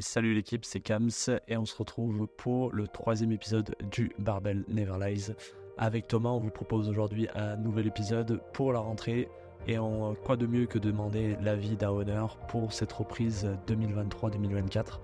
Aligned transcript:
Salut 0.00 0.34
l'équipe, 0.34 0.64
c'est 0.64 0.80
Kams 0.80 1.10
et 1.46 1.56
on 1.56 1.66
se 1.66 1.76
retrouve 1.76 2.26
pour 2.26 2.72
le 2.72 2.88
troisième 2.88 3.32
épisode 3.32 3.76
du 3.92 4.12
Barbell 4.18 4.64
Never 4.68 4.96
Lies. 4.98 5.30
Avec 5.78 6.08
Thomas, 6.08 6.30
on 6.30 6.40
vous 6.40 6.50
propose 6.50 6.88
aujourd'hui 6.88 7.28
un 7.34 7.56
nouvel 7.56 7.86
épisode 7.86 8.40
pour 8.52 8.72
la 8.72 8.80
rentrée 8.80 9.28
et 9.68 9.76
quoi 10.24 10.36
de 10.36 10.46
mieux 10.46 10.66
que 10.66 10.78
demander 10.78 11.36
l'avis 11.42 11.76
d'un 11.76 11.90
honneur 11.90 12.38
pour 12.48 12.72
cette 12.72 12.92
reprise 12.92 13.48
2023-2024. 13.68 15.00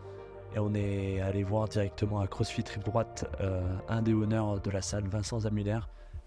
Et 0.56 0.58
on 0.58 0.74
est 0.74 1.21
allé 1.21 1.44
voir 1.44 1.69
directement 1.69 2.21
à 2.21 2.26
CrossFit 2.26 2.65
Rive 2.74 2.85
Droite 2.85 3.31
euh, 3.40 3.62
un 3.88 4.03
des 4.03 4.15
honneurs 4.15 4.60
de 4.60 4.71
la 4.71 4.83
salle, 4.83 5.06
Vincent 5.06 5.40
Zamuller. 5.40 5.81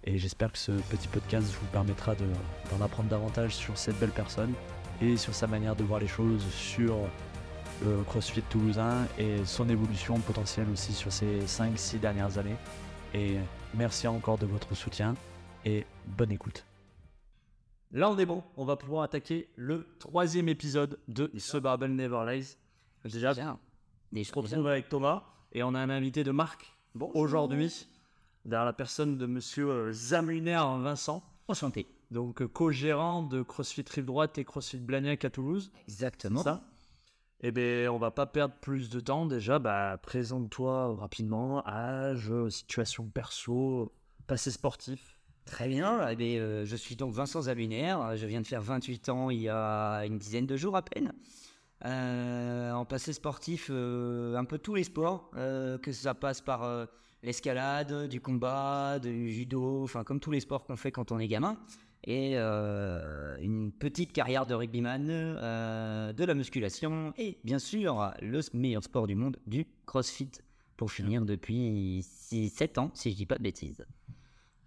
Et 0.06 0.18
j'espère 0.18 0.52
que 0.52 0.58
ce 0.58 0.72
petit 0.72 1.08
podcast 1.08 1.48
vous 1.60 1.68
permettra 1.68 2.16
de- 2.16 2.26
d'en 2.72 2.84
apprendre 2.84 3.10
davantage 3.10 3.56
sur 3.56 3.78
cette 3.78 4.00
belle 4.00 4.12
personne 4.12 4.54
et 5.02 5.18
sur 5.18 5.34
sa 5.34 5.48
manière 5.48 5.76
de 5.76 5.84
voir 5.84 6.00
les 6.00 6.08
choses, 6.08 6.44
sur 6.52 6.96
le 7.86 8.04
CrossFit 8.04 8.42
toulousain 8.44 9.06
et 9.18 9.44
son 9.46 9.68
évolution 9.70 10.20
potentielle 10.20 10.68
aussi 10.72 10.94
sur 10.94 11.12
ces 11.12 11.42
5-6 11.42 12.00
dernières 12.00 12.38
années. 12.38 12.56
Et 13.14 13.38
merci 13.74 14.08
encore 14.08 14.38
de 14.38 14.46
votre 14.46 14.74
soutien 14.76 15.16
et 15.66 15.86
bonne 16.06 16.32
écoute. 16.32 16.66
Là, 17.92 18.10
on 18.10 18.18
est 18.18 18.26
bon. 18.26 18.44
On 18.58 18.66
va 18.66 18.76
pouvoir 18.76 19.04
attaquer 19.04 19.50
le 19.56 19.88
troisième 20.00 20.50
épisode 20.50 21.00
de 21.08 21.32
ce 21.38 21.58
Barbell 21.58 21.96
Never 21.96 22.24
Lies. 22.28 22.58
Déjà, 23.06 23.34
Bien. 23.34 23.60
Je 24.14 24.20
me 24.20 24.36
retrouve 24.36 24.68
avec 24.68 24.90
Thomas 24.90 25.24
et 25.52 25.64
on 25.64 25.74
a 25.76 25.80
un 25.80 25.90
invité 25.90 26.24
de 26.24 26.32
marque 26.32 26.76
aujourd'hui, 27.14 27.88
derrière 28.46 28.66
la 28.66 28.74
personne 28.74 29.18
de 29.18 29.26
monsieur 29.26 29.70
euh, 29.70 29.92
Zamuner 29.92 30.62
Vincent, 30.80 31.24
Enchanté. 31.48 31.88
donc 32.12 32.42
euh, 32.42 32.48
co-gérant 32.48 33.24
de 33.24 33.42
CrossFit 33.42 33.86
Rive 33.90 34.06
Droite 34.06 34.38
et 34.38 34.46
CrossFit 34.46 34.78
Blagnac 34.78 35.26
à 35.26 35.30
Toulouse. 35.30 35.72
Exactement. 35.88 36.44
Ça? 36.44 36.64
Eh 37.46 37.52
bien, 37.52 37.92
on 37.92 37.98
va 37.98 38.10
pas 38.10 38.26
perdre 38.26 38.56
plus 38.62 38.90
de 38.90 39.02
temps. 39.02 39.26
Déjà, 39.26 39.60
bah, 39.60 40.00
présente-toi 40.02 40.96
rapidement, 40.96 41.62
âge, 41.68 42.32
situation 42.48 43.06
perso, 43.10 43.92
passé 44.28 44.50
sportif. 44.50 45.20
Très 45.44 45.68
bien. 45.68 46.08
Eh 46.08 46.16
bien, 46.16 46.40
euh, 46.40 46.66
je 46.66 46.76
suis 46.78 46.96
donc 46.96 47.14
Vincent 47.14 47.42
Zalunaire. 47.42 48.16
Je 48.16 48.26
viens 48.28 48.40
de 48.40 48.48
faire 48.48 48.62
28 48.62 49.10
ans 49.10 49.30
il 49.30 49.42
y 49.42 49.50
a 49.50 50.06
une 50.06 50.18
dizaine 50.18 50.46
de 50.46 50.56
jours 50.56 50.78
à 50.78 50.84
peine. 50.84 51.12
Euh, 51.84 52.72
en 52.72 52.86
passé 52.86 53.12
sportif, 53.12 53.68
euh, 53.70 54.38
un 54.38 54.46
peu 54.46 54.58
tous 54.58 54.76
les 54.76 54.86
sports, 54.86 55.30
que 55.32 55.92
ça 55.92 56.14
passe 56.14 56.40
par 56.40 56.88
l'escalade, 57.24 58.08
du 58.08 58.22
combat, 58.22 59.00
du 59.00 59.34
judo, 59.34 59.84
enfin 59.84 60.06
comme 60.06 60.22
tous 60.22 60.32
les 60.32 60.40
sports 60.40 60.64
qu'on 60.64 60.78
fait 60.78 60.94
quand 60.94 61.12
on 61.12 61.20
est 61.20 61.28
gamin. 61.28 61.58
Et 62.06 62.34
euh, 62.36 63.38
une 63.42 63.72
petite 63.72 64.12
carrière 64.12 64.46
de 64.46 64.54
rugbyman, 64.54 65.08
euh, 65.10 66.12
de 66.12 66.24
la 66.26 66.34
musculation 66.34 67.14
et 67.18 67.38
bien 67.46 67.60
sûr 67.60 68.12
le 68.22 68.42
meilleur 68.54 68.84
sport 68.84 69.08
du 69.08 69.16
monde, 69.16 69.38
du 69.48 69.66
crossfit, 69.86 70.32
pour 70.76 70.92
finir 70.92 71.24
depuis 71.24 72.04
7 72.04 72.78
ans, 72.78 72.92
si 72.94 73.12
je 73.12 73.16
dis 73.16 73.26
pas 73.26 73.38
de 73.38 73.44
bêtises. 73.44 73.86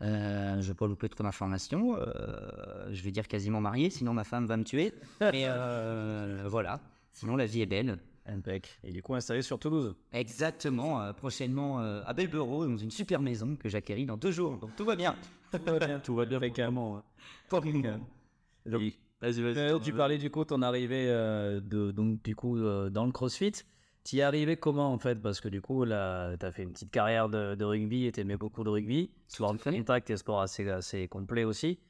Euh, 0.02 0.60
je 0.60 0.68
vais 0.68 0.74
pas 0.74 0.86
louper 0.86 1.08
trop 1.08 1.24
d'informations. 1.24 1.96
euh, 1.98 2.88
je 2.92 3.02
vais 3.02 3.10
dire 3.10 3.28
quasiment 3.28 3.60
marié, 3.60 3.90
sinon 3.90 4.14
ma 4.14 4.24
femme 4.24 4.46
va 4.46 4.56
me 4.56 4.64
tuer. 4.64 4.94
Mais 5.20 5.44
euh, 5.46 6.44
voilà. 6.46 6.80
Sinon, 7.12 7.36
la 7.36 7.46
vie 7.46 7.62
est 7.62 7.66
belle. 7.66 7.98
Impec. 8.28 8.78
Et 8.82 8.90
du 8.90 9.02
coup 9.02 9.14
installé 9.14 9.40
sur 9.40 9.58
Toulouse. 9.58 9.94
Exactement. 10.12 11.00
euh, 11.00 11.12
prochainement 11.12 11.80
euh, 11.80 12.02
à 12.06 12.12
Belbureau, 12.12 12.66
dans 12.66 12.76
une 12.76 12.90
super 12.90 13.20
maison 13.20 13.54
que 13.56 13.68
j'acquéris 13.68 14.04
dans 14.04 14.16
deux 14.16 14.32
jours. 14.32 14.56
Donc 14.58 14.74
tout 14.76 14.84
va 14.84 14.96
bien. 14.96 15.14
Tout 16.04 16.14
va 16.14 16.24
bien. 16.26 16.38
Fréquemment. 16.38 17.02
Pour 17.48 17.60
le 17.60 17.72
moment. 17.72 18.00
Donc, 18.66 18.82
Vas-y, 19.20 19.42
vas-y. 19.42 19.58
euh, 19.58 19.78
tu 19.78 19.92
parlais 19.92 20.18
du 20.18 20.30
coup 20.30 20.44
ton 20.44 20.60
arrivée 20.62 21.06
euh, 21.08 21.60
de, 21.60 21.90
donc, 21.90 22.22
du 22.22 22.34
coup, 22.34 22.58
euh, 22.58 22.90
dans 22.90 23.06
le 23.06 23.12
CrossFit. 23.12 23.52
Tu 24.04 24.16
y 24.16 24.18
es 24.20 24.22
arrivé 24.22 24.56
comment 24.56 24.92
en 24.92 24.98
fait? 24.98 25.20
Parce 25.20 25.40
que 25.40 25.48
du 25.48 25.60
coup, 25.60 25.84
là, 25.84 26.36
tu 26.36 26.46
as 26.46 26.52
fait 26.52 26.62
une 26.62 26.72
petite 26.72 26.90
carrière 26.92 27.28
de, 27.28 27.54
de 27.56 27.64
rugby 27.64 28.06
et 28.06 28.12
tu 28.12 28.20
aimais 28.20 28.36
beaucoup 28.36 28.62
le 28.62 28.70
rugby. 28.70 29.10
Sport 29.26 29.54
de 29.54 29.58
contact 29.58 30.10
et 30.10 30.16
sport 30.16 30.40
assez, 30.40 30.68
assez 30.68 31.08
complet 31.08 31.44
aussi. 31.44 31.80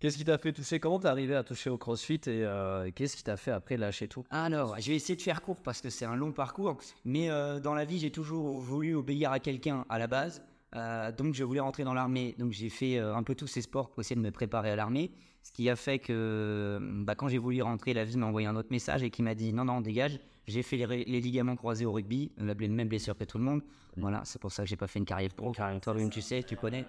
Qu'est-ce 0.00 0.18
qui 0.18 0.24
t'a 0.24 0.38
fait 0.38 0.52
toucher? 0.52 0.80
Comment 0.80 0.98
t'es 0.98 1.06
arrivé 1.06 1.36
à 1.36 1.44
toucher 1.44 1.70
au 1.70 1.78
CrossFit 1.78 2.14
et 2.26 2.42
euh, 2.44 2.90
qu'est-ce 2.92 3.14
qui 3.16 3.22
t'a 3.22 3.36
fait 3.36 3.52
après 3.52 3.76
lâcher 3.76 4.08
tout? 4.08 4.24
Alors, 4.30 4.76
je 4.80 4.90
vais 4.90 4.96
essayer 4.96 5.14
de 5.14 5.22
faire 5.22 5.40
court 5.42 5.62
parce 5.62 5.80
que 5.80 5.90
c'est 5.90 6.04
un 6.04 6.16
long 6.16 6.32
parcours. 6.32 6.76
Mais 7.04 7.30
euh, 7.30 7.60
dans 7.60 7.74
la 7.74 7.84
vie, 7.84 8.00
j'ai 8.00 8.10
toujours 8.10 8.58
voulu 8.58 8.96
obéir 8.96 9.30
à 9.30 9.38
quelqu'un 9.38 9.84
à 9.88 10.00
la 10.00 10.08
base. 10.08 10.42
Euh, 10.74 11.12
donc, 11.12 11.34
je 11.34 11.44
voulais 11.44 11.60
rentrer 11.60 11.84
dans 11.84 11.94
l'armée. 11.94 12.34
Donc, 12.38 12.52
j'ai 12.52 12.68
fait 12.68 12.98
euh, 12.98 13.14
un 13.14 13.22
peu 13.22 13.34
tous 13.34 13.46
ces 13.46 13.62
sports 13.62 13.90
pour 13.90 14.00
essayer 14.00 14.16
de 14.16 14.20
me 14.20 14.30
préparer 14.30 14.70
à 14.70 14.76
l'armée. 14.76 15.10
Ce 15.42 15.50
qui 15.52 15.68
a 15.68 15.76
fait 15.76 15.98
que 15.98 16.78
bah, 16.80 17.14
quand 17.14 17.28
j'ai 17.28 17.38
voulu 17.38 17.62
rentrer, 17.62 17.92
la 17.94 18.04
vie 18.04 18.16
m'a 18.16 18.26
envoyé 18.26 18.46
un 18.46 18.56
autre 18.56 18.68
message 18.70 19.02
et 19.02 19.10
qui 19.10 19.22
m'a 19.22 19.34
dit 19.34 19.52
non, 19.52 19.64
non, 19.64 19.80
dégage. 19.80 20.20
J'ai 20.46 20.62
fait 20.62 20.76
les, 20.76 21.20
ligaments 21.20 21.56
croisés 21.56 21.84
au 21.84 21.92
rugby, 21.92 22.32
la 22.36 22.54
même 22.54 22.88
blessure 22.88 23.16
que 23.16 23.24
tout 23.24 23.38
le 23.38 23.44
monde. 23.44 23.62
Voilà, 23.96 24.22
c'est 24.24 24.40
pour 24.40 24.50
ça 24.50 24.64
que 24.64 24.68
j'ai 24.68 24.76
pas 24.76 24.88
fait 24.88 24.98
une 24.98 25.04
carrière 25.04 25.32
pro. 25.34 25.52
Toi-même, 25.52 26.10
tu 26.10 26.20
sais, 26.20 26.42
tu 26.42 26.56
connais. 26.56 26.84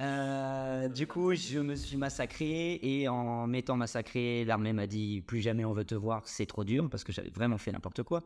Euh, 0.00 0.88
du 0.88 1.06
coup, 1.06 1.34
je 1.34 1.60
me 1.60 1.76
suis 1.76 1.96
massacré 1.96 2.78
et 2.82 3.08
en 3.08 3.46
m'étant 3.46 3.76
massacré, 3.76 4.44
l'armée 4.44 4.72
m'a 4.72 4.86
dit 4.86 5.22
plus 5.26 5.40
jamais 5.40 5.64
on 5.64 5.72
veut 5.72 5.84
te 5.84 5.94
voir, 5.94 6.22
c'est 6.24 6.46
trop 6.46 6.64
dur 6.64 6.88
parce 6.90 7.04
que 7.04 7.12
j'avais 7.12 7.30
vraiment 7.30 7.58
fait 7.58 7.72
n'importe 7.72 8.02
quoi. 8.02 8.22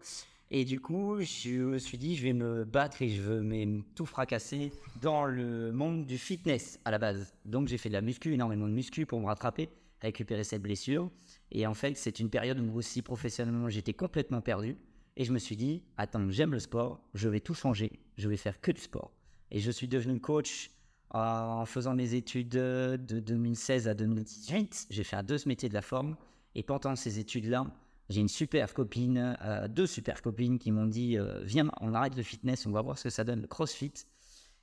Et 0.50 0.64
du 0.64 0.80
coup, 0.80 1.20
je 1.20 1.50
me 1.50 1.78
suis 1.78 1.98
dit 1.98 2.16
je 2.16 2.22
vais 2.22 2.32
me 2.32 2.64
battre 2.64 3.02
et 3.02 3.08
je 3.08 3.20
veux 3.20 3.82
tout 3.94 4.06
fracasser 4.06 4.72
dans 5.00 5.26
le 5.26 5.72
monde 5.72 6.06
du 6.06 6.16
fitness 6.16 6.80
à 6.84 6.90
la 6.90 6.98
base. 6.98 7.34
Donc 7.44 7.68
j'ai 7.68 7.76
fait 7.76 7.90
de 7.90 7.94
la 7.94 8.00
muscu, 8.00 8.32
énormément 8.32 8.66
de 8.66 8.72
muscu 8.72 9.04
pour 9.04 9.20
me 9.20 9.26
rattraper, 9.26 9.68
récupérer 10.00 10.44
cette 10.44 10.62
blessure. 10.62 11.10
Et 11.50 11.66
en 11.66 11.74
fait, 11.74 11.96
c'est 11.96 12.18
une 12.18 12.30
période 12.30 12.58
où 12.60 12.78
aussi 12.78 13.02
professionnellement 13.02 13.68
j'étais 13.68 13.92
complètement 13.92 14.40
perdu. 14.40 14.76
Et 15.16 15.24
je 15.24 15.32
me 15.32 15.38
suis 15.38 15.56
dit, 15.56 15.82
attends, 15.96 16.30
j'aime 16.30 16.52
le 16.52 16.60
sport, 16.60 17.00
je 17.12 17.28
vais 17.28 17.40
tout 17.40 17.54
changer, 17.54 17.90
je 18.16 18.28
vais 18.28 18.36
faire 18.36 18.60
que 18.60 18.70
du 18.70 18.80
sport. 18.80 19.12
Et 19.50 19.58
je 19.58 19.70
suis 19.70 19.88
devenu 19.88 20.20
coach 20.20 20.70
en 21.10 21.66
faisant 21.66 21.94
mes 21.94 22.14
études 22.14 22.50
de 22.50 22.96
2016 22.98 23.88
à 23.88 23.94
2018. 23.94 24.86
J'ai 24.90 25.04
fait 25.04 25.16
un 25.16 25.22
deux 25.22 25.38
métiers 25.46 25.68
de 25.68 25.74
la 25.74 25.82
forme. 25.82 26.16
Et 26.54 26.62
pendant 26.62 26.96
ces 26.96 27.18
études-là, 27.18 27.66
j'ai 28.08 28.20
une 28.20 28.28
super 28.28 28.72
copine, 28.74 29.36
euh, 29.42 29.68
deux 29.68 29.86
super 29.86 30.22
copines 30.22 30.58
qui 30.58 30.70
m'ont 30.72 30.86
dit, 30.86 31.18
euh, 31.18 31.40
viens, 31.44 31.68
on 31.80 31.92
arrête 31.94 32.16
le 32.16 32.22
fitness, 32.22 32.66
on 32.66 32.70
va 32.70 32.82
voir 32.82 32.96
ce 32.98 33.04
que 33.04 33.10
ça 33.10 33.24
donne, 33.24 33.42
le 33.42 33.46
crossfit. 33.46 33.92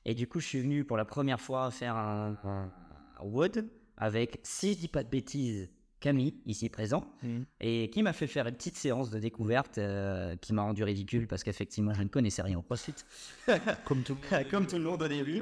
Et 0.06 0.13
du 0.16 0.28
coup, 0.28 0.39
je 0.39 0.47
suis 0.47 0.61
venu 0.61 0.83
pour 0.83 0.97
la 0.97 1.06
première 1.06 1.39
fois 1.41 1.69
faire 1.72 1.95
un, 1.95 2.38
un- 2.44 2.72
un 3.19 3.23
Wood 3.23 3.67
avec, 3.97 4.39
si 4.44 4.73
je 4.73 4.79
dis 4.79 4.88
pas 4.88 5.03
de 5.03 5.09
bêtises, 5.09 5.69
Camille, 6.01 6.35
ici 6.45 6.69
présent, 6.69 7.03
et 7.59 7.89
qui 7.89 8.03
m'a 8.03 8.13
fait 8.13 8.28
faire 8.28 8.45
une 8.45 8.53
petite 8.53 8.75
séance 8.75 9.09
de 9.09 9.17
découverte 9.17 9.79
euh, 9.79 10.35
qui 10.35 10.53
m'a 10.53 10.62
rendu 10.62 10.83
ridicule 10.83 11.25
parce 11.25 11.44
qu'effectivement, 11.44 11.94
je 11.94 12.03
ne 12.03 12.09
connaissais 12.09 12.44
rien 12.44 12.59
au 12.59 12.62
CrossFit. 12.62 12.94
Comme 13.85 14.03
tout. 14.03 14.17
Comme 14.51 14.67
tout 14.67 14.75
le 14.77 14.83
monde 14.83 15.01
au 15.01 15.07
début. 15.07 15.41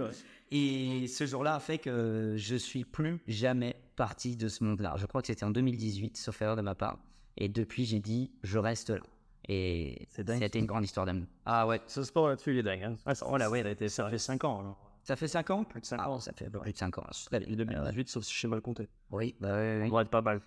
Et 0.52 1.08
ce 1.08 1.26
jour-là 1.26 1.56
a 1.56 1.60
fait 1.60 1.80
que 1.80 2.36
je 2.38 2.56
suis 2.56 2.86
plus 2.86 3.20
jamais 3.28 3.76
parti 3.98 4.38
de 4.38 4.48
ce 4.48 4.64
monde-là. 4.64 4.94
Je 4.98 5.06
crois 5.06 5.22
que 5.22 5.28
c'était 5.28 5.44
en 5.44 5.52
2018, 5.52 6.16
sauf 6.16 6.42
erreur 6.42 6.56
de 6.56 6.62
ma 6.62 6.76
part. 6.76 6.98
Et 7.38 7.50
depuis, 7.50 7.86
j'ai 7.86 8.00
dit, 8.00 8.32
je 8.44 8.58
reste 8.60 8.90
là. 8.92 9.00
Et 9.50 10.08
c'était 10.10 10.60
une 10.60 10.66
grande 10.66 10.86
histoire 10.86 11.06
d'amour. 11.06 11.28
Ah 11.46 11.68
ouais. 11.68 11.82
Ce 11.88 12.04
sport 12.04 12.30
là-dessus, 12.30 12.52
il 12.54 12.60
est 12.60 12.64
dingue. 12.64 12.84
Hein. 12.84 12.96
Ah, 13.06 13.14
ça, 13.14 13.26
Oh 13.30 13.36
là, 13.38 13.50
ouais, 13.50 13.60
il 13.60 13.68
a 13.68 13.72
été 13.72 13.90
ça 13.90 14.10
fait 14.10 14.18
5 14.18 14.44
ans. 14.46 14.60
alors. 14.62 14.78
Ça 15.04 15.18
fait 15.18 15.28
5 15.28 15.50
ans? 15.50 15.64
Plus 15.66 15.82
de 15.82 15.86
5 15.86 16.00
Ah 16.02 16.10
ans. 16.12 16.20
ça 16.20 16.32
fait 16.32 16.50
plus 16.50 16.72
de 16.72 16.78
5 16.78 16.98
ans. 17.00 17.06
Très 17.26 17.40
bien. 17.40 17.50
Et 17.50 17.56
2018, 17.58 18.08
sauf 18.08 18.24
si 18.24 18.34
je 18.34 18.40
sais 18.40 18.48
mal 18.48 18.62
compter. 18.62 18.88
Oui, 19.12 19.36
bah 19.42 19.50
oui, 19.52 19.78
oui. 19.78 19.82
On 19.84 19.86
devrait 19.88 20.04
être 20.04 20.10
pas 20.10 20.22
mal. 20.22 20.40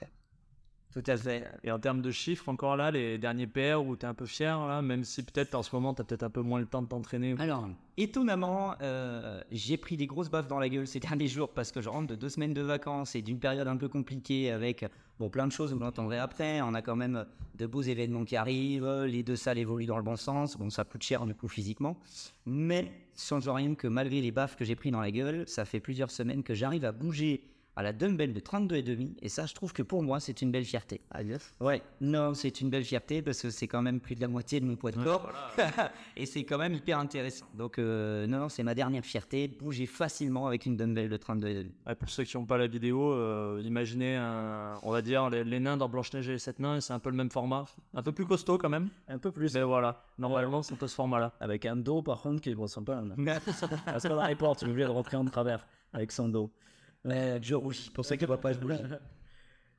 Tout 0.92 1.02
à 1.06 1.16
fait. 1.16 1.44
Et 1.62 1.70
en 1.70 1.78
termes 1.78 2.00
de 2.00 2.10
chiffres, 2.10 2.48
encore 2.48 2.76
là, 2.76 2.91
les 2.91 3.19
derniers 3.19 3.47
PR 3.47 3.84
où 3.84 3.97
t'es 3.97 4.06
un 4.06 4.14
peu 4.14 4.26
fier, 4.26 4.66
là, 4.66 4.80
même 4.80 5.04
si 5.04 5.22
peut-être 5.22 5.54
en 5.54 5.62
ce 5.62 5.74
moment 5.74 5.92
t'as 5.92 6.04
peut-être 6.04 6.22
un 6.22 6.30
peu 6.30 6.41
moins 6.41 6.58
le 6.58 6.66
temps 6.66 6.80
de 6.80 6.88
t'entraîner. 6.88 7.34
Alors, 7.38 7.69
étonnamment, 7.97 8.74
euh, 8.80 9.42
j'ai 9.50 9.76
pris 9.76 9.97
des 9.97 10.06
grosses 10.06 10.30
baffes 10.30 10.48
dans 10.48 10.58
la 10.58 10.69
gueule 10.69 10.86
ces 10.86 11.00
derniers 11.00 11.28
jours 11.28 11.50
parce 11.50 11.70
que 11.70 11.80
je 11.80 11.88
rentre 11.88 12.06
de 12.06 12.14
deux 12.14 12.30
semaines 12.30 12.54
de 12.54 12.62
vacances 12.62 13.14
et 13.14 13.22
d'une 13.22 13.38
période 13.38 13.69
un 13.69 13.76
peu 13.76 13.88
compliquée 13.88 14.50
avec 14.50 14.86
bon, 15.19 15.28
plein 15.28 15.47
de 15.47 15.52
choses, 15.52 15.72
vous 15.72 15.78
l'entendrez 15.78 16.19
après. 16.19 16.62
On 16.62 16.72
a 16.72 16.82
quand 16.82 16.97
même 16.97 17.26
de 17.56 17.66
beaux 17.66 17.82
événements 17.82 18.24
qui 18.24 18.36
arrivent, 18.36 19.04
les 19.04 19.22
deux 19.22 19.36
salles 19.36 19.58
évoluent 19.58 19.86
dans 19.86 19.98
le 19.98 20.03
bon 20.03 20.16
sens. 20.16 20.56
Bon, 20.56 20.70
ça 20.70 20.84
coûte 20.84 21.03
cher 21.03 21.27
du 21.27 21.34
coup 21.34 21.48
physiquement. 21.48 21.98
Mais 22.47 22.91
change 23.18 23.48
rien 23.48 23.74
que 23.74 23.86
malgré 23.88 24.21
les 24.21 24.30
baffes 24.30 24.56
que 24.56 24.65
j'ai 24.65 24.77
pris 24.77 24.91
dans 24.91 25.00
la 25.00 25.10
gueule, 25.10 25.47
ça 25.47 25.65
fait 25.65 25.80
plusieurs 25.80 26.10
semaines 26.10 26.42
que 26.42 26.54
j'arrive 26.54 26.84
à 26.84 26.92
bouger 26.92 27.55
à 27.76 27.82
la 27.82 27.92
dumbbell 27.92 28.32
de 28.32 28.40
32,5 28.40 29.16
et 29.20 29.28
ça, 29.28 29.44
je 29.44 29.54
trouve 29.54 29.72
que 29.72 29.82
pour 29.82 30.02
moi, 30.02 30.18
c'est 30.18 30.40
une 30.40 30.50
belle 30.50 30.64
fierté. 30.64 31.02
Ah, 31.10 31.22
yes. 31.22 31.54
Ouais, 31.60 31.82
non, 32.00 32.32
c'est 32.32 32.62
une 32.62 32.70
belle 32.70 32.84
fierté 32.84 33.20
parce 33.20 33.42
que 33.42 33.50
c'est 33.50 33.68
quand 33.68 33.82
même 33.82 34.00
plus 34.00 34.14
de 34.14 34.22
la 34.22 34.28
moitié 34.28 34.60
de 34.60 34.64
mon 34.64 34.76
poids 34.76 34.92
de 34.92 35.02
corps 35.02 35.30
et 36.16 36.24
c'est 36.24 36.44
quand 36.44 36.56
même 36.56 36.72
hyper 36.72 36.98
intéressant. 36.98 37.44
Donc, 37.54 37.78
euh, 37.78 38.26
non, 38.26 38.38
non, 38.38 38.48
c'est 38.48 38.62
ma 38.62 38.74
dernière 38.74 39.04
fierté, 39.04 39.46
bouger 39.46 39.84
facilement 39.84 40.46
avec 40.46 40.64
une 40.64 40.76
dumbbell 40.76 41.10
de 41.10 41.16
32. 41.16 41.66
Ouais, 41.86 41.94
pour 41.94 42.08
ceux 42.08 42.24
qui 42.24 42.36
n'ont 42.36 42.46
pas 42.46 42.56
la 42.56 42.66
vidéo, 42.66 43.12
euh, 43.12 43.60
imaginez, 43.62 44.16
un, 44.16 44.78
on 44.82 44.90
va 44.90 45.02
dire, 45.02 45.28
les, 45.28 45.44
les 45.44 45.60
nains 45.60 45.76
dans 45.76 45.88
Blanche-Neige 45.88 46.28
et 46.30 46.32
les 46.32 46.38
sept 46.38 46.58
nains, 46.58 46.80
c'est 46.80 46.94
un 46.94 46.98
peu 46.98 47.10
le 47.10 47.16
même 47.16 47.30
format. 47.30 47.66
Un 47.92 48.02
peu 48.02 48.12
plus 48.12 48.24
costaud 48.24 48.56
quand 48.56 48.70
même. 48.70 48.88
Un 49.08 49.18
peu 49.18 49.30
plus. 49.30 49.54
Mais 49.54 49.62
voilà, 49.62 50.02
normalement, 50.18 50.62
c'est 50.62 50.80
de 50.80 50.86
ce 50.86 50.94
format-là. 50.94 51.32
Avec 51.40 51.66
un 51.66 51.76
dos 51.76 52.02
par 52.02 52.22
contre 52.22 52.40
qui 52.40 52.50
ne 52.50 52.56
ressemble 52.56 52.86
pas 52.86 52.96
à 52.96 53.00
un. 53.00 53.10
Parce 53.84 54.02
que 54.02 54.08
dans 54.08 54.26
les 54.26 54.34
portes, 54.34 54.60
tu 54.60 54.64
es 54.64 54.68
obligé 54.68 54.86
de 54.86 54.92
rentrer 54.92 55.16
en 55.16 55.24
travers 55.26 55.66
avec 55.92 56.12
son 56.12 56.28
dos. 56.28 56.50
Ouais, 57.06 57.38
je 57.41 57.54
rougis, 57.54 57.91
pour 57.91 58.04
ça 58.04 58.16
que 58.16 58.26
vois 58.26 58.41
pas, 58.41 58.53
je 58.53 58.58
bouge. 58.58 58.74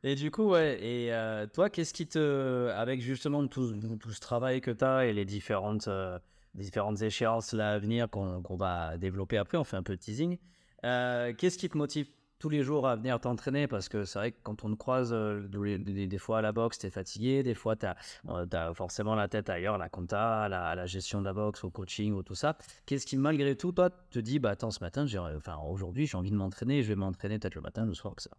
Et 0.03 0.15
du 0.15 0.31
coup, 0.31 0.51
ouais, 0.51 0.81
et 0.81 1.13
euh, 1.13 1.47
toi, 1.47 1.69
qu'est-ce 1.69 1.94
qui 1.94 2.07
te. 2.07 2.69
Avec 2.69 3.01
justement 3.01 3.45
tout, 3.47 3.74
tout 4.00 4.12
ce 4.12 4.19
travail 4.19 4.62
que 4.62 4.71
tu 4.71 4.85
as 4.85 5.06
et 5.07 5.13
les 5.13 5.25
différentes, 5.25 5.88
euh, 5.88 6.19
différentes 6.53 7.01
échéances 7.01 7.53
là 7.53 7.71
à 7.74 7.79
venir 7.79 8.09
qu'on 8.09 8.41
qu'on 8.44 8.56
va 8.56 8.97
développer 8.97 9.38
après, 9.38 9.57
on 9.57 9.63
fait 9.63 9.77
un 9.77 9.83
peu 9.83 9.95
de 9.95 10.01
teasing. 10.01 10.38
euh, 10.85 11.33
qu'est-ce 11.38 11.57
qui 11.57 11.69
te 11.69 11.77
motive 11.77 12.07
tous 12.39 12.50
les 12.50 12.63
jours 12.63 12.88
à 12.88 12.95
venir 12.95 13.19
t'entraîner 13.19 13.68
Parce 13.68 13.89
que 13.89 14.06
c'est 14.06 14.19
vrai 14.19 14.31
que 14.31 14.38
quand 14.44 14.63
on 14.63 14.72
te 14.72 14.75
croise 14.75 15.12
euh, 15.13 15.48
des, 15.48 16.18
fois 16.18 16.39
à 16.39 16.42
la 16.42 16.51
boxe, 16.51 16.80
tu 16.80 16.88
es 16.88 16.89
fatigué, 16.89 17.44
des 17.44 17.54
fois 17.54 17.75
tu 17.75 17.86
as, 17.86 18.74
forcément 18.74 19.16
la 19.16 19.28
tête 19.28 19.50
ailleurs, 19.50 19.78
la 19.78 19.89
compta, 19.89 20.48
la, 20.50 20.86
gestion 20.86 21.19
de 21.19 21.25
la 21.25 21.34
boxe, 21.34 21.63
au 21.63 21.69
coaching, 21.69 22.13
ou 22.13 22.24
tout 22.24 22.36
ça. 22.36 22.57
Qu'est-ce 22.86 23.06
qui, 23.06 23.18
malgré 23.18 23.56
tout, 23.56 23.72
toi, 23.72 23.89
te 23.89 24.19
dit, 24.19 24.39
bah 24.39 24.51
attends, 24.51 24.72
ce 24.72 24.84
matin, 24.84 25.06
enfin 25.36 25.57
aujourd'hui, 25.68 26.07
j'ai 26.07 26.18
envie 26.18 26.31
de 26.31 26.36
m'entraîner, 26.36 26.84
je 26.84 26.89
vais 26.89 26.95
m'entraîner 26.95 27.39
peut-être 27.39 27.56
le 27.56 27.62
matin, 27.62 27.86
le 27.86 27.94
soir, 27.94 28.16
que 28.16 28.22
ça. 28.22 28.31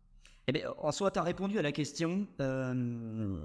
Eh 0.46 0.52
bien, 0.52 0.72
en 0.78 0.92
soi, 0.92 1.10
tu 1.10 1.18
as 1.18 1.22
répondu 1.22 1.58
à 1.58 1.62
la 1.62 1.72
question 1.72 2.26
euh, 2.40 3.36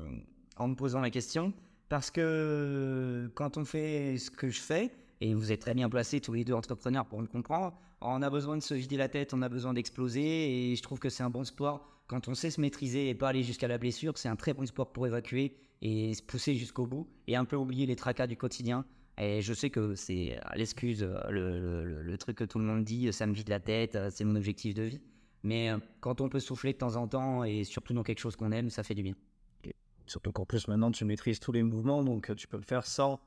en 0.57 0.67
me 0.67 0.75
posant 0.75 1.01
la 1.01 1.09
question. 1.09 1.53
Parce 1.89 2.09
que 2.09 3.29
quand 3.35 3.57
on 3.57 3.65
fait 3.65 4.17
ce 4.17 4.31
que 4.31 4.49
je 4.49 4.61
fais, 4.61 4.91
et 5.23 5.33
vous 5.33 5.53
êtes 5.53 5.61
très 5.61 5.73
bien 5.73 5.89
placés 5.89 6.19
tous 6.19 6.33
les 6.33 6.43
deux 6.43 6.53
entrepreneurs 6.53 7.05
pour 7.05 7.21
le 7.21 7.27
comprendre, 7.27 7.73
on 8.01 8.21
a 8.21 8.29
besoin 8.29 8.57
de 8.57 8.61
se 8.61 8.73
vider 8.73 8.97
la 8.97 9.07
tête, 9.07 9.33
on 9.33 9.41
a 9.41 9.47
besoin 9.47 9.73
d'exploser. 9.73 10.21
Et 10.71 10.75
je 10.75 10.83
trouve 10.83 10.99
que 10.99 11.07
c'est 11.07 11.23
un 11.23 11.29
bon 11.29 11.45
sport. 11.45 11.87
Quand 12.07 12.27
on 12.27 12.35
sait 12.35 12.51
se 12.51 12.59
maîtriser 12.59 13.07
et 13.07 13.15
pas 13.15 13.29
aller 13.29 13.41
jusqu'à 13.41 13.69
la 13.69 13.77
blessure, 13.77 14.17
c'est 14.17 14.27
un 14.27 14.35
très 14.35 14.53
bon 14.53 14.65
sport 14.65 14.91
pour 14.91 15.07
évacuer 15.07 15.55
et 15.81 16.13
se 16.13 16.21
pousser 16.21 16.55
jusqu'au 16.55 16.85
bout 16.87 17.07
et 17.27 17.37
un 17.37 17.45
peu 17.45 17.55
oublier 17.55 17.85
les 17.85 17.95
tracas 17.95 18.27
du 18.27 18.35
quotidien. 18.35 18.83
Et 19.17 19.41
je 19.41 19.53
sais 19.53 19.69
que 19.69 19.95
c'est 19.95 20.35
euh, 20.35 20.41
l'excuse, 20.55 21.03
euh, 21.03 21.15
le, 21.29 22.03
le- 22.03 22.17
truc 22.17 22.35
que 22.39 22.43
tout 22.43 22.59
le 22.59 22.65
monde 22.65 22.83
dit, 22.83 23.13
ça 23.13 23.25
me 23.25 23.33
vide 23.33 23.47
la 23.47 23.61
tête, 23.61 23.95
euh, 23.95 24.09
c'est 24.11 24.25
mon 24.25 24.35
objectif 24.35 24.73
de 24.73 24.83
vie. 24.83 25.01
Mais 25.43 25.69
euh, 25.69 25.77
quand 26.01 26.19
on 26.19 26.27
peut 26.27 26.41
souffler 26.41 26.73
de 26.73 26.79
temps 26.79 26.97
en 26.97 27.07
temps 27.07 27.45
et 27.45 27.63
surtout 27.63 27.93
dans 27.93 28.03
quelque 28.03 28.19
chose 28.19 28.35
qu'on 28.35 28.51
aime, 28.51 28.69
ça 28.69 28.83
fait 28.83 28.95
du 28.95 29.03
bien. 29.03 29.15
Surtout 30.05 30.33
qu'en 30.33 30.45
plus, 30.45 30.67
maintenant, 30.67 30.91
tu 30.91 31.05
maîtrises 31.05 31.39
tous 31.39 31.53
les 31.53 31.63
mouvements, 31.63 32.03
donc 32.03 32.29
euh, 32.29 32.35
tu 32.35 32.45
peux 32.49 32.57
le 32.57 32.63
faire 32.63 32.85
sans 32.85 33.21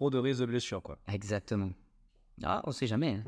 trop 0.00 0.08
de 0.08 0.16
risque 0.16 0.40
de 0.40 0.46
blessure, 0.46 0.80
quoi. 0.82 0.96
Exactement. 1.12 1.68
Ah, 2.42 2.62
on 2.64 2.72
sait 2.72 2.86
jamais. 2.86 3.16
hein. 3.22 3.24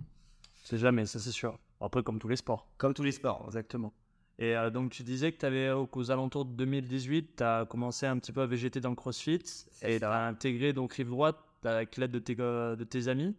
C'est 0.64 0.78
jamais, 0.78 1.04
ça 1.04 1.19
c'est 1.19 1.30
sûr. 1.30 1.58
Après, 1.82 2.02
comme 2.02 2.19
tous 2.19 2.28
les 2.28 2.36
sports. 2.36 2.66
Comme 2.78 2.94
tous 2.94 3.02
les 3.02 3.12
sports. 3.12 3.42
Exactement. 3.46 3.92
Et 4.38 4.56
euh, 4.56 4.70
donc, 4.70 4.90
tu 4.90 5.02
disais 5.02 5.32
que 5.32 5.38
tu 5.38 5.44
avais, 5.44 5.70
aux 5.70 6.10
alentours 6.10 6.46
de 6.46 6.52
2018, 6.54 7.36
tu 7.36 7.42
as 7.42 7.66
commencé 7.69 8.06
un 8.06 8.19
petit 8.19 8.32
peu 8.32 8.40
à 8.40 8.46
végéter 8.46 8.80
dans 8.80 8.88
le 8.88 8.94
crossfit 8.96 9.42
et 9.82 9.98
tu 9.98 10.04
as 10.04 10.26
intégré 10.26 10.72
donc 10.72 10.94
Rive 10.94 11.10
Droite 11.10 11.36
avec 11.62 11.98
l'aide 11.98 12.10
de 12.10 12.19
tes, 12.20 12.36
euh, 12.40 12.74
de 12.74 12.84
tes 12.84 13.08
amis. 13.08 13.34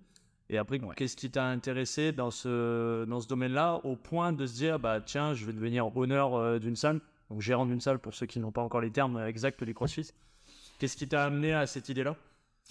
Et 0.52 0.60
après, 0.60 0.80
Ouais. 0.80 0.94
qu'est-ce 0.96 1.16
qui 1.18 1.32
t'a 1.32 1.46
intéressé 1.48 2.12
dans 2.12 2.30
ce, 2.30 3.04
dans 3.06 3.20
ce 3.20 3.28
domaine-là 3.28 3.82
au 3.84 3.96
point 3.96 4.32
de 4.32 4.46
se 4.46 4.54
dire, 4.54 4.78
bah 4.78 5.02
tiens, 5.02 5.34
je 5.34 5.44
vais 5.48 5.54
devenir 5.54 5.98
honneur 5.98 6.36
euh, 6.36 6.60
d'une 6.60 6.76
salle, 6.76 7.02
donc 7.32 7.42
gérant 7.42 7.66
d'une 7.66 7.82
salle 7.82 7.98
pour 7.98 8.14
ceux 8.14 8.28
qui 8.28 8.40
n'ont 8.40 8.52
pas 8.52 8.62
encore 8.62 8.82
les 8.82 8.92
termes 8.92 9.20
exacts 9.26 9.64
des 9.64 9.74
crossfit. 9.74 10.12
Qu'est-ce 10.78 10.98
qui 10.98 11.08
t'a 11.08 11.26
amené 11.26 11.52
à 11.54 11.66
cette 11.66 11.90
idée-là? 11.90 12.16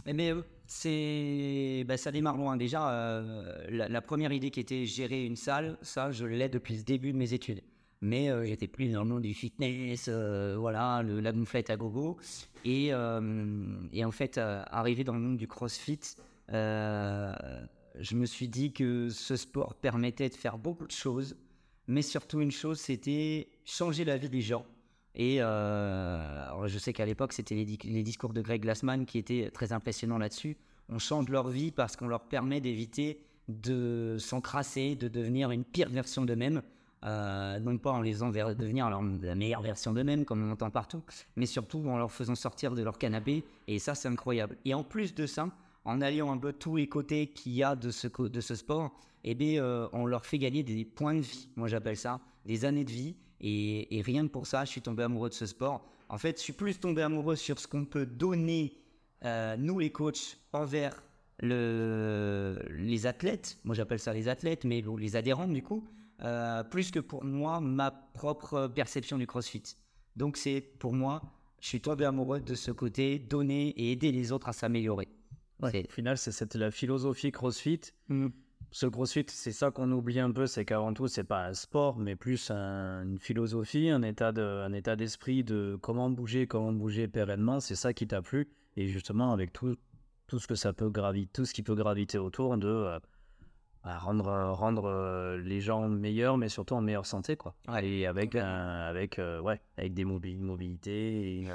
Mais 0.06 0.32
euh, 0.32 0.42
c'est, 0.66 1.84
bah, 1.86 1.96
ça 1.96 2.10
démarre 2.10 2.36
loin 2.36 2.56
déjà. 2.56 2.90
euh, 2.90 3.66
la, 3.88 4.00
première 4.02 4.32
idée 4.32 4.50
qui 4.50 4.60
était 4.60 4.84
gérer 4.84 5.24
une 5.24 5.36
salle, 5.36 5.78
ça, 5.82 6.10
je 6.10 6.26
l'ai 6.26 6.48
depuis 6.48 6.76
le 6.76 6.82
début 6.82 7.12
de 7.12 7.18
mes 7.18 7.32
études. 7.34 7.62
Mais 8.00 8.28
euh, 8.30 8.44
j'étais 8.44 8.66
plus 8.66 8.88
dans 8.90 9.04
le 9.04 9.08
monde 9.08 9.22
du 9.22 9.32
fitness, 9.32 10.08
voilà, 10.08 11.02
le- 11.02 11.20
la 11.20 11.30
gonflette 11.32 11.70
à 11.70 11.76
gogo. 11.76 12.16
Et, 12.64 12.86
et 12.88 14.04
en 14.04 14.10
fait, 14.10 14.38
arrivé 14.38 15.04
dans 15.04 15.14
le 15.14 15.20
monde 15.20 15.36
du 15.36 15.46
CrossFit, 15.46 16.00
je 16.48 18.14
me 18.16 18.26
suis 18.26 18.48
dit 18.48 18.72
que 18.72 19.08
ce 19.08 19.36
sport 19.36 19.74
permettait 19.76 20.28
de 20.28 20.34
faire 20.34 20.58
beaucoup 20.58 20.86
de 20.86 20.92
choses, 20.92 21.36
mais 21.86 22.02
surtout 22.02 22.40
une 22.40 22.50
chose, 22.50 22.80
c'était 22.80 23.48
changer 23.64 24.04
la 24.04 24.16
vie 24.16 24.28
des 24.28 24.40
gens. 24.40 24.66
Et 25.14 25.42
euh, 25.42 26.66
je 26.68 26.78
sais 26.78 26.92
qu'à 26.92 27.04
l'époque, 27.06 27.32
c'était 27.32 27.54
les, 27.54 27.64
di- 27.64 27.78
les 27.84 28.02
discours 28.02 28.32
de 28.32 28.40
Greg 28.40 28.62
Glassman 28.62 29.04
qui 29.04 29.18
étaient 29.18 29.50
très 29.52 29.72
impressionnants 29.72 30.18
là-dessus. 30.18 30.56
On 30.88 30.98
change 30.98 31.28
leur 31.28 31.48
vie 31.48 31.70
parce 31.70 31.96
qu'on 31.96 32.08
leur 32.08 32.22
permet 32.22 32.60
d'éviter 32.60 33.20
de 33.48 34.16
s'encrasser, 34.18 34.94
de 34.94 35.08
devenir 35.08 35.50
une 35.50 35.64
pire 35.64 35.88
version 35.90 36.24
d'eux-mêmes. 36.24 36.62
Euh, 37.04 37.58
non 37.58 37.76
pas 37.78 37.90
en 37.90 38.00
les 38.00 38.12
faisant 38.12 38.30
devenir 38.30 38.88
leur- 38.88 39.02
la 39.02 39.34
meilleure 39.34 39.60
version 39.62 39.92
d'eux-mêmes, 39.92 40.24
comme 40.24 40.48
on 40.48 40.52
entend 40.52 40.70
partout, 40.70 41.02
mais 41.34 41.46
surtout 41.46 41.78
en 41.88 41.98
leur 41.98 42.12
faisant 42.12 42.36
sortir 42.36 42.72
de 42.74 42.82
leur 42.82 42.96
canapé. 42.96 43.44
Et 43.66 43.80
ça, 43.80 43.94
c'est 43.96 44.06
incroyable. 44.08 44.56
Et 44.64 44.72
en 44.72 44.84
plus 44.84 45.12
de 45.14 45.26
ça, 45.26 45.48
en 45.84 46.00
alliant 46.00 46.30
un 46.32 46.38
peu 46.38 46.52
tous 46.52 46.76
les 46.76 46.88
côtés 46.88 47.26
qu'il 47.26 47.52
y 47.52 47.64
a 47.64 47.74
de 47.74 47.90
ce, 47.90 48.06
co- 48.06 48.28
de 48.28 48.40
ce 48.40 48.54
sport, 48.54 48.92
eh 49.24 49.34
bien, 49.34 49.60
euh, 49.62 49.88
on 49.92 50.06
leur 50.06 50.24
fait 50.24 50.38
gagner 50.38 50.62
des 50.62 50.84
points 50.84 51.14
de 51.16 51.20
vie. 51.20 51.48
Moi, 51.56 51.66
j'appelle 51.66 51.96
ça 51.96 52.20
des 52.46 52.64
années 52.64 52.84
de 52.84 52.90
vie. 52.92 53.16
Et, 53.42 53.98
et 53.98 54.02
rien 54.02 54.26
que 54.26 54.32
pour 54.32 54.46
ça, 54.46 54.64
je 54.64 54.70
suis 54.70 54.80
tombé 54.82 55.02
amoureux 55.02 55.28
de 55.28 55.34
ce 55.34 55.46
sport. 55.46 55.84
En 56.08 56.18
fait, 56.18 56.38
je 56.38 56.42
suis 56.42 56.52
plus 56.52 56.78
tombé 56.78 57.02
amoureux 57.02 57.36
sur 57.36 57.58
ce 57.58 57.66
qu'on 57.66 57.84
peut 57.84 58.06
donner, 58.06 58.76
euh, 59.24 59.56
nous 59.56 59.78
les 59.78 59.90
coachs, 59.90 60.38
envers 60.52 61.02
le, 61.40 62.56
les 62.70 63.06
athlètes. 63.06 63.58
Moi, 63.64 63.74
j'appelle 63.74 63.98
ça 63.98 64.12
les 64.12 64.28
athlètes, 64.28 64.64
mais 64.64 64.80
bon, 64.82 64.96
les 64.96 65.16
adhérents, 65.16 65.48
du 65.48 65.62
coup. 65.62 65.84
euh, 66.24 66.62
plus 66.64 66.90
que 66.90 67.00
pour 67.00 67.24
moi, 67.24 67.60
ma 67.60 67.90
propre 67.90 68.68
perception 68.68 69.18
du 69.18 69.26
CrossFit. 69.26 69.62
Donc, 70.16 70.36
c'est 70.36 70.60
pour 70.60 70.92
moi, 70.92 71.22
je 71.60 71.68
suis 71.68 71.80
tombé 71.80 72.04
amoureux 72.04 72.40
de 72.40 72.54
ce 72.54 72.70
côté, 72.70 73.18
donner 73.18 73.68
et 73.70 73.92
aider 73.92 74.12
les 74.12 74.32
autres 74.32 74.48
à 74.48 74.52
s'améliorer. 74.52 75.08
Au 75.62 75.92
final, 75.92 76.18
c'est 76.18 76.54
la 76.54 76.70
philosophie 76.70 77.30
CrossFit. 77.32 77.80
Ce 78.74 78.86
CrossFit, 78.86 79.26
c'est 79.28 79.52
ça 79.52 79.70
qu'on 79.70 79.92
oublie 79.92 80.18
un 80.18 80.30
peu, 80.32 80.46
c'est 80.46 80.64
qu'avant 80.64 80.94
tout, 80.94 81.06
c'est 81.06 81.24
pas 81.24 81.46
un 81.46 81.52
sport, 81.52 81.98
mais 81.98 82.16
plus 82.16 82.50
un- 82.50 83.02
une 83.04 83.18
philosophie, 83.18 83.90
un 83.90 84.00
état 84.02 84.32
de, 84.32 84.40
un 84.42 84.72
état 84.72 84.96
d'esprit 84.96 85.44
de 85.44 85.78
comment 85.82 86.08
bouger, 86.08 86.46
comment 86.46 86.72
bouger 86.72 87.06
pérennement. 87.06 87.60
C'est 87.60 87.74
ça 87.74 87.92
qui 87.92 88.06
t'a 88.06 88.22
plu, 88.22 88.48
et 88.78 88.86
justement 88.88 89.32
avec 89.32 89.52
tout, 89.52 89.76
tout 90.26 90.38
ce 90.38 90.46
que 90.46 90.54
ça 90.54 90.72
peut 90.72 90.88
graviter, 90.88 91.30
tout 91.34 91.44
ce 91.44 91.52
qui 91.52 91.62
peut 91.62 91.74
graviter 91.74 92.16
autour 92.16 92.56
de 92.56 92.66
euh, 92.66 92.98
bah, 93.84 93.98
rendre, 93.98 94.28
euh, 94.28 94.52
rendre 94.52 94.86
euh, 94.86 95.36
les 95.36 95.60
gens 95.60 95.86
meilleurs, 95.90 96.38
mais 96.38 96.48
surtout 96.48 96.72
en 96.74 96.80
meilleure 96.80 97.04
santé, 97.04 97.36
quoi. 97.36 97.54
Ouais, 97.68 97.86
et 97.86 98.06
avec, 98.06 98.34
un- 98.36 98.86
avec, 98.88 99.18
euh, 99.18 99.38
ouais, 99.42 99.60
avec 99.76 99.92
des 99.92 100.06
mobi- 100.06 100.38
mobilités. 100.38 101.40
Et, 101.42 101.50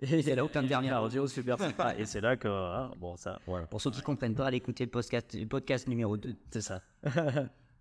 Et 0.00 0.22
c'est 0.22 0.34
là 0.34 0.44
et 0.44 0.66
dernier. 0.66 0.88
cardio 0.88 1.26
super 1.26 1.58
sympa. 1.58 1.94
Et 1.96 2.04
c'est 2.04 2.20
là 2.20 2.36
que, 2.36 2.48
ah, 2.48 2.90
bon, 2.98 3.16
ça, 3.16 3.40
voilà, 3.46 3.66
Pour 3.66 3.80
ceux 3.80 3.90
qui 3.90 3.98
ne 3.98 4.02
comprennent 4.02 4.34
pas, 4.34 4.46
allez 4.46 4.58
écouter 4.58 4.84
le 4.84 4.90
podcast, 4.90 5.34
le 5.34 5.46
podcast 5.46 5.88
numéro 5.88 6.16
2. 6.16 6.34
c'est 6.50 6.60
ça. 6.60 6.82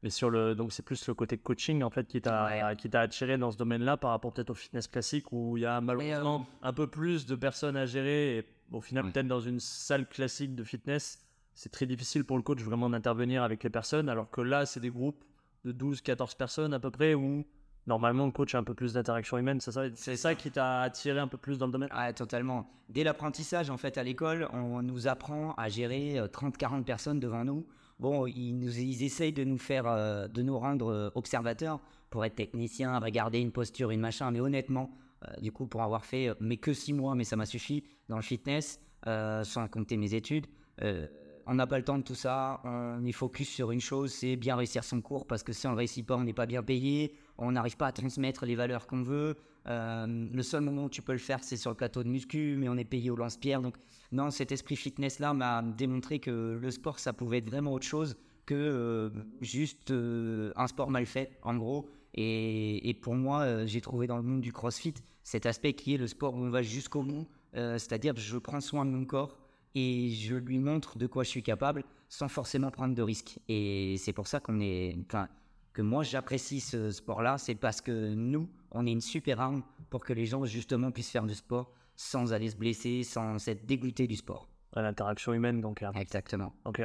Mais 0.04 0.10
sur 0.12 0.30
le, 0.30 0.54
donc 0.54 0.72
c'est 0.72 0.84
plus 0.84 1.08
le 1.08 1.14
côté 1.16 1.38
coaching 1.38 1.82
en 1.82 1.90
fait 1.90 2.06
qui 2.08 2.22
t'a 2.22 2.76
qui 2.76 2.90
t'a 2.92 3.02
attiré 3.02 3.40
dans 3.40 3.50
ce 3.50 3.58
domaine-là 3.58 3.98
par 3.98 4.12
rapport 4.12 4.32
peut-être 4.34 4.52
au 4.52 4.54
fitness 4.54 4.88
classique 4.88 5.32
où 5.32 5.58
il 5.58 5.62
y 5.62 5.66
a 5.66 5.82
malheureusement 5.82 6.46
un 6.62 6.74
peu 6.74 6.86
plus 6.86 7.26
de 7.26 7.34
personnes 7.36 7.76
à 7.76 7.88
gérer 7.88 8.38
et 8.38 8.46
au 8.72 8.82
final 8.82 9.06
Ouais. 9.06 9.12
peut-être 9.12 9.28
dans 9.28 9.40
une 9.40 9.60
salle 9.60 10.08
classique 10.08 10.54
de 10.54 10.64
fitness 10.64 11.26
c'est 11.56 11.72
très 11.72 11.88
difficile 11.88 12.24
pour 12.24 12.38
le 12.38 12.44
coach 12.44 12.60
vraiment 12.62 12.88
d'intervenir 12.88 13.42
avec 13.42 13.64
les 13.64 13.72
personnes 13.72 14.08
alors 14.08 14.30
que 14.30 14.42
là 14.42 14.68
c'est 14.68 14.80
des 14.82 14.92
groupes 14.92 15.24
de 15.64 15.72
12-14 15.74 16.38
personnes 16.38 16.74
à 16.76 16.80
peu 16.80 16.92
près 16.92 17.16
où 17.16 17.44
normalement 17.88 18.26
le 18.26 18.32
coach 18.32 18.56
a 18.56 18.60
un 18.60 18.64
peu 18.64 18.74
plus 18.74 18.94
d'interaction 18.94 19.38
humaine 19.38 19.60
c'est 19.60 19.72
ça? 19.72 19.84
C'est 19.96 20.16
ça 20.16 20.36
qui 20.36 20.52
t'a 20.52 20.82
attiré 20.82 21.20
un 21.20 21.28
peu 21.28 21.38
plus 21.38 21.58
dans 21.58 21.68
le 21.68 21.72
domaine? 21.72 21.90
Ouais, 21.96 22.14
totalement. 22.14 22.68
Dès 22.90 23.04
l'apprentissage, 23.04 23.70
en 23.70 23.78
fait, 23.78 23.98
à 23.98 24.04
l'école, 24.04 24.48
on 24.54 24.82
nous 24.82 25.08
apprend 25.08 25.54
à 25.56 25.70
gérer 25.70 26.20
euh, 26.20 26.28
30-40 26.28 26.84
personnes 26.84 27.20
devant 27.20 27.44
nous. 27.44 27.66
Bon, 28.00 28.28
ils, 28.28 28.54
nous, 28.54 28.78
ils 28.78 29.04
essayent 29.04 29.34
de 29.34 29.44
nous 29.44 29.58
faire, 29.58 29.88
euh, 29.88 30.28
de 30.28 30.42
nous 30.42 30.58
rendre 30.60 30.92
euh, 30.92 31.10
observateurs 31.16 31.80
pour 32.10 32.26
être 32.26 32.36
technicien, 32.36 33.00
regarder 33.00 33.40
une 33.40 33.52
posture, 33.52 33.90
une 33.92 34.02
machin. 34.02 34.30
Mais 34.32 34.40
honnêtement, 34.40 34.92
euh, 35.24 35.34
du 35.42 35.52
coup, 35.52 35.66
pour 35.66 35.82
avoir 35.82 36.06
fait, 36.06 36.30
euh, 36.30 36.36
mais 36.40 36.58
que 36.58 36.74
6 36.74 36.94
mois, 36.94 37.16
mais 37.16 37.24
ça 37.24 37.36
m'a 37.36 37.46
suffi 37.46 37.84
dans 38.10 38.18
le 38.18 38.22
fitness, 38.22 38.80
euh, 39.08 39.44
sans 39.44 39.68
compter 39.68 39.98
mes 39.98 40.14
études, 40.14 40.46
euh, 40.82 41.08
on 41.48 41.54
n'a 41.56 41.68
pas 41.68 41.78
le 41.78 41.84
temps 41.84 41.98
de 41.98 42.04
tout 42.04 42.16
ça. 42.16 42.60
On 42.64 43.04
est 43.06 43.12
focus 43.12 43.50
sur 43.50 43.72
une 43.72 43.80
chose, 43.82 44.12
c'est 44.12 44.36
bien 44.36 44.56
réussir 44.56 44.84
son 44.84 45.02
cours 45.02 45.28
parce 45.28 45.44
que 45.44 45.54
si 45.54 45.68
on 45.68 45.72
ne 45.72 45.78
réussit 45.78 46.06
pas, 46.06 46.16
on 46.16 46.24
n'est 46.24 46.34
pas 46.34 46.48
bien 46.48 46.64
payé. 46.64 47.16
On 47.38 47.52
n'arrive 47.52 47.78
pas 47.78 47.88
à 47.88 47.92
transmettre 47.92 48.46
les 48.46 48.56
valeurs 48.56 48.88
qu'on 48.88 49.04
veut. 49.04 49.36
Euh, 49.68 50.28
le 50.32 50.44
seul 50.44 50.62
moment 50.62 50.86
où 50.86 50.90
tu 50.90 51.02
peux 51.02 51.12
le 51.12 51.18
faire, 51.18 51.44
c'est 51.44 51.58
sur 51.58 51.72
le 51.72 51.76
plateau 51.76 52.04
de 52.04 52.10
muscu, 52.10 52.56
mais 52.58 52.70
on 52.70 52.78
est 52.78 52.86
payé 52.86 53.10
au 53.10 53.16
lance-pierre. 53.16 53.62
Donc, 53.62 53.76
non, 54.12 54.32
cet 54.32 54.52
esprit 54.52 54.76
fitness-là 54.76 55.34
m'a 55.34 55.62
démontré 55.62 56.20
que 56.20 56.58
le 56.62 56.72
sport, 56.72 57.00
ça 57.00 57.14
pouvait 57.14 57.40
être 57.40 57.50
vraiment 57.50 57.74
autre 57.74 57.86
chose 57.86 58.16
que 58.46 58.54
euh, 58.56 59.10
juste 59.42 59.92
euh, 59.92 60.54
un 60.56 60.68
sport 60.68 60.90
mal 60.92 61.06
fait, 61.06 61.38
en 61.42 61.56
gros. 61.56 61.90
Et, 62.14 62.98
pour 63.02 63.16
moi, 63.16 63.66
j'ai 63.66 63.82
trouvé 63.82 64.08
dans 64.08 64.16
le 64.16 64.24
monde 64.24 64.40
du 64.40 64.54
crossfit 64.54 64.94
cet 65.24 65.46
aspect 65.46 65.74
qui 65.74 65.96
est 65.96 65.98
le 65.98 66.08
sport 66.08 66.34
où 66.34 66.38
on 66.38 66.50
va 66.50 66.62
jusqu'au 66.62 67.04
bout. 67.04 67.28
C'est-à-dire, 67.54 68.14
je 68.16 68.38
prends 68.38 68.62
soin 68.62 68.86
de 68.86 68.92
mon 68.92 69.04
corps 69.04 69.38
et 69.74 70.12
je 70.12 70.36
lui 70.36 70.60
montre 70.60 70.98
de 70.98 71.08
quoi 71.08 71.24
je 71.24 71.30
suis 71.30 71.44
capable 71.44 71.84
sans 72.08 72.30
forcément 72.30 72.72
prendre 72.72 72.96
de 72.96 73.02
risques. 73.02 73.40
Et 73.50 73.98
c'est 73.98 74.14
pour 74.14 74.28
ça 74.28 74.40
qu'on 74.40 74.62
est. 74.62 74.96
que 75.76 75.82
moi 75.82 76.04
j'apprécie 76.04 76.62
ce 76.62 76.90
sport-là, 76.90 77.38
c'est 77.38 77.54
parce 77.54 77.82
que 77.82 78.14
nous, 78.14 78.50
on 78.72 78.88
est 78.88 78.92
une 78.92 79.02
super 79.02 79.42
arme 79.42 79.62
pour 79.90 80.04
que 80.04 80.14
les 80.14 80.26
gens 80.26 80.46
justement 80.46 80.90
puissent 80.90 81.12
faire 81.12 81.26
du 81.26 81.36
sport 81.36 81.70
sans 81.98 82.34
aller 82.34 82.50
se 82.50 82.56
blesser, 82.56 83.04
sans 83.04 83.46
être 83.48 83.66
dégoûtés 83.66 84.08
du 84.08 84.16
sport. 84.16 84.48
À 84.74 84.82
l'interaction 84.82 85.34
humaine 85.34 85.62
donc 85.62 85.84
euh, 85.84 85.92
Exactement. 85.92 86.54
ok 86.64 86.82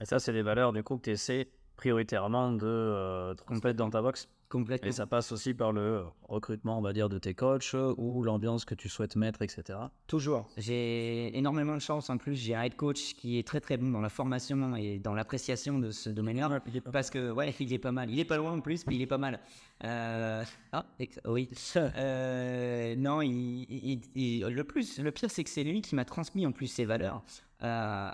Et 0.00 0.04
ça, 0.06 0.18
c'est 0.18 0.32
les 0.32 0.42
valeurs 0.42 0.72
du 0.72 0.82
coup 0.82 0.96
que 0.96 1.02
tu 1.02 1.10
essaies 1.10 1.48
prioritairement 1.76 2.52
de 2.52 2.66
euh, 2.66 3.34
dans 3.74 3.90
ta 3.90 4.02
box. 4.02 4.28
Complètement. 4.48 4.86
Et 4.86 4.92
ça 4.92 5.06
passe 5.06 5.32
aussi 5.32 5.54
par 5.54 5.72
le 5.72 6.02
recrutement, 6.28 6.78
on 6.78 6.82
va 6.82 6.92
dire, 6.92 7.08
de 7.08 7.16
tes 7.16 7.32
coachs 7.32 7.70
euh, 7.72 7.94
ou 7.96 8.22
l'ambiance 8.22 8.66
que 8.66 8.74
tu 8.74 8.90
souhaites 8.90 9.16
mettre, 9.16 9.40
etc. 9.40 9.78
Toujours. 10.06 10.46
J'ai 10.58 11.34
énormément 11.38 11.72
de 11.72 11.80
chance. 11.80 12.10
En 12.10 12.18
plus, 12.18 12.34
j'ai 12.34 12.54
un 12.54 12.60
head 12.64 12.76
coach 12.76 13.14
qui 13.14 13.38
est 13.38 13.46
très 13.48 13.60
très 13.60 13.78
bon 13.78 13.88
dans 13.88 14.02
la 14.02 14.10
formation 14.10 14.76
et 14.76 14.98
dans 14.98 15.14
l'appréciation 15.14 15.78
de 15.78 15.90
ce 15.90 16.10
domaine-là. 16.10 16.60
Parce 16.92 17.08
que, 17.08 17.30
ouais, 17.30 17.54
il 17.60 17.72
est 17.72 17.78
pas 17.78 17.92
mal. 17.92 18.10
Il 18.10 18.20
est 18.20 18.26
pas 18.26 18.36
loin 18.36 18.52
en 18.52 18.60
plus, 18.60 18.86
mais 18.86 18.94
il 18.94 19.00
est 19.00 19.06
pas 19.06 19.16
mal. 19.16 19.40
Euh, 19.84 20.44
Ah, 20.72 20.84
ex- 20.98 21.18
oui. 21.26 21.48
Euh, 21.76 22.94
non, 22.96 23.22
il, 23.22 23.62
il- 23.70 24.00
il- 24.14 24.44
le 24.46 24.64
plus, 24.64 24.98
le 24.98 25.10
pire, 25.12 25.30
c'est 25.30 25.44
que 25.44 25.50
c'est 25.50 25.64
lui 25.64 25.80
qui 25.80 25.94
m'a 25.94 26.04
transmis 26.04 26.46
en 26.46 26.52
plus 26.52 26.66
ses 26.66 26.84
valeurs. 26.84 27.22
Euh, 27.62 28.10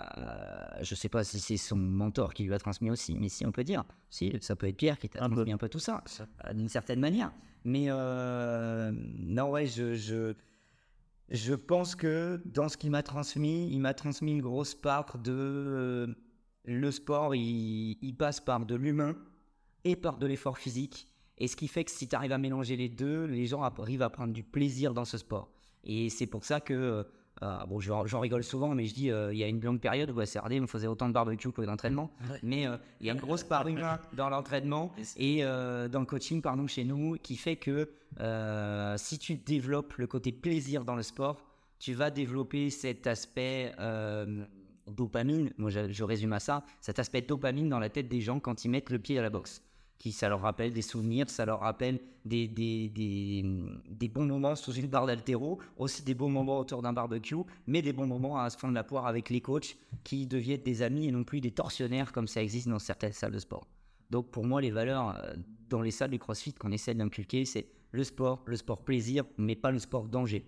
je 0.81 0.95
sais 0.95 1.09
pas 1.09 1.23
si 1.23 1.39
c'est 1.39 1.57
son 1.57 1.75
mentor 1.75 2.33
qui 2.33 2.43
lui 2.43 2.53
a 2.53 2.59
transmis 2.59 2.91
aussi, 2.91 3.15
mais 3.17 3.29
si 3.29 3.45
on 3.45 3.51
peut 3.51 3.63
dire, 3.63 3.83
si 4.09 4.31
ça 4.41 4.55
peut 4.55 4.67
être 4.67 4.77
Pierre 4.77 4.99
qui 4.99 5.09
t'a 5.09 5.23
Un 5.23 5.29
peu. 5.29 5.35
transmis 5.35 5.53
un 5.53 5.57
peu 5.57 5.69
tout 5.69 5.79
ça, 5.79 6.03
euh, 6.45 6.53
d'une 6.53 6.69
certaine 6.69 6.99
manière. 6.99 7.31
Mais 7.63 7.85
euh, 7.89 8.91
non, 8.93 9.49
ouais, 9.49 9.65
je, 9.65 9.95
je, 9.95 10.35
je 11.29 11.53
pense 11.53 11.95
que 11.95 12.41
dans 12.45 12.69
ce 12.69 12.77
qu'il 12.77 12.91
m'a 12.91 13.03
transmis, 13.03 13.69
il 13.71 13.79
m'a 13.79 13.93
transmis 13.93 14.31
une 14.31 14.41
grosse 14.41 14.75
part 14.75 15.17
de 15.17 15.33
euh, 15.33 16.07
le 16.65 16.91
sport, 16.91 17.33
il, 17.35 17.97
il 18.01 18.15
passe 18.15 18.39
par 18.39 18.65
de 18.65 18.75
l'humain 18.75 19.15
et 19.83 19.95
par 19.95 20.17
de 20.17 20.27
l'effort 20.27 20.57
physique. 20.57 21.07
Et 21.39 21.47
ce 21.47 21.55
qui 21.55 21.67
fait 21.67 21.85
que 21.85 21.91
si 21.91 22.07
tu 22.07 22.15
arrives 22.15 22.33
à 22.33 22.37
mélanger 22.37 22.75
les 22.75 22.89
deux, 22.89 23.25
les 23.25 23.47
gens 23.47 23.63
arrivent 23.63 24.01
à 24.01 24.09
prendre 24.09 24.33
du 24.33 24.43
plaisir 24.43 24.93
dans 24.93 25.05
ce 25.05 25.17
sport. 25.17 25.51
Et 25.83 26.09
c'est 26.09 26.27
pour 26.27 26.43
ça 26.43 26.59
que, 26.59 27.07
euh, 27.41 27.49
euh, 27.49 27.65
bon, 27.65 27.79
j'en 27.79 28.19
rigole 28.19 28.43
souvent, 28.43 28.75
mais 28.75 28.85
je 28.85 28.93
dis, 28.93 29.11
euh, 29.11 29.33
il 29.33 29.39
y 29.39 29.43
a 29.43 29.47
une 29.47 29.61
longue 29.61 29.79
période 29.79 30.11
où 30.11 30.19
à 30.19 30.25
CRD, 30.25 30.59
on 30.61 30.67
faisait 30.67 30.87
autant 30.87 31.07
de 31.07 31.13
barbecue 31.13 31.51
que 31.51 31.61
d'entraînement. 31.61 32.11
Mais 32.43 32.67
euh, 32.67 32.77
il 32.99 33.07
y 33.07 33.09
a 33.09 33.13
une 33.13 33.19
grosse 33.19 33.43
part 33.43 33.67
humain 33.67 33.99
dans 34.13 34.29
l'entraînement 34.29 34.91
et 35.17 35.43
euh, 35.43 35.87
dans 35.87 35.99
le 35.99 36.05
coaching, 36.05 36.41
pardon, 36.41 36.67
chez 36.67 36.83
nous, 36.83 37.17
qui 37.21 37.35
fait 37.35 37.55
que 37.55 37.89
euh, 38.19 38.95
si 38.97 39.17
tu 39.19 39.35
développes 39.35 39.93
le 39.93 40.07
côté 40.07 40.31
plaisir 40.31 40.83
dans 40.85 40.95
le 40.95 41.03
sport, 41.03 41.43
tu 41.79 41.93
vas 41.93 42.11
développer 42.11 42.69
cet 42.69 43.07
aspect 43.07 43.73
dopamine. 44.87 45.51
Moi, 45.57 45.69
je, 45.69 45.91
je 45.91 46.03
résume 46.03 46.33
à 46.33 46.39
ça, 46.39 46.63
cet 46.81 46.99
aspect 46.99 47.21
dopamine 47.21 47.69
dans 47.69 47.79
la 47.79 47.89
tête 47.89 48.09
des 48.09 48.21
gens 48.21 48.39
quand 48.39 48.65
ils 48.65 48.69
mettent 48.69 48.89
le 48.89 48.99
pied 48.99 49.17
à 49.17 49.21
la 49.21 49.29
boxe. 49.29 49.61
Qui, 49.99 50.13
ça 50.13 50.29
leur 50.29 50.41
rappelle 50.41 50.71
des 50.71 50.81
souvenirs, 50.81 51.29
ça 51.29 51.45
leur 51.45 51.59
rappelle 51.59 51.99
des, 52.23 52.47
des, 52.47 52.87
des, 52.87 53.43
des 53.89 54.07
bons 54.07 54.25
moments 54.25 54.55
sous 54.55 54.71
une 54.71 54.87
barre 54.87 55.05
d'altéro, 55.05 55.59
aussi 55.75 56.03
des 56.03 56.13
bons 56.13 56.29
moments 56.29 56.59
autour 56.59 56.81
d'un 56.81 56.93
barbecue, 56.93 57.35
mais 57.67 57.81
des 57.81 57.91
bons 57.91 58.07
moments 58.07 58.39
à 58.39 58.49
se 58.49 58.65
de 58.65 58.73
la 58.73 58.85
poire 58.85 59.07
avec 59.07 59.29
les 59.29 59.41
coachs 59.41 59.77
qui 60.05 60.25
deviennent 60.25 60.63
des 60.63 60.81
amis 60.81 61.07
et 61.07 61.11
non 61.11 61.25
plus 61.25 61.41
des 61.41 61.51
tortionnaires 61.51 62.13
comme 62.13 62.27
ça 62.27 62.41
existe 62.41 62.69
dans 62.69 62.79
certaines 62.79 63.11
salles 63.11 63.33
de 63.33 63.39
sport. 63.39 63.67
Donc 64.09 64.31
pour 64.31 64.45
moi, 64.45 64.61
les 64.61 64.71
valeurs 64.71 65.17
euh, 65.17 65.33
dans 65.69 65.81
les 65.81 65.91
salles 65.91 66.11
du 66.11 66.19
CrossFit 66.19 66.53
qu'on 66.53 66.71
essaie 66.71 66.93
d'inculquer, 66.93 67.43
c'est 67.43 67.67
le 67.91 68.03
sport, 68.05 68.41
le 68.45 68.55
sport 68.55 68.83
plaisir, 68.83 69.25
mais 69.37 69.55
pas 69.55 69.71
le 69.71 69.79
sport 69.79 70.07
danger. 70.07 70.45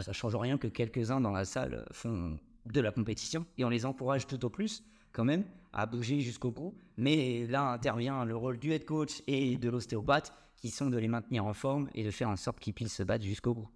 Ça 0.00 0.12
change 0.12 0.34
rien 0.34 0.58
que 0.58 0.66
quelques-uns 0.66 1.20
dans 1.20 1.30
la 1.30 1.44
salle 1.44 1.74
euh, 1.74 1.84
font 1.92 2.38
de 2.66 2.80
la 2.80 2.90
compétition 2.90 3.46
et 3.58 3.64
on 3.64 3.68
les 3.68 3.86
encourage 3.86 4.26
tout 4.26 4.44
au 4.44 4.50
plus 4.50 4.82
quand 5.12 5.24
même 5.24 5.44
à 5.72 5.86
bouger 5.86 6.20
jusqu'au 6.20 6.50
bout. 6.50 6.74
Mais 6.96 7.46
là 7.46 7.70
intervient 7.72 8.24
le 8.24 8.36
rôle 8.36 8.58
du 8.58 8.72
head 8.72 8.84
coach 8.84 9.22
et 9.26 9.56
de 9.56 9.68
l'ostéopathe 9.70 10.32
qui 10.56 10.70
sont 10.70 10.90
de 10.90 10.96
les 10.98 11.08
maintenir 11.08 11.44
en 11.46 11.54
forme 11.54 11.88
et 11.94 12.04
de 12.04 12.10
faire 12.10 12.28
en 12.28 12.36
sorte 12.36 12.58
qu'ils 12.58 12.74
puissent 12.74 12.94
se 12.96 13.02
battre 13.02 13.24
jusqu'au 13.24 13.54
bout. 13.54 13.68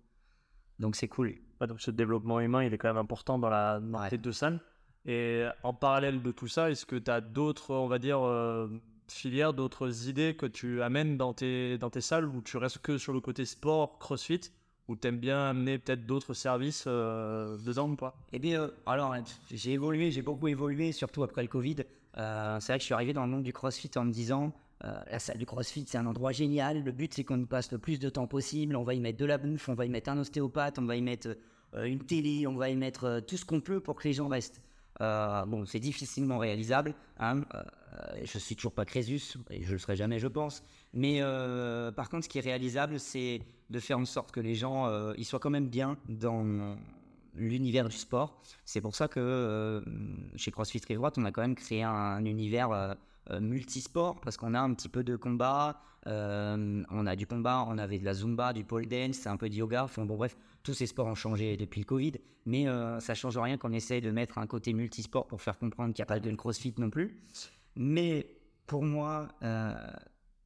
Donc 0.78 0.96
c'est 0.96 1.08
cool. 1.08 1.34
Ouais, 1.60 1.66
donc 1.68 1.80
ce 1.80 1.90
développement 1.92 2.40
humain, 2.40 2.64
il 2.64 2.74
est 2.74 2.78
quand 2.78 2.88
même 2.88 2.96
important 2.96 3.38
dans, 3.38 3.48
la, 3.50 3.78
dans 3.78 4.00
Ouais. 4.00 4.08
tes 4.10 4.18
deux 4.18 4.32
salles. 4.32 4.60
Et 5.04 5.44
en 5.62 5.74
parallèle 5.74 6.22
de 6.22 6.30
tout 6.32 6.48
ça, 6.48 6.70
est-ce 6.70 6.86
que 6.86 6.96
tu 6.96 7.10
as 7.10 7.20
d'autres, 7.20 7.72
on 7.74 7.86
va 7.88 7.98
dire, 7.98 8.20
euh, 8.20 8.68
filières, 9.08 9.52
d'autres 9.52 10.08
idées 10.08 10.34
que 10.34 10.46
tu 10.46 10.82
amènes 10.82 11.16
dans 11.16 11.34
tes, 11.34 11.78
dans 11.78 11.90
tes 11.90 12.00
salles 12.00 12.24
où 12.26 12.40
tu 12.42 12.56
restes 12.56 12.78
que 12.78 12.98
sur 12.98 13.12
le 13.12 13.20
côté 13.20 13.44
sport, 13.44 13.98
crossfit, 13.98 14.40
ou 14.92 14.96
tu 14.96 15.08
aimes 15.08 15.18
bien 15.18 15.48
amener 15.48 15.78
peut-être 15.78 16.06
d'autres 16.06 16.34
services 16.34 16.84
euh, 16.86 17.56
dedans 17.64 17.88
ou 17.88 17.96
pas? 17.96 18.14
Eh 18.32 18.38
bien, 18.38 18.62
euh, 18.62 18.70
alors, 18.84 19.14
j'ai 19.50 19.72
évolué, 19.72 20.10
j'ai 20.10 20.20
beaucoup 20.22 20.48
évolué, 20.48 20.92
surtout 20.92 21.22
après 21.22 21.42
le 21.42 21.48
Covid. 21.48 21.76
Euh, 22.18 22.60
c'est 22.60 22.72
vrai 22.72 22.78
que 22.78 22.82
je 22.82 22.86
suis 22.86 22.94
arrivé 22.94 23.14
dans 23.14 23.24
le 23.24 23.30
monde 23.30 23.42
du 23.42 23.54
CrossFit 23.54 23.90
en 23.96 24.04
me 24.04 24.12
disant, 24.12 24.52
euh, 24.84 25.00
la 25.10 25.18
salle 25.18 25.38
du 25.38 25.46
CrossFit, 25.46 25.86
c'est 25.88 25.96
un 25.96 26.04
endroit 26.06 26.32
génial. 26.32 26.84
Le 26.84 26.92
but, 26.92 27.14
c'est 27.14 27.24
qu'on 27.24 27.40
y 27.40 27.46
passe 27.46 27.72
le 27.72 27.78
plus 27.78 27.98
de 27.98 28.10
temps 28.10 28.26
possible. 28.26 28.76
On 28.76 28.84
va 28.84 28.92
y 28.92 29.00
mettre 29.00 29.18
de 29.18 29.24
la 29.24 29.38
bouffe, 29.38 29.70
on 29.70 29.74
va 29.74 29.86
y 29.86 29.88
mettre 29.88 30.10
un 30.10 30.18
ostéopathe, 30.18 30.78
on 30.78 30.84
va 30.84 30.96
y 30.96 31.02
mettre 31.02 31.36
une 31.82 32.00
télé, 32.00 32.46
on 32.46 32.54
va 32.54 32.68
y 32.68 32.76
mettre 32.76 33.20
tout 33.26 33.38
ce 33.38 33.46
qu'on 33.46 33.62
peut 33.62 33.80
pour 33.80 33.96
que 33.96 34.06
les 34.06 34.12
gens 34.12 34.28
restent. 34.28 34.60
Bon, 35.00 35.64
c'est 35.64 35.80
difficilement 35.80 36.36
réalisable. 36.36 36.94
hein. 37.18 37.40
Je 38.22 38.38
suis 38.38 38.56
toujours 38.56 38.72
pas 38.72 38.84
Crésus, 38.84 39.34
et 39.50 39.62
je 39.62 39.72
le 39.72 39.78
serai 39.78 39.96
jamais, 39.96 40.18
je 40.18 40.28
pense. 40.28 40.62
Mais 40.94 41.18
euh, 41.20 41.90
par 41.90 42.08
contre, 42.08 42.24
ce 42.24 42.28
qui 42.28 42.38
est 42.38 42.42
réalisable, 42.42 43.00
c'est 43.00 43.40
de 43.70 43.80
faire 43.80 43.98
en 43.98 44.04
sorte 44.04 44.32
que 44.32 44.40
les 44.40 44.54
gens 44.54 44.86
euh, 44.86 45.14
ils 45.16 45.24
soient 45.24 45.38
quand 45.38 45.50
même 45.50 45.68
bien 45.68 45.96
dans 46.08 46.76
l'univers 47.34 47.88
du 47.88 47.96
sport. 47.96 48.42
C'est 48.66 48.82
pour 48.82 48.94
ça 48.94 49.08
que 49.08 49.20
euh, 49.20 49.80
chez 50.36 50.50
CrossFit 50.50 50.82
Rive 50.86 50.98
Droite, 50.98 51.16
on 51.16 51.24
a 51.24 51.32
quand 51.32 51.40
même 51.40 51.54
créé 51.54 51.82
un, 51.82 52.24
univers 52.24 52.96
multisport 53.40 54.20
parce 54.20 54.36
qu'on 54.36 54.52
a 54.52 54.60
un 54.60 54.74
petit 54.74 54.88
peu 54.88 55.02
de 55.02 55.16
combat, 55.16 55.80
on 56.04 57.06
a 57.06 57.16
du 57.16 57.26
combat, 57.26 57.64
on 57.68 57.78
avait 57.78 57.98
de 57.98 58.04
la 58.04 58.12
zumba, 58.12 58.52
du 58.52 58.64
pole 58.64 58.86
dance, 58.86 59.26
un 59.26 59.38
peu 59.38 59.48
de 59.48 59.54
yoga. 59.54 59.84
Enfin 59.84 60.04
bon, 60.04 60.16
bref, 60.16 60.36
tous 60.62 60.74
ces 60.74 60.86
sports 60.86 61.06
ont 61.06 61.14
changé 61.14 61.56
depuis 61.56 61.80
le 61.80 61.86
Covid, 61.86 62.12
mais 62.44 62.66
ça 63.00 63.14
change 63.14 63.38
rien 63.38 63.56
qu'on 63.56 63.72
essaye 63.72 64.02
de 64.02 64.10
mettre 64.10 64.36
un 64.36 64.46
côté 64.46 64.74
multisport 64.74 65.26
pour 65.26 65.40
faire 65.40 65.58
comprendre 65.58 65.94
qu'il 65.94 66.02
n'y 66.02 66.06
a 66.06 66.12
pas 66.14 66.20
de 66.20 66.30
CrossFit 66.34 66.74
non 66.76 66.90
plus. 66.90 67.18
Mais 67.76 68.26
pour 68.66 68.82
moi, 68.82 69.28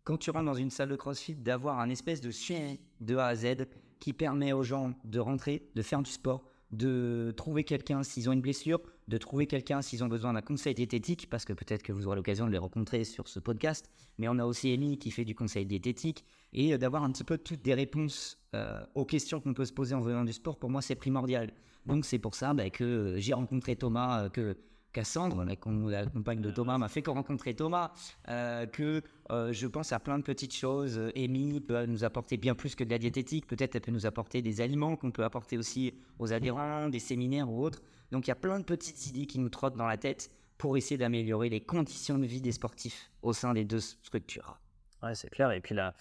quand 0.07 0.17
tu 0.17 0.31
rentres 0.31 0.45
dans 0.45 0.55
une 0.55 0.71
salle 0.71 0.89
de 0.89 0.95
CrossFit, 0.95 1.35
d'avoir 1.35 1.81
un 1.81 1.91
espèce 1.91 2.21
de 2.21 2.31
suivi 2.31 2.79
de 3.01 3.17
A 3.17 3.27
à 3.27 3.35
Z 3.35 3.67
qui 3.99 4.13
permet 4.13 4.53
aux 4.53 4.63
gens 4.63 4.95
de 5.05 5.19
rentrer, 5.19 5.69
de 5.75 5.83
faire 5.83 6.01
du 6.01 6.11
sport, 6.11 6.45
de 6.71 7.35
trouver 7.37 7.65
quelqu'un 7.65 8.05
s'ils 8.05 8.31
ont 8.31 8.33
une 8.33 8.41
blessure, 8.41 8.81
de 9.09 9.19
trouver 9.19 9.49
quelqu'un 9.49 9.83
s'ils 9.83 10.05
ont 10.05 10.09
besoin 10.09 10.33
d'un 10.33 10.43
conseil 10.43 10.75
diététique, 10.75 11.29
parce 11.29 11.45
que 11.45 11.53
peut-être 11.53 11.83
que 11.83 11.93
vous 11.93 12.07
aurez 12.07 12.15
l'occasion 12.15 12.47
de 12.47 12.53
les 12.53 12.59
rencontrer 12.59 13.03
sur 13.03 13.27
ce 13.27 13.41
podcast, 13.41 13.91
mais 14.19 14.29
on 14.29 14.39
a 14.39 14.45
aussi 14.45 14.73
Amy 14.73 14.97
qui 14.97 15.11
fait 15.11 15.25
du 15.25 15.35
conseil 15.35 15.67
diététique, 15.67 16.25
et 16.53 16.73
euh, 16.73 16.79
d'avoir 16.79 17.03
un 17.03 17.11
petit 17.11 17.25
peu 17.25 17.37
toutes 17.37 17.63
des 17.63 17.75
réponses 17.75 18.39
euh, 18.55 18.81
aux 18.95 19.07
questions 19.07 19.41
qu'on 19.41 19.55
peut 19.55 19.65
se 19.65 19.73
poser 19.73 19.97
en 19.97 20.01
venant 20.01 20.25
du 20.25 20.33
sport, 20.33 20.57
pour 20.57 20.71
moi 20.71 20.83
c'est 20.83 20.95
primordial. 20.95 21.53
Donc 21.85 22.05
c'est 22.05 22.21
pour 22.21 22.37
ça 22.37 22.55
bah, 22.55 22.71
que 22.71 22.85
euh, 22.85 23.19
j'ai 23.19 23.35
rencontré 23.35 23.75
Thomas, 23.75 24.29
que 24.29 24.57
Cassandre, 24.97 25.45
la, 25.45 25.55
la 25.91 26.07
compagne 26.07 26.41
de 26.41 26.51
Thomas, 26.51 26.79
m'a 26.79 26.89
fait 26.89 27.07
rencontrer 27.07 27.55
Thomas, 27.55 27.93
euh, 28.29 28.65
que 28.65 29.03
euh, 29.31 29.53
je 29.53 29.67
pense 29.67 29.93
à 29.93 30.01
plein 30.01 30.19
de 30.19 30.23
petites 30.23 30.55
choses. 30.55 30.97
Euh, 30.97 31.11
Amy 31.15 31.61
peut 31.61 31.85
nous 31.85 32.03
apporter 32.03 32.39
bien 32.39 32.55
plus 32.55 32.75
que 32.75 32.83
de 32.83 32.89
la 32.89 32.97
diététique. 32.97 33.47
Peut-être 33.47 33.75
elle 33.75 33.83
peut 33.83 33.93
nous 33.93 34.07
apporter 34.07 34.41
des 34.41 34.63
aliments 34.63 34.97
qu'on 34.97 35.11
peut 35.11 35.25
apporter 35.25 35.59
aussi 35.59 35.93
aux 36.19 36.33
adhérents, 36.33 36.89
des 36.89 36.99
séminaires 36.99 37.51
ou 37.51 37.63
autres. 37.63 37.83
Donc 38.11 38.27
il 38.27 38.31
y 38.31 38.33
a 38.33 38.37
plein 38.37 38.59
de 38.59 38.65
petites 38.65 39.07
idées 39.09 39.27
qui 39.27 39.39
nous 39.39 39.51
trottent 39.51 39.77
dans 39.77 39.87
la 39.87 39.99
tête 39.99 40.31
pour 40.57 40.79
essayer 40.79 40.97
d'améliorer 40.97 41.51
les 41.51 41.61
conditions 41.61 42.17
de 42.19 42.25
vie 42.25 42.41
des 42.41 42.53
sportifs 42.53 43.11
au 43.21 43.35
sein 43.35 43.53
des 43.53 43.67
deux 43.67 43.81
structures. 43.81 44.59
Ouais, 45.03 45.15
c'est 45.15 45.29
clair. 45.29 45.53
Et 45.53 45.61
puis 45.61 45.75
la, 45.75 45.93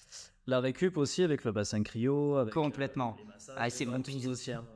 la 0.48 0.62
récup 0.62 0.96
aussi 0.96 1.22
avec 1.22 1.44
le 1.44 1.52
bassin 1.52 1.84
cryo. 1.84 2.38
Avec, 2.38 2.54
Complètement. 2.54 3.18
les 3.20 3.26
massages, 3.26 3.56
Ah, 3.60 3.70
c'est 3.70 3.86
hein. 3.86 4.02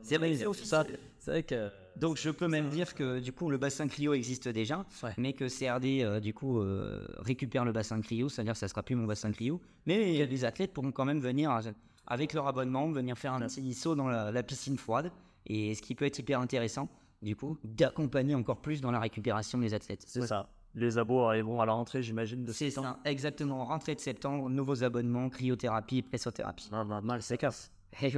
c'est 0.02 0.18
vrai, 0.18 0.34
ça. 0.34 0.84
C'est 1.18 1.30
vrai 1.30 1.42
que. 1.42 1.70
Donc 1.96 2.16
je 2.16 2.30
peux 2.30 2.48
même 2.48 2.68
dire 2.68 2.94
que 2.94 3.18
du 3.20 3.32
coup 3.32 3.50
le 3.50 3.58
bassin 3.58 3.86
cryo 3.88 4.14
existe 4.14 4.48
déjà, 4.48 4.84
Ouais. 5.02 5.12
mais 5.18 5.32
que 5.32 5.46
CRD 5.48 6.02
euh, 6.02 6.20
du 6.20 6.32
coup 6.32 6.60
euh, 6.60 7.06
récupère 7.18 7.64
le 7.64 7.72
bassin 7.72 8.00
cryo, 8.00 8.28
c'est-à-dire 8.28 8.54
que 8.54 8.58
ça 8.58 8.68
sera 8.68 8.82
plus 8.82 8.94
mon 8.94 9.06
bassin 9.06 9.32
cryo, 9.32 9.60
mais 9.86 10.24
les 10.26 10.44
athlètes 10.44 10.72
pourront 10.72 10.92
quand 10.92 11.04
même 11.04 11.20
venir 11.20 11.50
euh, 11.50 11.60
avec 12.06 12.32
leur 12.32 12.46
abonnement, 12.46 12.90
venir 12.90 13.18
faire 13.18 13.34
un 13.34 13.40
petit 13.40 13.74
saut 13.74 13.94
dans 13.94 14.08
la, 14.08 14.30
la 14.30 14.42
piscine 14.42 14.78
froide, 14.78 15.10
et 15.46 15.74
ce 15.74 15.82
qui 15.82 15.94
peut 15.94 16.04
être 16.06 16.18
hyper 16.18 16.40
intéressant 16.40 16.88
du 17.22 17.36
coup 17.36 17.58
d'accompagner 17.64 18.34
encore 18.34 18.60
plus 18.62 18.80
dans 18.80 18.90
la 18.90 19.00
récupération 19.00 19.58
des 19.58 19.74
athlètes. 19.74 20.04
C'est 20.06 20.26
ça. 20.26 20.48
Les 20.76 20.98
abos 20.98 21.24
arriveront 21.24 21.60
à 21.60 21.66
la 21.66 21.72
rentrée, 21.72 22.00
j'imagine, 22.00 22.44
de 22.44 22.52
C'est 22.52 22.70
ça, 22.70 23.00
exactement. 23.04 23.64
Rentrée 23.64 23.96
de 23.96 24.00
septembre, 24.00 24.48
nouveaux 24.48 24.84
abonnements, 24.84 25.28
cryothérapie, 25.28 26.00
pressothérapie. 26.02 26.68
Normal, 26.70 27.20
c'est 27.22 27.36
casse. 27.38 27.72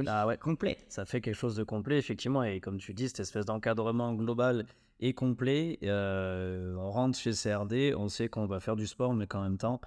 Ah 0.07 0.27
ouais. 0.27 0.37
complet. 0.37 0.77
Ça 0.89 1.05
fait 1.05 1.21
quelque 1.21 1.35
chose 1.35 1.55
de 1.55 1.63
complet, 1.63 1.97
effectivement. 1.97 2.43
Et 2.43 2.59
comme 2.59 2.77
tu 2.77 2.93
dis, 2.93 3.07
cette 3.07 3.21
espèce 3.21 3.45
d'encadrement 3.45 4.13
global 4.13 4.65
et 4.99 5.13
complet, 5.13 5.79
euh, 5.83 6.75
on 6.77 6.91
rentre 6.91 7.17
chez 7.17 7.31
CRD, 7.31 7.93
on 7.95 8.07
sait 8.07 8.29
qu'on 8.29 8.45
va 8.45 8.59
faire 8.59 8.75
du 8.75 8.87
sport, 8.87 9.13
mais 9.13 9.27
qu'en 9.27 9.41
même 9.41 9.57
temps, 9.57 9.81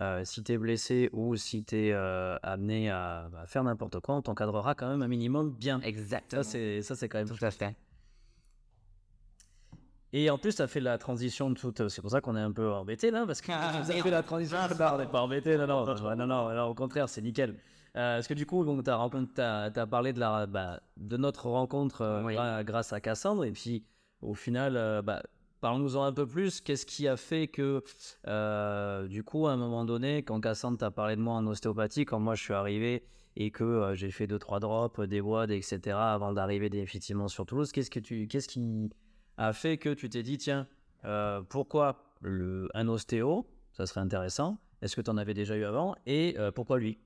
euh, 0.00 0.22
si 0.24 0.42
tu 0.42 0.52
es 0.52 0.58
blessé 0.58 1.08
ou 1.12 1.36
si 1.36 1.64
tu 1.64 1.76
es 1.76 1.92
amené 2.42 2.90
à, 2.90 3.30
à 3.40 3.46
faire 3.46 3.64
n'importe 3.64 4.00
quoi, 4.00 4.16
on 4.16 4.22
t'encadrera 4.22 4.74
quand 4.74 4.88
même 4.88 5.02
un 5.02 5.08
minimum 5.08 5.52
bien. 5.52 5.80
Exactement. 5.82 6.42
Ça, 6.42 6.94
c'est 6.96 7.08
quand 7.08 7.18
même 7.18 7.28
tout 7.28 7.44
à 7.44 7.50
fait. 7.50 7.76
Et 10.12 10.30
en 10.30 10.38
plus, 10.38 10.52
ça 10.52 10.66
fait 10.66 10.80
la 10.80 10.98
transition 10.98 11.50
de 11.50 11.58
tout. 11.58 11.74
C'est 11.88 12.00
pour 12.00 12.10
ça 12.10 12.20
qu'on 12.20 12.36
est 12.36 12.40
un 12.40 12.52
peu 12.52 12.72
embêté 12.72 13.10
là, 13.10 13.26
parce 13.26 13.40
que 13.40 13.48
ça 13.52 13.82
fait 13.82 14.10
la 14.10 14.22
transition. 14.22 14.56
Non, 14.78 14.86
on 14.94 14.98
n'est 14.98 15.06
pas 15.06 15.20
embêté. 15.20 15.56
Non, 15.58 15.66
non, 15.66 15.84
non, 15.84 16.16
non, 16.16 16.26
non, 16.26 16.54
non, 16.54 16.64
au 16.68 16.74
contraire, 16.74 17.08
c'est 17.08 17.20
nickel. 17.20 17.54
Euh, 17.96 18.16
parce 18.16 18.28
que 18.28 18.34
du 18.34 18.44
coup, 18.44 18.64
tu 18.82 18.90
as, 18.90 19.86
parlé 19.90 20.12
de, 20.12 20.20
la, 20.20 20.46
bah, 20.46 20.80
de 20.98 21.16
notre 21.16 21.48
rencontre 21.48 22.02
euh, 22.02 22.22
Oui. 22.22 22.36
grâce 22.64 22.92
à 22.92 23.00
Cassandre, 23.00 23.44
et 23.44 23.52
puis 23.52 23.84
au 24.20 24.34
final, 24.34 24.76
euh, 24.76 25.02
bah, 25.02 25.22
Parle-nous-en 25.62 26.04
un 26.04 26.12
peu 26.12 26.26
plus. 26.26 26.60
Qu'est-ce 26.60 26.84
qui 26.84 27.08
a 27.08 27.16
fait 27.16 27.48
que, 27.48 27.82
euh, 28.28 29.08
du 29.08 29.24
coup, 29.24 29.46
à 29.46 29.52
un 29.52 29.56
moment 29.56 29.86
donné, 29.86 30.22
quand 30.22 30.38
Cassandre 30.38 30.76
t'a 30.76 30.90
parlé 30.90 31.16
de 31.16 31.22
moi 31.22 31.34
en 31.34 31.46
ostéopathie, 31.46 32.04
quand 32.04 32.20
moi 32.20 32.34
je 32.34 32.42
suis 32.42 32.52
arrivé 32.52 33.04
et 33.36 33.50
que 33.50 33.92
j'ai 33.94 34.10
fait 34.10 34.26
deux 34.26 34.38
trois 34.38 34.60
drops, 34.60 35.00
des 35.00 35.22
WOD, 35.22 35.50
etc. 35.50 35.96
avant 35.96 36.34
d'arriver 36.34 36.68
définitivement 36.68 37.26
sur 37.26 37.46
Toulouse, 37.46 37.72
qu'est-ce 37.72 37.90
qui 37.90 38.90
a 39.38 39.52
fait 39.54 39.78
que 39.78 39.94
tu 39.94 40.10
t'es 40.10 40.22
dit, 40.22 40.36
tiens, 40.36 40.68
pourquoi 41.48 42.04
le, 42.20 42.68
un 42.74 42.86
ostéo, 42.86 43.46
ça 43.72 43.86
serait 43.86 44.02
intéressant. 44.02 44.58
Est-ce 44.82 44.94
que 44.94 45.00
tu 45.00 45.10
en 45.10 45.16
avais 45.16 45.34
déjà 45.34 45.56
eu 45.56 45.64
avant? 45.64 45.96
Et 46.04 46.36
pourquoi 46.54 46.78
lui? 46.78 46.98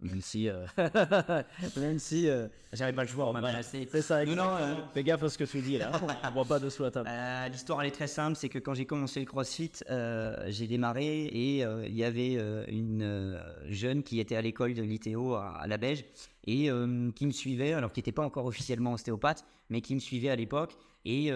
Même 0.00 0.20
si, 0.20 0.48
euh, 0.48 0.66
même 1.76 1.98
si, 1.98 2.28
euh, 2.28 2.48
j'arrive 2.72 2.94
pas 2.94 3.04
le 3.04 3.08
joueur, 3.08 3.28
on 3.28 3.32
m'a 3.32 3.62
C'est 3.62 4.02
ça. 4.02 4.24
Non, 4.24 4.36
non, 4.36 4.48
euh, 4.60 4.74
fais 4.92 5.02
gaffe 5.02 5.22
à 5.22 5.28
ce 5.28 5.38
que 5.38 5.44
tu 5.44 5.60
dis 5.60 5.78
là. 5.78 5.92
on 6.24 6.30
voit 6.30 6.44
pas 6.44 6.58
dessous 6.58 6.82
la 6.82 6.90
table. 6.90 7.08
L'histoire 7.50 7.80
elle 7.80 7.88
est 7.88 7.92
très 7.92 8.06
simple, 8.06 8.36
c'est 8.36 8.48
que 8.48 8.58
quand 8.58 8.74
j'ai 8.74 8.86
commencé 8.86 9.20
le 9.20 9.26
CrossFit, 9.26 9.72
j'ai 10.48 10.66
démarré 10.66 11.24
et 11.24 11.60
il 11.60 11.94
y 11.94 12.04
avait 12.04 12.34
une 12.68 13.40
jeune 13.68 14.02
qui 14.02 14.20
était 14.20 14.36
à 14.36 14.42
l'école 14.42 14.74
de 14.74 14.82
l'ITO 14.82 15.34
à, 15.34 15.64
la 15.66 15.78
Beige 15.78 16.04
et 16.46 16.70
qui 17.14 17.26
me 17.26 17.32
suivait, 17.32 17.72
alors 17.72 17.92
qui 17.92 18.00
n'était 18.00 18.12
pas 18.12 18.24
encore 18.24 18.46
officiellement 18.46 18.92
ostéopathe, 18.92 19.44
mais 19.70 19.80
qui 19.80 19.94
me 19.94 20.00
suivait 20.00 20.30
à 20.30 20.36
l'époque 20.36 20.76
et 21.04 21.30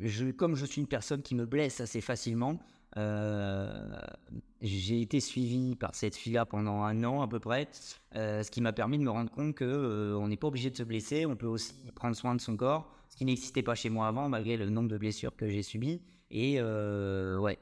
je, 0.00 0.30
comme 0.30 0.56
je 0.56 0.64
suis 0.64 0.80
une 0.80 0.86
personne 0.86 1.22
qui 1.22 1.34
me 1.34 1.46
blesse 1.46 1.80
assez 1.80 2.00
facilement, 2.00 2.58
euh, 2.96 3.98
j'ai 4.60 5.00
été 5.00 5.18
suivi 5.20 5.74
par 5.74 5.94
cette 5.94 6.14
fille-là 6.14 6.46
pendant 6.46 6.82
un 6.82 7.02
an 7.04 7.22
à 7.22 7.28
peu 7.28 7.40
près, 7.40 7.68
euh, 8.14 8.42
ce 8.42 8.50
qui 8.50 8.60
m'a 8.60 8.72
permis 8.72 8.98
de 8.98 9.02
me 9.02 9.10
rendre 9.10 9.30
compte 9.30 9.54
que 9.54 9.64
euh, 9.64 10.16
on 10.16 10.28
n'est 10.28 10.36
pas 10.36 10.46
obligé 10.46 10.70
de 10.70 10.76
se 10.76 10.84
blesser, 10.84 11.26
on 11.26 11.36
peut 11.36 11.46
aussi 11.46 11.74
prendre 11.94 12.14
soin 12.14 12.34
de 12.34 12.40
son 12.40 12.56
corps, 12.56 12.88
ce 13.08 13.16
qui 13.16 13.24
n'existait 13.24 13.62
pas 13.62 13.74
chez 13.74 13.90
moi 13.90 14.06
avant 14.06 14.28
malgré 14.28 14.56
le 14.56 14.70
nombre 14.70 14.88
de 14.88 14.98
blessures 14.98 15.34
que 15.34 15.48
j'ai 15.48 15.62
subies. 15.62 16.02
Et 16.30 16.60
ouais, 16.60 17.58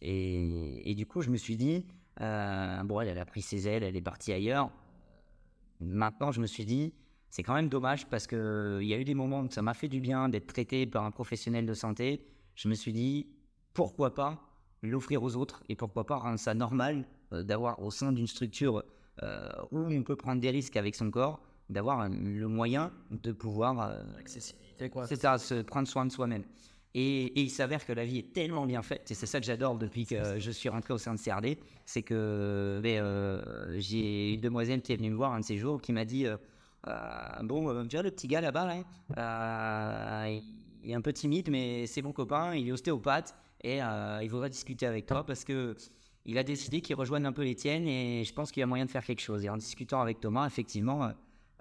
et, 0.00 0.94
du 0.94 1.06
coup 1.06 1.20
je 1.20 1.30
me 1.30 1.36
suis 1.36 1.56
dit 1.56 1.84
bon 2.18 3.00
elle, 3.00 3.08
elle 3.08 3.18
a 3.18 3.26
pris 3.26 3.42
ses 3.42 3.68
ailes, 3.68 3.82
elle 3.82 3.96
est 3.96 4.02
partie 4.02 4.32
ailleurs. 4.32 4.70
Maintenant 5.80 6.30
je 6.30 6.40
me 6.40 6.46
suis 6.46 6.64
dit 6.64 6.94
c'est 7.30 7.42
quand 7.42 7.54
même 7.54 7.68
dommage 7.68 8.06
parce 8.06 8.26
que 8.26 8.78
il 8.80 8.86
y 8.86 8.94
a 8.94 8.98
eu 8.98 9.04
des 9.04 9.14
moments 9.14 9.40
où 9.40 9.50
ça 9.50 9.60
m'a 9.60 9.74
fait 9.74 9.88
du 9.88 10.00
bien 10.00 10.28
d'être 10.28 10.46
traité 10.46 10.86
par 10.86 11.04
un 11.04 11.10
professionnel 11.10 11.66
de 11.66 11.74
santé. 11.74 12.24
Je 12.54 12.68
me 12.68 12.74
suis 12.74 12.92
dit 12.92 13.26
pourquoi 13.74 14.14
pas 14.14 14.53
l'offrir 14.88 15.22
aux 15.22 15.36
autres 15.36 15.62
et 15.68 15.76
pourquoi 15.76 16.04
pas 16.04 16.16
rendre 16.16 16.38
ça 16.38 16.54
normal 16.54 17.04
euh, 17.32 17.42
d'avoir 17.42 17.82
au 17.82 17.90
sein 17.90 18.12
d'une 18.12 18.26
structure 18.26 18.84
euh, 19.22 19.48
où 19.70 19.78
on 19.78 20.02
peut 20.02 20.16
prendre 20.16 20.40
des 20.40 20.50
risques 20.50 20.76
avec 20.76 20.94
son 20.94 21.10
corps, 21.10 21.40
d'avoir 21.70 22.08
le 22.08 22.48
moyen 22.48 22.92
de 23.10 23.32
pouvoir 23.32 23.80
euh, 23.80 24.02
accessibilité 24.18 24.90
quoi. 24.90 25.06
C'est 25.06 25.20
ça, 25.20 25.38
se 25.38 25.62
prendre 25.62 25.88
soin 25.88 26.04
de 26.04 26.12
soi-même. 26.12 26.44
Et, 26.96 27.40
il 27.40 27.50
s'avère 27.50 27.84
que 27.84 27.92
la 27.92 28.04
vie 28.04 28.18
est 28.18 28.32
tellement 28.32 28.66
bien 28.66 28.82
faite, 28.82 29.10
et 29.10 29.14
c'est 29.14 29.26
ça 29.26 29.40
que 29.40 29.46
j'adore 29.46 29.76
depuis 29.76 30.06
que 30.06 30.38
je 30.38 30.50
suis 30.52 30.68
rentré 30.68 30.94
au 30.94 30.98
sein 30.98 31.12
de 31.12 31.18
CRD, 31.18 31.58
c'est 31.84 32.02
que 32.02 32.78
ben, 32.80 33.80
j'ai 33.80 34.34
une 34.34 34.40
demoiselle 34.40 34.80
qui 34.80 34.92
est 34.92 34.96
venue 34.96 35.10
me 35.10 35.16
voir 35.16 35.32
un 35.32 35.40
de 35.40 35.44
ces 35.44 35.58
jours 35.58 35.82
qui 35.82 35.92
m'a 35.92 36.04
dit 36.04 36.26
Bon, 37.42 37.84
tu 37.88 37.96
vois 37.96 38.04
le 38.04 38.12
petit 38.12 38.28
gars 38.28 38.40
là-bas, 38.40 38.76
il 40.84 40.90
est 40.90 40.94
un 40.94 41.00
peu 41.00 41.12
timide, 41.12 41.50
mais 41.50 41.88
c'est 41.88 42.02
mon 42.02 42.12
copain, 42.12 42.54
il 42.54 42.68
est 42.68 42.72
ostéopathe, 42.72 43.34
et 43.64 43.82
euh, 43.82 44.20
il 44.22 44.30
voudrait 44.30 44.50
discuter 44.50 44.86
avec 44.86 45.06
toi 45.06 45.24
parce 45.24 45.42
que 45.42 45.74
il 46.26 46.38
a 46.38 46.42
décidé 46.42 46.80
qu'il 46.80 46.96
rejoigne 46.96 47.26
un 47.26 47.32
peu 47.32 47.42
les 47.42 47.54
tiennes 47.54 47.88
et 47.88 48.24
je 48.24 48.32
pense 48.32 48.52
qu'il 48.52 48.60
y 48.60 48.62
a 48.62 48.66
moyen 48.66 48.84
de 48.84 48.90
faire 48.90 49.04
quelque 49.04 49.20
chose. 49.20 49.44
Et 49.44 49.50
en 49.50 49.56
discutant 49.56 50.00
avec 50.00 50.20
Thomas, 50.20 50.46
effectivement, 50.46 51.04
euh, 51.04 51.08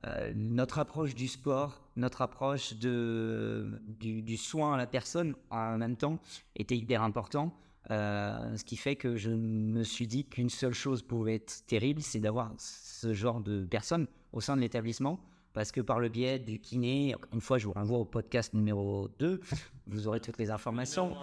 euh, 0.05 0.33
notre 0.35 0.79
approche 0.79 1.15
du 1.15 1.27
sport, 1.27 1.81
notre 1.95 2.21
approche 2.21 2.73
du, 2.75 4.37
soin 4.37 4.75
à 4.75 4.77
la 4.77 4.85
personne 4.85 5.35
en 5.49 5.77
même 5.77 5.97
temps 5.97 6.19
était 6.55 6.77
hyper 6.77 7.01
important. 7.01 7.53
ce 7.89 8.63
qui 8.63 8.77
fait 8.77 8.95
que 8.95 9.15
je 9.15 9.31
me 9.31 9.83
suis 9.83 10.07
dit 10.07 10.25
qu'une 10.25 10.49
seule 10.49 10.73
chose 10.73 11.01
pouvait 11.01 11.35
être 11.35 11.65
terrible, 11.67 12.01
c'est 12.01 12.19
d'avoir 12.19 12.51
ce 12.57 13.13
genre 13.13 13.41
de 13.41 13.65
personnes 13.65 14.07
au 14.33 14.41
sein 14.41 14.55
de 14.55 14.61
l'établissement. 14.61 15.19
Parce 15.53 15.71
que 15.71 15.81
par 15.81 15.99
le 15.99 16.09
biais 16.09 16.39
du 16.39 16.59
kiné, 16.59 17.15
une 17.31 17.41
fois 17.41 17.59
je 17.59 17.67
vous 17.67 17.73
renvoie 17.73 17.99
au 17.99 18.05
podcast 18.05 18.53
numéro 18.53 19.07
2, 19.19 19.39
vous 19.87 20.07
aurez 20.07 20.19
toutes 20.19 20.39
les 20.39 20.49
informations. 20.49 21.15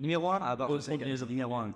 Numéro 0.00 0.30
1 0.30 0.38
Ah, 0.42 0.56
bah, 0.56 0.68
numéro 1.28 1.54
1. 1.54 1.74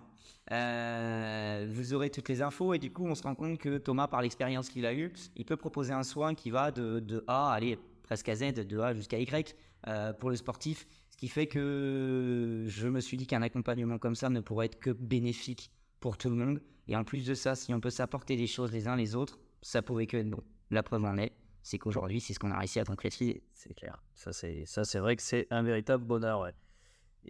Euh, 0.53 1.67
vous 1.71 1.93
aurez 1.93 2.11
toutes 2.11 2.29
les 2.29 2.41
infos 2.41 2.73
et 2.73 2.79
du 2.79 2.93
coup, 2.93 3.05
on 3.07 3.15
se 3.15 3.23
rend 3.23 3.35
compte 3.35 3.59
que 3.59 3.79
Thomas, 3.79 4.07
par 4.07 4.23
l'expérience 4.23 4.69
qu'il 4.69 4.87
a 4.87 4.95
eue, 4.95 5.13
il 5.35 5.45
peut 5.45 5.57
proposer 5.57 5.93
un 5.93 6.05
soin 6.05 6.35
qui 6.35 6.51
va 6.51 6.71
de, 6.71 7.01
de 7.01 7.25
A, 7.27 7.53
allez, 7.53 7.79
presque 8.05 8.29
à 8.29 8.37
Z, 8.37 8.53
de 8.55 8.79
A 8.79 8.95
jusqu'à 8.95 9.19
Y 9.19 9.57
euh, 9.89 10.13
pour 10.13 10.31
le 10.31 10.37
sportif. 10.37 10.87
Ce 11.11 11.17
qui 11.17 11.29
fait 11.29 11.47
que 11.47 12.65
je 12.69 12.89
me 12.89 13.01
suis 13.01 13.17
dit 13.17 13.27
qu'un 13.27 13.43
accompagnement 13.43 13.99
comme 13.99 14.15
ça 14.15 14.29
ne 14.29 14.41
pourrait 14.41 14.67
être 14.67 14.79
que 14.79 14.91
bénéfique 14.91 15.71
pour 15.99 16.17
tout 16.17 16.29
le 16.29 16.37
monde. 16.37 16.61
Et 16.89 16.97
en 16.97 17.05
plus 17.05 17.27
de 17.27 17.35
ça, 17.35 17.55
si 17.55 17.75
on 17.75 17.81
peut 17.81 17.91
s'apporter 17.91 18.37
des 18.37 18.47
choses 18.47 18.71
les 18.71 18.87
uns 18.87 18.97
les 18.97 19.17
autres, 19.17 19.39
ça 19.63 19.83
pourrait 19.83 20.07
que 20.07 20.17
être 20.17 20.31
bon. 20.31 20.43
La 20.71 20.83
preuve 20.83 21.05
en 21.05 21.17
est, 21.17 21.33
c'est 21.63 21.79
qu'aujourd'hui, 21.79 22.21
c'est 22.21 22.35
ce 22.35 22.39
qu'on 22.39 22.53
a 22.53 22.59
réussi 22.59 22.79
à 22.79 22.85
concrétiser. 22.85 23.43
C'est 23.53 23.75
clair. 23.75 24.01
Ça, 24.15 24.33
c'est 24.33 24.99
vrai 24.99 25.17
que 25.17 25.23
c'est 25.23 25.49
un 25.51 25.63
véritable 25.63 26.05
bonheur, 26.05 26.41
ouais. 26.41 26.53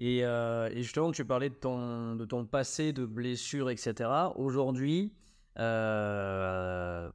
Euh, 0.02 0.68
et, 0.72 0.82
justement, 0.82 1.12
tu 1.12 1.24
parlais 1.24 1.50
de 1.50 1.54
ton, 1.54 2.16
de 2.16 2.24
ton 2.24 2.44
passé, 2.44 2.92
de 2.92 3.06
blessures, 3.06 3.70
etc. 3.70 4.10
Aujourd'hui, 4.36 5.12
euh, 5.58 7.10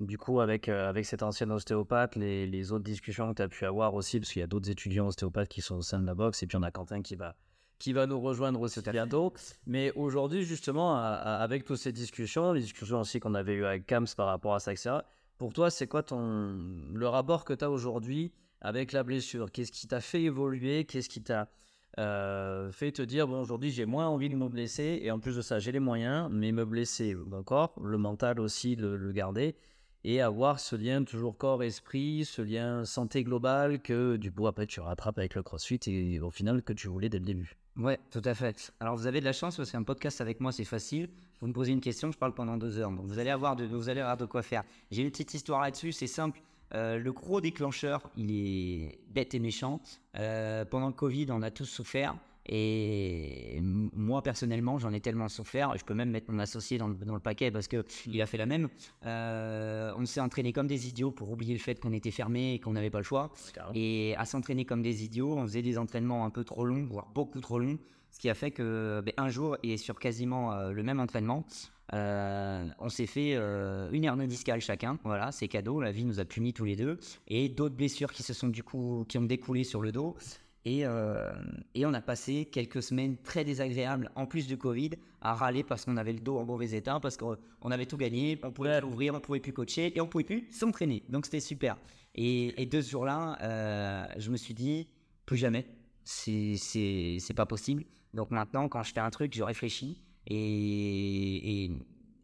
du 0.00 0.18
coup, 0.18 0.40
avec, 0.40 0.68
euh, 0.68 0.88
avec 0.88 1.04
cet 1.04 1.22
ancien 1.22 1.50
ostéopathe, 1.50 2.16
les, 2.16 2.46
les 2.46 2.72
autres 2.72 2.84
discussions 2.84 3.30
que 3.30 3.36
tu 3.36 3.42
as 3.42 3.48
pu 3.48 3.64
avoir 3.64 3.94
aussi, 3.94 4.18
parce 4.18 4.32
qu'il 4.32 4.40
y 4.40 4.42
a 4.42 4.48
d'autres 4.48 4.70
étudiants 4.70 5.06
ostéopathes 5.06 5.48
qui 5.48 5.60
sont 5.60 5.76
au 5.76 5.82
sein 5.82 6.00
de 6.00 6.06
la 6.06 6.14
boxe, 6.14 6.42
et 6.42 6.46
puis 6.46 6.56
on 6.56 6.62
a 6.62 6.70
Quentin 6.70 7.02
qui 7.02 7.14
va, 7.14 7.36
qui 7.78 7.92
va 7.92 8.06
nous 8.06 8.20
rejoindre 8.20 8.60
aussi 8.60 8.80
bientôt. 8.90 9.32
Mais 9.66 9.92
aujourd'hui, 9.94 10.42
justement, 10.42 10.96
avec 10.96 11.64
toutes 11.64 11.78
ces 11.78 11.92
discussions, 11.92 12.52
les 12.52 12.62
discussions 12.62 13.00
aussi 13.00 13.20
qu'on 13.20 13.34
avait 13.34 13.54
eues 13.54 13.64
avec 13.64 13.86
Kams 13.86 14.06
par 14.16 14.26
rapport 14.26 14.54
à 14.54 14.60
ça, 14.60 14.72
etc., 14.72 14.98
pour 15.38 15.52
toi, 15.52 15.70
c'est 15.70 15.86
quoi 15.86 16.02
ton, 16.02 16.58
le 16.92 17.06
rapport 17.06 17.44
que 17.44 17.52
tu 17.52 17.64
as 17.64 17.70
aujourd'hui 17.70 18.32
avec 18.60 18.90
la 18.90 19.04
blessure? 19.04 19.52
Qu'est-ce 19.52 19.70
qui 19.70 19.86
t'a 19.86 20.00
fait 20.00 20.22
évoluer? 20.22 20.84
Qu'est-ce 20.84 21.08
qui 21.08 21.22
t'a 21.22 21.48
euh, 21.98 22.70
fait 22.70 22.92
te 22.92 23.02
dire 23.02 23.26
bon 23.26 23.40
aujourd'hui 23.40 23.70
j'ai 23.70 23.86
moins 23.86 24.06
envie 24.06 24.28
de 24.28 24.36
me 24.36 24.48
blesser 24.48 25.00
et 25.02 25.10
en 25.10 25.18
plus 25.18 25.36
de 25.36 25.42
ça 25.42 25.58
j'ai 25.58 25.72
les 25.72 25.80
moyens 25.80 26.28
mais 26.30 26.52
me 26.52 26.64
blesser 26.64 27.16
d'accord 27.26 27.72
le 27.82 27.98
mental 27.98 28.38
aussi 28.40 28.76
le, 28.76 28.96
le, 28.96 29.10
garder 29.10 29.56
et 30.04 30.20
avoir 30.20 30.60
ce 30.60 30.76
lien 30.76 31.02
toujours 31.02 31.36
corps 31.36 31.62
esprit 31.62 32.24
ce 32.24 32.42
lien 32.42 32.84
santé 32.84 33.24
globale 33.24 33.80
que 33.80 34.16
du 34.16 34.30
coup 34.30 34.46
après 34.46 34.66
tu 34.66 34.80
rattrapes 34.80 35.18
avec 35.18 35.34
le 35.34 35.42
crossfit 35.42 35.80
et 35.86 36.20
au 36.20 36.30
final 36.30 36.62
que 36.62 36.72
tu 36.72 36.88
voulais 36.88 37.08
dès 37.08 37.18
le 37.18 37.24
début. 37.24 37.56
Ouais 37.76 37.98
tout 38.10 38.22
à 38.24 38.34
fait. 38.34 38.72
Alors 38.80 38.96
vous 38.96 39.06
avez 39.06 39.20
de 39.20 39.24
la 39.24 39.32
chance 39.32 39.56
parce 39.56 39.70
qu'un 39.70 39.82
podcast 39.82 40.20
avec 40.20 40.40
moi 40.40 40.52
c'est 40.52 40.64
facile. 40.64 41.08
Vous 41.40 41.46
me 41.46 41.52
posez 41.52 41.72
une 41.72 41.80
question 41.80 42.12
je 42.12 42.18
parle 42.18 42.34
pendant 42.34 42.56
deux 42.56 42.78
heures. 42.78 42.90
Donc 42.90 43.06
vous 43.06 43.18
allez 43.18 43.30
avoir 43.30 43.56
de, 43.56 43.64
vous 43.64 43.88
allez 43.88 44.00
avoir 44.00 44.16
de 44.16 44.24
quoi 44.24 44.42
faire. 44.42 44.62
J'ai 44.90 45.02
une 45.02 45.10
petite 45.10 45.34
histoire 45.34 45.60
là-dessus 45.62 45.92
c'est 45.92 46.06
simple 46.06 46.40
euh, 46.74 46.98
le 46.98 47.12
gros 47.12 47.40
déclencheur, 47.40 48.10
il 48.16 48.30
est 48.30 48.98
bête 49.10 49.34
et 49.34 49.38
méchant. 49.38 49.80
Euh, 50.18 50.64
pendant 50.64 50.88
le 50.88 50.92
Covid, 50.92 51.26
on 51.30 51.42
a 51.42 51.50
tous 51.50 51.66
souffert. 51.66 52.16
Et 52.50 53.58
moi, 53.60 54.22
personnellement, 54.22 54.78
j'en 54.78 54.92
ai 54.92 55.00
tellement 55.00 55.28
souffert. 55.28 55.76
Je 55.76 55.84
peux 55.84 55.92
même 55.92 56.10
mettre 56.10 56.30
mon 56.30 56.38
associé 56.38 56.78
dans 56.78 56.88
le, 56.88 57.18
paquet 57.18 57.50
parce 57.50 57.68
qu'il 57.68 57.84
il 58.06 58.22
a 58.22 58.26
fait 58.26 58.38
la 58.38 58.46
même. 58.46 58.68
Euh, 59.04 59.92
on 59.98 60.06
s'est 60.06 60.20
entraîné 60.20 60.54
comme 60.54 60.66
des 60.66 60.88
idiots 60.88 61.10
pour 61.10 61.30
oublier 61.30 61.52
le 61.52 61.60
fait 61.60 61.78
qu'on 61.78 61.92
était 61.92 62.10
fermé 62.10 62.54
et 62.54 62.58
qu'on 62.58 62.72
n'avait 62.72 62.88
pas 62.88 62.98
le 62.98 63.04
choix. 63.04 63.30
Et 63.74 64.14
à 64.16 64.24
s'entraîner 64.24 64.64
comme 64.64 64.80
des 64.80 65.04
idiots, 65.04 65.36
on 65.36 65.42
faisait 65.42 65.60
des 65.60 65.76
entraînements 65.76 66.24
un 66.24 66.30
peu 66.30 66.42
trop 66.42 66.64
longs, 66.64 66.86
voire 66.86 67.08
beaucoup 67.14 67.40
trop 67.40 67.58
longs. 67.58 67.78
Ce 68.10 68.18
qui 68.18 68.30
a 68.30 68.34
fait 68.34 68.50
que 68.50 69.02
ben, 69.04 69.12
un 69.18 69.28
jour, 69.28 69.58
et 69.62 69.76
sur 69.76 69.98
quasiment 69.98 70.70
le 70.70 70.82
même 70.82 71.00
entraînement, 71.00 71.44
euh, 71.94 72.68
on 72.78 72.88
s'est 72.88 73.06
fait 73.06 73.34
euh, 73.34 73.88
une 73.92 74.04
hernie 74.04 74.26
discale 74.26 74.60
chacun, 74.60 74.98
voilà, 75.04 75.32
c'est 75.32 75.48
cadeau, 75.48 75.80
la 75.80 75.90
vie 75.90 76.04
nous 76.04 76.20
a 76.20 76.24
punis 76.24 76.52
tous 76.52 76.64
les 76.64 76.76
deux, 76.76 76.98
et 77.28 77.48
d'autres 77.48 77.74
blessures 77.74 78.12
qui 78.12 78.22
se 78.22 78.34
sont 78.34 78.48
du 78.48 78.62
coup, 78.62 79.04
qui 79.08 79.18
ont 79.18 79.22
découlé 79.22 79.64
sur 79.64 79.80
le 79.80 79.92
dos. 79.92 80.16
Et, 80.64 80.84
euh, 80.84 81.32
et, 81.74 81.86
on 81.86 81.94
a 81.94 82.02
passé 82.02 82.44
quelques 82.44 82.82
semaines 82.82 83.16
très 83.16 83.42
désagréables, 83.42 84.10
en 84.16 84.26
plus 84.26 84.46
du 84.46 84.58
Covid, 84.58 84.90
à 85.22 85.32
râler 85.32 85.62
parce 85.62 85.86
qu'on 85.86 85.96
avait 85.96 86.12
le 86.12 86.20
dos 86.20 86.36
en 86.36 86.44
mauvais 86.44 86.72
état, 86.72 87.00
parce 87.00 87.16
qu'on 87.16 87.36
avait 87.70 87.86
tout 87.86 87.96
gagné, 87.96 88.38
on 88.42 88.50
pouvait 88.50 88.82
ouvrir, 88.82 89.14
on 89.14 89.20
pouvait 89.20 89.40
plus 89.40 89.54
coacher, 89.54 89.96
et 89.96 90.00
on 90.02 90.06
pouvait 90.06 90.24
plus 90.24 90.46
s'entraîner. 90.50 91.04
Donc 91.08 91.24
c'était 91.24 91.40
super. 91.40 91.78
Et, 92.14 92.60
et 92.60 92.66
deux 92.66 92.82
jours-là, 92.82 94.08
je 94.18 94.30
me 94.30 94.36
suis 94.36 94.52
dit, 94.52 94.88
plus 95.24 95.38
jamais, 95.38 95.64
c'est 96.04 97.34
pas 97.34 97.46
possible. 97.46 97.84
Donc 98.12 98.30
maintenant, 98.30 98.68
quand 98.68 98.82
je 98.82 98.92
fais 98.92 99.00
un 99.00 99.10
truc, 99.10 99.34
je 99.34 99.42
réfléchis, 99.42 100.02
et, 100.28 101.70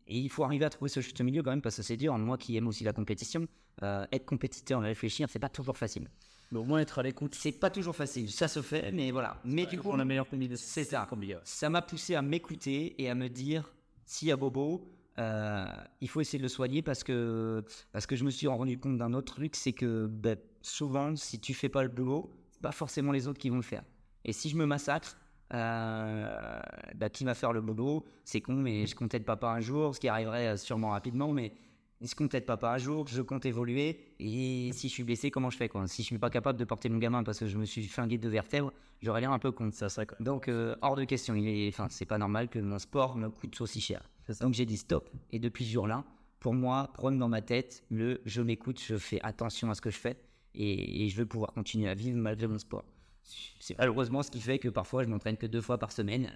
il 0.06 0.28
faut 0.28 0.44
arriver 0.44 0.64
à 0.64 0.70
trouver 0.70 0.90
ce 0.90 1.00
juste 1.00 1.20
milieu 1.22 1.42
quand 1.42 1.50
même 1.50 1.62
parce 1.62 1.76
que 1.76 1.82
c'est 1.82 1.96
dur. 1.96 2.16
Moi 2.18 2.36
qui 2.36 2.56
aime 2.56 2.68
aussi 2.68 2.84
la 2.84 2.92
compétition, 2.92 3.46
euh, 3.82 4.06
être 4.12 4.26
compétiteur 4.26 4.84
et 4.84 4.88
réfléchir, 4.88 5.28
c'est 5.30 5.38
pas 5.38 5.48
toujours 5.48 5.76
facile. 5.76 6.08
Mais 6.52 6.58
au 6.58 6.64
moins 6.64 6.80
être 6.80 6.98
à 6.98 7.02
l'écoute. 7.02 7.34
C'est 7.34 7.52
pas 7.52 7.70
toujours 7.70 7.96
facile. 7.96 8.30
Ça 8.30 8.46
se 8.46 8.60
fait, 8.60 8.92
mais 8.92 9.10
voilà. 9.10 9.40
Mais 9.44 9.66
du 9.66 9.78
coup, 9.78 9.96
la 9.96 10.04
meilleure 10.04 10.26
c'est 10.56 10.84
ça. 10.84 11.08
Ça 11.44 11.70
m'a 11.70 11.82
poussé 11.82 12.14
à 12.14 12.22
m'écouter 12.22 12.94
et 13.02 13.08
à 13.08 13.14
me 13.14 13.28
dire 13.28 13.72
s'il 14.04 14.28
y 14.28 14.32
a 14.32 14.36
Bobo, 14.36 14.86
euh, 15.18 15.66
il 16.00 16.08
faut 16.08 16.20
essayer 16.20 16.38
de 16.38 16.42
le 16.42 16.48
soigner 16.48 16.82
parce 16.82 17.02
que 17.02 17.64
parce 17.92 18.06
que 18.06 18.16
je 18.16 18.24
me 18.24 18.30
suis 18.30 18.46
rendu 18.46 18.78
compte 18.78 18.98
d'un 18.98 19.14
autre 19.14 19.34
truc, 19.34 19.56
c'est 19.56 19.72
que 19.72 20.06
ben, 20.06 20.36
souvent, 20.60 21.16
si 21.16 21.40
tu 21.40 21.54
fais 21.54 21.68
pas 21.70 21.82
le 21.82 21.88
boulot, 21.88 22.30
c'est 22.50 22.60
pas 22.60 22.72
forcément 22.72 23.12
les 23.12 23.26
autres 23.26 23.38
qui 23.38 23.48
vont 23.48 23.56
le 23.56 23.62
faire. 23.62 23.84
Et 24.24 24.32
si 24.32 24.48
je 24.48 24.56
me 24.56 24.66
massacre, 24.66 25.16
euh, 25.52 26.60
bah, 26.94 27.10
qui 27.10 27.24
va 27.24 27.34
faire 27.34 27.52
le 27.52 27.60
boulot? 27.60 28.04
C'est 28.24 28.40
con, 28.40 28.54
mais 28.54 28.86
je 28.86 28.94
compte 28.94 29.14
être 29.14 29.24
papa 29.24 29.48
un 29.48 29.60
jour, 29.60 29.94
ce 29.94 30.00
qui 30.00 30.08
arriverait 30.08 30.48
euh, 30.48 30.56
sûrement 30.56 30.90
rapidement, 30.90 31.32
mais 31.32 31.52
je 32.00 32.14
compte 32.14 32.34
être 32.34 32.46
papa 32.46 32.72
un 32.72 32.78
jour, 32.78 33.06
je 33.06 33.22
compte 33.22 33.46
évoluer, 33.46 34.14
et 34.18 34.70
si 34.72 34.88
je 34.88 34.92
suis 34.92 35.04
blessé, 35.04 35.30
comment 35.30 35.50
je 35.50 35.56
fais 35.56 35.68
quoi? 35.68 35.86
Si 35.86 36.02
je 36.02 36.06
suis 36.08 36.18
pas 36.18 36.30
capable 36.30 36.58
de 36.58 36.64
porter 36.64 36.88
mon 36.88 36.98
gamin 36.98 37.22
parce 37.22 37.38
que 37.38 37.46
je 37.46 37.56
me 37.56 37.64
suis 37.64 37.84
flingué 37.84 38.18
de 38.18 38.28
vertèbres, 38.28 38.72
j'aurais 39.00 39.20
l'air 39.20 39.32
un 39.32 39.38
peu 39.38 39.52
con. 39.52 39.70
Ça 39.72 39.88
Donc, 40.20 40.48
euh, 40.48 40.76
hors 40.82 40.96
de 40.96 41.04
question, 41.04 41.34
il 41.34 41.48
est, 41.48 41.68
enfin, 41.68 41.86
c'est 41.90 42.04
pas 42.04 42.18
normal 42.18 42.48
que 42.48 42.58
mon 42.58 42.78
sport 42.78 43.16
me 43.16 43.30
coûte 43.30 43.58
aussi 43.60 43.80
cher. 43.80 44.08
Donc, 44.40 44.54
j'ai 44.54 44.66
dit 44.66 44.76
stop, 44.76 45.08
et 45.30 45.38
depuis 45.38 45.64
ce 45.64 45.72
jour-là, 45.72 46.04
pour 46.40 46.52
moi, 46.52 46.90
prendre 46.92 47.18
dans 47.18 47.28
ma 47.28 47.40
tête 47.40 47.84
le 47.90 48.20
je 48.26 48.42
m'écoute, 48.42 48.80
je 48.82 48.96
fais 48.96 49.20
attention 49.22 49.70
à 49.70 49.74
ce 49.74 49.80
que 49.80 49.90
je 49.90 49.98
fais, 49.98 50.16
et, 50.54 51.04
et 51.04 51.08
je 51.08 51.16
veux 51.16 51.26
pouvoir 51.26 51.52
continuer 51.52 51.88
à 51.88 51.94
vivre 51.94 52.18
malgré 52.18 52.48
mon 52.48 52.58
sport. 52.58 52.84
C'est 53.60 53.78
malheureusement 53.78 54.22
ce 54.22 54.30
qui 54.30 54.40
fait 54.40 54.58
que 54.58 54.68
parfois 54.68 55.02
je 55.04 55.08
m'entraîne 55.08 55.36
que 55.36 55.46
deux 55.46 55.60
fois 55.62 55.78
par 55.78 55.92
semaine. 55.92 56.30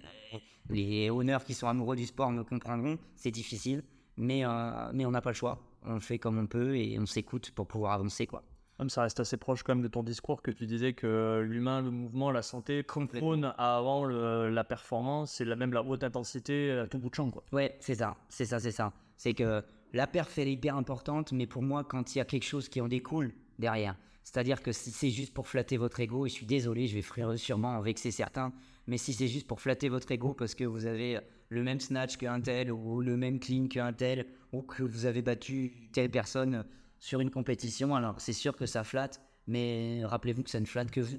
Les 0.70 1.10
honneurs 1.10 1.44
qui 1.44 1.54
sont 1.54 1.66
amoureux 1.68 1.96
du 1.96 2.06
sport 2.06 2.30
me 2.30 2.42
comprendront, 2.44 2.98
c'est 3.16 3.30
difficile, 3.30 3.82
mais, 4.16 4.44
euh, 4.44 4.90
mais 4.92 5.04
on 5.06 5.10
n'a 5.10 5.20
pas 5.20 5.30
le 5.30 5.34
choix. 5.36 5.62
On 5.84 6.00
fait 6.00 6.18
comme 6.18 6.38
on 6.38 6.46
peut 6.46 6.76
et 6.76 6.98
on 6.98 7.06
s'écoute 7.06 7.50
pour 7.52 7.66
pouvoir 7.66 7.92
avancer. 7.92 8.26
quoi. 8.26 8.42
Ça 8.88 9.02
reste 9.02 9.18
assez 9.20 9.36
proche 9.36 9.62
quand 9.64 9.74
même 9.74 9.82
de 9.82 9.88
ton 9.88 10.02
discours 10.04 10.40
que 10.40 10.50
tu 10.52 10.66
disais 10.66 10.92
que 10.92 11.40
l'humain, 11.44 11.82
le 11.82 11.90
mouvement, 11.90 12.30
la 12.30 12.42
santé 12.42 12.84
prône 13.18 13.52
avant 13.58 14.04
le- 14.04 14.50
la 14.50 14.62
performance 14.62 15.40
et 15.40 15.44
la, 15.44 15.56
même 15.56 15.72
la 15.72 15.82
haute 15.82 16.04
intensité 16.04 16.70
à 16.72 16.86
tout 16.86 16.98
bout 16.98 17.10
de 17.10 17.14
champ. 17.14 17.30
Quoi. 17.30 17.42
Ouais, 17.52 17.76
c'est 17.80 17.96
ça, 17.96 18.16
c'est 18.28 18.44
ça, 18.44 18.60
c'est 18.60 18.70
ça. 18.70 18.92
C'est 19.16 19.34
que 19.34 19.64
la 19.92 20.06
perf 20.06 20.38
elle 20.38 20.46
est 20.48 20.52
hyper 20.52 20.76
importante, 20.76 21.32
mais 21.32 21.46
pour 21.46 21.62
moi, 21.62 21.82
quand 21.82 22.14
il 22.14 22.18
y 22.18 22.20
a 22.20 22.24
quelque 22.24 22.44
chose 22.44 22.68
qui 22.68 22.80
en 22.80 22.86
découle 22.88 23.32
derrière, 23.58 23.96
c'est-à-dire 24.30 24.62
que 24.62 24.72
si 24.72 24.90
c'est 24.90 25.08
juste 25.08 25.32
pour 25.32 25.48
flatter 25.48 25.78
votre 25.78 25.98
ego, 26.00 26.26
et 26.26 26.28
je 26.28 26.34
suis 26.34 26.44
désolé, 26.44 26.86
je 26.86 26.98
vais 26.98 27.36
sûrement 27.38 27.78
en 27.78 27.80
vexer 27.80 28.10
certains, 28.10 28.52
mais 28.86 28.98
si 28.98 29.14
c'est 29.14 29.26
juste 29.26 29.46
pour 29.46 29.58
flatter 29.58 29.88
votre 29.88 30.12
ego 30.12 30.34
parce 30.34 30.54
que 30.54 30.64
vous 30.64 30.84
avez 30.84 31.18
le 31.48 31.62
même 31.62 31.80
snatch 31.80 32.18
qu'un 32.18 32.38
tel, 32.42 32.70
ou 32.70 33.00
le 33.00 33.16
même 33.16 33.40
clean 33.40 33.68
qu'un 33.68 33.94
tel, 33.94 34.26
ou 34.52 34.60
que 34.60 34.82
vous 34.82 35.06
avez 35.06 35.22
battu 35.22 35.88
telle 35.94 36.10
personne 36.10 36.66
sur 36.98 37.20
une 37.20 37.30
compétition, 37.30 37.94
alors 37.94 38.20
c'est 38.20 38.34
sûr 38.34 38.54
que 38.54 38.66
ça 38.66 38.84
flatte, 38.84 39.22
mais 39.46 40.02
rappelez-vous 40.04 40.42
que 40.42 40.50
ça 40.50 40.60
ne 40.60 40.66
flatte 40.66 40.90
que 40.90 41.00
vous. 41.00 41.16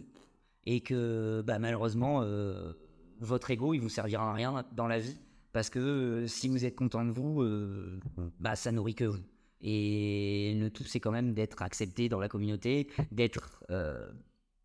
Et 0.68 0.82
que 0.82 1.42
bah, 1.44 1.58
malheureusement, 1.58 2.22
euh, 2.22 2.74
votre 3.22 3.50
ego, 3.50 3.74
il 3.74 3.80
vous 3.80 3.90
servira 3.90 4.30
à 4.30 4.34
rien 4.34 4.64
dans 4.74 4.88
la 4.88 5.00
vie. 5.00 5.18
Parce 5.52 5.72
que 5.72 5.80
euh, 5.80 6.28
si 6.28 6.48
vous 6.48 6.64
êtes 6.64 6.76
content 6.76 7.04
de 7.04 7.12
vous, 7.12 7.42
euh, 7.42 8.00
bah, 8.40 8.56
ça 8.56 8.72
nourrit 8.72 8.94
que 8.94 9.06
vous. 9.06 9.24
Et 9.62 10.56
le 10.60 10.70
tout, 10.70 10.84
c'est 10.84 11.00
quand 11.00 11.12
même 11.12 11.34
d'être 11.34 11.62
accepté 11.62 12.08
dans 12.10 12.20
la 12.20 12.30
communauté, 12.30 12.88
d'être 13.12 13.64
euh, 13.70 14.10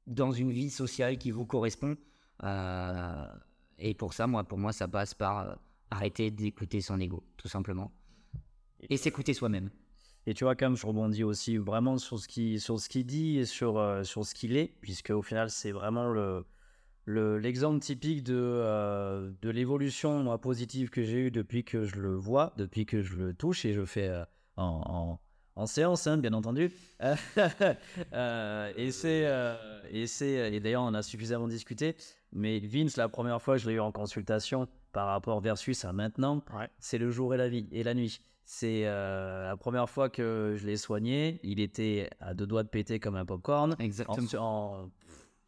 dans 0.06 0.32
une 0.32 0.52
vie 0.52 0.70
sociale 0.70 1.18
qui 1.18 1.30
vous 1.30 1.46
correspond. 1.46 1.96
Euh, 2.44 3.26
et 3.78 3.94
pour 3.94 4.12
ça, 4.14 4.26
moi, 4.26 4.44
pour 4.44 4.58
moi, 4.58 4.72
ça 4.72 4.86
passe 4.88 5.14
par 5.14 5.38
euh, 5.40 5.54
arrêter 5.90 6.30
d'écouter 6.30 6.80
son 6.80 7.00
ego, 7.00 7.24
tout 7.36 7.48
simplement. 7.48 7.92
Et 8.88 8.96
s'écouter 8.96 9.34
soi-même. 9.34 9.70
Et 10.26 10.34
tu 10.34 10.44
vois, 10.44 10.54
comme 10.56 10.76
je 10.76 10.86
rebondis 10.86 11.24
aussi 11.24 11.56
vraiment 11.58 11.98
sur 11.98 12.18
ce 12.18 12.28
qu'il 12.28 12.60
sur 12.60 12.80
ce 12.80 12.88
qu'il 12.88 13.04
dit 13.06 13.38
et 13.38 13.44
sur, 13.44 13.78
euh, 13.78 14.04
sur 14.04 14.24
ce 14.24 14.34
qu'il 14.34 14.56
est, 14.56 14.72
puisque 14.80 15.10
au 15.10 15.22
final, 15.22 15.50
c'est 15.50 15.72
vraiment 15.72 16.06
le 16.08 16.44
le- 17.06 17.38
l'exemple 17.38 17.80
typique 17.80 18.22
de, 18.24 18.34
euh, 18.36 19.30
de 19.42 19.50
l'évolution 19.50 20.38
positive 20.38 20.90
que 20.90 21.02
j'ai 21.02 21.26
eue 21.26 21.30
depuis 21.30 21.64
que 21.64 21.84
je 21.84 21.96
le 21.96 22.14
vois, 22.14 22.54
depuis 22.56 22.86
que 22.86 23.02
je 23.02 23.16
le 23.16 23.34
touche 23.34 23.64
et 23.64 23.72
je 23.74 23.84
fais 23.84 24.08
euh, 24.08 24.24
en, 24.56 24.82
en, 24.84 25.20
en 25.62 25.66
séance, 25.66 26.06
hein, 26.06 26.16
bien 26.18 26.32
entendu. 26.32 26.70
Euh, 28.12 28.72
et 28.76 28.90
c'est 28.92 29.26
euh, 29.26 29.54
et 29.90 30.06
c'est 30.06 30.52
et 30.54 30.60
d'ailleurs 30.60 30.82
on 30.82 30.94
a 30.94 31.02
suffisamment 31.02 31.48
discuté. 31.48 31.96
Mais 32.32 32.58
Vince, 32.60 32.96
la 32.96 33.08
première 33.08 33.40
fois, 33.40 33.56
je 33.56 33.68
l'ai 33.68 33.76
eu 33.76 33.80
en 33.80 33.92
consultation 33.92 34.66
par 34.92 35.06
rapport 35.08 35.40
versus 35.40 35.84
à 35.84 35.92
maintenant, 35.92 36.42
Ouais. 36.56 36.68
c'est 36.78 36.98
le 36.98 37.10
jour 37.10 37.34
et 37.34 37.36
la 37.36 37.48
vie 37.48 37.68
et 37.72 37.82
la 37.82 37.94
nuit. 37.94 38.20
C'est 38.44 38.82
euh, 38.86 39.44
la 39.48 39.56
première 39.56 39.88
fois 39.88 40.08
que 40.08 40.54
je 40.56 40.66
l'ai 40.66 40.76
soigné. 40.76 41.40
Il 41.42 41.60
était 41.60 42.10
à 42.20 42.34
deux 42.34 42.46
doigts 42.46 42.62
de 42.62 42.68
péter 42.68 43.00
comme 43.00 43.16
un 43.16 43.24
popcorn. 43.24 43.74
Exactement. 43.78 44.80
En, 44.80 44.84
en 44.84 44.90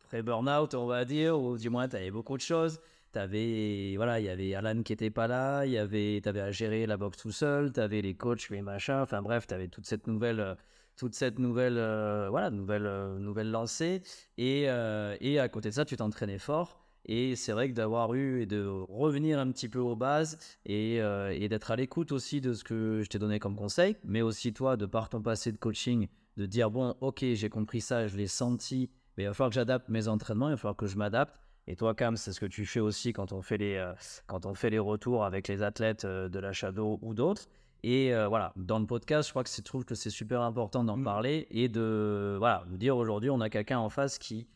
pré-burnout, 0.08 0.74
on 0.74 0.86
va 0.86 1.04
dire, 1.04 1.38
ou 1.38 1.58
du 1.58 1.68
moins, 1.70 1.88
tu 1.88 1.96
avais 1.96 2.10
beaucoup 2.10 2.36
de 2.36 2.42
choses. 2.42 2.80
T'avais, 3.16 3.94
voilà, 3.96 4.20
il 4.20 4.26
y 4.26 4.28
avait 4.28 4.54
Alan 4.54 4.82
qui 4.82 4.92
était 4.92 5.08
pas 5.08 5.26
là, 5.26 5.64
il 5.64 5.72
y 5.72 5.78
avait, 5.78 6.20
t'avais 6.22 6.42
à 6.42 6.50
gérer 6.50 6.84
la 6.84 6.98
boxe 6.98 7.16
tout 7.16 7.32
seul, 7.32 7.72
t'avais 7.72 8.02
les 8.02 8.12
coachs, 8.12 8.50
les 8.50 8.60
machins, 8.60 9.00
enfin 9.00 9.22
bref, 9.22 9.46
t'avais 9.46 9.68
toute 9.68 9.86
cette 9.86 10.06
nouvelle, 10.06 10.38
euh, 10.38 10.54
toute 10.98 11.14
cette 11.14 11.38
nouvelle, 11.38 11.78
euh, 11.78 12.28
voilà, 12.28 12.50
nouvelle, 12.50 12.84
euh, 12.84 13.18
nouvelle 13.18 13.50
lancée. 13.50 14.02
Et, 14.36 14.64
et 14.64 15.38
à 15.38 15.48
côté 15.48 15.70
de 15.70 15.74
ça, 15.74 15.86
tu 15.86 15.96
t'entraînais 15.96 16.38
fort. 16.38 16.84
Et 17.06 17.36
c'est 17.36 17.52
vrai 17.52 17.70
que 17.70 17.74
d'avoir 17.74 18.12
eu 18.12 18.42
et 18.42 18.46
de 18.46 18.66
revenir 18.66 19.38
un 19.38 19.50
petit 19.50 19.70
peu 19.70 19.78
aux 19.78 19.96
bases 19.96 20.36
et, 20.66 20.96
et 20.96 21.48
d'être 21.48 21.70
à 21.70 21.76
l'écoute 21.76 22.12
aussi 22.12 22.42
de 22.42 22.52
ce 22.52 22.64
que 22.64 23.00
je 23.02 23.08
t'ai 23.08 23.18
donné 23.18 23.38
comme 23.38 23.56
conseil, 23.56 23.96
mais 24.04 24.20
aussi 24.20 24.52
toi, 24.52 24.76
de 24.76 24.84
par 24.84 25.08
ton 25.08 25.22
passé 25.22 25.52
de 25.52 25.56
coaching, 25.56 26.06
de 26.36 26.44
dire 26.44 26.70
bon, 26.70 26.94
ok, 27.00 27.24
j'ai 27.32 27.48
compris 27.48 27.80
ça, 27.80 28.08
je 28.08 28.18
l'ai 28.18 28.26
senti, 28.26 28.90
mais 29.16 29.22
il 29.22 29.26
va 29.28 29.32
falloir 29.32 29.48
que 29.48 29.54
j'adapte 29.54 29.88
mes 29.88 30.06
entraînements, 30.06 30.48
il 30.48 30.52
va 30.52 30.56
falloir 30.58 30.76
que 30.76 30.86
je 30.86 30.98
m'adapte. 30.98 31.40
Et 31.68 31.76
toi, 31.76 31.94
Cam, 31.94 32.16
c'est 32.16 32.32
ce 32.32 32.40
que 32.40 32.46
tu 32.46 32.64
fais 32.64 32.80
aussi 32.80 33.12
quand 33.12 33.32
on 33.32 33.42
fait 33.42 33.58
les, 33.58 33.74
euh, 33.74 33.92
quand 34.26 34.46
on 34.46 34.54
fait 34.54 34.70
les 34.70 34.78
retours 34.78 35.24
avec 35.24 35.48
les 35.48 35.62
athlètes 35.62 36.04
euh, 36.04 36.28
de 36.28 36.38
la 36.38 36.52
Shadow 36.52 36.98
ou 37.02 37.12
d'autres. 37.14 37.48
Et 37.82 38.14
euh, 38.14 38.28
voilà, 38.28 38.52
dans 38.56 38.78
le 38.78 38.86
podcast, 38.86 39.28
je 39.28 39.32
crois 39.32 39.44
que 39.44 39.50
je 39.50 39.60
trouve 39.62 39.84
que 39.84 39.94
c'est 39.94 40.10
super 40.10 40.42
important 40.42 40.84
d'en 40.84 40.96
Mm. 40.96 41.04
parler 41.04 41.46
et 41.50 41.68
de, 41.68 42.36
voilà, 42.38 42.64
de 42.70 42.76
dire 42.76 42.96
aujourd'hui, 42.96 43.30
on 43.30 43.40
a 43.40 43.50
quelqu'un 43.50 43.78
en 43.78 43.90
face 43.90 44.18
qui 44.18 44.46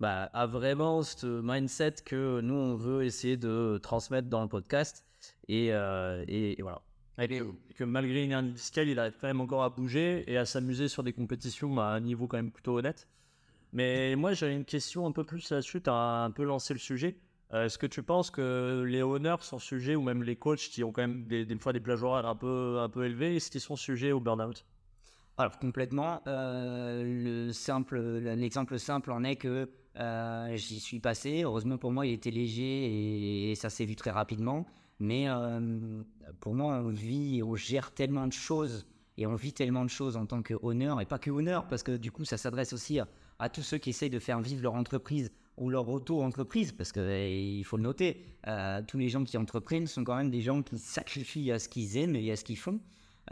bah, 0.00 0.24
a 0.32 0.46
vraiment 0.46 1.02
ce 1.02 1.40
mindset 1.42 1.96
que 2.04 2.40
nous, 2.40 2.54
on 2.54 2.74
veut 2.76 3.04
essayer 3.04 3.36
de 3.36 3.78
transmettre 3.82 4.28
dans 4.28 4.42
le 4.42 4.48
podcast. 4.48 5.04
Et, 5.48 5.72
euh, 5.72 6.24
et, 6.28 6.58
et 6.58 6.62
voilà. 6.62 6.82
Et 7.18 7.42
que 7.76 7.84
malgré 7.84 8.24
une 8.24 8.32
hernie 8.32 8.52
discale, 8.52 8.88
il 8.88 8.98
arrive 8.98 9.14
quand 9.20 9.28
même 9.28 9.40
encore 9.40 9.62
à 9.62 9.70
bouger 9.70 10.24
et 10.26 10.36
à 10.36 10.44
s'amuser 10.44 10.88
sur 10.88 11.02
des 11.02 11.12
compétitions 11.12 11.78
à 11.78 11.84
un 11.84 12.00
niveau 12.00 12.26
quand 12.26 12.36
même 12.36 12.50
plutôt 12.50 12.78
honnête. 12.78 13.06
Mais 13.74 14.14
moi, 14.14 14.32
j'avais 14.32 14.54
une 14.54 14.64
question 14.64 15.06
un 15.06 15.12
peu 15.12 15.24
plus 15.24 15.50
là-dessus. 15.50 15.82
Tu 15.82 15.90
as 15.90 16.24
un 16.24 16.30
peu 16.30 16.44
lancé 16.44 16.72
le 16.72 16.78
sujet. 16.78 17.16
Euh, 17.52 17.66
Est-ce 17.66 17.76
que 17.76 17.86
tu 17.86 18.02
penses 18.02 18.30
que 18.30 18.84
les 18.86 19.02
honneurs 19.02 19.42
sont 19.42 19.58
sujets, 19.58 19.96
ou 19.96 20.02
même 20.02 20.22
les 20.22 20.36
coachs 20.36 20.60
qui 20.60 20.82
ont 20.84 20.92
quand 20.92 21.02
même 21.02 21.26
des, 21.26 21.46
fois 21.58 21.72
des 21.72 21.80
plages 21.80 22.02
horaires 22.02 22.26
un 22.26 22.36
peu, 22.36 22.78
un 22.78 22.88
peu 22.88 23.04
élevées, 23.04 23.36
est-ce 23.36 23.50
qu'ils 23.50 23.60
sont 23.60 23.76
sujets 23.76 24.12
au 24.12 24.20
burn-out? 24.20 24.64
Alors 25.36 25.58
complètement. 25.58 26.22
euh, 26.28 27.50
l'exemple 28.36 28.78
simple 28.78 29.10
en 29.10 29.24
est 29.24 29.36
que 29.36 29.68
euh, 29.96 30.56
j'y 30.56 30.78
suis 30.78 31.00
passé. 31.00 31.42
Heureusement 31.42 31.76
pour 31.76 31.92
moi, 31.92 32.06
il 32.06 32.12
était 32.12 32.30
léger 32.30 33.50
et, 33.50 33.54
ça 33.56 33.70
s'est 33.70 33.84
vu 33.84 33.96
très 33.96 34.10
rapidement. 34.10 34.66
Mais 35.00 35.28
euh, 35.28 36.02
pour 36.40 36.54
moi, 36.54 36.74
on 36.74 36.90
vit, 36.90 37.42
on 37.42 37.56
gère 37.56 37.92
tellement 37.92 38.28
de 38.28 38.32
choses 38.32 38.86
et 39.16 39.26
on 39.26 39.34
vit 39.34 39.52
tellement 39.52 39.84
de 39.84 39.90
choses 39.90 40.16
en 40.16 40.26
tant 40.26 40.42
que 40.42 40.54
honneur 40.62 41.00
et 41.00 41.06
pas 41.06 41.18
que 41.18 41.30
honneur 41.30 41.66
parce 41.66 41.82
que 41.82 41.96
du 41.96 42.12
coup, 42.12 42.24
ça 42.24 42.36
s'adresse 42.36 42.72
aussi 42.72 43.00
à, 43.00 43.08
à 43.38 43.48
tous 43.48 43.62
ceux 43.62 43.78
qui 43.78 43.90
essayent 43.90 44.10
de 44.10 44.18
faire 44.18 44.40
vivre 44.40 44.62
leur 44.62 44.74
entreprise 44.74 45.30
ou 45.56 45.70
leur 45.70 45.88
auto-entreprise, 45.88 46.72
parce 46.72 46.92
qu'il 46.92 47.64
faut 47.64 47.76
le 47.76 47.82
noter, 47.84 48.24
euh, 48.48 48.82
tous 48.86 48.98
les 48.98 49.08
gens 49.08 49.24
qui 49.24 49.36
entreprennent 49.36 49.86
sont 49.86 50.02
quand 50.02 50.16
même 50.16 50.30
des 50.30 50.40
gens 50.40 50.62
qui 50.62 50.78
sacrifient 50.78 51.52
à 51.52 51.58
ce 51.58 51.68
qu'ils 51.68 51.96
aiment 51.96 52.16
et 52.16 52.30
à 52.32 52.36
ce 52.36 52.44
qu'ils 52.44 52.58
font. 52.58 52.80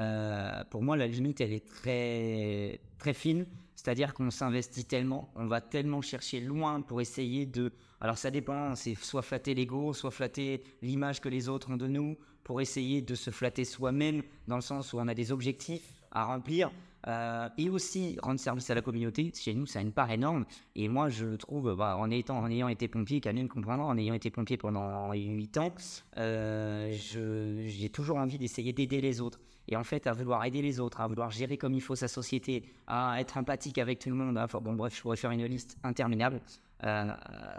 Euh, 0.00 0.64
pour 0.70 0.82
moi, 0.82 0.96
la 0.96 1.06
limite, 1.06 1.40
elle 1.40 1.52
est 1.52 1.66
très, 1.66 2.80
très 2.98 3.12
fine. 3.12 3.46
C'est-à-dire 3.74 4.14
qu'on 4.14 4.30
s'investit 4.30 4.84
tellement, 4.84 5.32
on 5.34 5.46
va 5.46 5.60
tellement 5.60 6.02
chercher 6.02 6.40
loin 6.40 6.82
pour 6.82 7.00
essayer 7.00 7.46
de. 7.46 7.72
Alors 8.00 8.16
ça 8.16 8.30
dépend, 8.30 8.76
c'est 8.76 8.94
soit 8.94 9.22
flatter 9.22 9.54
l'ego, 9.54 9.92
soit 9.92 10.12
flatter 10.12 10.62
l'image 10.82 11.20
que 11.20 11.28
les 11.28 11.48
autres 11.48 11.70
ont 11.70 11.76
de 11.76 11.88
nous, 11.88 12.16
pour 12.44 12.60
essayer 12.60 13.02
de 13.02 13.16
se 13.16 13.30
flatter 13.30 13.64
soi-même, 13.64 14.22
dans 14.46 14.54
le 14.54 14.62
sens 14.62 14.92
où 14.92 14.98
on 14.98 15.08
a 15.08 15.14
des 15.14 15.32
objectifs 15.32 15.94
à 16.12 16.24
remplir, 16.24 16.70
euh, 17.08 17.48
et 17.58 17.68
aussi 17.68 18.16
rendre 18.22 18.38
service 18.38 18.70
à 18.70 18.74
la 18.74 18.82
communauté. 18.82 19.32
Chez 19.34 19.54
nous, 19.54 19.66
ça 19.66 19.80
a 19.80 19.82
une 19.82 19.92
part 19.92 20.10
énorme. 20.10 20.44
Et 20.76 20.88
moi, 20.88 21.08
je 21.08 21.34
trouve, 21.34 21.74
bah, 21.74 21.96
en, 21.98 22.10
ayant 22.10 22.68
été 22.68 22.86
pompier, 22.88 23.20
Camille 23.20 23.48
comprendra, 23.48 23.84
en 23.84 23.96
ayant 23.98 24.14
été 24.14 24.30
pompier 24.30 24.56
pendant 24.56 25.12
8 25.12 25.58
ans, 25.58 25.74
euh, 26.18 26.92
j'ai 26.92 27.88
toujours 27.88 28.18
envie 28.18 28.38
d'essayer 28.38 28.72
d'aider 28.72 29.00
les 29.00 29.20
autres. 29.20 29.40
Et 29.68 29.76
en 29.76 29.84
fait, 29.84 30.06
à 30.06 30.12
vouloir 30.12 30.44
aider 30.44 30.62
les 30.62 30.80
autres, 30.80 31.00
à 31.00 31.06
vouloir 31.06 31.30
gérer 31.30 31.56
comme 31.56 31.74
il 31.74 31.80
faut 31.80 31.96
sa 31.96 32.08
société, 32.08 32.64
à 32.86 33.20
être 33.20 33.36
empathique 33.36 33.78
avec 33.78 33.98
tout 33.98 34.08
le 34.08 34.16
monde, 34.16 34.38
bon, 34.60 34.72
bref, 34.74 34.96
je 34.96 35.02
pourrais 35.02 35.16
faire 35.16 35.30
une 35.30 35.44
liste 35.46 35.78
interminable. 35.82 36.40
Euh, 36.84 37.12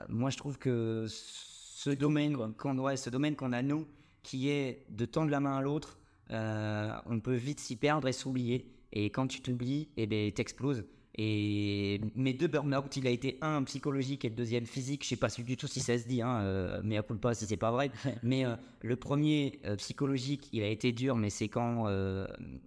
moi, 0.10 0.30
je 0.30 0.38
trouve 0.38 0.58
que 0.58 1.06
ce 1.08 1.90
domaine 1.90 2.38
qu'on 2.56 2.78
ouais, 2.78 2.98
ce 2.98 3.10
domaine 3.10 3.36
qu'on 3.36 3.52
a 3.52 3.62
nous, 3.62 3.88
qui 4.22 4.50
est 4.50 4.86
de 4.90 5.06
tendre 5.06 5.32
la 5.32 5.42
main 5.42 5.58
à 5.58 5.62
l'autre, 5.62 5.98
on 6.30 7.20
peut 7.22 7.36
vite 7.36 7.60
s'y 7.60 7.76
perdre 7.76 8.08
et 8.08 8.14
s'oublier. 8.14 8.74
Et 8.94 9.10
quand 9.10 9.28
tu 9.28 9.42
t'oublies, 9.42 9.90
eh 9.98 10.08
ben, 10.08 10.32
t'exploses. 10.32 10.86
Et 11.16 12.02
mes 12.16 12.34
deux 12.34 12.48
burn-out, 12.48 12.96
il 12.98 13.06
a 13.06 13.12
été 13.12 13.38
un 13.42 13.62
psychologique 13.64 14.26
et 14.26 14.30
le 14.30 14.36
deuxième 14.36 14.66
physique. 14.66 15.04
Je 15.04 15.10
sais 15.10 15.16
pas 15.16 15.28
du 15.28 15.58
tout 15.58 15.68
si 15.68 15.80
ça 15.80 15.98
se 15.98 16.08
dit, 16.08 16.22
hein, 16.24 16.40
euh, 16.42 16.82
mais 16.84 16.98
à 16.98 17.04
coup 17.04 17.16
pas 17.16 17.36
si 17.36 17.46
c'est 17.46 17.58
pas 17.58 17.72
vrai. 17.72 17.92
mais 18.24 18.46
euh, 18.46 18.56
le 18.82 18.96
premier 18.96 19.60
euh, 19.66 19.76
psychologique, 19.76 20.50
il 20.54 20.64
a 20.64 20.68
été 20.68 20.92
dur, 20.92 21.16
mais 21.16 21.30
c'est 21.30 21.50
quand 21.50 21.86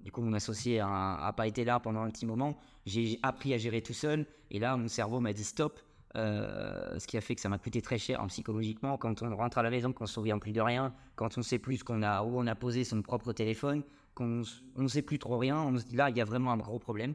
du 0.05 0.13
coup 0.13 0.21
mon 0.21 0.33
associé 0.33 0.79
a, 0.81 1.17
a 1.17 1.33
pas 1.33 1.47
été 1.49 1.65
là 1.65 1.81
pendant 1.81 2.03
un 2.03 2.11
petit 2.11 2.27
moment. 2.27 2.57
J'ai 2.85 3.19
appris 3.23 3.53
à 3.53 3.59
gérer 3.59 3.83
tout 3.83 3.95
seul, 3.95 4.27
et 4.53 4.61
là 4.61 4.77
mon 4.77 4.89
cerveau 4.89 5.19
m'a 5.19 5.33
dit 5.33 5.45
stop. 5.45 5.81
euh, 6.17 6.99
ce 6.99 7.07
qui 7.07 7.17
a 7.17 7.21
fait 7.21 7.35
que 7.35 7.41
ça 7.41 7.49
m'a 7.49 7.59
coûté 7.59 7.83
très 7.83 7.99
cher 7.99 8.21
hein, 8.21 8.27
psychologiquement. 8.29 8.97
Quand 8.97 9.23
on 9.23 9.37
rentre 9.37 9.59
à 9.59 9.63
la 9.63 9.71
maison, 9.71 9.93
qu'on 9.93 10.05
ne 10.05 10.09
se 10.09 10.15
souvient 10.15 10.39
plus 10.39 10.53
de 10.53 10.61
rien, 10.61 10.95
quand 11.15 11.37
on 11.37 11.41
ne 11.41 11.45
sait 11.45 11.59
plus 11.59 11.79
ce 11.79 11.85
qu'on 11.85 12.03
a, 12.03 12.23
où 12.23 12.39
on 12.39 12.47
a 12.47 12.55
posé 12.55 12.85
son 12.85 13.03
propre 13.03 13.33
téléphone, 13.33 13.83
qu'on 14.17 14.43
ne 14.77 14.89
sait 14.89 15.03
plus 15.03 15.21
trop 15.21 15.39
rien, 15.39 15.61
on 15.61 15.79
se 15.79 15.85
dit 15.85 15.95
là, 15.95 16.11
il 16.11 16.17
y 16.17 16.21
a 16.21 16.25
vraiment 16.25 16.51
un 16.51 16.57
gros 16.57 16.81
problème. 16.81 17.15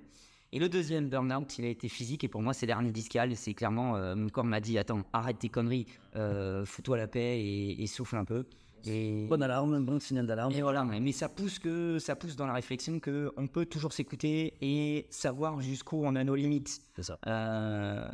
Et 0.54 0.60
le 0.60 0.70
deuxième 0.70 1.10
burn-out, 1.10 1.58
il 1.60 1.66
a 1.66 1.70
été 1.70 1.88
physique, 1.88 2.24
et 2.24 2.28
pour 2.28 2.42
moi, 2.42 2.54
c'est 2.54 2.66
l'hernie 2.66 2.92
discale. 2.92 3.36
C'est 3.36 3.54
clairement, 3.54 3.96
euh, 3.96 4.16
mon 4.16 4.30
corps 4.30 4.44
m'a 4.44 4.60
dit 4.60 4.78
Attends, 4.78 5.02
arrête 5.14 5.40
tes 5.40 5.50
conneries, 5.50 5.88
euh, 6.16 6.66
fous-toi 6.66 6.98
la 6.98 7.08
paix 7.08 7.42
et, 7.42 7.88
souffle 7.88 8.18
un 8.18 8.26
peu. 8.26 8.46
Et... 8.86 9.28
Bonne 9.30 9.44
alarme, 9.44 9.84
bon 9.86 10.00
signal 10.00 10.28
d'alarme. 10.28 10.52
Et 10.54 10.62
voilà, 10.62 10.84
mais 10.84 11.12
ça 11.12 11.30
pousse, 11.30 11.60
que, 11.60 12.00
ça 12.00 12.16
pousse 12.16 12.36
dans 12.36 12.48
la 12.48 12.54
réflexion 12.54 13.00
qu'on 13.00 13.48
peut 13.48 13.66
toujours 13.66 13.94
s'écouter 13.94 14.56
et 14.62 15.08
savoir 15.10 15.62
jusqu'où 15.62 16.02
on 16.04 16.16
a 16.16 16.24
nos 16.24 16.36
limites. 16.36 16.82
C'est 16.96 17.04
ça. 17.04 17.18
Euh, 17.28 18.10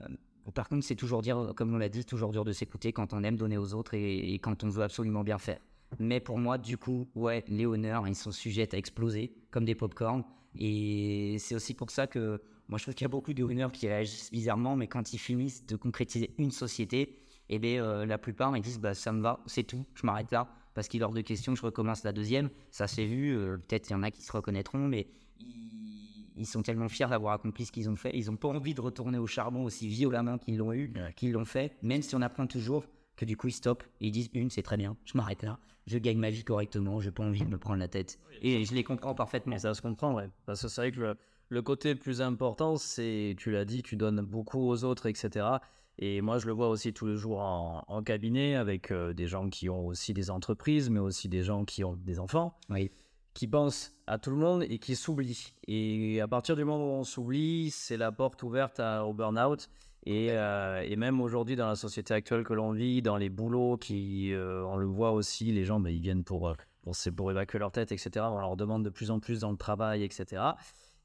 par 0.54 0.70
contre, 0.70 0.86
c'est 0.86 0.96
toujours 0.96 1.22
dire, 1.22 1.54
comme 1.56 1.74
on 1.74 1.78
l'a 1.78 1.90
dit, 1.90 2.06
toujours 2.06 2.32
dur 2.32 2.46
de 2.46 2.52
s'écouter 2.52 2.94
quand 2.94 3.14
on 3.14 3.24
aime 3.24 3.36
donner 3.36 3.58
aux 3.58 3.74
autres 3.74 3.94
et, 3.96 4.40
quand 4.40 4.64
on 4.64 4.70
veut 4.70 4.84
absolument 4.84 5.24
bien 5.24 5.38
faire. 5.38 5.60
Mais 6.00 6.20
pour 6.20 6.38
moi, 6.38 6.58
du 6.58 6.78
coup, 6.78 7.08
ouais, 7.16 7.44
les 7.48 7.66
honneurs, 7.66 8.08
ils 8.08 8.16
sont 8.16 8.32
sujets 8.32 8.74
à 8.74 8.78
exploser 8.78 9.34
comme 9.52 9.66
des 9.66 9.76
pop-corn. 9.76 10.24
Et 10.60 11.38
c'est 11.40 11.56
aussi 11.56 11.74
pour 11.74 11.92
ça 11.92 12.08
que 12.08 12.42
moi, 12.68 12.78
je 12.78 12.84
trouve 12.84 12.96
qu'il 12.96 13.06
y 13.06 13.06
a 13.06 13.10
beaucoup 13.10 13.34
de 13.34 13.44
honneurs 13.44 13.72
qui 13.72 13.88
réagissent 13.88 14.32
bizarrement, 14.32 14.76
mais 14.76 14.88
quand 14.88 15.14
ils 15.14 15.18
finissent 15.18 15.66
de 15.66 15.76
concrétiser 15.76 16.34
une 16.38 16.52
société, 16.52 17.18
eh 17.50 17.60
bien, 17.60 17.84
euh, 17.84 18.06
la 18.06 18.18
plupart, 18.18 18.56
ils 18.58 18.62
disent, 18.62 18.80
bah, 18.80 18.94
ça 18.94 19.14
me 19.14 19.22
va, 19.22 19.40
c'est 19.46 19.64
tout, 19.64 19.86
je 19.96 20.06
m'arrête 20.06 20.32
là. 20.32 20.50
Parce 20.74 20.88
qu'il 20.88 21.02
est 21.02 21.04
hors 21.04 21.14
de 21.14 21.22
question, 21.22 21.56
je 21.56 21.62
recommence 21.62 22.04
la 22.04 22.12
deuxième. 22.12 22.50
Ça 22.70 22.88
s'est 22.88 23.06
vu, 23.06 23.36
euh, 23.36 23.58
peut-être 23.58 23.90
il 23.90 23.94
y 23.94 23.96
en 23.96 24.04
a 24.04 24.12
qui 24.12 24.22
se 24.22 24.32
reconnaîtront, 24.32 24.88
mais 24.88 25.08
ils 26.36 26.46
sont 26.46 26.62
tellement 26.62 26.88
fiers 26.88 27.08
d'avoir 27.08 27.34
accompli 27.34 27.66
ce 27.66 27.72
qu'ils 27.72 27.90
ont 27.90 27.96
fait. 27.96 28.12
Ils 28.14 28.28
n'ont 28.28 28.38
pas 28.38 28.50
envie 28.50 28.74
de 28.74 28.82
retourner 28.82 29.18
au 29.18 29.28
charbon 29.28 29.64
aussi 29.64 29.88
violemment 29.88 30.38
qu'ils 30.38 30.58
l'ont 30.58 30.74
eu, 30.74 30.94
qu'ils 31.16 31.32
l'ont 31.32 31.46
fait, 31.46 31.76
même 31.82 32.02
si 32.02 32.16
on 32.16 32.22
apprend 32.22 32.46
toujours 32.46 32.86
que 33.16 33.26
du 33.26 33.36
coup 33.36 33.48
ils 33.48 33.54
stoppent 33.54 33.84
et 34.00 34.08
ils 34.08 34.12
disent 34.12 34.30
une, 34.34 34.50
c'est 34.52 34.62
très 34.62 34.78
bien, 34.78 34.96
je 35.04 35.18
m'arrête 35.18 35.42
là, 35.42 35.60
je 35.88 35.98
gagne 35.98 36.18
ma 36.18 36.30
vie 36.30 36.44
correctement, 36.44 37.00
j'ai 37.00 37.12
pas 37.12 37.24
envie 37.24 37.44
de 37.44 37.50
me 37.50 37.58
prendre 37.58 37.80
la 37.80 37.88
tête. 37.88 38.20
Et 38.42 38.66
je 38.66 38.74
les 38.76 38.84
comprends 38.84 39.16
parfaitement. 39.16 39.58
Ça 39.58 39.74
se 39.74 39.82
comprend, 39.82 40.14
ouais. 40.14 40.30
Parce 40.46 40.62
que 40.62 40.68
c'est 40.68 40.82
vrai 40.82 40.92
que 40.92 41.16
le, 41.50 41.62
côté 41.62 41.94
le 41.94 42.00
plus 42.00 42.22
important, 42.22 42.76
c'est, 42.76 43.36
tu 43.38 43.52
l'as 43.52 43.66
dit, 43.66 43.82
tu 43.82 43.96
donnes 43.96 44.22
beaucoup 44.22 44.70
aux 44.70 44.84
autres, 44.84 45.08
etc. 45.08 45.46
Et 45.98 46.22
moi, 46.22 46.38
je 46.38 46.46
le 46.46 46.52
vois 46.52 46.70
aussi 46.70 46.94
tous 46.94 47.08
les 47.08 47.16
jours 47.16 47.40
en, 47.40 48.04
cabinet 48.04 48.56
avec 48.56 48.92
euh, 48.92 49.14
des 49.14 49.28
gens 49.28 49.50
qui 49.50 49.70
ont 49.70 49.88
aussi 49.88 50.14
des 50.14 50.30
entreprises, 50.30 50.90
mais 50.90 51.00
aussi 51.00 51.30
des 51.30 51.42
gens 51.42 51.66
qui 51.66 51.84
ont 51.84 51.96
des 51.96 52.20
enfants. 52.20 52.56
Oui 52.70 52.92
qui 53.38 53.46
pense 53.46 53.94
à 54.08 54.18
tout 54.18 54.32
le 54.32 54.36
monde 54.36 54.64
et 54.64 54.80
qui 54.80 54.96
s'oublie. 54.96 55.54
Et 55.68 56.20
à 56.22 56.28
partir 56.28 56.56
du 56.56 56.66
moment 56.66 56.84
où 56.84 57.00
on 57.02 57.04
s'oublie, 57.04 57.70
c'est 57.70 57.96
la 57.96 58.12
porte 58.12 58.42
ouverte 58.42 58.80
au 58.80 59.14
burn-out. 59.14 59.70
Et, 60.06 60.32
euh, 60.32 60.82
et, 60.86 60.96
même 60.96 61.20
aujourd'hui, 61.20 61.56
dans 61.56 61.68
la 61.68 61.76
société 61.76 62.14
actuelle 62.14 62.44
que 62.44 62.54
l'on 62.54 62.72
vit, 62.72 63.02
dans 63.02 63.18
les 63.18 63.30
boulots, 63.30 63.78
qui, 63.78 64.34
euh, 64.34 64.64
on 64.66 64.78
le 64.78 64.86
voit 64.86 65.12
aussi, 65.12 65.52
les 65.52 65.66
gens, 65.66 65.80
ben, 65.80 65.90
ils 65.90 66.00
viennent 66.00 66.24
pour, 66.24 66.48
euh, 66.48 66.54
pour, 66.84 66.96
pour, 67.16 67.32
évacuer 67.32 67.60
leur 67.60 67.72
tête, 67.72 67.92
etc. 67.92 68.26
On 68.30 68.40
leur 68.40 68.56
demande 68.56 68.86
de 68.86 68.90
plus 68.90 69.12
en 69.12 69.20
plus 69.20 69.40
dans 69.40 69.52
le 69.52 69.58
travail, 69.58 70.04
etc. 70.04 70.44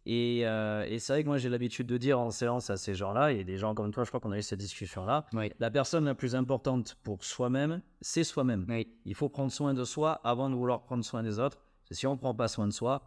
Et, 0.05 0.40
et 0.40 0.98
c'est 0.98 1.12
vrai 1.12 1.22
que 1.22 1.28
moi, 1.28 1.38
j'ai 1.38 1.48
l'habitude 1.48 1.87
de 1.87 1.96
dire 1.96 2.18
en 2.18 2.31
séance 2.31 2.70
à 2.70 2.76
ces 2.76 2.94
gens-là, 2.94 3.33
et 3.33 3.44
des 3.44 3.57
gens 3.57 3.74
comme 3.74 3.92
toi, 3.92 4.02
je 4.02 4.11
crois 4.11 4.18
qu'on 4.18 4.33
a 4.33 4.38
eu 4.38 4.42
cette 4.42 4.59
discussion-là, 4.59 5.26
la 5.61 5.70
personne 5.70 6.05
la 6.05 6.16
plus 6.16 6.35
importante 6.35 6.96
pour 7.05 7.24
soi-même, 7.24 7.83
c'est 8.00 8.24
soi-même. 8.24 8.66
Il 9.05 9.14
faut 9.14 9.28
prendre 9.28 9.52
soin 9.52 9.74
de 9.74 9.85
soi 9.85 10.20
avant 10.24 10.50
de 10.50 10.57
vouloir 10.57 10.83
prendre 10.83 11.05
soin 11.05 11.22
des 11.22 11.38
autres 11.38 11.59
si 11.92 12.07
on 12.07 12.12
ne 12.12 12.18
prend 12.18 12.35
pas 12.35 12.48
soin 12.48 12.66
de 12.66 12.72
soi, 12.72 13.02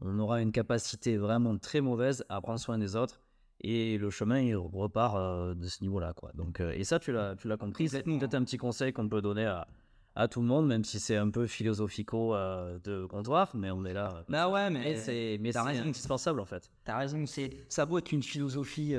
on 0.00 0.18
aura 0.18 0.40
une 0.40 0.52
capacité 0.52 1.16
vraiment 1.16 1.56
très 1.58 1.80
mauvaise 1.80 2.24
à 2.28 2.40
prendre 2.40 2.58
soin 2.58 2.78
des 2.78 2.96
autres 2.96 3.20
et 3.62 3.98
le 3.98 4.10
chemin 4.10 4.40
il 4.40 4.56
repart 4.56 5.16
euh, 5.16 5.54
de 5.54 5.66
ce 5.66 5.82
niveau-là 5.82 6.12
quoi. 6.14 6.30
Donc 6.34 6.60
euh, 6.60 6.72
et 6.72 6.84
ça 6.84 6.98
tu 6.98 7.12
l'as 7.12 7.36
tu 7.36 7.48
l'as 7.48 7.56
compris, 7.56 7.88
c'est 7.88 8.02
peut-être 8.02 8.34
un 8.34 8.44
petit 8.44 8.58
conseil 8.58 8.92
qu'on 8.92 9.08
peut 9.08 9.22
donner 9.22 9.46
à, 9.46 9.66
à 10.14 10.28
tout 10.28 10.40
le 10.40 10.46
monde, 10.46 10.66
même 10.66 10.84
si 10.84 10.98
c'est 10.98 11.16
un 11.16 11.30
peu 11.30 11.46
philosophico 11.46 12.34
euh, 12.34 12.78
de 12.84 13.06
comptoir, 13.06 13.50
mais 13.54 13.70
on 13.70 13.84
est 13.84 13.92
là. 13.92 14.24
Bah 14.28 14.48
ouais, 14.48 14.68
mais, 14.68 14.96
c'est 14.96 15.38
mais 15.40 15.56
indispensable 15.56 16.40
en 16.40 16.44
fait. 16.44 16.70
T'as 16.84 16.98
raison, 16.98 17.24
c'est 17.26 17.50
ça 17.68 17.84
vaut 17.84 17.98
être 17.98 18.12
une 18.12 18.22
philosophie 18.22 18.94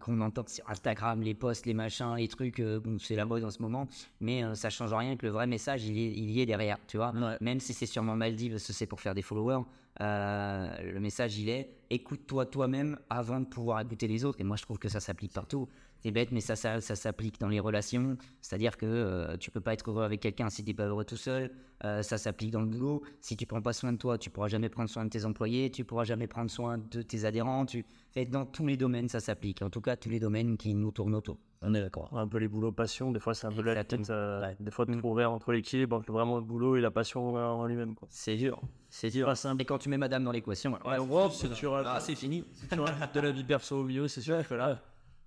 qu'on 0.00 0.20
entend 0.20 0.44
sur 0.46 0.68
Instagram, 0.68 1.22
les 1.22 1.34
posts, 1.34 1.66
les 1.66 1.74
machins, 1.74 2.14
les 2.16 2.28
trucs, 2.28 2.60
bon, 2.60 2.98
c'est 2.98 3.16
la 3.16 3.24
mode 3.24 3.44
en 3.44 3.50
ce 3.50 3.62
moment, 3.62 3.88
mais 4.20 4.42
ça 4.54 4.68
change 4.68 4.92
rien 4.92 5.16
que 5.16 5.24
le 5.24 5.32
vrai 5.32 5.46
message 5.46 5.84
il 5.84 5.96
y 5.96 6.06
est, 6.06 6.10
il 6.12 6.30
y 6.30 6.40
est 6.40 6.46
derrière, 6.46 6.78
tu 6.86 6.96
vois. 6.96 7.12
Même 7.40 7.60
si 7.60 7.72
c'est 7.72 7.86
sûrement 7.86 8.16
mal 8.16 8.34
dit 8.34 8.50
parce 8.50 8.66
que 8.66 8.72
c'est 8.72 8.86
pour 8.86 9.00
faire 9.00 9.14
des 9.14 9.22
followers, 9.22 9.62
le 10.00 10.98
message 10.98 11.38
il 11.38 11.48
est 11.48 11.70
écoute-toi 11.90 12.46
toi-même 12.46 12.98
avant 13.08 13.40
de 13.40 13.46
pouvoir 13.46 13.80
écouter 13.80 14.08
les 14.08 14.24
autres. 14.24 14.40
Et 14.40 14.44
moi 14.44 14.56
je 14.56 14.62
trouve 14.62 14.78
que 14.78 14.88
ça 14.88 15.00
s'applique 15.00 15.32
partout 15.32 15.68
c'est 16.06 16.12
bête, 16.12 16.30
mais 16.30 16.40
ça, 16.40 16.54
ça, 16.54 16.80
s'applique 16.80 17.40
dans 17.40 17.48
les 17.48 17.58
relations. 17.58 18.16
C'est-à-dire 18.40 18.76
que 18.76 18.86
euh, 18.86 19.36
tu 19.38 19.50
peux 19.50 19.60
pas 19.60 19.72
être 19.72 19.90
heureux 19.90 20.04
avec 20.04 20.20
quelqu'un 20.20 20.50
si 20.50 20.62
tu 20.62 20.70
n'es 20.70 20.74
pas 20.74 20.86
heureux 20.86 21.04
tout 21.04 21.16
seul. 21.16 21.50
Euh, 21.84 22.00
ça 22.02 22.16
s'applique 22.16 22.52
dans 22.52 22.60
le 22.60 22.68
boulot. 22.68 23.02
Si 23.20 23.36
tu 23.36 23.44
prends 23.44 23.60
pas 23.60 23.72
soin 23.72 23.92
de 23.92 23.98
toi, 23.98 24.16
tu 24.16 24.30
pourras 24.30 24.46
jamais 24.46 24.68
prendre 24.68 24.88
soin 24.88 25.04
de 25.04 25.10
tes 25.10 25.24
employés, 25.24 25.68
tu 25.70 25.84
pourras 25.84 26.04
jamais 26.04 26.28
prendre 26.28 26.48
soin 26.48 26.78
de 26.78 27.02
tes 27.02 27.24
adhérents. 27.24 27.66
Tu... 27.66 27.84
dans 28.30 28.46
tous 28.46 28.64
les 28.66 28.76
domaines, 28.76 29.08
ça 29.08 29.18
s'applique. 29.18 29.62
En 29.62 29.70
tout 29.70 29.80
cas, 29.80 29.96
tous 29.96 30.08
les 30.08 30.20
domaines 30.20 30.56
qui 30.56 30.74
nous 30.74 30.92
tournent 30.92 31.16
autour. 31.16 31.38
On 31.60 31.74
est 31.74 31.80
d'accord. 31.80 32.08
Un 32.16 32.28
peu 32.28 32.38
les 32.38 32.46
boulots 32.46 32.70
passion, 32.70 33.10
des 33.10 33.18
fois 33.18 33.34
c'est 33.34 33.48
un 33.48 33.50
peu 33.50 33.62
la 33.62 33.82
tête. 33.82 34.08
Euh, 34.10 34.54
des 34.60 34.70
fois, 34.70 34.84
de 34.84 34.94
mm. 34.94 34.98
trouver 34.98 35.24
entre 35.24 35.52
l'équilibre 35.52 35.96
entre 35.96 36.12
vraiment 36.12 36.36
le 36.36 36.44
boulot 36.44 36.76
et 36.76 36.80
la 36.80 36.92
passion 36.92 37.34
en 37.34 37.66
lui-même. 37.66 37.96
C'est 38.10 38.36
dur. 38.36 38.60
C'est 38.90 39.10
dur. 39.10 39.32
Et 39.58 39.64
quand 39.64 39.78
tu 39.78 39.88
mets 39.88 39.98
madame 39.98 40.22
dans 40.22 40.30
l'équation, 40.30 40.72
ouais, 40.72 41.28
c'est 41.30 41.48
ah, 41.84 42.00
fini. 42.00 42.44
de 42.70 43.20
la 43.20 43.30
vie 43.32 43.42
perso 43.42 43.80
au 43.80 43.82
milieu, 43.82 44.06
c'est 44.06 44.20
sûr 44.20 44.46
que 44.46 44.54
là. 44.54 44.80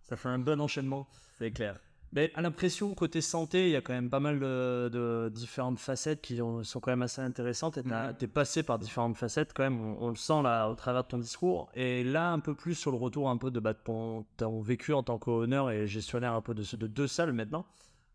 Ça 0.09 0.15
fait 0.15 0.29
un 0.29 0.39
bon 0.39 0.59
enchaînement. 0.59 1.07
C'est 1.37 1.51
clair. 1.51 1.79
Mais 2.11 2.31
à 2.33 2.41
l'impression, 2.41 2.95
côté 2.95 3.21
santé, 3.21 3.67
il 3.67 3.71
y 3.71 3.75
a 3.75 3.81
quand 3.81 3.93
même 3.93 4.09
pas 4.09 4.19
mal 4.19 4.39
de, 4.39 5.29
différentes 5.31 5.77
facettes 5.77 6.21
qui 6.21 6.37
sont 6.37 6.79
quand 6.79 6.91
même 6.91 7.03
assez 7.03 7.21
intéressantes. 7.21 7.77
Et 7.77 7.83
tu 7.83 7.89
es 7.89 7.93
mhm. 7.93 8.33
passé 8.33 8.63
par 8.63 8.79
différentes 8.79 9.15
facettes 9.15 9.53
quand 9.53 9.61
même, 9.61 9.79
on, 9.79 10.09
le 10.09 10.15
sent 10.15 10.41
là 10.41 10.69
au 10.69 10.75
travers 10.75 11.03
de 11.03 11.07
ton 11.09 11.19
discours. 11.19 11.69
Et 11.75 12.03
là, 12.03 12.31
un 12.31 12.39
peu 12.39 12.55
plus 12.55 12.73
sur 12.73 12.89
le 12.89 12.97
retour 12.97 13.29
un 13.29 13.37
peu 13.37 13.51
de 13.51 13.59
bah, 13.59 13.75
ton, 13.75 14.25
vécu 14.61 14.93
en 14.93 15.03
tant 15.03 15.19
qu'honneur 15.19 15.69
et 15.69 15.85
gestionnaire 15.85 16.33
un 16.33 16.41
peu 16.41 16.55
de, 16.55 16.63
de 16.75 16.87
deux 16.87 17.07
salles 17.07 17.33
maintenant. 17.33 17.65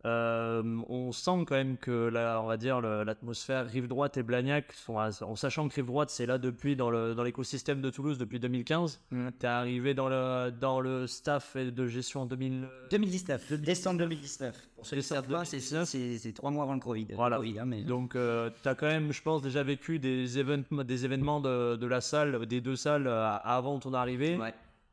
Euh, 0.06 0.62
on 0.88 1.12
sent 1.12 1.44
quand 1.46 1.54
même 1.54 1.78
que 1.78 2.08
là, 2.08 2.40
on 2.42 2.46
va 2.46 2.56
dire 2.56 2.80
l'atmosphère 2.80 3.66
rive 3.66 3.88
droite 3.88 4.16
et 4.16 4.22
Blagnac, 4.22 4.74
en 4.88 5.36
sachant 5.36 5.68
que 5.68 5.74
rive 5.74 5.86
droite 5.86 6.10
c'est 6.10 6.26
là 6.26 6.38
depuis 6.38 6.76
dans 6.76 6.90
l'écosystème 6.90 7.80
de 7.80 7.90
Toulouse 7.90 8.18
depuis 8.18 8.38
2015. 8.38 9.00
Mm. 9.10 9.28
Tu 9.38 9.46
es 9.46 9.48
arrivé 9.48 9.94
dans 9.94 10.08
le 10.08 10.50
dans 10.50 10.80
le 10.80 11.06
staff 11.06 11.56
de 11.56 11.86
gestion 11.86 12.22
en 12.22 12.26
2019, 12.26 13.52
décembre 13.54 13.98
2019. 13.98 14.68
C'est 15.44 15.60
ça, 15.60 15.86
c'est 15.86 16.32
trois 16.34 16.50
mois 16.50 16.64
avant 16.64 16.74
le 16.74 16.80
Covid. 16.80 17.06
Voilà. 17.14 17.40
Hein, 17.40 17.82
Donc 17.86 18.14
euh, 18.14 18.50
tu 18.62 18.68
as 18.68 18.74
quand 18.74 18.86
même, 18.86 19.12
je 19.12 19.22
pense, 19.22 19.40
déjà 19.40 19.62
vécu 19.62 19.98
des 19.98 20.38
événements 20.38 20.84
des 20.84 21.04
événements 21.04 21.40
de, 21.40 21.86
la 21.86 22.00
salle, 22.00 22.44
des 22.46 22.60
deux 22.60 22.76
salles 22.76 23.06
euh, 23.06 23.36
avant 23.42 23.78
ton 23.78 23.94
arrivée, 23.94 24.38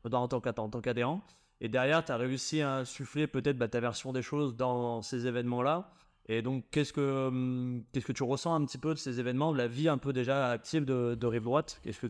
en 0.04 0.28
tant 0.28 0.80
qu'adhérent. 0.80 1.20
Et 1.64 1.68
derrière, 1.68 2.04
tu 2.04 2.10
as 2.10 2.16
réussi 2.16 2.60
à 2.60 2.78
insuffler 2.78 3.28
peut-être 3.28 3.56
bah, 3.56 3.68
ta 3.68 3.78
version 3.78 4.12
des 4.12 4.20
choses 4.20 4.56
dans 4.56 5.00
ces 5.00 5.28
événements-là. 5.28 5.92
Et 6.26 6.42
donc, 6.42 6.64
qu'est-ce 6.72 6.92
que, 6.92 7.28
hum, 7.28 7.84
qu'est-ce 7.92 8.04
que 8.04 8.12
tu 8.12 8.24
ressens 8.24 8.52
un 8.52 8.64
petit 8.64 8.78
peu 8.78 8.94
de 8.94 8.98
ces 8.98 9.20
événements, 9.20 9.52
de 9.52 9.58
la 9.58 9.68
vie 9.68 9.88
un 9.88 9.96
peu 9.96 10.12
déjà 10.12 10.50
active 10.50 10.84
de, 10.84 11.14
de 11.14 11.26
Rive 11.26 11.44
Droite? 11.44 11.80
Qu'est-ce 11.84 12.00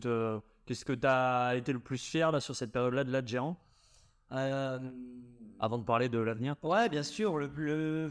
que 0.85 0.93
tu 0.93 1.07
as 1.07 1.55
été 1.55 1.71
le 1.71 1.77
plus 1.79 2.03
fier 2.03 2.31
là, 2.31 2.39
sur 2.39 2.55
cette 2.55 2.71
période-là 2.71 3.03
de 3.03 3.11
la 3.11 3.23
géant? 3.23 3.55
Euh, 4.31 4.79
Avant 5.59 5.77
de 5.77 5.83
parler 5.83 6.09
de 6.09 6.17
l'avenir? 6.17 6.55
Ouais, 6.63 6.89
bien 6.89 7.03
sûr. 7.03 7.37
Le, 7.37 7.47
le... 7.55 8.09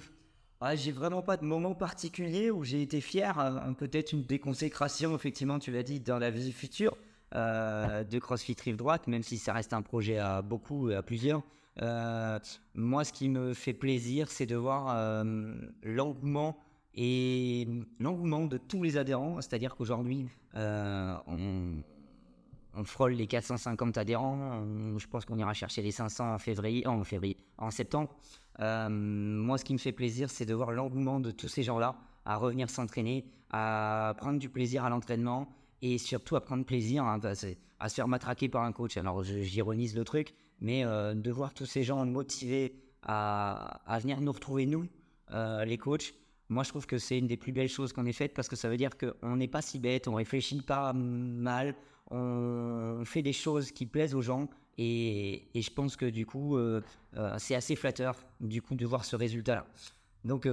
j'ai 0.74 0.92
vraiment 0.92 1.22
pas 1.22 1.36
de 1.36 1.44
moment 1.44 1.74
particulier 1.74 2.52
où 2.52 2.62
j'ai 2.62 2.82
été 2.82 3.00
fier. 3.00 3.36
Euh, 3.40 3.72
peut-être 3.72 4.12
une 4.12 4.22
déconsécration, 4.22 5.12
effectivement, 5.16 5.58
tu 5.58 5.72
l'as 5.72 5.82
dit, 5.82 5.98
dans 5.98 6.20
la 6.20 6.30
vie 6.30 6.52
future. 6.52 6.96
Euh, 7.34 8.04
de 8.04 8.18
CrossFit 8.18 8.56
Rive 8.62 8.76
Droite, 8.76 9.06
même 9.06 9.22
si 9.22 9.38
ça 9.38 9.54
reste 9.54 9.72
un 9.72 9.80
projet 9.80 10.18
à 10.18 10.42
beaucoup, 10.42 10.90
à 10.90 11.02
plusieurs. 11.02 11.42
Euh, 11.80 12.38
moi, 12.74 13.04
ce 13.04 13.12
qui 13.12 13.30
me 13.30 13.54
fait 13.54 13.72
plaisir, 13.72 14.30
c'est 14.30 14.44
de 14.44 14.56
voir 14.56 14.94
euh, 14.94 15.54
l'engouement 15.82 16.58
et 16.94 17.66
l'engouement 17.98 18.44
de 18.44 18.58
tous 18.58 18.82
les 18.82 18.98
adhérents. 18.98 19.40
C'est-à-dire 19.40 19.74
qu'aujourd'hui, 19.76 20.28
on, 20.54 21.82
frôle 22.84 23.12
les 23.12 23.26
450 23.26 23.96
adhérents. 23.96 24.64
je 24.98 25.06
pense 25.06 25.24
qu'on 25.24 25.38
ira 25.38 25.54
chercher 25.54 25.80
les 25.80 25.90
500 25.90 26.34
en 26.34 26.38
février, 26.38 26.86
en 26.86 27.02
février, 27.02 27.38
en 27.56 27.70
septembre. 27.70 28.10
moi, 28.58 29.56
ce 29.56 29.64
qui 29.64 29.72
me 29.72 29.78
fait 29.78 29.92
plaisir, 29.92 30.28
c'est 30.28 30.44
de 30.44 30.52
voir 30.52 30.70
l'engouement 30.70 31.18
de 31.18 31.30
tous 31.30 31.48
ces 31.48 31.62
gens-là 31.62 31.96
à 32.26 32.36
revenir 32.36 32.68
s'entraîner, 32.68 33.24
à 33.50 34.14
prendre 34.18 34.38
du 34.38 34.50
plaisir 34.50 34.84
à 34.84 34.90
l'entraînement 34.90 35.48
et 35.82 35.98
surtout 35.98 36.36
à 36.36 36.40
prendre 36.40 36.64
plaisir 36.64 37.04
hein, 37.04 37.20
à 37.22 37.88
se 37.88 37.94
faire 37.94 38.08
matraquer 38.08 38.48
par 38.48 38.62
un 38.62 38.72
coach. 38.72 38.96
Alors 38.96 39.22
j'ironise 39.22 39.96
le 39.96 40.04
truc, 40.04 40.34
mais 40.60 40.84
euh, 40.84 41.14
de 41.14 41.30
voir 41.30 41.52
tous 41.52 41.66
ces 41.66 41.82
gens 41.82 42.06
motivés 42.06 42.76
à, 43.02 43.80
venir 44.00 44.20
nous 44.20 44.30
retrouver, 44.30 44.64
nous, 44.64 44.86
euh, 45.32 45.64
les 45.64 45.76
coachs, 45.76 46.14
moi 46.48 46.62
je 46.62 46.68
trouve 46.68 46.86
que 46.86 46.98
c'est 46.98 47.18
une 47.18 47.26
des 47.26 47.36
plus 47.36 47.50
belles 47.50 47.68
choses 47.68 47.92
qu'on 47.92 48.06
ait 48.06 48.12
faites 48.12 48.32
parce 48.32 48.48
que 48.48 48.54
ça 48.54 48.68
veut 48.68 48.76
dire 48.76 48.90
qu'on 48.96 49.36
n'est 49.36 49.48
pas 49.48 49.60
si 49.60 49.80
bête, 49.80 50.06
on 50.06 50.14
réfléchit 50.14 50.62
pas 50.62 50.92
mal, 50.92 51.74
on 52.12 53.02
fait 53.04 53.22
des 53.22 53.32
choses 53.32 53.72
qui 53.72 53.86
plaisent 53.86 54.14
aux 54.14 54.22
gens 54.22 54.48
Et, 54.78 55.48
je 55.54 55.70
pense 55.70 55.96
que 55.96 56.06
du 56.06 56.26
coup, 56.26 56.56
euh, 56.56 56.80
c'est 57.38 57.56
assez 57.56 57.74
flatteur 57.74 58.16
du 58.40 58.62
coup 58.62 58.76
de 58.76 58.86
voir 58.86 59.04
ce 59.04 59.16
résultat-là. 59.16 59.66
Donc, 60.24 60.48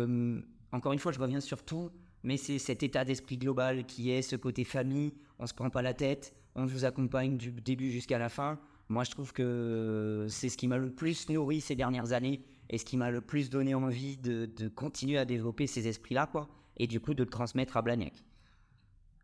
encore 0.71 0.93
une 0.93 0.99
fois, 0.99 1.11
je 1.11 1.19
reviens 1.19 1.41
sur 1.41 1.63
tout, 1.63 1.91
mais 2.23 2.38
c'est 2.38 2.60
cet 2.60 2.84
état 2.84 3.05
d'esprit 3.05 3.38
global 3.38 3.86
qui 3.86 4.12
est 4.12 4.21
ce 4.21 4.36
côté 4.36 4.63
famille. 4.63 5.13
On 5.39 5.47
se 5.47 5.53
prend 5.53 5.69
pas 5.69 5.82
la 5.82 5.93
tête, 5.93 6.34
on 6.55 6.65
vous 6.65 6.86
accompagne 6.86 7.38
du 7.38 7.51
début 7.51 7.91
jusqu'à 7.91 8.17
la 8.19 8.29
fin. 8.29 8.60
Moi, 8.89 9.03
je 9.03 9.12
trouve 9.12 9.34
que 9.34 10.25
c'est 10.29 10.49
ce 10.49 10.58
qui 10.58 10.67
m'a 10.67 10.77
le 10.77 10.89
plus 10.91 11.29
nourri 11.29 11.62
ces 11.62 11.75
dernières 11.75 12.12
années 12.12 12.41
et 12.69 12.77
ce 12.77 12.86
qui 12.86 12.97
m'a 12.97 13.12
le 13.12 13.21
plus 13.21 13.49
donné 13.49 13.73
envie 13.75 14.17
de, 14.17 14.45
de 14.45 14.67
continuer 14.67 15.17
à 15.17 15.25
développer 15.25 15.67
ces 15.67 15.88
esprits-là, 15.88 16.27
quoi. 16.27 16.49
Et 16.77 16.88
du 16.88 16.99
coup, 16.99 17.13
de 17.13 17.23
le 17.23 17.29
transmettre 17.29 17.77
à 17.77 17.82
Blagnac. 17.82 18.13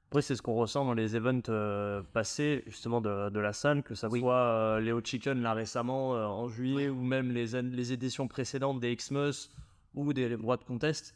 Après, 0.09 0.21
c'est 0.21 0.35
ce 0.35 0.41
qu'on 0.41 0.53
ressent 0.53 0.85
dans 0.85 0.93
les 0.93 1.15
events 1.15 1.41
euh, 1.49 2.01
passés, 2.13 2.63
justement, 2.67 3.01
de, 3.01 3.29
de 3.29 3.39
la 3.39 3.53
salle, 3.53 3.81
que 3.83 3.95
ça 3.95 4.07
Oui. 4.09 4.19
soit 4.19 4.35
euh, 4.35 4.79
Léo 4.79 5.01
Chicken, 5.03 5.41
là, 5.41 5.53
récemment, 5.53 6.15
euh, 6.15 6.25
en 6.25 6.47
juillet, 6.47 6.89
ou 6.89 7.01
même 7.01 7.31
les, 7.31 7.47
les 7.61 7.91
éditions 7.93 8.27
précédentes 8.27 8.79
des 8.79 8.95
Xmas 8.95 9.49
ou 9.95 10.13
des 10.13 10.37
droits 10.37 10.57
de 10.57 10.63
contest. 10.63 11.15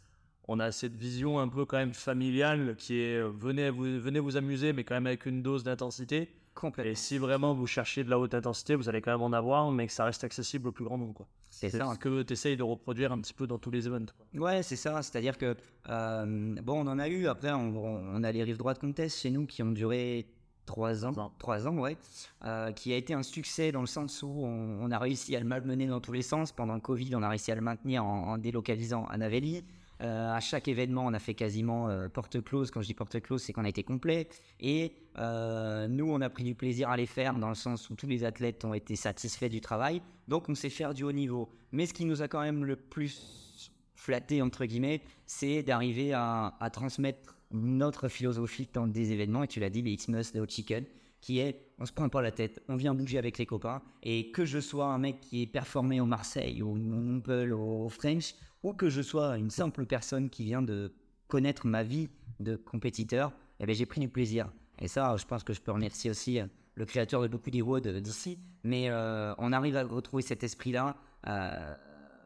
On 0.51 0.59
a 0.59 0.71
cette 0.71 0.95
vision 0.95 1.39
un 1.39 1.47
peu 1.47 1.65
quand 1.65 1.77
même 1.77 1.93
familiale 1.93 2.75
qui 2.75 2.99
est 2.99 3.17
euh, 3.21 3.29
venez 3.29 3.69
vous, 3.69 3.83
venez 3.83 4.19
vous 4.19 4.35
amuser, 4.35 4.73
mais 4.73 4.83
quand 4.83 4.95
même 4.95 5.05
avec 5.05 5.27
une 5.27 5.43
dose 5.43 5.63
d'intensité. 5.63 6.27
Complètement. 6.55 6.91
Et 6.91 6.95
si 6.95 7.19
vraiment 7.19 7.53
vous 7.53 7.67
cherchez 7.67 8.03
de 8.03 8.09
la 8.09 8.17
haute 8.17 8.33
intensité, 8.33 8.73
vous 8.73 8.89
allez 8.89 8.99
quand 8.99 9.11
même 9.11 9.21
en 9.21 9.31
avoir, 9.31 9.71
mais 9.71 9.85
que 9.85 9.93
ça 9.93 10.05
reste 10.05 10.23
accessible 10.23 10.69
au 10.69 10.71
plus 10.71 10.83
grand 10.85 10.97
nombre. 10.97 11.27
C'est 11.51 11.69
ça. 11.69 11.93
ce 11.93 11.99
que 11.99 12.23
tu 12.23 12.33
essayes 12.33 12.57
de 12.57 12.63
reproduire 12.63 13.11
un 13.11 13.19
petit 13.19 13.35
peu 13.35 13.45
dans 13.45 13.59
tous 13.59 13.69
les 13.69 13.85
events. 13.87 14.07
quoi. 14.17 14.41
Ouais, 14.41 14.63
c'est 14.63 14.75
ça. 14.75 15.03
C'est-à-dire 15.03 15.37
que, 15.37 15.55
euh, 15.87 16.55
bon, 16.63 16.83
on 16.83 16.87
en 16.87 16.97
a 16.97 17.07
eu. 17.07 17.27
Après, 17.27 17.51
on, 17.51 17.77
on 17.77 18.23
a 18.23 18.31
les 18.31 18.43
rives 18.43 18.57
droites 18.57 18.79
contest 18.79 19.19
chez 19.19 19.29
nous 19.29 19.45
qui 19.45 19.61
ont 19.61 19.71
duré 19.71 20.25
trois 20.65 21.05
ans. 21.05 21.11
Trois 21.11 21.23
ans. 21.25 21.33
Trois 21.37 21.67
ans, 21.67 21.77
ouais. 21.77 21.95
Euh, 22.43 22.71
qui 22.71 22.91
a 22.91 22.97
été 22.97 23.13
un 23.13 23.23
succès 23.23 23.71
dans 23.71 23.81
le 23.81 23.87
sens 23.87 24.23
où 24.23 24.27
on, 24.27 24.79
on 24.81 24.89
a 24.89 24.97
réussi 24.97 25.35
à 25.35 25.39
le 25.39 25.45
malmener 25.45 25.85
dans 25.85 26.01
tous 26.01 26.11
les 26.11 26.23
sens. 26.23 26.51
Pendant 26.51 26.73
le 26.73 26.81
Covid, 26.81 27.15
on 27.15 27.21
a 27.21 27.29
réussi 27.29 27.51
à 27.51 27.55
le 27.55 27.61
maintenir 27.61 28.03
en, 28.03 28.33
en 28.33 28.37
délocalisant 28.39 29.05
à 29.05 29.17
Navelli. 29.17 29.63
Euh, 30.01 30.31
à 30.31 30.39
chaque 30.39 30.69
événement, 30.69 31.05
on 31.05 31.13
a 31.13 31.19
fait 31.19 31.33
quasiment 31.33 31.89
euh, 31.89 32.07
porte 32.07 32.41
close. 32.41 32.71
Quand 32.71 32.81
je 32.81 32.87
dis 32.87 32.93
porte 32.93 33.19
close, 33.19 33.43
c'est 33.43 33.51
qu'on 33.51 33.65
a 33.65 33.69
été 33.69 33.83
complet. 33.83 34.29
Et 34.61 34.93
euh, 35.17 35.87
nous, 35.89 36.09
on 36.09 36.21
a 36.21 36.29
pris 36.29 36.43
du 36.43 36.55
plaisir 36.55 36.89
à 36.89 36.95
les 36.95 37.05
faire 37.05 37.35
dans 37.35 37.49
le 37.49 37.55
sens 37.55 37.89
où 37.89 37.95
tous 37.95 38.07
les 38.07 38.23
athlètes 38.23 38.63
ont 38.63 38.73
été 38.73 38.95
satisfaits 38.95 39.49
du 39.49 39.59
travail. 39.59 40.01
Donc, 40.27 40.47
on 40.47 40.55
sait 40.55 40.69
faire 40.69 40.93
du 40.93 41.03
haut 41.03 41.11
niveau. 41.11 41.49
Mais 41.73 41.85
ce 41.85 41.93
qui 41.93 42.05
nous 42.05 42.21
a 42.21 42.29
quand 42.29 42.41
même 42.41 42.63
le 42.63 42.77
plus 42.77 43.71
flatté, 43.95 44.41
entre 44.41 44.65
guillemets, 44.65 45.01
c'est 45.25 45.63
d'arriver 45.63 46.13
à, 46.13 46.53
transmettre 46.71 47.35
notre 47.51 48.07
philosophie 48.07 48.69
dans 48.71 48.87
des 48.87 49.11
événements. 49.11 49.43
Et 49.43 49.47
tu 49.47 49.59
l'as 49.59 49.69
dit, 49.69 49.81
les 49.81 49.97
Xmas 49.97 50.31
de 50.33 50.39
Hot 50.39 50.47
Chicken, 50.47 50.85
qui 51.19 51.39
est 51.39 51.68
on 51.79 51.85
se 51.85 51.93
prend 51.93 52.09
pas 52.09 52.21
la 52.21 52.31
tête, 52.31 52.61
on 52.67 52.75
vient 52.75 52.93
bouger 52.93 53.17
avec 53.17 53.37
les 53.37 53.45
copains. 53.45 53.81
Et 54.03 54.31
que 54.31 54.45
je 54.45 54.59
sois 54.59 54.87
un 54.87 54.97
mec 54.97 55.21
qui 55.21 55.41
est 55.43 55.47
performé 55.47 56.01
au 56.01 56.05
Marseille, 56.05 56.61
au 56.61 56.75
Montpellier, 56.75 57.51
au 57.53 57.89
French, 57.89 58.35
ou 58.63 58.73
que 58.73 58.89
je 58.89 59.01
sois 59.01 59.37
une 59.37 59.49
simple 59.49 59.85
personne 59.85 60.29
qui 60.29 60.43
vient 60.43 60.61
de 60.61 60.93
connaître 61.27 61.67
ma 61.67 61.83
vie 61.83 62.09
de 62.39 62.55
compétiteur, 62.55 63.31
eh 63.59 63.65
ben, 63.65 63.73
j'ai 63.75 63.85
pris 63.85 64.01
du 64.01 64.09
plaisir. 64.09 64.51
Et 64.79 64.87
ça, 64.87 65.15
je 65.17 65.25
pense 65.25 65.43
que 65.43 65.53
je 65.53 65.61
peux 65.61 65.71
remercier 65.71 66.09
aussi 66.09 66.39
euh, 66.39 66.47
le 66.75 66.85
créateur 66.85 67.21
de 67.21 67.27
beaucoup 67.27 67.49
des 67.49 67.61
WOD 67.61 67.87
d'ici. 67.99 68.39
Mais 68.63 68.89
euh, 68.89 69.33
on 69.37 69.51
arrive 69.53 69.75
à 69.77 69.83
retrouver 69.83 70.23
cet 70.23 70.43
esprit-là 70.43 70.95
euh, 71.27 71.75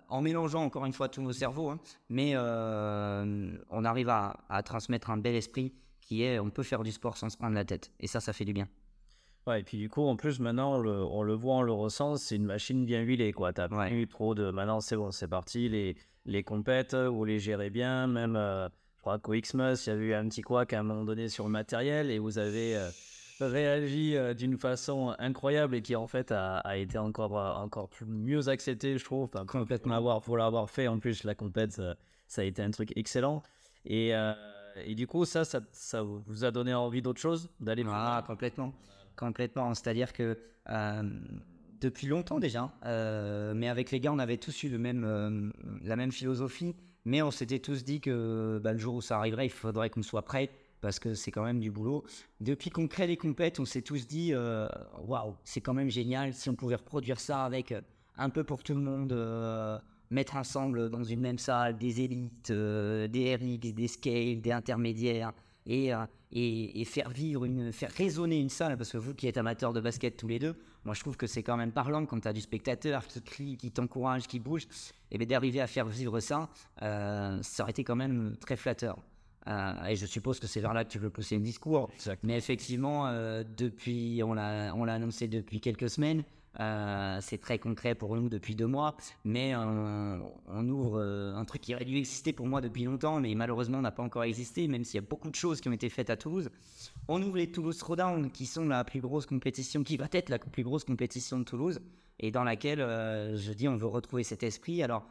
en 0.09 0.21
mélangeant 0.21 0.63
encore 0.63 0.85
une 0.85 0.93
fois 0.93 1.09
tous 1.09 1.21
nos 1.21 1.33
cerveaux. 1.33 1.69
hein. 1.69 1.79
mais 2.09 2.33
euh, 2.35 3.57
on 3.69 3.83
arrive 3.85 4.09
à, 4.09 4.37
à 4.49 4.61
transmettre 4.63 5.09
un 5.09 5.17
bel 5.17 5.35
esprit 5.35 5.73
qui 6.01 6.23
est 6.23 6.37
on 6.39 6.49
peut 6.49 6.63
faire 6.63 6.83
du 6.83 6.91
sport 6.91 7.17
sans 7.17 7.29
se 7.29 7.37
prendre 7.37 7.55
la 7.55 7.65
tête. 7.65 7.91
Et 7.99 8.07
ça, 8.07 8.19
ça 8.19 8.33
fait 8.33 8.45
du 8.45 8.53
bien. 8.53 8.67
Ouais, 9.45 9.59
et 9.59 9.63
puis 9.63 9.77
du 9.77 9.89
coup, 9.89 10.03
en 10.03 10.15
plus, 10.15 10.39
maintenant, 10.39 10.75
on 10.75 10.79
le, 10.79 11.03
on 11.03 11.21
le 11.23 11.33
voit, 11.33 11.55
on 11.55 11.61
le 11.63 11.73
ressent, 11.73 12.15
c'est 12.15 12.35
une 12.37 12.45
machine 12.45 12.85
bien 12.85 13.01
huilée, 13.01 13.33
quoi. 13.33 13.51
T'as 13.51 13.67
Ouais. 13.67 13.89
pas 13.89 13.91
eu 13.91 14.07
trop 14.07 14.33
de. 14.35 14.51
Maintenant, 14.51 14.79
c'est 14.79 14.95
bon, 14.95 15.11
c'est 15.11 15.27
parti. 15.27 15.67
Les, 15.67 15.97
les 16.25 16.43
compètes, 16.43 16.95
vous 16.95 17.25
les 17.25 17.39
gérez 17.39 17.69
bien. 17.69 18.07
Même, 18.07 18.35
euh, 18.37 18.69
je 18.95 19.01
crois 19.01 19.19
qu'au 19.19 19.33
Xmas, 19.33 19.83
il 19.85 19.89
y 19.89 19.93
a 19.93 19.95
eu 19.99 20.13
un 20.13 20.29
petit 20.29 20.41
couac 20.41 20.71
à 20.71 20.79
un 20.79 20.83
moment 20.83 21.03
donné 21.03 21.27
sur 21.27 21.43
le 21.43 21.49
matériel 21.51 22.09
et 22.09 22.19
vous 22.19 22.37
avez 22.37 22.77
euh, 22.77 22.89
réagi 23.41 24.15
euh, 24.15 24.33
d'une 24.33 24.57
façon 24.57 25.13
incroyable 25.19 25.75
et 25.75 25.81
qui, 25.81 25.95
en 25.95 26.07
fait, 26.07 26.31
a, 26.31 26.59
a 26.59 26.77
été 26.77 26.97
encore, 26.97 27.37
euh, 27.37 27.51
encore 27.53 27.89
plus, 27.89 28.05
mieux 28.05 28.47
accepté, 28.47 28.97
je 28.97 29.03
trouve. 29.03 29.25
Enfin, 29.33 29.45
pour 29.45 29.89
l'avoir, 29.89 30.21
pour 30.21 30.37
l'avoir 30.37 30.69
fait, 30.69 30.87
en 30.87 30.99
plus, 30.99 31.25
la 31.25 31.35
compète, 31.35 31.73
ça, 31.73 31.95
ça 32.27 32.41
a 32.41 32.45
été 32.45 32.61
un 32.61 32.71
truc 32.71 32.93
excellent. 32.95 33.43
Et, 33.85 34.15
euh, 34.15 34.33
et 34.85 34.95
du 34.95 35.05
coup, 35.07 35.25
ça, 35.25 35.43
ça, 35.43 35.59
ça 35.73 36.01
vous 36.01 36.45
a 36.45 36.51
donné 36.51 36.73
envie 36.73 37.01
d'autre 37.01 37.19
chose 37.19 37.49
D'aller 37.59 37.83
plus 37.83 37.91
Ah, 37.93 38.23
complètement. 38.25 38.73
Complètement. 39.15 39.73
C'est-à-dire 39.73 40.13
que 40.13 40.37
euh, 40.69 41.03
depuis 41.81 42.07
longtemps 42.07 42.39
déjà, 42.39 42.71
euh, 42.85 43.53
mais 43.55 43.67
avec 43.67 43.91
les 43.91 43.99
gars, 43.99 44.11
on 44.11 44.19
avait 44.19 44.37
tous 44.37 44.63
eu 44.63 44.69
le 44.69 44.77
même, 44.77 45.03
euh, 45.05 45.49
la 45.83 45.95
même 45.95 46.11
philosophie, 46.11 46.75
mais 47.05 47.21
on 47.21 47.31
s'était 47.31 47.59
tous 47.59 47.83
dit 47.83 47.99
que 47.99 48.59
bah, 48.63 48.73
le 48.73 48.79
jour 48.79 48.95
où 48.95 49.01
ça 49.01 49.17
arriverait, 49.17 49.47
il 49.47 49.51
faudrait 49.51 49.89
qu'on 49.89 50.03
soit 50.03 50.23
prêt 50.23 50.49
parce 50.81 50.99
que 50.99 51.13
c'est 51.13 51.31
quand 51.31 51.43
même 51.43 51.59
du 51.59 51.71
boulot. 51.71 52.03
Depuis 52.41 52.69
qu'on 52.69 52.87
crée 52.87 53.07
les 53.07 53.17
compètes, 53.17 53.59
on 53.59 53.65
s'est 53.65 53.81
tous 53.81 54.05
dit 54.07 54.33
waouh, 54.35 55.35
c'est 55.45 55.61
quand 55.61 55.73
même 55.73 55.89
génial 55.89 56.33
si 56.33 56.49
on 56.49 56.55
pouvait 56.55 56.75
reproduire 56.75 57.21
ça 57.21 57.45
avec 57.45 57.73
un 58.17 58.29
peu 58.29 58.43
pour 58.43 58.63
tout 58.63 58.73
le 58.73 58.81
monde, 58.81 59.81
mettre 60.09 60.35
ensemble 60.35 60.89
dans 60.89 61.03
une 61.03 61.21
même 61.21 61.37
salle 61.37 61.77
des 61.77 62.01
élites, 62.01 62.51
des 62.51 63.35
RX, 63.35 63.73
des 63.73 63.87
scales, 63.87 64.41
des 64.41 64.51
intermédiaires 64.51 65.31
et, 65.65 65.91
et, 66.33 66.81
et 66.81 66.85
faire 66.85 67.09
vivre, 67.09 67.45
une, 67.45 67.71
faire 67.71 67.91
résonner 67.91 68.39
une 68.39 68.49
salle, 68.49 68.75
parce 68.75 68.91
que 68.91 68.97
vous 68.97 69.13
qui 69.13 69.27
êtes 69.27 69.37
amateurs 69.37 69.71
de 69.71 69.79
basket 69.79 70.17
tous 70.17 70.27
les 70.27 70.39
deux, 70.39 70.55
moi 70.83 70.95
je 70.95 70.99
trouve 70.99 71.15
que 71.15 71.27
c'est 71.27 71.43
quand 71.43 71.55
même 71.55 71.71
parlant 71.71 72.05
quand 72.05 72.19
tu 72.19 72.27
as 72.27 72.33
du 72.33 72.41
spectateur 72.41 73.05
qui 73.07 73.21
crie, 73.21 73.57
qui 73.57 73.71
t'encourage, 73.71 74.27
qui 74.27 74.39
bouge, 74.39 74.67
et 75.11 75.17
bien 75.17 75.27
d'arriver 75.27 75.61
à 75.61 75.67
faire 75.67 75.85
vivre 75.85 76.19
ça, 76.19 76.49
euh, 76.81 77.39
ça 77.43 77.63
aurait 77.63 77.71
été 77.71 77.83
quand 77.83 77.95
même 77.95 78.35
très 78.39 78.57
flatteur. 78.57 78.97
Euh, 79.47 79.85
et 79.85 79.95
je 79.95 80.05
suppose 80.05 80.39
que 80.39 80.47
c'est 80.47 80.61
vers 80.61 80.73
là 80.73 80.85
que 80.85 80.89
tu 80.89 80.99
veux 80.99 81.09
pousser 81.09 81.35
le 81.35 81.43
discours. 81.43 81.89
Mais 82.23 82.37
effectivement, 82.37 83.07
euh, 83.07 83.43
depuis, 83.57 84.21
on 84.23 84.33
l'a, 84.33 84.73
on 84.73 84.85
l'a 84.85 84.93
annoncé 84.93 85.27
depuis 85.27 85.59
quelques 85.59 85.89
semaines. 85.89 86.23
Euh, 86.59 87.17
c'est 87.21 87.39
très 87.39 87.57
concret 87.57 87.95
pour 87.95 88.15
nous 88.15 88.29
depuis 88.29 88.55
deux 88.55 88.67
mois, 88.67 88.95
mais 89.23 89.55
euh, 89.55 90.19
on 90.47 90.69
ouvre 90.69 90.99
euh, 90.99 91.35
un 91.35 91.45
truc 91.45 91.61
qui 91.61 91.73
aurait 91.73 91.85
dû 91.85 91.97
exister 91.97 92.31
pour 92.31 92.45
moi 92.45 92.61
depuis 92.61 92.83
longtemps, 92.83 93.19
mais 93.19 93.33
malheureusement 93.33 93.81
n'a 93.81 93.91
pas 93.91 94.03
encore 94.03 94.23
existé, 94.23 94.67
même 94.67 94.83
s'il 94.83 94.95
y 94.95 95.03
a 95.03 95.07
beaucoup 95.07 95.31
de 95.31 95.35
choses 95.35 95.61
qui 95.61 95.69
ont 95.69 95.73
été 95.73 95.89
faites 95.89 96.11
à 96.11 96.17
Toulouse. 96.17 96.51
On 97.07 97.21
ouvre 97.21 97.37
les 97.37 97.51
Toulouse 97.51 97.77
Throwdown, 97.77 98.29
qui 98.29 98.45
sont 98.45 98.65
la 98.65 98.83
plus 98.83 99.01
grosse 99.01 99.25
compétition, 99.25 99.83
qui 99.83 99.97
va 99.97 100.07
être 100.11 100.29
la 100.29 100.37
plus 100.37 100.63
grosse 100.63 100.83
compétition 100.83 101.39
de 101.39 101.43
Toulouse, 101.43 101.79
et 102.19 102.29
dans 102.29 102.43
laquelle 102.43 102.79
je 102.79 103.53
dis 103.53 103.67
on 103.67 103.75
veut 103.75 103.87
retrouver 103.87 104.23
cet 104.23 104.43
esprit. 104.43 104.83
Alors 104.83 105.05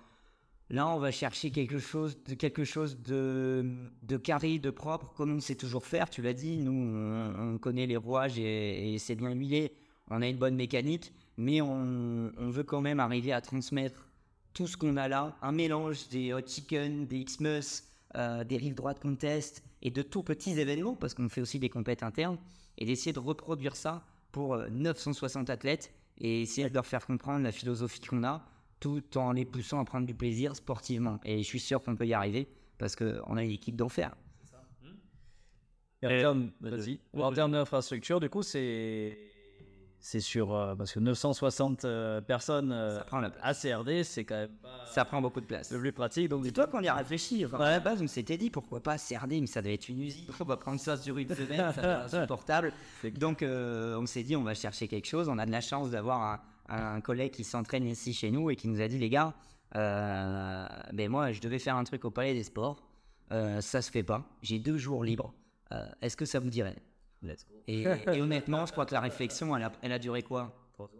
Là, 0.71 0.89
on 0.89 0.99
va 0.99 1.11
chercher 1.11 1.51
quelque 1.51 1.79
chose 1.79 2.17
de, 2.25 2.33
quelque 2.33 2.65
chose 2.65 2.97
de, 3.03 4.17
carré, 4.25 4.59
de 4.59 4.71
propre, 4.71 5.13
comme 5.13 5.37
on 5.37 5.41
sait 5.41 5.55
toujours 5.55 5.85
faire. 5.85 6.09
Tu 6.09 6.23
l'as 6.23 6.33
dit, 6.33 6.57
nous, 6.57 6.73
on, 6.73 7.55
on 7.55 7.59
connaît 7.59 7.85
les 7.85 7.99
rouages 7.99 8.39
et, 8.39 8.95
et 8.95 8.99
c'est 8.99 9.15
bien 9.15 9.33
huilé. 9.33 9.75
On 10.09 10.23
a 10.23 10.29
une 10.29 10.39
bonne 10.39 10.57
mécanique, 10.57 11.13
mais 11.43 11.61
on, 11.61 12.31
on 12.39 12.51
veut 12.51 12.63
quand 12.63 12.81
même 12.81 13.01
arriver 13.01 13.33
à 13.33 13.41
transmettre 13.41 14.07
tout 14.55 14.67
ce 14.67 14.77
qu'on 14.77 14.97
a 14.97 15.09
là, 15.09 15.37
un 15.43 15.53
mélange 15.53 16.09
des 16.09 16.33
hot 16.33 16.47
chicken, 16.47 17.07
des 17.07 17.25
Xmas, 17.25 17.83
euh, 18.17 18.45
des 18.45 18.57
rives 18.59 18.75
droites 18.75 19.01
contest 19.01 19.63
et 19.83 19.91
de 19.91 20.03
tout 20.03 20.23
petits 20.23 20.59
événements, 20.59 20.95
parce 20.95 21.15
qu'on 21.15 21.29
fait 21.29 21.41
aussi 21.41 21.59
des 21.59 21.69
compètes 21.71 22.03
internes, 22.03 22.39
et 22.79 22.85
d'essayer 22.85 23.13
de 23.13 23.19
reproduire 23.19 23.75
ça 23.77 24.05
pour 24.31 24.55
euh, 24.55 24.69
960 24.71 25.51
athlètes 25.51 25.93
et 26.19 26.43
essayer 26.43 26.69
de 26.69 26.75
leur 26.75 26.87
faire 26.87 27.05
comprendre 27.07 27.43
la 27.43 27.53
philosophie 27.53 28.01
qu'on 28.01 28.23
a 28.25 28.45
tout 28.81 29.03
en 29.17 29.33
les 29.33 29.45
poussant 29.45 29.81
à 29.81 29.85
prendre 29.85 30.07
du 30.07 30.15
plaisir 30.15 30.55
sportivement. 30.57 31.19
Et 31.25 31.39
je 31.39 31.43
suis 31.49 31.61
sûr 31.61 31.83
qu'on 31.83 31.97
peut 31.97 32.07
y 32.07 32.15
arriver 32.15 32.47
parce 32.79 32.95
qu'on 32.97 33.37
a 33.37 33.43
une 33.43 33.51
équipe 33.51 33.77
d'enfer. 33.77 34.15
Et 36.03 36.07
en 36.07 36.11
Et- 36.11 36.19
termes, 36.21 36.51
vas-y. 36.61 36.99
vas-y. 37.13 37.23
En 37.23 37.33
termes 37.33 37.53
d'infrastructure, 37.53 38.21
du 38.21 38.29
coup, 38.29 38.43
c'est 38.43 39.17
c'est 40.05 40.19
sur 40.19 40.53
euh, 40.53 40.75
parce 40.75 40.93
que 40.93 40.99
960 40.99 41.85
euh, 41.85 42.21
personnes 42.21 42.73
euh, 42.73 42.99
Ça 42.99 43.05
prend 43.05 43.21
la 43.21 43.31
place. 43.31 43.41
à 43.45 43.55
CRD, 43.55 44.03
c'est 44.03 44.25
quand 44.25 44.35
même 44.35 44.51
pas 44.61 44.85
Ça 44.87 45.05
prend 45.05 45.23
beaucoup 45.23 45.41
de 45.41 45.47
place. 45.47 45.71
le 45.71 45.79
plus 45.79 45.93
pratique. 45.93 46.29
Donc, 46.29 46.45
C'est 46.45 46.51
toi 46.51 46.67
qu'on 46.67 46.81
y 46.83 46.89
a 46.89 46.95
réfléchi. 46.95 47.47
Enfin, 47.47 47.59
À 47.61 47.71
la 47.71 47.79
base, 47.81 48.03
on 48.03 48.09
s'était 48.09 48.37
dit 48.37 48.51
pourquoi 48.51 48.83
pas 48.83 48.99
CRD, 48.99 49.41
mais 49.41 49.47
ça 49.47 49.63
devait 49.63 49.75
être 49.75 49.89
une 49.89 50.01
usine. 50.01 50.27
On 50.41 50.45
va 50.45 50.57
prendre 50.57 50.81
ça 50.81 50.97
sur 50.97 51.17
une 51.19 51.33
semaine, 51.33 51.73
ça 51.73 51.81
va 51.81 52.05
être 52.07 52.15
insupportable. 52.15 52.73
Donc, 53.15 53.43
euh, 53.45 53.97
on 53.97 54.07
s'est 54.07 54.25
dit 54.25 54.35
on 54.35 54.43
va 54.43 54.55
chercher 54.55 54.89
quelque 54.89 55.07
chose. 55.07 55.29
On 55.29 55.39
a 55.39 55.47
de 55.47 55.53
la 55.53 55.61
chance 55.61 55.91
d'avoir 55.91 56.43
un, 56.69 56.95
un 56.97 57.01
collègue 57.01 57.31
qui 57.31 57.45
s'entraîne 57.45 57.87
ici 57.87 58.13
chez 58.13 58.33
nous 58.33 58.51
et 58.51 58.57
qui 58.57 58.67
nous 58.67 58.81
a 58.81 58.89
dit 58.89 58.99
les 58.99 59.09
gars, 59.09 59.35
ben 59.73 61.09
moi, 61.09 61.31
je 61.31 61.41
devais 61.41 61.61
faire 61.61 61.77
un 61.77 61.85
truc 61.85 62.05
au 62.05 62.11
Palais 62.11 62.35
des 62.35 62.43
Sports. 62.43 62.83
Ça 63.31 63.81
se 63.81 63.91
fait 63.93 64.03
pas. 64.03 64.25
J'ai 64.43 64.59
deux 64.59 64.79
jours 64.79 65.05
libres. 65.05 65.33
Est-ce 66.03 66.17
que 66.17 66.25
ça 66.25 66.41
vous 66.41 66.51
dirait? 66.51 66.77
Let's 67.23 67.45
go. 67.45 67.55
et, 67.67 67.83
et 68.13 68.21
honnêtement, 68.21 68.67
je 68.67 68.73
crois 68.73 68.87
que 68.87 68.95
la 68.95 69.01
réflexion, 69.01 69.57
elle 69.57 69.65
a, 69.65 69.73
elle 69.83 69.93
a 69.93 69.99
duré 69.99 70.23
quoi? 70.23 70.55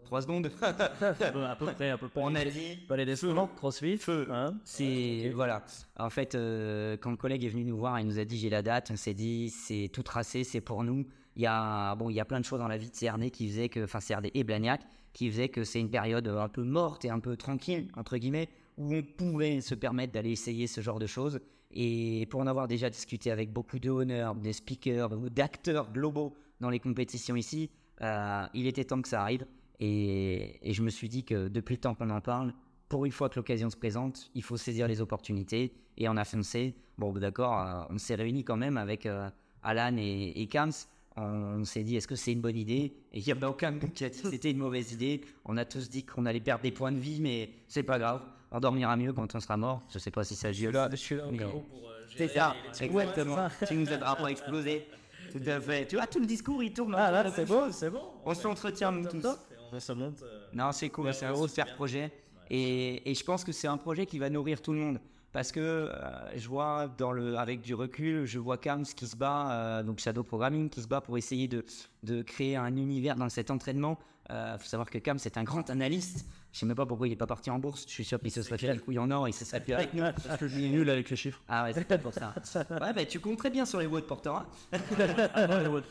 Trois 0.05 0.21
secondes? 0.21 0.49
À 0.61 1.55
peu 1.55 1.65
près, 1.73 1.89
à 1.89 1.97
peu 1.97 2.07
près. 2.07 2.21
On 2.23 2.35
a 2.35 2.45
dit 2.45 2.77
Palais 2.87 3.05
des 3.05 3.15
Sports, 3.15 3.53
CrossFit, 3.55 3.99
hein 4.29 4.55
C'est 4.63 5.31
voilà. 5.33 5.63
En 5.97 6.09
fait, 6.09 6.35
euh, 6.35 6.97
quand 6.97 7.11
le 7.11 7.17
collègue 7.17 7.43
est 7.43 7.49
venu 7.49 7.65
nous 7.65 7.77
voir, 7.77 7.99
il 7.99 8.05
nous 8.05 8.19
a 8.19 8.25
dit 8.25 8.37
j'ai 8.37 8.49
la 8.49 8.61
date. 8.61 8.91
On 8.91 8.95
s'est 8.95 9.13
dit 9.13 9.49
c'est 9.49 9.89
tout 9.91 10.03
tracé, 10.03 10.43
c'est 10.43 10.61
pour 10.61 10.83
nous. 10.83 11.05
Il 11.35 11.41
y 11.41 11.47
a 11.47 11.95
bon, 11.95 12.09
il 12.09 12.15
y 12.15 12.19
a 12.19 12.25
plein 12.25 12.39
de 12.39 12.45
choses 12.45 12.59
dans 12.59 12.67
la 12.67 12.77
vie 12.77 12.89
de 12.89 12.95
CRD 12.95 13.31
qui 13.31 13.49
faisaient 13.49 13.69
que, 13.69 13.83
enfin 13.83 13.99
CRD 13.99 14.31
et 14.33 14.43
Blagnac, 14.43 14.81
qui 15.13 15.29
faisait 15.29 15.49
que 15.49 15.63
c'est 15.63 15.79
une 15.79 15.89
période 15.89 16.27
un 16.27 16.49
peu 16.49 16.63
morte 16.63 17.05
et 17.05 17.09
un 17.09 17.19
peu 17.19 17.35
tranquille, 17.35 17.89
entre 17.97 18.17
guillemets, 18.17 18.49
où 18.77 18.93
on 18.93 19.01
pouvait 19.01 19.59
se 19.61 19.75
permettre 19.75 20.13
d'aller 20.13 20.31
essayer 20.31 20.67
ce 20.67 20.81
genre 20.81 20.99
de 20.99 21.07
choses. 21.07 21.39
Et 21.73 22.27
pour 22.29 22.41
en 22.41 22.47
avoir 22.47 22.67
déjà 22.67 22.89
discuté 22.89 23.31
avec 23.31 23.51
beaucoup 23.51 23.79
de 23.79 23.89
honneurs, 23.89 24.35
des 24.35 24.53
speakers 24.53 25.09
d'acteurs 25.31 25.91
globaux 25.91 26.35
dans 26.59 26.69
les 26.69 26.79
compétitions 26.79 27.35
ici, 27.35 27.69
euh, 28.01 28.45
il 28.53 28.67
était 28.67 28.85
temps 28.85 29.01
que 29.01 29.07
ça 29.07 29.21
arrive. 29.21 29.45
Et, 29.79 30.59
je 30.63 30.81
me 30.81 30.89
suis 30.89 31.09
dit 31.09 31.23
que 31.23 31.47
depuis 31.47 31.75
le 31.75 31.81
temps 31.81 31.95
qu'on 31.95 32.09
en 32.09 32.21
parle, 32.21 32.53
pour 32.89 33.05
une 33.05 33.11
fois 33.11 33.29
que 33.29 33.37
l'occasion 33.37 33.69
se 33.69 33.75
présente, 33.75 34.29
il 34.35 34.43
faut 34.43 34.57
saisir 34.57 34.87
les 34.87 35.01
opportunités. 35.01 35.73
Et 35.97 36.07
on 36.07 36.15
a 36.15 36.25
foncé. 36.25 36.75
Bon, 36.97 37.11
d'accord, 37.11 37.59
euh, 37.59 37.83
on 37.89 37.97
s'est 37.97 38.15
réunis 38.15 38.43
quand 38.43 38.57
même 38.57 38.77
avec 38.77 39.05
euh, 39.05 39.29
Alan 39.63 39.97
et, 39.97 40.33
et 40.35 40.47
Kams. 40.47 40.71
On, 41.15 41.63
s'est 41.63 41.83
dit, 41.83 41.95
est-ce 41.95 42.07
que 42.07 42.15
c'est 42.15 42.31
une 42.31 42.41
bonne 42.41 42.57
idée? 42.57 42.95
Et 43.11 43.19
il 43.19 43.23
n'y 43.23 43.31
a 43.31 43.49
aucun 43.49 43.77
qui 43.77 44.03
a 44.03 44.09
dit 44.09 44.19
que 44.19 44.29
c'était 44.29 44.49
une 44.49 44.57
mauvaise 44.57 44.93
idée. 44.93 45.21
On 45.45 45.57
a 45.57 45.65
tous 45.65 45.89
dit 45.89 46.03
qu'on 46.03 46.25
allait 46.25 46.39
perdre 46.39 46.63
des 46.63 46.71
points 46.71 46.91
de 46.91 46.97
vie, 46.97 47.21
mais 47.21 47.51
c'est 47.67 47.83
pas 47.83 47.99
grave. 47.99 48.21
On 48.53 48.59
dormira 48.59 48.95
mieux 48.95 49.11
quand 49.13 49.33
on 49.35 49.39
sera 49.39 49.57
mort. 49.57 49.81
Je 49.91 49.99
sais 49.99 50.11
pas 50.11 50.23
si 50.23 50.35
ça 50.35 50.49
agit. 50.49 50.67
Je 50.71 50.95
suis 50.95 51.15
là, 51.15 51.23
Mais- 51.31 51.37
pour. 51.39 51.63
Ça, 52.27 52.53
exactement. 52.81 53.47
tu 53.67 53.73
nous 53.75 53.91
aideras 53.91 54.15
pour 54.15 54.27
exploser. 54.27 54.87
Tout 55.31 55.41
à 55.47 55.59
fait. 55.59 55.87
Tu 55.87 55.95
vois, 55.95 56.05
tout 56.05 56.19
le 56.19 56.27
discours, 56.27 56.61
il 56.61 56.71
tourne. 56.71 56.93
Ah 56.95 57.09
là, 57.11 57.31
c'est 57.31 57.45
bon, 57.45 57.71
c'est 57.71 57.89
bon. 57.89 58.01
On 58.23 58.33
s'entretient 58.35 58.93
tous. 59.03 59.25
On 59.71 59.79
ça 59.79 59.95
monte. 59.95 60.21
euh, 60.21 60.45
Non, 60.53 60.71
c'est 60.71 60.89
cool, 60.89 61.11
c'est 61.13 61.25
un 61.25 61.35
super 61.47 61.73
projet. 61.75 62.11
Et, 62.51 63.09
et 63.09 63.15
je 63.15 63.23
pense 63.23 63.43
que 63.43 63.51
c'est 63.51 63.67
un 63.67 63.77
projet 63.77 64.05
qui 64.05 64.19
va 64.19 64.29
nourrir 64.29 64.61
tout 64.61 64.73
le 64.73 64.77
monde. 64.79 64.99
Parce 65.31 65.51
que 65.51 65.59
euh, 65.59 66.37
je 66.37 66.47
vois, 66.47 66.87
dans 66.99 67.11
le, 67.11 67.35
avec 67.39 67.61
du 67.61 67.73
recul, 67.73 68.25
je 68.25 68.37
vois 68.37 68.59
Kams 68.59 68.83
qui 68.85 69.07
se 69.07 69.15
bat, 69.15 69.51
euh, 69.51 69.81
donc 69.83 69.97
Shadow 69.97 70.21
Programming, 70.21 70.69
qui 70.69 70.79
se 70.83 70.87
bat 70.87 71.01
pour 71.01 71.17
essayer 71.17 71.47
de, 71.47 71.65
de 72.03 72.21
créer 72.21 72.55
un 72.55 72.75
univers 72.77 73.15
dans 73.15 73.29
cet 73.29 73.49
entraînement. 73.49 73.97
Il 74.29 74.55
faut 74.59 74.67
savoir 74.67 74.89
que 74.89 74.97
Kams 74.97 75.19
est 75.25 75.37
un 75.37 75.43
grand 75.43 75.69
analyste. 75.69 76.25
Je 76.53 76.59
sais 76.59 76.65
même 76.67 76.75
pas 76.75 76.85
pourquoi 76.85 77.07
il 77.07 77.09
n'est 77.09 77.15
pas 77.15 77.25
parti 77.27 77.49
en 77.49 77.57
bourse. 77.57 77.83
Je 77.87 77.91
suis 77.93 78.03
sûr 78.05 78.19
qu'il 78.19 78.29
se 78.31 78.41
serait 78.43 78.57
fait 78.59 78.67
la 78.67 78.77
couille 78.77 78.99
en 78.99 79.09
or, 79.09 79.27
il 79.27 79.33
se 79.33 79.43
serait 79.43 79.59
fait 79.59 79.73
avec 79.73 79.93
nous. 79.95 80.03
Parce 80.03 80.37
que 80.39 80.47
je 80.47 80.55
suis 80.55 80.69
nul 80.69 80.87
avec 80.89 81.09
les 81.09 81.15
chiffres. 81.15 81.41
Ah 81.49 81.63
ouais, 81.63 81.73
c'est 81.73 81.83
peut-être 81.83 82.03
pour 82.03 82.13
ça. 82.13 82.33
Ouais, 82.69 82.93
bah, 82.93 83.05
tu 83.05 83.19
comptes 83.19 83.37
très 83.39 83.49
bien 83.49 83.65
sur 83.65 83.79
les 83.79 83.87
Wood 83.87 84.03
Porter. 84.05 84.29
hein. 84.29 84.45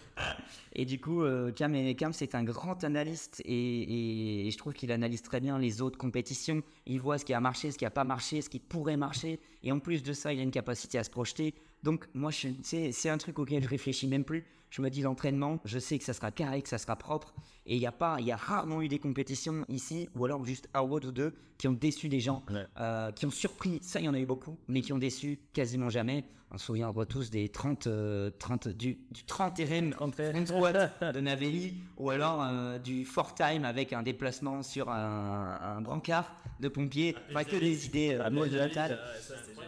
Et 0.74 0.84
du 0.84 1.00
coup, 1.00 1.22
euh, 1.22 1.52
Cam, 1.52 1.74
est- 1.74 1.94
Cam, 1.94 2.12
c'est 2.12 2.34
un 2.34 2.44
grand 2.44 2.82
analyste 2.84 3.42
et, 3.44 3.52
et- 3.52 4.46
et 4.46 4.50
je 4.50 4.56
trouve 4.58 4.72
qu'il 4.72 4.90
analyse 4.92 5.22
très 5.22 5.40
bien 5.40 5.58
les 5.58 5.82
autres 5.82 5.98
compétitions. 5.98 6.62
Il 6.86 7.00
voit 7.00 7.18
ce 7.18 7.24
qui 7.24 7.34
a 7.34 7.40
marché, 7.40 7.70
ce 7.70 7.78
qui 7.78 7.84
n'a 7.84 7.90
pas 7.90 8.04
marché, 8.04 8.40
ce 8.40 8.48
qui 8.48 8.58
pourrait 8.58 8.96
marcher. 8.96 9.40
Et 9.62 9.72
en 9.72 9.80
plus 9.80 10.02
de 10.02 10.12
ça, 10.12 10.32
il 10.32 10.40
a 10.40 10.42
une 10.42 10.50
capacité 10.50 10.98
à 10.98 11.04
se 11.04 11.10
projeter. 11.10 11.54
Donc, 11.82 12.08
moi, 12.14 12.30
c'est 12.62 12.92
c'est 12.92 13.08
un 13.08 13.18
truc 13.18 13.38
auquel 13.38 13.62
je 13.62 13.68
réfléchis 13.68 14.06
même 14.06 14.24
plus. 14.24 14.44
Je 14.70 14.80
me 14.80 14.88
dis 14.88 15.02
l'entraînement, 15.02 15.58
je 15.66 15.78
sais 15.78 15.98
que 15.98 16.04
ça 16.04 16.14
sera 16.14 16.30
carré, 16.30 16.62
que 16.62 16.68
ça 16.68 16.78
sera 16.78 16.96
propre. 16.96 17.34
Et 17.66 17.76
il 17.76 17.82
y 17.82 17.86
a 17.86 17.92
pas, 17.92 18.16
il 18.20 18.26
y 18.26 18.32
a 18.32 18.36
rarement 18.36 18.80
eu 18.80 18.88
des 18.88 18.98
compétitions 18.98 19.66
ici, 19.68 20.08
ou 20.16 20.24
alors 20.24 20.44
juste 20.46 20.68
un 20.72 20.80
ou 20.82 20.98
deux, 20.98 21.34
qui 21.58 21.68
ont 21.68 21.72
déçu 21.72 22.08
des 22.08 22.20
gens, 22.20 22.42
Ouais. 22.50 22.64
euh, 22.80 23.12
qui 23.12 23.26
ont 23.26 23.30
surpris. 23.30 23.78
Ça, 23.82 24.00
il 24.00 24.04
y 24.04 24.08
en 24.08 24.14
a 24.14 24.18
eu 24.18 24.24
beaucoup, 24.24 24.56
mais 24.68 24.80
qui 24.80 24.92
ont 24.94 24.98
déçu 24.98 25.38
quasiment 25.52 25.90
jamais. 25.90 26.24
On 26.54 26.58
se 26.58 26.66
souviendra 26.66 27.06
tous 27.06 27.30
des 27.30 27.48
30, 27.48 27.86
euh, 27.86 28.30
30 28.38 28.68
du, 28.68 28.98
du 29.10 29.24
30 29.24 29.58
RM 29.58 29.94
de 31.14 31.20
Navelli, 31.20 31.74
ou 31.96 32.10
alors 32.10 32.42
euh, 32.42 32.78
du 32.78 33.06
four 33.06 33.34
time 33.34 33.64
avec 33.64 33.94
un 33.94 34.02
déplacement 34.02 34.62
sur 34.62 34.90
un, 34.90 35.58
un 35.62 35.80
brancard 35.80 36.30
de 36.60 36.68
pompier. 36.68 37.16
Enfin, 37.30 37.44
que 37.44 37.56
des 37.56 37.86
idées 37.86 38.18
euh, 38.20 38.30
monumentales. 38.30 38.98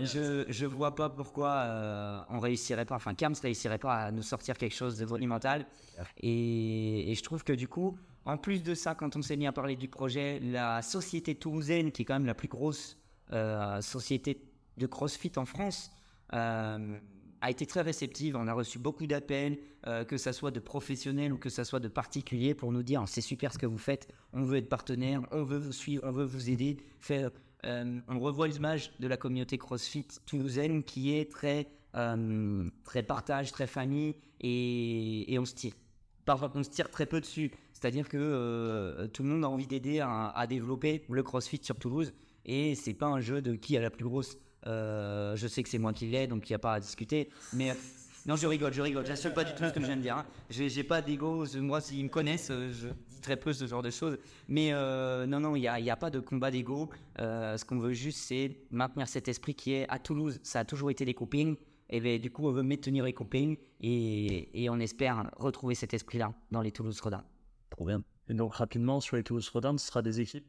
Je, 0.01 0.45
je 0.49 0.66
vois 0.66 0.95
pas 0.95 1.09
pourquoi 1.09 1.53
euh, 1.53 2.20
on 2.28 2.39
réussirait 2.39 2.85
pas, 2.85 2.97
enfin 2.97 3.14
Kams 3.14 3.35
réussirait 3.43 3.78
pas 3.78 3.95
à 3.95 4.11
nous 4.11 4.22
sortir 4.22 4.59
quelque 4.59 4.74
chose 4.74 4.99
de 4.99 5.07
monumental. 5.07 5.64
Et, 6.20 7.11
et 7.11 7.14
je 7.14 7.22
trouve 7.22 7.45
que 7.45 7.55
du 7.55 7.66
coup, 7.66 7.97
en 8.26 8.37
plus 8.37 8.62
de 8.62 8.74
ça, 8.74 8.95
quand 8.95 9.16
on 9.16 9.22
s'est 9.22 9.37
mis 9.37 9.47
à 9.47 9.53
parler 9.53 9.76
du 9.76 9.89
projet, 9.89 10.39
la 10.41 10.82
société 10.82 11.35
toulousaine, 11.35 11.93
qui 11.93 12.03
est 12.03 12.05
quand 12.05 12.14
même 12.14 12.26
la 12.26 12.35
plus 12.35 12.49
grosse 12.49 12.99
euh, 13.32 13.80
société 13.80 14.43
de 14.76 14.87
CrossFit 14.87 15.32
en 15.37 15.45
France, 15.45 15.91
euh, 15.91 16.03
a 17.45 17.51
été 17.51 17.66
très 17.66 17.82
réceptive. 17.82 18.37
On 18.37 18.49
a 18.49 18.55
reçu 18.55 18.78
beaucoup 18.78 19.07
d'appels, 19.07 19.59
euh, 19.87 20.05
que 20.05 20.16
ça 20.16 20.32
soit 20.32 20.51
de 20.51 20.61
professionnels 20.61 21.30
ou 21.30 21.37
que 21.37 21.51
ça 21.51 21.64
soit 21.64 21.78
de 21.78 21.89
particuliers, 21.89 22.55
pour 22.55 22.72
nous 22.72 22.82
dire 22.82 23.03
c'est 23.07 23.20
super 23.20 23.53
ce 23.53 23.59
que 23.59 23.66
vous 23.66 23.78
faites, 23.78 24.09
on 24.32 24.43
veut 24.43 24.57
être 24.57 24.70
partenaire, 24.70 25.20
on 25.30 25.43
veut 25.43 25.59
vous 25.59 25.72
suivre, 25.72 26.03
on 26.07 26.11
veut 26.11 26.24
vous 26.24 26.49
aider. 26.49 26.78
Euh, 27.66 28.01
on 28.09 28.18
revoit 28.18 28.49
l'image 28.49 28.93
de 28.99 29.07
la 29.07 29.18
communauté 29.18 29.59
CrossFit 29.59 30.07
toulousaine 30.24 30.85
qui 30.85 31.14
est 31.14 31.30
très, 31.30 31.68
euh, 31.97 32.68
très 32.82 33.03
partage, 33.03 33.53
très 33.53 33.66
famille, 33.66 34.14
et, 34.41 35.37
on 35.39 35.45
se 35.45 35.55
tire. 35.55 35.74
Parfois, 36.24 36.51
on 36.55 36.62
se 36.62 36.70
tire 36.70 36.91
très 36.91 37.05
peu 37.05 37.20
dessus. 37.20 37.51
C'est-à-dire 37.74 38.09
que 38.09 38.16
euh, 38.18 39.07
tout 39.09 39.22
le 39.22 39.28
monde 39.28 39.45
a 39.45 39.51
envie 39.51 39.66
d'aider 39.66 40.01
à, 40.01 40.28
à 40.30 40.47
développer 40.47 41.05
le 41.11 41.22
CrossFit 41.22 41.61
sur 41.62 41.76
Toulouse, 41.76 42.14
et 42.47 42.74
c'est 42.74 42.95
pas 42.95 43.07
un 43.07 43.20
jeu 43.20 43.43
de 43.43 43.55
qui 43.55 43.76
a 43.76 43.82
la 43.82 43.91
plus 43.91 44.05
grosse. 44.05 44.39
Euh, 44.67 45.37
je 45.37 45.47
sais 45.47 45.62
que 45.62 45.69
c'est 45.69 45.79
moi 45.79 45.93
qui 45.93 46.07
l'ai, 46.07 46.27
donc 46.27 46.49
il 46.49 46.53
n'y 46.53 46.57
a 46.57 46.61
pas 46.61 46.75
à 46.75 46.81
discuter. 46.81 47.29
Mais 47.53 47.75
non, 48.27 48.37
je 48.37 48.47
rigole, 48.47 48.73
je 48.73 48.83
rigole. 48.83 49.07
J'assume 49.07 49.33
pas 49.33 49.45
du 49.45 49.53
tout 49.53 49.65
ce 49.65 49.71
que 49.71 49.81
je 49.81 49.87
viens 49.87 49.97
de 49.97 50.03
dire. 50.03 50.17
Hein. 50.17 50.27
J'ai 50.51 50.85
pas 50.85 51.03
d'ego. 51.03 51.45
Je- 51.45 51.59
Moi, 51.59 51.81
s'ils 51.81 52.05
me 52.05 52.09
connaissent, 52.09 52.51
euh, 52.51 52.73
je 52.73 52.89
dis 52.89 53.21
très 53.21 53.37
peu 53.37 53.53
ce 53.53 53.67
genre 53.67 53.83
de 53.83 53.91
choses. 53.91 54.19
Mais 54.49 54.73
euh, 54.73 55.27
non, 55.27 55.41
non, 55.41 55.57
il 55.57 55.61
n'y 55.61 55.91
a, 55.91 55.97
pas 55.97 56.11
de 56.11 56.21
combat 56.21 56.51
d'ego. 56.51 56.89
Ce 57.19 57.65
qu'on 57.65 57.79
veut 57.79 57.93
juste, 57.93 58.19
c'est 58.19 58.57
maintenir 58.71 59.09
cet 59.09 59.29
esprit 59.29 59.55
qui 59.55 59.73
est 59.73 59.87
à 59.89 59.99
Toulouse. 59.99 60.41
Ça 60.43 60.61
a 60.61 60.65
toujours 60.65 60.91
été 60.91 61.05
des 61.05 61.15
copings. 61.15 61.57
Et 61.91 62.01
ben, 62.01 62.19
du 62.21 62.31
coup, 62.31 62.47
on 62.47 62.53
veut 62.53 62.62
maintenir 62.62 63.05
les 63.05 63.12
copings 63.12 63.57
et, 63.81 64.69
on 64.71 64.81
espère 64.81 65.31
retrouver 65.37 65.75
cet 65.75 65.95
esprit-là 65.95 66.33
dans 66.51 66.62
les 66.62 66.73
Toulouse 66.73 67.01
Rodin. 67.01 67.23
Trop 67.71 67.85
bien. 67.85 68.03
Et 68.29 68.35
donc, 68.35 68.55
rapidement, 68.55 69.01
sur 69.01 69.17
les 69.17 69.23
Toulouse 69.23 69.49
Rodin, 69.51 69.77
ce 69.77 69.87
sera 69.87 70.01
des 70.01 70.21
équipes 70.21 70.47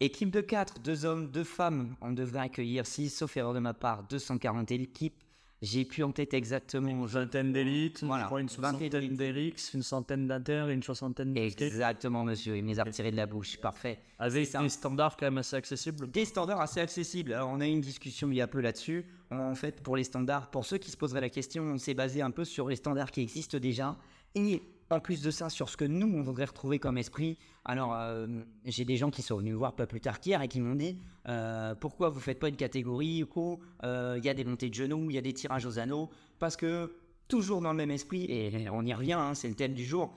Équipe 0.00 0.30
de 0.30 0.40
4, 0.40 0.80
deux 0.80 1.04
hommes, 1.04 1.28
deux 1.28 1.42
femmes. 1.42 1.96
On 2.00 2.12
devrait 2.12 2.38
accueillir, 2.38 2.86
si, 2.86 3.08
sauf 3.08 3.36
erreur 3.36 3.52
de 3.52 3.58
ma 3.58 3.74
part, 3.74 4.04
240 4.04 4.70
équipes. 4.70 5.24
J'ai 5.60 5.84
plus 5.84 6.04
en 6.04 6.12
tête 6.12 6.34
exactement. 6.34 6.88
Une 6.88 7.04
vingtaine 7.04 7.52
d'élites, 7.52 8.04
Voilà, 8.04 8.28
une 8.30 8.46
vingtaine 8.46 8.48
soixantaine 8.48 9.16
d'Erix, 9.16 9.54
une 9.74 9.82
centaine 9.82 10.28
d'inter 10.28 10.66
et 10.68 10.72
une 10.72 10.84
soixantaine. 10.84 11.36
Exactement, 11.36 12.22
monsieur. 12.22 12.56
Il 12.56 12.62
me 12.62 12.68
les 12.68 12.78
a 12.78 12.84
retirés 12.84 13.10
de 13.10 13.16
la 13.16 13.26
bouche. 13.26 13.56
Parfait. 13.56 13.98
Avec 14.20 14.52
des 14.52 14.68
standards 14.68 15.16
quand 15.16 15.26
même 15.26 15.38
assez 15.38 15.56
accessibles. 15.56 16.08
Des 16.12 16.26
standards 16.26 16.60
assez 16.60 16.78
accessibles. 16.78 17.32
Alors, 17.32 17.48
on 17.48 17.60
a 17.60 17.66
eu 17.66 17.72
une 17.72 17.80
discussion 17.80 18.30
il 18.30 18.36
y 18.36 18.40
a 18.40 18.46
peu 18.46 18.60
là-dessus. 18.60 19.04
En 19.32 19.56
fait, 19.56 19.82
pour 19.82 19.96
les 19.96 20.04
standards, 20.04 20.48
pour 20.52 20.64
ceux 20.64 20.78
qui 20.78 20.92
se 20.92 20.96
poseraient 20.96 21.20
la 21.20 21.28
question, 21.28 21.64
on 21.64 21.78
s'est 21.78 21.94
basé 21.94 22.22
un 22.22 22.30
peu 22.30 22.44
sur 22.44 22.68
les 22.68 22.76
standards 22.76 23.10
qui 23.10 23.22
existent 23.22 23.58
déjà. 23.58 23.96
Et 24.36 24.62
en 24.90 25.00
plus 25.00 25.22
de 25.22 25.30
ça, 25.30 25.50
sur 25.50 25.68
ce 25.68 25.76
que 25.76 25.84
nous, 25.84 26.06
on 26.16 26.22
voudrait 26.22 26.46
retrouver 26.46 26.78
comme 26.78 26.96
esprit. 26.96 27.36
Alors, 27.64 27.94
euh, 27.94 28.26
j'ai 28.64 28.84
des 28.84 28.96
gens 28.96 29.10
qui 29.10 29.22
sont 29.22 29.36
venus 29.36 29.54
voir 29.54 29.74
pas 29.74 29.86
plus 29.86 30.00
tard 30.00 30.20
qu'hier 30.20 30.40
et 30.40 30.48
qui 30.48 30.60
m'ont 30.60 30.74
dit 30.74 30.98
euh, 31.28 31.74
pourquoi 31.74 32.08
vous 32.08 32.20
faites 32.20 32.38
pas 32.38 32.48
une 32.48 32.56
catégorie 32.56 33.24
où 33.36 33.58
euh, 33.84 34.14
il 34.18 34.24
y 34.24 34.28
a 34.30 34.34
des 34.34 34.44
montées 34.44 34.70
de 34.70 34.74
genoux, 34.74 35.10
il 35.10 35.14
y 35.14 35.18
a 35.18 35.22
des 35.22 35.34
tirages 35.34 35.66
aux 35.66 35.78
anneaux 35.78 36.08
Parce 36.38 36.56
que, 36.56 36.96
toujours 37.28 37.60
dans 37.60 37.72
le 37.72 37.76
même 37.76 37.90
esprit, 37.90 38.24
et 38.30 38.68
on 38.70 38.84
y 38.86 38.94
revient, 38.94 39.12
hein, 39.12 39.34
c'est 39.34 39.48
le 39.48 39.54
thème 39.54 39.74
du 39.74 39.84
jour. 39.84 40.14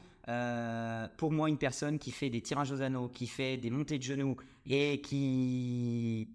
pour 1.17 1.31
moi, 1.31 1.49
une 1.49 1.57
personne 1.57 1.99
qui 1.99 2.11
fait 2.11 2.29
des 2.29 2.41
tirages 2.41 2.71
aux 2.71 2.81
anneaux, 2.81 3.09
qui 3.09 3.27
fait 3.27 3.57
des 3.57 3.69
montées 3.69 3.97
de 3.97 4.03
genoux 4.03 4.37
et 4.65 5.01
qui 5.01 6.29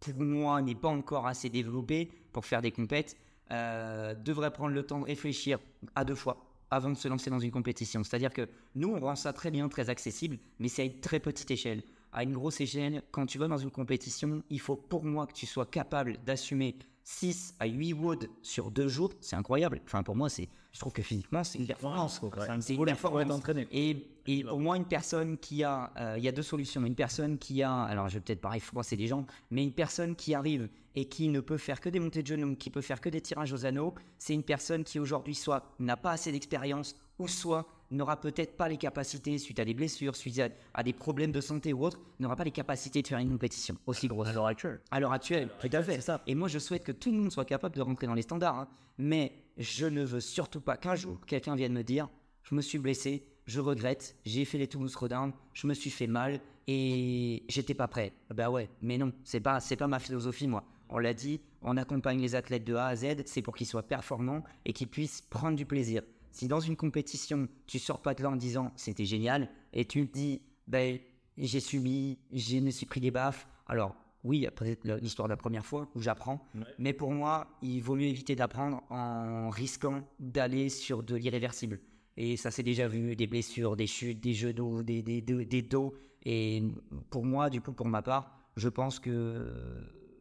pour 0.00 0.14
moi, 0.22 0.62
n'est 0.62 0.74
pas 0.74 0.88
encore 0.88 1.26
assez 1.26 1.50
développé 1.50 2.10
pour 2.32 2.44
faire 2.44 2.62
des 2.62 2.72
compètes, 2.72 3.16
devrait 3.50 4.50
prendre 4.50 4.74
le 4.74 4.82
temps 4.82 5.00
de 5.00 5.04
réfléchir 5.04 5.58
à 5.94 6.04
deux 6.04 6.14
fois 6.14 6.49
avant 6.70 6.90
de 6.90 6.96
se 6.96 7.08
lancer 7.08 7.30
dans 7.30 7.38
une 7.38 7.50
compétition. 7.50 8.02
C'est-à-dire 8.04 8.32
que 8.32 8.48
nous, 8.74 8.88
on 8.88 9.00
rend 9.00 9.16
ça 9.16 9.32
très 9.32 9.50
bien, 9.50 9.68
très 9.68 9.90
accessible, 9.90 10.38
mais 10.58 10.68
c'est 10.68 10.82
à 10.82 10.84
une 10.86 11.00
très 11.00 11.20
petite 11.20 11.50
échelle. 11.50 11.82
À 12.12 12.22
une 12.24 12.32
grosse 12.32 12.60
échelle, 12.60 13.02
quand 13.12 13.26
tu 13.26 13.38
vas 13.38 13.48
dans 13.48 13.58
une 13.58 13.70
compétition, 13.70 14.42
il 14.50 14.60
faut 14.60 14.76
pour 14.76 15.04
moi 15.04 15.26
que 15.26 15.32
tu 15.32 15.46
sois 15.46 15.66
capable 15.66 16.16
d'assumer 16.24 16.76
6 17.04 17.54
à 17.58 17.66
8 17.66 17.92
woods 17.94 18.26
sur 18.42 18.70
deux 18.70 18.88
jours. 18.88 19.12
C'est 19.20 19.36
incroyable. 19.36 19.80
Enfin, 19.84 20.02
pour 20.02 20.16
moi, 20.16 20.28
c'est, 20.28 20.48
je 20.72 20.78
trouve 20.78 20.92
que 20.92 21.02
physiquement, 21.02 21.44
c'est 21.44 21.58
une 21.58 21.66
performance. 21.66 22.20
C'est 22.60 22.74
une 22.74 22.84
performance. 22.84 23.42
Et, 23.72 24.06
et 24.26 24.44
pour 24.44 24.60
moi, 24.60 24.76
une 24.76 24.84
personne 24.84 25.38
qui 25.38 25.64
a, 25.64 25.92
euh, 25.98 26.14
il 26.18 26.24
y 26.24 26.28
a 26.28 26.32
deux 26.32 26.42
solutions. 26.42 26.84
Une 26.84 26.94
personne 26.94 27.38
qui 27.38 27.62
a, 27.62 27.82
alors 27.82 28.08
je 28.08 28.14
vais 28.14 28.20
peut-être 28.20 28.40
pareil 28.40 28.60
froisser 28.60 28.96
des 28.96 29.06
gens, 29.06 29.26
mais 29.50 29.62
une 29.62 29.72
personne 29.72 30.14
qui 30.14 30.34
arrive 30.34 30.68
et 30.94 31.04
qui 31.06 31.28
ne 31.28 31.40
peut 31.40 31.56
faire 31.56 31.80
que 31.80 31.88
des 31.88 32.00
montées 32.00 32.22
de 32.22 32.26
genoux, 32.26 32.56
qui 32.56 32.70
peut 32.70 32.80
faire 32.80 33.00
que 33.00 33.08
des 33.08 33.20
tirages 33.20 33.52
aux 33.52 33.64
anneaux, 33.64 33.94
c'est 34.18 34.34
une 34.34 34.42
personne 34.42 34.84
qui 34.84 34.98
aujourd'hui 34.98 35.34
soit 35.34 35.74
n'a 35.78 35.96
pas 35.96 36.12
assez 36.12 36.32
d'expérience 36.32 36.96
ou 37.18 37.28
soit 37.28 37.66
n'aura 37.90 38.20
peut-être 38.20 38.56
pas 38.56 38.68
les 38.68 38.76
capacités 38.76 39.38
suite 39.38 39.58
à 39.58 39.64
des 39.64 39.74
blessures, 39.74 40.16
suite 40.16 40.40
à, 40.74 40.82
des 40.82 40.92
problèmes 40.92 41.32
de 41.32 41.40
santé 41.40 41.72
ou 41.72 41.84
autres, 41.84 41.98
n'aura 42.18 42.36
pas 42.36 42.44
les 42.44 42.50
capacités 42.50 43.02
de 43.02 43.08
faire 43.08 43.18
une 43.18 43.30
compétition 43.30 43.76
aussi 43.86 44.08
grosse. 44.08 44.28
À 44.28 44.32
l'heure 44.32 44.46
actuelle. 44.46 44.80
À 44.90 45.00
l'heure 45.00 45.12
actuelle, 45.12 45.48
tout 45.60 45.68
à 45.72 45.82
fait. 45.82 46.00
Et 46.26 46.34
moi, 46.34 46.48
je 46.48 46.58
souhaite 46.58 46.84
que 46.84 46.92
tout 46.92 47.10
le 47.10 47.18
monde 47.18 47.32
soit 47.32 47.44
capable 47.44 47.74
de 47.74 47.82
rentrer 47.82 48.06
dans 48.06 48.14
les 48.14 48.22
standards. 48.22 48.58
hein. 48.58 48.68
Mais 48.98 49.32
je 49.58 49.86
ne 49.86 50.04
veux 50.04 50.20
surtout 50.20 50.60
pas 50.60 50.76
qu'un 50.76 50.94
jour, 50.94 51.18
quelqu'un 51.26 51.56
vienne 51.56 51.72
me 51.72 51.82
dire 51.82 52.08
Je 52.42 52.54
me 52.54 52.62
suis 52.62 52.78
blessé, 52.78 53.24
je 53.46 53.60
regrette, 53.60 54.16
j'ai 54.24 54.44
fait 54.44 54.58
les 54.58 54.68
Toulouse 54.68 54.94
Rodin, 54.94 55.32
je 55.54 55.66
me 55.66 55.74
suis 55.74 55.90
fait 55.90 56.06
mal 56.06 56.40
et 56.68 57.42
j'étais 57.48 57.74
pas 57.74 57.88
prêt. 57.88 58.12
Bah 58.32 58.50
ouais, 58.50 58.68
mais 58.82 58.98
non, 58.98 59.12
c'est 59.24 59.40
pas, 59.40 59.58
c'est 59.60 59.76
pas 59.76 59.88
ma 59.88 59.98
philosophie, 59.98 60.46
moi. 60.46 60.64
On 60.90 60.98
l'a 60.98 61.14
dit, 61.14 61.40
on 61.62 61.76
accompagne 61.76 62.20
les 62.20 62.34
athlètes 62.34 62.64
de 62.64 62.74
A 62.74 62.86
à 62.86 62.96
Z, 62.96 63.22
c'est 63.26 63.42
pour 63.42 63.54
qu'ils 63.54 63.66
soient 63.66 63.84
performants 63.84 64.42
et 64.64 64.72
qu'ils 64.72 64.88
puissent 64.88 65.22
prendre 65.22 65.56
du 65.56 65.64
plaisir. 65.64 66.02
Si 66.32 66.48
dans 66.48 66.60
une 66.60 66.76
compétition, 66.76 67.48
tu 67.66 67.78
sors 67.78 68.02
pas 68.02 68.14
de 68.14 68.22
là 68.22 68.30
en 68.30 68.36
disant 68.36 68.72
c'était 68.76 69.04
génial 69.04 69.48
et 69.72 69.84
tu 69.84 70.06
te 70.06 70.12
dis 70.12 70.42
ben, 70.66 70.98
j'ai 71.36 71.60
subi, 71.60 72.18
je 72.32 72.58
me 72.58 72.70
suis 72.70 72.86
pris 72.86 73.00
des 73.00 73.10
baffes. 73.10 73.48
Alors, 73.66 73.94
oui, 74.24 74.46
peut-être 74.54 74.84
l'histoire 74.84 75.28
de 75.28 75.32
la 75.32 75.36
première 75.36 75.64
fois 75.64 75.88
où 75.94 76.00
j'apprends. 76.00 76.46
Mais 76.78 76.92
pour 76.92 77.12
moi, 77.12 77.48
il 77.62 77.80
vaut 77.80 77.94
mieux 77.94 78.06
éviter 78.06 78.36
d'apprendre 78.36 78.82
en 78.90 79.48
risquant 79.48 80.02
d'aller 80.18 80.68
sur 80.68 81.02
de 81.02 81.16
l'irréversible. 81.16 81.80
Et 82.16 82.36
ça 82.36 82.50
s'est 82.50 82.62
déjà 82.62 82.86
vu, 82.86 83.16
des 83.16 83.26
blessures, 83.26 83.76
des 83.76 83.86
chutes, 83.86 84.20
des 84.20 84.34
genoux, 84.34 84.82
des, 84.82 85.02
des, 85.02 85.22
des, 85.22 85.62
dos. 85.62 85.94
Et 86.24 86.62
pour 87.08 87.24
moi, 87.24 87.48
du 87.48 87.60
coup, 87.60 87.72
pour 87.72 87.86
ma 87.86 88.02
part, 88.02 88.36
je 88.56 88.68
pense 88.68 88.98
que 88.98 89.50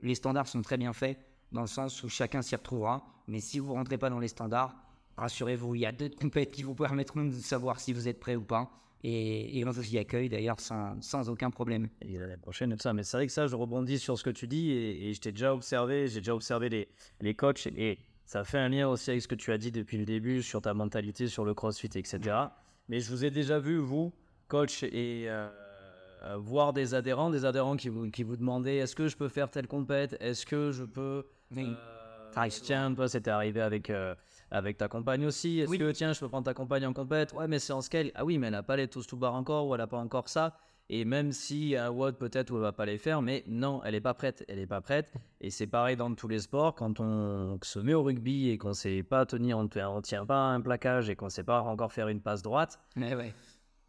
les 0.02 0.16
standards 0.16 0.48
sont 0.48 0.62
très 0.62 0.78
bien 0.78 0.94
faits 0.94 1.18
dans 1.52 1.62
le 1.62 1.68
sens 1.68 2.04
où 2.04 2.10
chacun 2.10 2.42
s'y 2.42 2.56
retrouvera. 2.56 3.06
Mais 3.28 3.40
si 3.40 3.60
vous 3.60 3.72
ne 3.74 3.78
rentrez 3.78 3.98
pas 3.98 4.10
dans 4.10 4.20
les 4.20 4.28
standards, 4.28 4.76
rassurez-vous, 5.18 5.76
il 5.76 5.82
y 5.82 5.86
a 5.86 5.92
deux 5.92 6.10
compétitions 6.10 6.52
qui 6.52 6.64
vous 6.64 6.76
permettront 6.76 7.26
de 7.26 7.32
savoir 7.32 7.80
si 7.80 7.94
vous 7.94 8.08
êtes 8.08 8.20
prêt 8.20 8.36
ou 8.36 8.44
pas. 8.44 8.72
Et, 9.02 9.58
et 9.58 9.66
on 9.66 9.72
vous 9.72 9.94
y 9.94 9.98
accueille 9.98 10.28
d'ailleurs 10.28 10.60
sans, 10.60 11.30
aucun 11.30 11.50
problème. 11.52 11.88
Et 12.02 12.18
l'année 12.18 12.38
prochaine 12.38 12.74
et 12.74 12.78
ça. 12.78 12.94
Mais 12.94 13.04
c'est 13.04 13.18
vrai 13.18 13.28
que 13.28 13.32
ça, 13.32 13.48
je 13.48 13.56
rebondis 13.56 13.98
sur 13.98 14.18
ce 14.18 14.24
que 14.24 14.30
tu 14.30 14.48
dis 14.48 14.72
et, 14.72 15.14
je 15.14 15.22
t'ai 15.22 15.32
déjà 15.32 15.54
observé, 15.54 16.08
j'ai 16.08 16.20
déjà 16.20 16.36
observé 16.36 16.70
les, 16.70 16.90
les 17.22 17.34
coachs 17.34 17.68
et 17.68 18.00
ça 18.26 18.44
fait 18.44 18.60
un 18.60 18.70
lien 18.70 18.88
aussi 18.88 19.10
avec 19.10 19.22
ce 19.22 19.28
que 19.28 19.36
tu 19.36 19.52
as 19.52 19.58
dit 19.58 19.72
depuis 19.72 19.98
le 19.98 20.06
début 20.06 20.44
sur 20.44 20.62
ta 20.62 20.74
mentalité, 20.74 21.28
sur 21.28 21.46
le 21.46 21.54
crossfit, 21.54 21.90
etc. 21.96 22.20
Mais 22.88 23.00
je 23.00 23.10
vous 23.10 23.24
ai 23.24 23.32
déjà 23.32 23.58
vu, 23.58 23.78
vous, 23.78 24.14
coach, 24.48 24.84
et 24.84 25.26
euh, 25.28 25.50
voir 26.38 26.74
des 26.74 26.94
adhérents, 26.94 27.30
des 27.30 27.46
adhérents 27.46 27.76
qui 27.76 27.90
vous, 27.90 28.10
qui 28.10 28.24
vous 28.24 28.36
demandaient 28.36 28.78
est-ce 28.78 28.96
que 28.96 29.08
je 29.08 29.16
peux 29.16 29.30
faire 29.30 29.50
telle 29.50 29.68
compète? 29.68 30.18
Est-ce 30.20 30.46
que 30.46 30.72
je 30.72 30.84
peux. 30.84 31.26
Oui. 31.56 31.68
Euh, 31.68 32.48
tiens, 32.50 32.94
toi, 32.94 33.08
c'était 33.08 33.32
arrivé 33.32 33.62
avec. 33.62 33.90
Euh, 33.90 34.16
avec 34.52 34.78
ta 34.78 34.88
compagne 34.88 35.26
aussi. 35.26 35.60
Est-ce 35.60 35.78
que 35.78 35.92
tiens, 35.92 36.14
je 36.14 36.20
peux 36.20 36.28
prendre 36.28 36.46
ta 36.46 36.54
compagne 36.54 36.86
en 36.86 36.94
compète? 36.94 37.34
Ouais, 37.34 37.48
mais 37.48 37.60
c'est 37.60 37.74
en 37.74 37.82
scale. 37.82 38.12
Ah 38.16 38.26
oui, 38.26 38.38
mais 38.38 38.48
elle 38.48 38.54
n'a 38.54 38.64
pas 38.64 38.76
les 38.76 38.88
tous 38.88 39.06
to 39.06 39.16
bar 39.16 39.36
encore 39.36 39.68
ou 39.68 39.76
elle 39.76 39.80
n'a 39.80 39.88
pas 39.88 39.98
encore 39.98 40.28
ça. 40.28 40.56
Et 40.92 41.06
même 41.06 41.32
si 41.32 41.76
un 41.76 41.92
WOD 41.92 42.18
peut-être 42.18 42.50
où 42.50 42.56
elle 42.56 42.64
va 42.64 42.72
pas 42.72 42.88
les 42.88 42.98
faire, 42.98 43.22
mais 43.22 43.44
non, 43.48 43.80
elle 43.86 43.94
est 43.94 44.02
pas 44.02 44.16
prête. 44.16 44.44
Elle 44.48 44.58
est 44.58 44.66
pas 44.66 44.82
prête. 44.82 45.14
Et 45.40 45.52
c'est 45.52 45.68
pareil 45.68 45.96
dans 45.96 46.14
tous 46.16 46.28
les 46.28 46.40
sports. 46.40 46.74
Quand 46.74 47.00
on 47.00 47.60
se 47.62 47.78
met 47.78 47.94
au 47.94 48.02
rugby 48.02 48.50
et 48.50 48.58
qu'on 48.58 48.74
sait 48.74 49.04
pas 49.04 49.28
tenir, 49.28 49.60
on 49.60 49.64
ne 49.64 50.02
tient 50.02 50.26
pas 50.26 50.40
un 50.40 50.62
plaquage 50.62 51.12
et 51.12 51.16
qu'on 51.16 51.30
sait 51.30 51.44
pas 51.44 51.62
encore 51.62 51.94
faire 51.94 52.08
une 52.08 52.22
passe 52.22 52.42
droite. 52.42 52.80
Mais 52.96 53.16
ouais. 53.16 53.36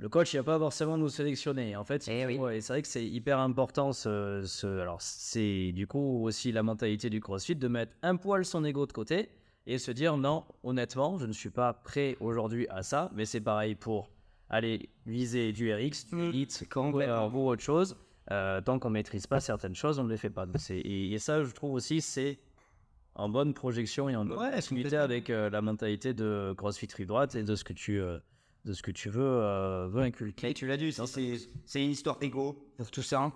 Le 0.01 0.09
coach, 0.09 0.33
il 0.33 0.39
va 0.39 0.45
pas 0.45 0.59
forcément 0.59 0.97
nous 0.97 1.11
sélectionner. 1.11 1.77
En 1.77 1.85
fait, 1.85 2.09
eh 2.09 2.27
c'est 2.63 2.69
vrai 2.73 2.81
que 2.81 2.89
c'est 2.89 3.05
hyper 3.05 3.39
important. 3.39 3.93
Ce, 3.93 4.43
ce... 4.47 4.67
alors, 4.67 5.03
c'est 5.03 5.73
du 5.73 5.87
coup 5.87 6.25
aussi 6.25 6.53
la 6.53 6.63
mentalité 6.63 7.11
du 7.11 7.21
CrossFit 7.21 7.55
de 7.55 7.69
mettre 7.69 7.93
un 8.03 8.17
poil 8.17 8.47
son 8.47 8.65
ego 8.65 8.87
de 8.87 8.93
côté 8.93 9.29
et 9.67 9.77
se 9.77 9.91
dire 9.91 10.17
non, 10.17 10.47
honnêtement, 10.63 11.19
je 11.19 11.27
ne 11.27 11.33
suis 11.33 11.51
pas 11.51 11.75
prêt 11.75 12.17
aujourd'hui 12.21 12.67
à 12.71 12.83
ça, 12.83 13.11
mais 13.15 13.27
c'est 13.27 13.43
pareil 13.43 13.75
pour 13.75 14.11
aller 14.49 14.89
viser 15.05 15.53
du 15.53 15.71
RX, 15.71 16.07
du 16.09 16.17
mm. 16.17 16.33
HIT, 16.33 16.69
ou 16.75 17.49
autre 17.49 17.63
chose. 17.63 17.95
Euh, 18.31 18.63
tant 18.63 18.79
qu'on 18.79 18.91
maîtrise 18.91 19.27
pas 19.27 19.41
certaines 19.41 19.75
choses, 19.75 19.99
on 19.99 20.05
ne 20.05 20.11
les 20.11 20.17
fait 20.17 20.31
pas. 20.31 20.47
Et, 20.71 21.13
et, 21.13 21.19
ça, 21.19 21.45
je 21.45 21.51
trouve 21.53 21.75
aussi, 21.75 22.01
c'est 22.01 22.39
en 23.17 23.29
bonne 23.29 23.53
projection 23.53 24.09
et 24.09 24.17
en 24.17 24.25
bonne 24.25 24.39
ouais, 24.39 24.97
avec 24.97 25.29
euh, 25.29 25.51
la 25.51 25.61
mentalité 25.61 26.15
de 26.15 26.55
CrossFit 26.57 26.89
Rive 26.97 27.09
Droite 27.09 27.35
et 27.35 27.43
de 27.43 27.55
ce 27.55 27.65
que 27.65 27.73
tu, 27.73 28.01
euh, 28.01 28.19
de 28.65 28.73
ce 28.73 28.83
que 28.83 28.91
tu 28.91 29.09
veux, 29.09 29.87
veux 29.89 30.03
inculquer. 30.03 30.53
tu 30.55 30.67
l'as 30.67 30.77
dit, 30.77 30.93
c'est 30.93 31.85
une 31.85 31.91
histoire 31.91 32.19
d'ego 32.19 32.57
pour 32.77 32.91
tout 32.91 33.03
ça. 33.03 33.33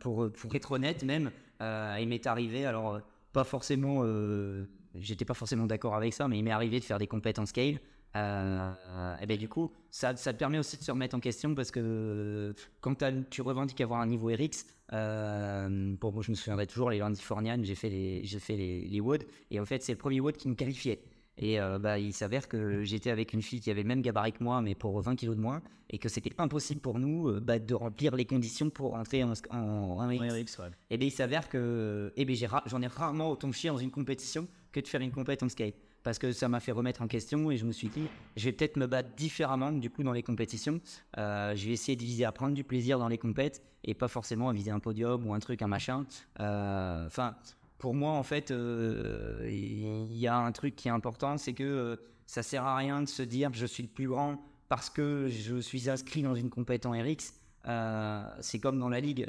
pour, 0.00 0.32
pour 0.32 0.54
être 0.54 0.72
honnête, 0.72 1.04
même, 1.04 1.30
il 1.60 2.06
m'est 2.08 2.26
arrivé, 2.26 2.66
alors 2.66 3.00
pas 3.32 3.44
forcément, 3.44 4.00
euh, 4.02 4.64
j'étais 4.94 5.24
pas 5.24 5.34
forcément 5.34 5.66
d'accord 5.66 5.94
avec 5.94 6.12
ça, 6.14 6.28
mais 6.28 6.38
il 6.38 6.42
m'est 6.42 6.50
arrivé 6.50 6.80
de 6.80 6.84
faire 6.84 6.98
des 6.98 7.06
compétences 7.06 7.50
scale. 7.50 7.78
Euh, 8.16 9.16
et 9.20 9.26
ben 9.26 9.36
du 9.36 9.48
coup, 9.48 9.70
ça, 9.90 10.16
ça, 10.16 10.32
te 10.32 10.38
permet 10.38 10.58
aussi 10.58 10.78
de 10.78 10.82
se 10.82 10.90
remettre 10.90 11.14
en 11.14 11.20
question 11.20 11.54
parce 11.54 11.70
que 11.70 12.54
quand 12.80 13.04
tu 13.28 13.42
revendiques 13.42 13.80
avoir 13.82 14.00
un 14.00 14.06
niveau 14.06 14.28
RX, 14.28 14.66
euh, 14.94 15.94
pour 15.96 16.14
moi 16.14 16.22
je 16.22 16.30
me 16.30 16.34
souviendrai 16.34 16.66
toujours 16.66 16.90
les 16.90 16.98
Landifornian, 16.98 17.58
j'ai 17.62 17.74
fait 17.74 17.90
les, 17.90 18.24
j'ai 18.24 18.38
fait 18.38 18.56
les, 18.56 18.88
les 18.88 19.00
Wood, 19.00 19.24
et 19.50 19.60
en 19.60 19.66
fait 19.66 19.82
c'est 19.82 19.92
le 19.92 19.98
premier 19.98 20.20
Wood 20.20 20.36
qui 20.36 20.48
me 20.48 20.54
qualifiait. 20.54 21.02
Et 21.38 21.60
euh, 21.60 21.78
bah, 21.78 21.98
il 21.98 22.12
s'avère 22.12 22.48
que 22.48 22.82
j'étais 22.82 23.10
avec 23.10 23.32
une 23.32 23.42
fille 23.42 23.60
qui 23.60 23.70
avait 23.70 23.82
le 23.82 23.88
même 23.88 24.02
gabarit 24.02 24.32
que 24.32 24.42
moi, 24.42 24.60
mais 24.60 24.74
pour 24.74 25.00
20 25.00 25.14
kilos 25.16 25.36
de 25.36 25.40
moins, 25.40 25.62
et 25.88 25.98
que 25.98 26.08
c'était 26.08 26.32
impossible 26.38 26.80
pour 26.80 26.98
nous 26.98 27.28
euh, 27.28 27.40
bah, 27.40 27.58
de 27.58 27.74
remplir 27.74 28.16
les 28.16 28.24
conditions 28.24 28.70
pour 28.70 28.94
entrer 28.94 29.22
en, 29.22 29.32
en, 29.50 29.96
RX. 29.96 30.60
Et 30.90 30.98
bien 30.98 31.06
il 31.06 31.12
s'avère 31.12 31.48
que 31.48 32.12
et 32.16 32.24
ben, 32.24 32.36
j'en 32.66 32.82
ai, 32.82 32.86
rarement 32.88 33.30
autant 33.30 33.52
chier 33.52 33.70
dans 33.70 33.78
une 33.78 33.90
compétition 33.90 34.48
que 34.72 34.80
de 34.80 34.88
faire 34.88 35.00
une 35.00 35.12
compétition 35.12 35.46
en 35.46 35.48
skate. 35.48 35.76
Parce 36.02 36.18
que 36.18 36.32
ça 36.32 36.48
m'a 36.48 36.60
fait 36.60 36.72
remettre 36.72 37.02
en 37.02 37.08
question 37.08 37.50
et 37.50 37.56
je 37.56 37.66
me 37.66 37.72
suis 37.72 37.88
dit, 37.88 38.06
je 38.36 38.44
vais 38.44 38.52
peut-être 38.52 38.76
me 38.76 38.86
battre 38.86 39.10
différemment 39.16 39.72
du 39.72 39.90
coup 39.90 40.02
dans 40.02 40.12
les 40.12 40.22
compétitions. 40.22 40.80
Euh, 41.18 41.54
je 41.54 41.66
vais 41.66 41.72
essayer 41.72 41.96
de 41.96 42.02
viser 42.02 42.24
à 42.24 42.32
prendre 42.32 42.54
du 42.54 42.64
plaisir 42.64 42.98
dans 42.98 43.08
les 43.08 43.18
compètes 43.18 43.62
et 43.84 43.94
pas 43.94 44.08
forcément 44.08 44.48
à 44.48 44.52
viser 44.52 44.70
un 44.70 44.80
podium 44.80 45.26
ou 45.26 45.34
un 45.34 45.38
truc, 45.38 45.60
un 45.62 45.66
machin. 45.66 46.06
Enfin, 46.38 47.36
pour 47.78 47.94
moi, 47.94 48.12
en 48.12 48.22
fait, 48.24 48.50
euh, 48.50 49.46
il 49.48 50.16
y 50.16 50.26
a 50.26 50.36
un 50.36 50.52
truc 50.52 50.74
qui 50.74 50.88
est 50.88 50.90
important, 50.90 51.38
c'est 51.38 51.52
que 51.52 51.62
euh, 51.62 51.96
ça 52.26 52.42
sert 52.42 52.64
à 52.64 52.76
rien 52.76 53.02
de 53.02 53.08
se 53.08 53.22
dire 53.22 53.50
je 53.52 53.66
suis 53.66 53.84
le 53.84 53.88
plus 53.88 54.08
grand 54.08 54.42
parce 54.68 54.90
que 54.90 55.28
je 55.28 55.56
suis 55.60 55.88
inscrit 55.88 56.22
dans 56.22 56.34
une 56.34 56.50
compétition 56.50 56.90
RX. 56.90 57.34
Euh, 57.66 58.22
c'est 58.40 58.58
comme 58.58 58.78
dans 58.78 58.88
la 58.88 59.00
ligue 59.00 59.26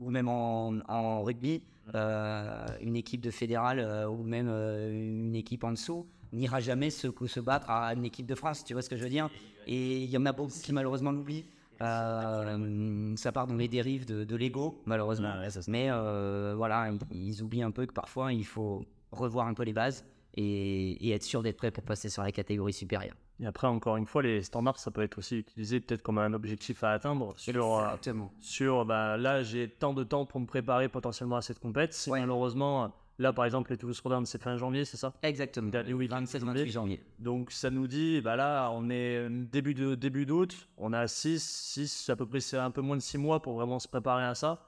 ou 0.00 0.10
même 0.10 0.28
en, 0.28 1.22
rugby, 1.22 1.62
une 1.94 2.96
équipe 2.96 3.20
de 3.20 3.30
fédérale 3.30 4.06
ou 4.08 4.22
même 4.24 4.48
une 4.48 5.34
équipe 5.34 5.64
en 5.64 5.70
dessous 5.70 6.06
n'ira 6.32 6.60
jamais 6.60 6.90
se, 6.90 7.08
se 7.26 7.40
battre 7.40 7.70
à 7.70 7.92
une 7.94 8.04
équipe 8.04 8.26
de 8.26 8.34
France. 8.34 8.64
Tu 8.64 8.72
vois 8.72 8.82
ce 8.82 8.88
que 8.90 8.96
je 8.96 9.02
veux 9.02 9.10
dire? 9.10 9.28
Et 9.66 10.02
il 10.02 10.10
y 10.10 10.16
en 10.16 10.26
a 10.26 10.32
beaucoup 10.32 10.52
qui 10.52 10.72
malheureusement 10.72 11.12
l'oublient. 11.12 11.44
Euh, 11.82 13.16
ça 13.16 13.32
part 13.32 13.46
dans 13.46 13.56
les 13.56 13.68
dérives 13.68 14.06
de, 14.06 14.36
l'ego, 14.36 14.80
malheureusement. 14.86 15.34
Mais 15.68 15.88
euh, 15.90 16.54
voilà, 16.56 16.90
ils, 17.10 17.42
oublient 17.42 17.62
un 17.62 17.70
peu 17.70 17.86
que 17.86 17.92
parfois 17.92 18.32
il 18.32 18.44
faut 18.44 18.84
revoir 19.10 19.46
un 19.46 19.54
peu 19.54 19.64
les 19.64 19.72
bases 19.72 20.04
et, 20.34 21.12
être 21.12 21.22
sûr 21.22 21.42
d'être 21.42 21.56
prêt 21.56 21.70
pour 21.70 21.84
passer 21.84 22.08
sur 22.08 22.22
la 22.22 22.32
catégorie 22.32 22.72
supérieure. 22.72 23.16
Et 23.40 23.46
après, 23.46 23.66
encore 23.66 23.96
une 23.96 24.06
fois, 24.06 24.22
les 24.22 24.42
standards, 24.42 24.78
ça 24.78 24.90
peut 24.90 25.02
être 25.02 25.18
aussi 25.18 25.38
utilisé 25.38 25.80
peut-être 25.80 26.02
comme 26.02 26.18
un 26.18 26.32
objectif 26.32 26.84
à 26.84 26.92
atteindre. 26.92 27.34
Sur, 27.36 27.76
euh, 27.76 27.84
Exactement. 27.86 28.32
sur 28.38 28.84
bah, 28.84 29.16
là, 29.16 29.42
j'ai 29.42 29.68
tant 29.68 29.94
de 29.94 30.04
temps 30.04 30.24
pour 30.26 30.38
me 30.38 30.46
préparer 30.46 30.88
potentiellement 30.88 31.36
à 31.36 31.42
cette 31.42 31.58
compétition. 31.58 32.12
Malheureusement, 32.12 32.92
Là, 33.22 33.32
par 33.32 33.44
exemple, 33.44 33.70
les 33.70 33.76
Toulouse 33.76 34.00
Rotterdam, 34.00 34.26
c'est 34.26 34.42
fin 34.42 34.56
janvier, 34.56 34.84
c'est 34.84 34.96
ça? 34.96 35.14
Exactement. 35.22 35.70
Oui, 35.94 36.08
27-28 36.08 36.66
janvier. 36.72 37.00
Donc, 37.20 37.52
ça 37.52 37.70
nous 37.70 37.86
dit, 37.86 38.20
bah 38.20 38.34
là, 38.34 38.68
on 38.72 38.90
est 38.90 39.30
début 39.30 39.74
de 39.74 39.94
début 39.94 40.26
d'août, 40.26 40.68
on 40.76 40.92
a 40.92 41.06
6, 41.06 41.40
6, 41.40 42.10
à 42.10 42.16
peu 42.16 42.26
près, 42.26 42.40
c'est 42.40 42.56
un 42.56 42.72
peu 42.72 42.80
moins 42.80 42.96
de 42.96 43.00
6 43.00 43.18
mois 43.18 43.40
pour 43.40 43.54
vraiment 43.54 43.78
se 43.78 43.86
préparer 43.86 44.24
à 44.24 44.34
ça. 44.34 44.66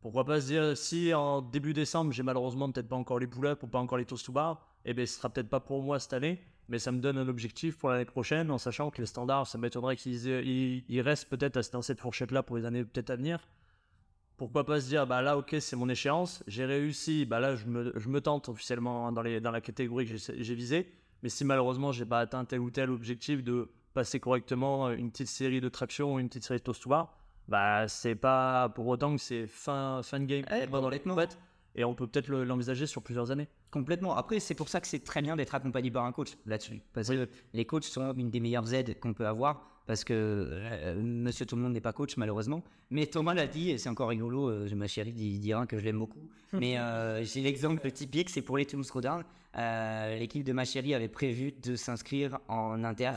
Pourquoi 0.00 0.24
pas 0.24 0.40
se 0.40 0.46
dire, 0.46 0.76
si 0.76 1.12
en 1.12 1.42
début 1.42 1.74
décembre, 1.74 2.12
j'ai 2.12 2.22
malheureusement 2.22 2.70
peut-être 2.70 2.88
pas 2.88 2.94
encore 2.94 3.18
les 3.18 3.26
pull-ups 3.26 3.60
ou 3.64 3.66
pas 3.66 3.80
encore 3.80 3.98
les 3.98 4.04
toast 4.04 4.24
to 4.24 4.30
bar, 4.30 4.64
eh 4.84 4.94
bien, 4.94 5.04
ce 5.04 5.14
sera 5.14 5.28
peut-être 5.28 5.48
pas 5.48 5.58
pour 5.58 5.82
moi 5.82 5.98
cette 5.98 6.12
année, 6.12 6.40
mais 6.68 6.78
ça 6.78 6.92
me 6.92 7.00
donne 7.00 7.18
un 7.18 7.26
objectif 7.26 7.78
pour 7.78 7.88
l'année 7.88 8.04
prochaine, 8.04 8.52
en 8.52 8.58
sachant 8.58 8.90
que 8.92 9.00
les 9.00 9.06
standards, 9.06 9.48
ça 9.48 9.58
m'étonnerait 9.58 9.96
qu'ils 9.96 11.00
restent 11.00 11.28
peut-être 11.28 11.72
dans 11.72 11.82
cette 11.82 11.98
fourchette-là 11.98 12.44
pour 12.44 12.58
les 12.58 12.64
années 12.64 12.84
peut-être 12.84 13.10
à 13.10 13.16
venir 13.16 13.40
pourquoi 14.38 14.64
pas 14.64 14.80
se 14.80 14.86
dire 14.86 15.06
bah 15.06 15.20
là 15.20 15.36
ok 15.36 15.56
c'est 15.60 15.76
mon 15.76 15.88
échéance 15.88 16.42
j'ai 16.46 16.64
réussi 16.64 17.26
bah 17.26 17.40
là 17.40 17.56
je 17.56 17.66
me, 17.66 17.92
je 17.94 18.08
me 18.08 18.20
tente 18.20 18.48
officiellement 18.48 19.12
dans, 19.12 19.20
les, 19.20 19.40
dans 19.40 19.50
la 19.50 19.60
catégorie 19.60 20.06
que 20.06 20.16
j'ai 20.16 20.54
visée. 20.54 20.90
Mais 21.22 21.28
si 21.28 21.44
malheureusement 21.44 21.92
j'ai 21.92 22.06
pas 22.06 22.20
atteint 22.20 22.44
tel 22.44 22.60
ou 22.60 22.70
tel 22.70 22.90
objectif 22.90 23.42
de 23.42 23.68
passer 23.92 24.20
correctement 24.20 24.90
une 24.90 25.10
petite 25.10 25.26
série 25.26 25.60
de 25.60 25.68
traction 25.68 26.14
ou 26.14 26.18
une 26.20 26.28
petite 26.28 26.44
série 26.44 26.60
de 26.60 26.64
toast 26.64 26.86
bah 27.48 27.88
c'est 27.88 28.14
pas 28.14 28.68
pour 28.68 28.86
autant 28.86 29.16
que 29.16 29.20
c'est 29.20 29.46
fin 29.46 30.02
fin 30.02 30.20
de 30.20 30.26
game 30.26 30.44
eh, 30.50 30.66
dans 30.66 30.88
les 30.88 31.02
et 31.74 31.84
on 31.84 31.94
peut 31.94 32.06
peut-être 32.06 32.28
l'envisager 32.28 32.86
sur 32.86 33.02
plusieurs 33.02 33.30
années. 33.30 33.46
Complètement. 33.70 34.16
Après 34.16 34.40
c'est 34.40 34.54
pour 34.54 34.68
ça 34.68 34.80
que 34.80 34.86
c'est 34.86 35.02
très 35.04 35.22
bien 35.22 35.36
d'être 35.36 35.54
accompagné 35.54 35.90
par 35.90 36.04
un 36.04 36.12
coach 36.12 36.36
là-dessus. 36.46 36.80
Parce 36.92 37.08
que 37.08 37.28
les 37.52 37.64
coachs 37.64 37.84
sont 37.84 38.14
une 38.14 38.30
des 38.30 38.40
meilleures 38.40 38.72
aides 38.72 38.98
qu'on 39.00 39.14
peut 39.14 39.26
avoir 39.26 39.77
parce 39.88 40.04
que 40.04 40.12
euh, 40.12 41.00
monsieur 41.00 41.46
tout 41.46 41.56
le 41.56 41.62
monde 41.62 41.72
n'est 41.72 41.80
pas 41.80 41.94
coach 41.94 42.18
malheureusement. 42.18 42.62
Mais 42.90 43.06
Thomas 43.06 43.32
l'a 43.32 43.46
dit, 43.46 43.70
et 43.70 43.78
c'est 43.78 43.88
encore 43.88 44.10
rigolo, 44.10 44.50
euh, 44.50 44.68
ma 44.76 44.86
chérie 44.86 45.12
dira 45.12 45.66
que 45.66 45.78
je 45.78 45.84
l'aime 45.84 45.98
beaucoup. 45.98 46.28
Mais 46.52 46.78
euh, 46.78 47.24
j'ai 47.24 47.40
l'exemple 47.40 47.90
typique, 47.90 48.28
c'est 48.28 48.42
pour 48.42 48.58
les 48.58 48.66
Toulouse 48.66 48.90
Rodin. 48.90 49.24
l'équipe 50.18 50.44
de 50.44 50.52
ma 50.52 50.66
chérie 50.66 50.92
avait 50.92 51.08
prévu 51.08 51.52
de 51.52 51.74
s'inscrire 51.74 52.38
en 52.48 52.84
inter, 52.84 53.12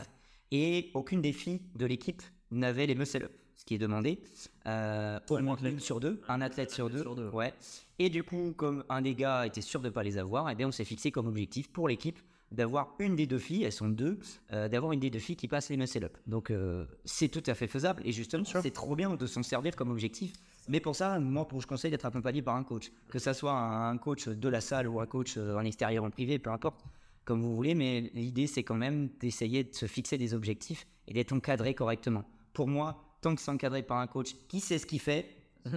et 0.51 0.91
aucune 0.93 1.21
des 1.21 1.33
filles 1.33 1.59
de 1.75 1.85
l'équipe 1.85 2.21
n'avait 2.51 2.87
les 2.87 2.95
muscle 2.95 3.29
ce 3.57 3.65
qui 3.65 3.75
est 3.75 3.77
demandé. 3.77 4.19
au 4.65 5.39
moins 5.39 5.57
une 5.57 5.79
sur 5.81 5.99
deux, 5.99 6.21
un 6.29 6.39
athlète 6.39 6.71
sur 6.71 6.89
deux. 6.89 7.03
Ouais. 7.33 7.53
Et 7.99 8.09
du 8.09 8.23
coup, 8.23 8.53
comme 8.55 8.85
un 8.87 9.01
des 9.01 9.13
gars 9.13 9.45
était 9.45 9.59
sûr 9.59 9.81
de 9.81 9.87
ne 9.87 9.93
pas 9.93 10.03
les 10.03 10.17
avoir, 10.17 10.47
et 10.47 10.53
eh 10.53 10.55
bien 10.55 10.69
on 10.69 10.71
s'est 10.71 10.85
fixé 10.85 11.11
comme 11.11 11.27
objectif 11.27 11.69
pour 11.69 11.89
l'équipe 11.89 12.17
d'avoir 12.51 12.95
une 12.99 13.15
des 13.15 13.27
deux 13.27 13.37
filles, 13.39 13.63
elles 13.63 13.71
sont 13.71 13.87
deux, 13.87 14.19
euh, 14.51 14.67
d'avoir 14.67 14.91
une 14.91 14.99
des 14.99 15.09
deux 15.09 15.19
filles 15.19 15.35
qui 15.35 15.47
passe 15.47 15.69
les 15.69 15.77
muscle 15.77 16.03
up. 16.03 16.17
Donc 16.27 16.51
euh, 16.51 16.85
c'est 17.05 17.29
tout 17.29 17.43
à 17.45 17.53
fait 17.53 17.67
faisable 17.67 18.01
et 18.05 18.11
justement 18.11 18.43
c'est 18.43 18.71
trop 18.71 18.95
bien 18.95 19.15
de 19.15 19.25
s'en 19.25 19.43
servir 19.43 19.75
comme 19.75 19.89
objectif. 19.89 20.33
Mais 20.67 20.79
pour 20.79 20.95
ça, 20.95 21.19
moi 21.19 21.47
pour, 21.47 21.61
je 21.61 21.67
conseille 21.67 21.91
d'être 21.91 22.05
accompagné 22.05 22.41
par 22.41 22.55
un 22.55 22.63
coach, 22.63 22.91
que 23.09 23.19
ça 23.19 23.33
soit 23.33 23.53
un, 23.53 23.97
coach 23.97 24.27
de 24.27 24.49
la 24.49 24.61
salle 24.61 24.87
ou 24.87 24.99
un 24.99 25.05
coach 25.05 25.35
euh, 25.37 25.55
en 25.55 25.63
extérieur 25.63 26.03
en 26.03 26.09
privé, 26.09 26.39
peu 26.39 26.51
importe, 26.51 26.83
comme 27.25 27.41
vous 27.41 27.55
voulez. 27.55 27.73
Mais 27.73 28.11
l'idée 28.13 28.47
c'est 28.47 28.63
quand 28.63 28.75
même 28.75 29.09
d'essayer 29.19 29.63
de 29.63 29.73
se 29.73 29.85
fixer 29.85 30.17
des 30.17 30.33
objectifs 30.33 30.85
et 31.07 31.13
d'être 31.13 31.33
encadré 31.33 31.73
correctement. 31.73 32.25
pour 32.53 32.67
moi, 32.67 33.03
tant 33.21 33.33
que 33.35 33.41
c'est 33.41 33.51
encadré 33.51 33.83
par 33.83 33.97
un 33.99 34.07
coach 34.07 34.35
qui 34.49 34.59
sait 34.59 34.77
ce 34.77 34.85
qu'il 34.85 34.99
fait, 34.99 35.37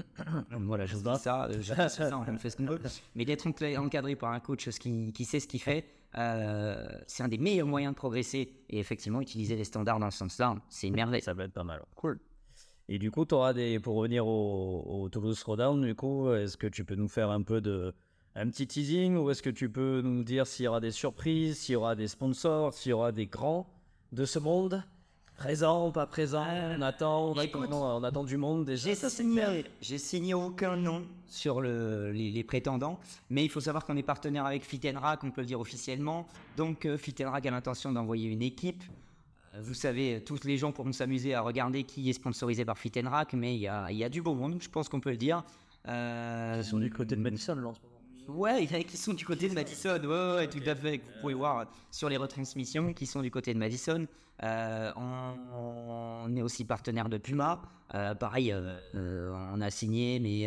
voilà, 0.50 0.86
je 0.86 0.96
dis 0.96 1.02
ça, 1.20 1.48
je 1.50 1.58
dis 1.58 1.90
ça, 1.90 2.18
on 2.18 2.38
fait 2.38 2.50
ce 2.50 2.56
qu'on 2.56 2.64
veut, 2.64 2.80
mais 3.14 3.24
d'être 3.24 3.46
encadré 3.46 4.16
par 4.16 4.32
un 4.32 4.40
coach 4.40 4.68
qui, 4.70 5.12
qui 5.12 5.24
sait 5.24 5.40
ce 5.40 5.46
qu'il 5.46 5.60
fait, 5.60 5.84
euh, 6.18 6.86
c'est 7.06 7.22
un 7.22 7.28
des 7.28 7.38
meilleurs 7.38 7.66
moyens 7.66 7.92
de 7.92 7.96
progresser. 7.96 8.52
Et 8.68 8.78
effectivement, 8.78 9.20
utiliser 9.20 9.56
les 9.56 9.64
standards 9.64 9.98
dans 9.98 10.10
ce 10.10 10.18
sens-là, 10.18 10.56
c'est 10.68 10.88
une 10.88 10.94
merveille. 10.94 11.22
Ça 11.22 11.34
va 11.34 11.44
être 11.44 11.52
pas 11.52 11.64
mal. 11.64 11.82
Cool. 11.94 12.20
Et 12.88 12.98
du 12.98 13.10
coup, 13.10 13.24
auras 13.32 13.52
des, 13.52 13.80
pour 13.80 13.96
revenir 13.96 14.26
au, 14.26 14.82
au 14.86 15.08
Toulouse 15.08 15.38
Throwdown, 15.40 15.80
du 15.82 15.94
coup, 15.94 16.30
est-ce 16.32 16.56
que 16.56 16.66
tu 16.66 16.84
peux 16.84 16.96
nous 16.96 17.08
faire 17.08 17.30
un 17.30 17.42
peu 17.42 17.60
de 17.60 17.94
un 18.36 18.48
petit 18.48 18.66
teasing 18.66 19.16
ou 19.16 19.30
est-ce 19.30 19.42
que 19.42 19.50
tu 19.50 19.70
peux 19.70 20.00
nous 20.02 20.24
dire 20.24 20.46
s'il 20.46 20.64
y 20.64 20.68
aura 20.68 20.80
des 20.80 20.90
surprises, 20.90 21.58
s'il 21.58 21.74
y 21.74 21.76
aura 21.76 21.94
des 21.94 22.08
sponsors, 22.08 22.74
s'il 22.74 22.90
y 22.90 22.92
aura 22.92 23.12
des 23.12 23.26
grands 23.26 23.66
de 24.12 24.24
ce 24.24 24.38
monde? 24.38 24.82
Présent, 25.36 25.90
pas 25.90 26.06
présent 26.06 26.46
On 26.78 26.80
attend, 26.80 27.30
on 27.30 27.40
écoute, 27.40 27.64
attend, 27.64 27.98
on 27.98 28.04
attend 28.04 28.24
du 28.24 28.36
monde 28.36 28.64
déjà. 28.64 28.84
J'ai 29.80 29.98
signé, 29.98 30.32
aucun 30.32 30.76
nom 30.76 31.02
sur 31.26 31.60
le- 31.60 32.12
les, 32.12 32.30
les 32.30 32.44
prétendants, 32.44 33.00
mais 33.30 33.44
il 33.44 33.48
faut 33.50 33.60
savoir 33.60 33.84
qu'on 33.84 33.96
est 33.96 34.02
partenaire 34.04 34.46
avec 34.46 34.64
Fitenrac, 34.64 35.22
on 35.24 35.30
peut 35.32 35.40
le 35.40 35.46
dire 35.48 35.58
officiellement. 35.60 36.26
Donc 36.56 36.86
euh, 36.86 36.96
Fitenrac 36.96 37.44
a 37.46 37.50
l'intention 37.50 37.90
d'envoyer 37.92 38.28
une 38.30 38.42
équipe. 38.42 38.82
Euh, 39.54 39.58
Vous 39.60 39.74
savez, 39.74 40.22
tous 40.24 40.44
les 40.44 40.56
gens 40.56 40.70
pourront 40.70 40.92
s'amuser 40.92 41.34
à 41.34 41.40
regarder 41.40 41.82
qui 41.82 42.08
est 42.08 42.12
sponsorisé 42.14 42.64
par 42.64 42.78
Fitenrac, 42.78 43.32
mais 43.32 43.54
il 43.56 43.60
y 43.60 43.68
a, 43.68 43.90
il 43.90 43.96
y 43.98 44.04
a 44.04 44.08
du 44.08 44.22
beau 44.22 44.34
monde, 44.34 44.58
je 44.62 44.68
pense 44.70 44.88
qu'on 44.88 45.00
peut 45.00 45.10
le 45.10 45.16
dire. 45.16 45.42
Euh, 45.88 46.54
Ils 46.58 46.64
sont 46.64 46.78
du 46.78 46.90
côté 46.90 47.16
de 47.16 47.20
Madison, 47.20 47.56
là, 47.56 47.66
en 47.68 47.74
ce 47.74 47.80
moment. 47.80 47.93
Ouais, 48.28 48.64
il 48.64 48.72
y 48.72 48.76
en 48.76 48.80
a 48.80 48.82
qui 48.82 48.96
sont 48.96 49.12
du 49.12 49.24
côté 49.24 49.48
de 49.48 49.54
Madison. 49.54 50.00
Ouais, 50.00 50.36
ouais, 50.36 50.48
tout 50.48 50.62
à 50.66 50.74
fait. 50.74 50.98
Vous 50.98 51.20
pouvez 51.20 51.34
voir 51.34 51.66
sur 51.90 52.08
les 52.08 52.16
retransmissions 52.16 52.92
qui 52.94 53.06
sont 53.06 53.20
du 53.20 53.30
côté 53.30 53.52
de 53.52 53.58
Madison. 53.58 54.06
Euh, 54.42 54.92
on, 54.96 56.24
on 56.26 56.36
est 56.36 56.42
aussi 56.42 56.64
partenaire 56.64 57.08
de 57.08 57.18
Puma. 57.18 57.60
Euh, 57.94 58.14
pareil, 58.14 58.52
euh, 58.52 59.32
on 59.52 59.60
a 59.60 59.70
signé, 59.70 60.18
mais 60.20 60.46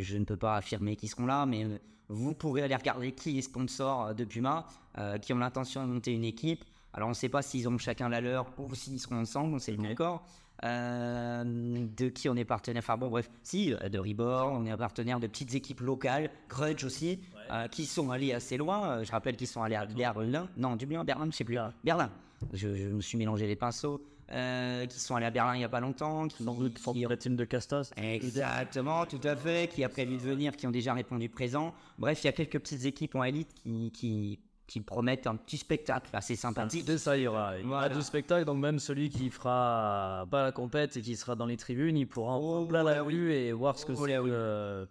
je 0.00 0.16
ne 0.16 0.24
peux 0.24 0.36
pas 0.36 0.56
affirmer 0.56 0.96
qu'ils 0.96 1.10
seront 1.10 1.26
là. 1.26 1.44
Mais 1.44 1.66
vous 2.08 2.34
pourrez 2.34 2.62
aller 2.62 2.74
regarder 2.74 3.12
qui 3.12 3.38
est 3.38 3.42
sponsor 3.42 4.14
de 4.14 4.24
Puma, 4.24 4.66
qui 5.20 5.32
ont 5.32 5.38
l'intention 5.38 5.86
de 5.86 5.92
monter 5.92 6.12
une 6.12 6.24
équipe. 6.24 6.64
Alors, 6.92 7.06
on 7.06 7.10
ne 7.10 7.14
sait 7.16 7.28
pas 7.28 7.42
s'ils 7.42 7.68
ont 7.68 7.78
chacun 7.78 8.08
la 8.08 8.20
leur 8.20 8.46
ou 8.58 8.74
s'ils 8.74 8.98
seront 8.98 9.20
ensemble, 9.20 9.52
on 9.52 9.56
ne 9.56 9.60
sait 9.60 9.74
pas 9.74 9.88
encore. 9.88 10.26
Euh, 10.64 11.42
de 11.96 12.08
qui 12.08 12.28
on 12.28 12.36
est 12.36 12.44
partenaire. 12.44 12.82
Enfin 12.82 12.96
bon, 12.96 13.08
bref, 13.08 13.30
si, 13.42 13.72
euh, 13.74 13.88
de 13.88 13.98
Reborn, 13.98 14.56
on 14.62 14.66
est 14.66 14.76
partenaire 14.76 15.18
de 15.20 15.26
petites 15.26 15.54
équipes 15.54 15.80
locales, 15.80 16.30
Grudge 16.48 16.84
aussi, 16.84 17.18
euh, 17.50 17.66
qui 17.68 17.86
sont 17.86 18.10
allés 18.10 18.32
assez 18.32 18.56
loin. 18.56 19.02
Je 19.02 19.10
rappelle 19.10 19.36
qu'ils 19.36 19.46
sont 19.46 19.62
allés 19.62 19.76
à 19.76 19.86
Berlin, 19.86 20.48
non, 20.56 20.76
Dublin, 20.76 21.04
Berlin, 21.04 21.28
je 21.30 21.36
sais 21.36 21.44
plus. 21.44 21.58
Berlin. 21.84 22.10
Je, 22.52 22.74
je 22.74 22.88
me 22.88 23.00
suis 23.00 23.18
mélangé 23.18 23.46
les 23.46 23.56
pinceaux. 23.56 24.02
Euh, 24.32 24.86
qui 24.86 25.00
sont 25.00 25.16
allés 25.16 25.26
à 25.26 25.30
Berlin 25.32 25.56
il 25.56 25.60
y 25.60 25.64
a 25.64 25.68
pas 25.68 25.80
longtemps, 25.80 26.28
qui, 26.28 26.44
qui- 26.92 27.04
La 27.08 27.16
team 27.16 27.34
de 27.34 27.44
Castas. 27.44 27.90
Exactement, 27.96 29.04
tout 29.04 29.18
à 29.24 29.34
fait, 29.34 29.68
qui 29.68 29.82
a 29.82 29.88
prévu 29.88 30.18
de 30.18 30.22
venir, 30.22 30.54
qui 30.56 30.68
ont 30.68 30.70
déjà 30.70 30.94
répondu 30.94 31.28
présent. 31.28 31.74
Bref, 31.98 32.22
il 32.22 32.26
y 32.26 32.30
a 32.30 32.32
quelques 32.32 32.60
petites 32.60 32.84
équipes 32.84 33.16
en 33.16 33.24
élite 33.24 33.52
qui, 33.54 33.90
qui, 33.90 34.38
qui 34.70 34.80
promettent 34.80 35.26
un 35.26 35.34
petit 35.34 35.56
spectacle 35.56 36.08
assez 36.12 36.36
sympathique. 36.36 36.84
De 36.84 36.96
ça, 36.96 37.16
il 37.16 37.24
y 37.24 37.26
aura, 37.26 37.58
il 37.58 37.64
y 37.64 37.66
aura 37.66 37.80
Voilà. 37.80 37.94
du 37.96 38.02
spectacle, 38.02 38.44
donc 38.44 38.58
même 38.58 38.78
celui 38.78 39.10
qui 39.10 39.28
fera 39.28 40.26
pas 40.30 40.44
la 40.44 40.52
compète 40.52 40.96
et 40.96 41.02
qui 41.02 41.16
sera 41.16 41.34
dans 41.34 41.46
les 41.46 41.56
tribunes, 41.56 41.96
il 41.96 42.06
pourra 42.06 42.34
en 42.34 42.40
Oh, 42.62 42.66
plein 42.66 42.84
la 42.84 42.92
ouais, 42.92 43.00
rue 43.00 43.32
et 43.32 43.50
voir 43.52 43.76
ce 43.76 43.84
que 43.84 43.92
Oh, 43.96 44.06
c'est 44.06 44.16
oui. 44.18 44.30
le, 44.30 44.86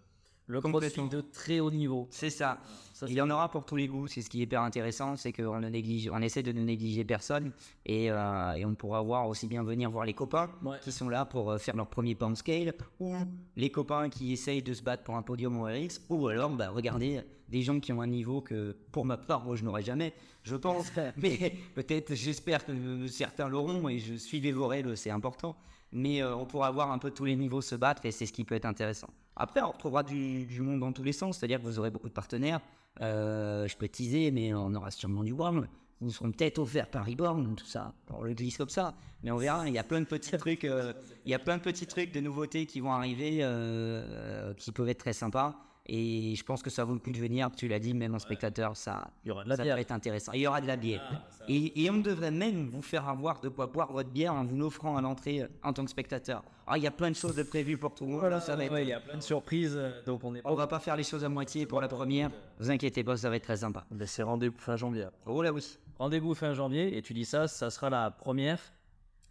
le 0.48 0.60
Complètement. 0.60 1.06
crossfit 1.06 1.16
de 1.16 1.22
très 1.22 1.60
haut 1.60 1.70
niveau. 1.70 2.08
C'est 2.10 2.28
ça. 2.28 2.58
Ça, 2.92 3.06
Il 3.08 3.14
y 3.14 3.22
en 3.22 3.30
aura 3.30 3.48
pour 3.50 3.64
tous 3.64 3.76
les 3.76 3.86
goûts. 3.88 4.06
C'est 4.06 4.20
ce 4.20 4.28
qui 4.28 4.40
est 4.40 4.42
hyper 4.42 4.60
intéressant, 4.60 5.16
c'est 5.16 5.32
qu'on 5.32 5.58
ne 5.60 5.68
néglige, 5.70 6.10
on 6.12 6.20
essaie 6.20 6.42
de 6.42 6.52
ne 6.52 6.60
négliger 6.60 7.02
personne 7.06 7.50
et, 7.86 8.10
euh, 8.10 8.52
et 8.52 8.66
on 8.66 8.74
pourra 8.74 9.00
voir 9.00 9.26
aussi 9.28 9.46
bien 9.46 9.62
venir 9.62 9.90
voir 9.90 10.04
les 10.04 10.12
copains 10.12 10.50
Ouais. 10.62 10.76
qui 10.82 10.92
sont 10.92 11.08
là 11.08 11.24
pour 11.24 11.50
euh, 11.52 11.56
faire 11.56 11.74
leur 11.74 11.86
premier 11.86 12.14
pound 12.14 12.36
scale 12.36 12.74
ou 12.98 13.14
les 13.56 13.70
copains 13.70 14.10
qui 14.10 14.32
essayent 14.34 14.62
de 14.62 14.74
se 14.74 14.82
battre 14.82 15.04
pour 15.04 15.16
un 15.16 15.22
podium 15.22 15.58
au 15.58 15.64
RX 15.64 16.02
ou 16.10 16.28
alors 16.28 16.50
bah, 16.50 16.68
regardez 16.68 17.22
des 17.50 17.62
gens 17.62 17.80
qui 17.80 17.92
ont 17.92 18.00
un 18.00 18.06
niveau 18.06 18.40
que 18.40 18.76
pour 18.92 19.04
ma 19.04 19.16
part 19.16 19.44
moi 19.44 19.56
je 19.56 19.64
n'aurai 19.64 19.82
jamais 19.82 20.12
je 20.42 20.56
pense 20.56 20.90
mais 21.16 21.54
peut-être 21.74 22.14
j'espère 22.14 22.64
que 22.64 23.06
certains 23.06 23.48
l'auront 23.48 23.88
et 23.88 23.98
je 23.98 24.52
vos 24.52 24.66
règles 24.66 24.96
c'est 24.96 25.10
important 25.10 25.56
mais 25.92 26.22
euh, 26.22 26.36
on 26.36 26.46
pourra 26.46 26.70
voir 26.70 26.92
un 26.92 26.98
peu 26.98 27.10
tous 27.10 27.24
les 27.24 27.36
niveaux 27.36 27.60
se 27.60 27.74
battre 27.74 28.06
et 28.06 28.10
c'est 28.10 28.26
ce 28.26 28.32
qui 28.32 28.44
peut 28.44 28.54
être 28.54 28.66
intéressant 28.66 29.10
après 29.36 29.60
on 29.60 29.72
retrouvera 29.72 30.02
du, 30.02 30.46
du 30.46 30.60
monde 30.62 30.80
dans 30.80 30.92
tous 30.92 31.02
les 31.02 31.12
sens 31.12 31.38
c'est-à-dire 31.38 31.60
que 31.60 31.66
vous 31.66 31.78
aurez 31.78 31.90
beaucoup 31.90 32.08
de 32.08 32.14
partenaires 32.14 32.60
euh, 33.00 33.66
je 33.66 33.76
peux 33.76 33.88
teaser 33.88 34.30
mais 34.30 34.54
on 34.54 34.74
aura 34.74 34.90
sûrement 34.90 35.24
du 35.24 35.32
Worm 35.32 35.66
nous 36.00 36.10
seront 36.10 36.30
peut-être 36.32 36.58
offerts 36.58 36.88
par 36.88 37.06
Reborn, 37.06 37.54
tout 37.54 37.66
ça. 37.66 37.92
On 38.08 38.22
le 38.22 38.32
glisse 38.32 38.56
comme 38.56 38.68
ça. 38.68 38.94
Mais 39.22 39.30
on 39.30 39.36
verra, 39.36 39.68
il 39.68 39.74
y 39.74 39.78
a 39.78 39.84
plein 39.84 40.00
de 40.00 40.06
petits 40.06 40.30
trucs, 40.38 40.64
euh, 40.64 40.92
il 41.26 41.30
y 41.30 41.34
a 41.34 41.38
plein 41.38 41.58
de 41.58 41.62
petits 41.62 41.86
trucs, 41.86 42.12
de 42.12 42.20
nouveautés 42.20 42.66
qui 42.66 42.80
vont 42.80 42.92
arriver, 42.92 43.38
euh, 43.42 44.54
qui 44.54 44.72
peuvent 44.72 44.88
être 44.88 44.98
très 44.98 45.12
sympas. 45.12 45.56
Et 45.86 46.34
je 46.36 46.44
pense 46.44 46.62
que 46.62 46.70
ça 46.70 46.84
vaut 46.84 46.92
le 46.92 47.00
coup 47.00 47.10
de 47.10 47.18
venir, 47.18 47.50
tu 47.50 47.66
l'as 47.66 47.78
dit, 47.80 47.94
même 47.94 48.14
en 48.14 48.18
spectateur, 48.20 48.76
ça, 48.76 49.10
Il 49.24 49.28
y 49.28 49.30
aura 49.32 49.42
de 49.44 49.48
la 49.48 49.56
ça 49.56 49.62
bière. 49.64 49.74
peut 49.76 49.80
être 49.80 49.90
intéressant. 49.92 50.32
Il 50.32 50.40
y 50.40 50.46
aura 50.46 50.60
de 50.60 50.66
la 50.66 50.76
bière. 50.76 51.02
Ah, 51.10 51.44
et, 51.48 51.82
et 51.84 51.90
on 51.90 51.96
devrait 51.98 52.30
même 52.30 52.68
vous 52.68 52.82
faire 52.82 53.08
avoir 53.08 53.40
de 53.40 53.48
quoi 53.48 53.66
boire 53.66 53.90
votre 53.92 54.10
bière 54.10 54.34
en 54.34 54.44
vous 54.44 54.56
l'offrant 54.56 54.96
à 54.96 55.00
l'entrée 55.00 55.42
euh, 55.42 55.48
en 55.64 55.72
tant 55.72 55.84
que 55.84 55.90
spectateur. 55.90 56.44
Ah, 56.66 56.76
il 56.78 56.84
y 56.84 56.86
a 56.86 56.90
plein 56.92 57.10
de 57.10 57.16
choses 57.16 57.34
de 57.34 57.42
prévues 57.42 57.76
pour 57.78 57.94
tout 57.94 58.04
le 58.06 58.12
monde. 58.12 58.40
ça 58.40 58.54
va 58.54 58.64
être- 58.66 58.72
Ouais, 58.72 58.84
il 58.84 58.88
y 58.90 58.92
a 58.92 59.00
plein 59.00 59.16
de 59.16 59.22
surprises, 59.22 59.74
euh, 59.76 59.90
donc 60.04 60.22
on 60.22 60.34
est 60.36 60.42
On 60.44 60.54
va 60.54 60.66
pas 60.68 60.78
faire 60.78 60.94
les 60.96 61.02
choses 61.02 61.24
à 61.24 61.28
moitié 61.28 61.66
pour 61.66 61.80
la 61.80 61.88
première. 61.88 62.30
Vous 62.60 62.70
inquiétez 62.70 63.02
pas, 63.02 63.16
ça 63.16 63.28
va 63.30 63.36
être 63.36 63.42
très 63.44 63.56
sympa. 63.56 63.84
Ben, 63.90 64.06
c'est 64.06 64.22
rendez-vous 64.22 64.58
fin 64.58 64.76
janvier. 64.76 65.06
Oh 65.26 65.42
là 65.42 65.52
oui. 65.52 65.64
Rendez-vous 65.98 66.34
fin 66.34 66.54
janvier, 66.54 66.96
et 66.96 67.02
tu 67.02 67.14
dis 67.14 67.24
ça, 67.24 67.48
ça 67.48 67.68
sera 67.70 67.90
la 67.90 68.10
première 68.10 68.60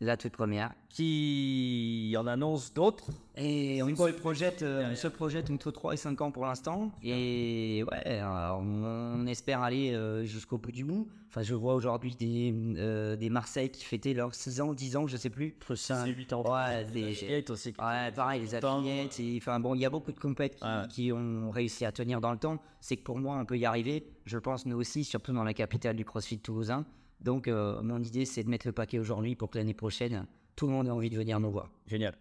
La 0.02 0.16
toute 0.16 0.32
première. 0.34 0.74
qui 0.90 2.16
en 2.18 2.26
annonce 2.26 2.74
d'autres. 2.74 3.06
Et 3.36 3.84
on 3.84 3.96
se 3.96 4.12
projette, 4.14 4.64
euh, 4.64 4.90
on 4.92 4.96
se 4.96 5.08
projette 5.08 5.50
entre 5.52 5.72
3 5.72 5.94
et 5.94 5.98
5 5.98 6.20
ans 6.22 6.32
pour 6.32 6.46
l'instant. 6.46 6.92
Et 7.04 7.84
ouais, 7.92 8.22
on, 8.24 9.26
espère 9.28 9.62
aller 9.62 9.94
euh, 9.94 10.24
jusqu'au 10.24 10.58
bout 10.58 10.72
du 10.72 10.84
bout. 10.86 11.08
Enfin, 11.28 11.42
je 11.44 11.54
vois 11.54 11.76
aujourd'hui 11.76 12.16
des, 12.16 12.54
euh, 12.78 13.16
des 13.16 13.30
Marseille 13.30 13.70
qui 13.70 13.84
fêtaient 13.86 14.14
leurs 14.14 14.34
6 14.34 14.62
ans, 14.62 14.74
10 14.74 14.96
ans, 14.98 15.06
je 15.08 15.16
sais 15.18 15.30
plus. 15.30 15.56
Entre 15.62 15.76
6 15.76 15.94
et 16.08 16.12
8 16.12 16.34
ans. 16.34 16.44
Ouais, 16.44 16.86
Gate 17.28 17.50
aussi. 17.52 17.70
ouais, 17.70 18.12
pareil, 18.14 18.42
les 18.42 18.56
affiliates. 18.56 19.20
et- 19.20 19.38
Enfin 19.38 19.60
bon, 19.60 19.76
il 19.76 19.82
y 19.82 19.86
a 19.86 19.90
beaucoup 19.90 20.12
de 20.12 20.20
compètes 20.20 20.56
qui, 20.56 20.64
Ouais. 20.66 20.88
qui 20.90 21.12
ont 21.12 21.52
réussi 21.52 21.86
à 21.86 21.92
tenir 21.92 22.20
dans 22.22 22.32
le 22.32 22.40
temps. 22.40 22.60
C'est 22.82 22.98
que 22.98 23.04
pour 23.04 23.20
moi, 23.20 23.38
on 23.40 23.46
peut 23.46 23.58
y 23.58 23.66
arriver. 23.66 24.06
Je 24.26 24.38
pense 24.38 24.66
nous 24.66 24.78
aussi, 24.78 25.04
surtout 25.04 25.34
dans 25.34 25.44
la 25.44 25.54
capitale 25.54 25.96
du 25.96 26.06
CrossFit 26.06 26.40
toulousain. 26.40 26.86
Donc, 27.22 27.48
euh, 27.48 27.82
mon 27.82 28.02
idée, 28.02 28.26
c'est 28.26 28.44
de 28.44 28.50
mettre 28.50 28.68
le 28.68 28.74
paquet 28.74 29.00
aujourd'hui 29.00 29.36
pour 29.36 29.50
que 29.50 29.58
l'année 29.58 29.74
prochaine, 29.74 30.26
tout 30.56 30.68
le 30.68 30.74
monde 30.74 30.88
ait 30.88 30.92
envie 30.92 31.10
de 31.10 31.18
venir 31.18 31.40
nous 31.40 31.52
voir. 31.52 31.70
Génial. 31.86 32.18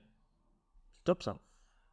Top 1.04 1.22
ça. 1.22 1.36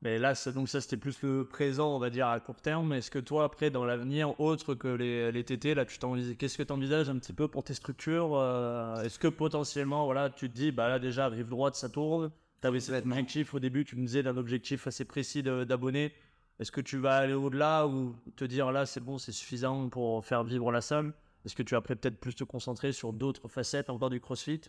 Mais 0.01 0.19
là, 0.19 0.35
ça- 0.35 0.51
donc 0.51 0.69
ça 0.69 0.81
c'était 0.81 0.97
plus 0.97 1.21
le 1.23 1.45
présent, 1.47 1.95
on 1.95 1.99
va 1.99 2.09
dire 2.09 2.27
à 2.27 2.39
court 2.39 2.61
terme. 2.61 2.93
Est-ce 2.93 3.09
que 3.09 3.17
toi, 3.19 3.45
après, 3.45 3.69
dans 3.71 3.85
l'avenir, 3.85 4.39
autre 4.39 4.75
que 4.75 4.87
les, 4.87 5.31
les 5.31 5.43
TT, 5.43 5.73
là, 5.73 5.85
tu 5.85 5.97
t'envisages- 5.97 6.35
qu'est-ce 6.37 6.57
que 6.57 6.63
tu 6.63 6.73
envisages 6.73 7.09
un 7.09 7.17
petit 7.17 7.33
peu 7.33 7.47
pour 7.47 7.63
tes 7.63 7.73
structures 7.73 8.31
euh, 8.35 9.01
Est-ce 9.03 9.17
que 9.17 9.27
potentiellement, 9.27 10.05
voilà, 10.05 10.29
tu 10.29 10.49
te 10.49 10.55
dis, 10.55 10.71
bah 10.71 10.89
là 10.89 10.99
déjà, 10.99 11.27
rive 11.29 11.47
droite, 11.47 11.75
ça 11.75 11.89
tourne. 11.89 12.31
Tu 12.61 12.67
avais 12.67 12.79
cet 12.79 13.05
objectif 13.05 13.53
au 13.53 13.59
début, 13.59 13.85
tu 13.85 13.95
me 13.95 14.05
disais 14.05 14.21
d'un 14.23 14.37
objectif 14.37 14.85
assez 14.87 15.05
précis 15.05 15.43
d'abonnés. 15.43 16.13
Est-ce 16.59 16.71
que 16.71 16.81
tu 16.81 16.97
vas 16.97 17.17
aller 17.17 17.33
au-delà 17.33 17.87
ou 17.87 18.15
te 18.35 18.45
dire 18.45 18.71
là, 18.71 18.85
c'est 18.85 19.01
bon, 19.03 19.17
c'est 19.17 19.31
suffisant 19.31 19.89
pour 19.89 20.23
faire 20.25 20.43
vivre 20.43 20.71
la 20.71 20.81
salle? 20.81 21.13
Est-ce 21.45 21.55
que 21.55 21.63
tu 21.63 21.75
après 21.75 21.95
peut-être 21.95 22.19
plus 22.19 22.35
te 22.35 22.43
concentrer 22.43 22.91
sur 22.91 23.13
d'autres 23.13 23.47
facettes 23.47 23.89
encore 23.89 24.09
du 24.09 24.19
CrossFit? 24.19 24.61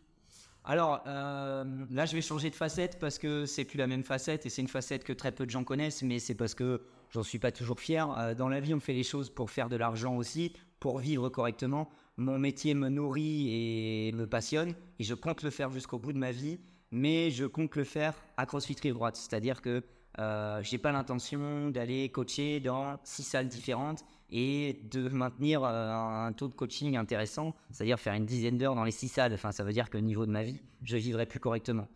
Alors 0.69 1.03
euh, 1.07 1.65
là, 1.91 2.07
je 2.07 2.15
vais 2.15 2.21
changer 2.21 2.51
de 2.51 2.55
facette 2.57 2.99
parce 2.99 3.19
que 3.19 3.47
c'est 3.47 3.65
plus 3.65 3.79
la 3.79 3.87
même 3.87 4.03
facette 4.03 4.47
et 4.47 4.51
c'est 4.51 4.63
une 4.63 4.69
facette 4.69 5.05
que 5.05 5.13
très 5.13 5.33
peu 5.33 5.47
de 5.47 5.51
gens 5.51 5.63
connaissent, 5.63 6.03
mais 6.03 6.19
c'est 6.19 6.35
parce 6.35 6.55
que 6.55 6.83
j'en 7.11 7.23
suis 7.23 7.39
pas 7.39 7.53
toujours 7.53 7.79
fier. 7.79 8.11
Euh, 8.19 8.35
dans 8.35 8.49
la 8.49 8.61
vie, 8.61 8.75
on 8.75 8.81
fait 8.81 8.93
les 8.93 9.05
choses 9.05 9.31
pour 9.31 9.51
faire 9.51 9.69
de 9.69 9.77
l'argent 9.77 10.17
aussi, 10.17 10.53
pour 10.81 10.99
vivre 10.99 11.29
correctement. 11.29 11.89
Mon 12.17 12.39
métier 12.39 12.75
me 12.75 12.89
nourrit 12.89 14.09
et 14.09 14.13
me 14.13 14.27
passionne 14.27 14.75
et 14.99 15.05
je 15.05 15.15
compte 15.15 15.43
le 15.45 15.51
faire 15.51 15.71
jusqu'au 15.71 15.99
bout 15.99 16.13
de 16.13 16.19
ma 16.19 16.33
vie, 16.33 16.59
mais 16.91 17.31
je 17.31 17.45
compte 17.45 17.77
le 17.77 17.85
faire 17.85 18.15
à 18.37 18.45
CrossFit 18.45 18.77
Rive 18.83 18.95
Droite, 18.95 19.17
c'est-à-dire 19.17 19.63
que 19.63 19.85
euh, 20.19 20.63
j'ai 20.63 20.79
pas 20.79 20.93
l'intention 20.93 21.71
d'aller 21.71 22.09
coacher 22.09 22.61
dans 22.61 22.99
six 23.05 23.23
salles 23.23 23.49
différentes 23.49 24.05
et 24.31 24.81
de 24.91 25.09
maintenir 25.09 25.63
euh, 25.65 25.93
un 25.93 26.33
taux 26.33 26.49
de 26.49 26.55
coaching 26.55 26.97
intéressant, 26.97 27.55
c'est-à-dire 27.71 28.01
faire 28.01 28.15
une 28.15 28.27
dizaine 28.27 28.59
d'heures 28.59 28.75
dans 28.75 28.85
les 28.85 28.91
six 28.91 29.09
salles. 29.09 29.33
Enfin, 29.35 29.53
ça 29.53 29.63
veut 29.63 29.73
dire 29.73 29.91
que 29.91 29.99
au 29.99 30.01
niveau 30.01 30.27
de 30.27 30.31
ma 30.31 30.43
vie, 30.43 30.61
je 30.83 30.97
vivrai 30.97 31.27
plus 31.27 31.41
correctement. 31.41 31.87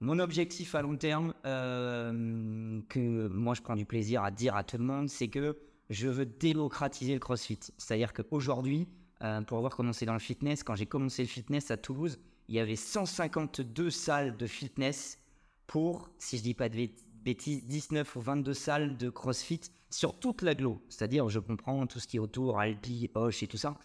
Mon 0.00 0.18
objectif 0.18 0.74
à 0.74 0.82
long 0.82 0.96
terme, 0.96 1.32
euh, 1.46 2.80
que 2.88 3.28
moi 3.28 3.54
je 3.54 3.62
prends 3.62 3.76
du 3.76 3.86
plaisir 3.86 4.22
à 4.22 4.30
dire 4.30 4.56
à 4.56 4.64
tout 4.64 4.76
le 4.76 4.84
monde, 4.84 5.08
c'est 5.08 5.28
que 5.28 5.56
je 5.90 6.08
veux 6.08 6.26
démocratiser 6.26 7.14
le 7.14 7.20
CrossFit. 7.20 7.60
C'est-à-dire 7.78 8.12
qu'aujourd'hui, 8.12 8.88
euh, 9.22 9.40
pour 9.42 9.58
avoir 9.58 9.76
commencé 9.76 10.04
dans 10.04 10.12
le 10.12 10.18
fitness, 10.18 10.62
quand 10.62 10.74
j'ai 10.74 10.86
commencé 10.86 11.22
le 11.22 11.28
fitness 11.28 11.70
à 11.70 11.76
Toulouse, 11.76 12.18
il 12.48 12.56
y 12.56 12.58
avait 12.58 12.76
152 12.76 13.90
salles 13.90 14.36
de 14.36 14.46
fitness 14.46 15.18
pour, 15.66 16.10
si 16.18 16.36
je 16.36 16.42
dis 16.42 16.54
pas 16.54 16.68
de 16.68 16.76
bêt- 17.24 17.34
bêtises, 17.34 17.64
19 17.66 18.16
ou 18.16 18.20
22 18.20 18.54
salles 18.54 18.96
de 18.96 19.10
CrossFit 19.10 19.60
sur 19.90 20.18
toute 20.18 20.42
l'agglo. 20.42 20.82
C'est-à-dire, 20.88 21.28
je 21.28 21.38
comprends 21.38 21.86
tout 21.86 22.00
ce 22.00 22.06
qui 22.06 22.16
est 22.16 22.20
autour, 22.20 22.58
Alpi, 22.60 23.10
Hoche 23.14 23.42
et 23.42 23.46
tout 23.46 23.56
ça. 23.56 23.76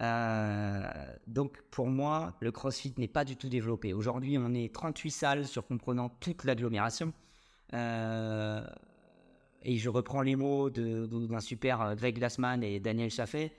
Euh, 0.00 0.82
donc 1.26 1.62
pour 1.70 1.86
moi, 1.86 2.34
le 2.40 2.50
CrossFit 2.50 2.94
n'est 2.98 3.08
pas 3.08 3.24
du 3.24 3.36
tout 3.36 3.48
développé. 3.48 3.92
Aujourd'hui, 3.92 4.36
on 4.38 4.52
est 4.54 4.74
38 4.74 5.10
salles 5.10 5.46
sur 5.46 5.66
comprenant 5.66 6.08
toute 6.08 6.44
l'agglomération. 6.44 7.12
Euh, 7.74 8.66
et 9.62 9.76
je 9.76 9.88
reprends 9.88 10.22
les 10.22 10.34
mots 10.36 10.70
d'un 10.70 11.40
super 11.40 11.94
Greg 11.96 12.16
Glassman 12.16 12.62
et 12.64 12.80
Daniel 12.80 13.10
Chaffet. 13.10 13.52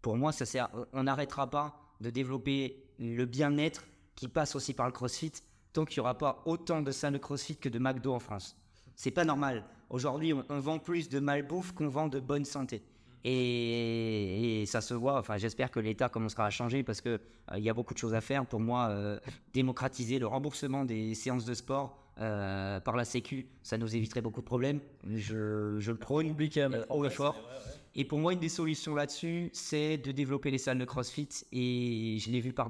pour 0.00 0.16
moi, 0.16 0.32
ça 0.32 0.46
sert, 0.46 0.68
on 0.92 1.02
n'arrêtera 1.02 1.50
pas 1.50 1.78
de 2.00 2.10
développer 2.10 2.84
le 2.98 3.26
bien-être 3.26 3.84
qui 4.14 4.28
passe 4.28 4.56
aussi 4.56 4.72
par 4.72 4.86
le 4.86 4.92
CrossFit 4.92 5.32
tant 5.72 5.84
qu'il 5.84 6.00
n'y 6.00 6.02
aura 6.02 6.16
pas 6.16 6.42
autant 6.46 6.82
de 6.82 6.90
salles 6.90 7.14
de 7.14 7.18
CrossFit 7.18 7.56
que 7.56 7.68
de 7.68 7.78
McDo 7.78 8.12
en 8.12 8.18
France. 8.18 8.56
C'est 8.94 9.10
pas 9.10 9.24
normal. 9.24 9.64
Aujourd'hui, 9.90 10.34
on, 10.34 10.58
vend 10.58 10.78
plus 10.78 11.08
de 11.08 11.20
malbouffe 11.20 11.72
qu'on 11.72 11.88
vend 11.88 12.08
de 12.08 12.20
bonne 12.20 12.44
santé. 12.44 12.82
Et, 13.24 14.64
ça 14.66 14.80
se 14.80 14.94
voit. 14.94 15.18
Enfin, 15.18 15.36
j'espère 15.38 15.70
que 15.70 15.80
l'État 15.80 16.08
commencera 16.08 16.46
à 16.46 16.50
changer 16.50 16.82
parce 16.82 17.00
que 17.00 17.10
euh, 17.10 17.58
il 17.58 17.62
y 17.62 17.70
a 17.70 17.74
beaucoup 17.74 17.94
de 17.94 17.98
choses 17.98 18.14
à 18.14 18.20
faire. 18.20 18.44
Pour 18.44 18.60
moi, 18.60 18.88
euh, 18.88 19.18
démocratiser 19.52 20.18
le 20.18 20.26
remboursement 20.26 20.84
des 20.84 21.14
séances 21.14 21.44
de 21.44 21.54
sport 21.54 21.98
euh, 22.20 22.80
par 22.80 22.96
la 22.96 23.04
Sécu, 23.04 23.46
ça 23.62 23.78
nous 23.78 23.94
éviterait 23.94 24.20
beaucoup 24.20 24.40
de 24.40 24.46
problèmes. 24.46 24.80
Je, 25.14 25.78
je 25.78 25.92
le 25.92 25.98
prône 25.98 26.34
haut 26.90 27.04
et 27.04 27.10
fort. 27.10 27.36
Et 27.94 28.04
pour 28.04 28.18
moi, 28.18 28.32
une 28.32 28.40
des 28.40 28.48
solutions 28.48 28.94
là-dessus, 28.94 29.50
c'est 29.52 29.96
de 29.96 30.12
développer 30.12 30.50
les 30.50 30.58
salles 30.58 30.78
de 30.78 30.84
CrossFit. 30.84 31.28
Et 31.52 32.18
je 32.20 32.30
l'ai 32.30 32.40
vu 32.40 32.52
par 32.52 32.68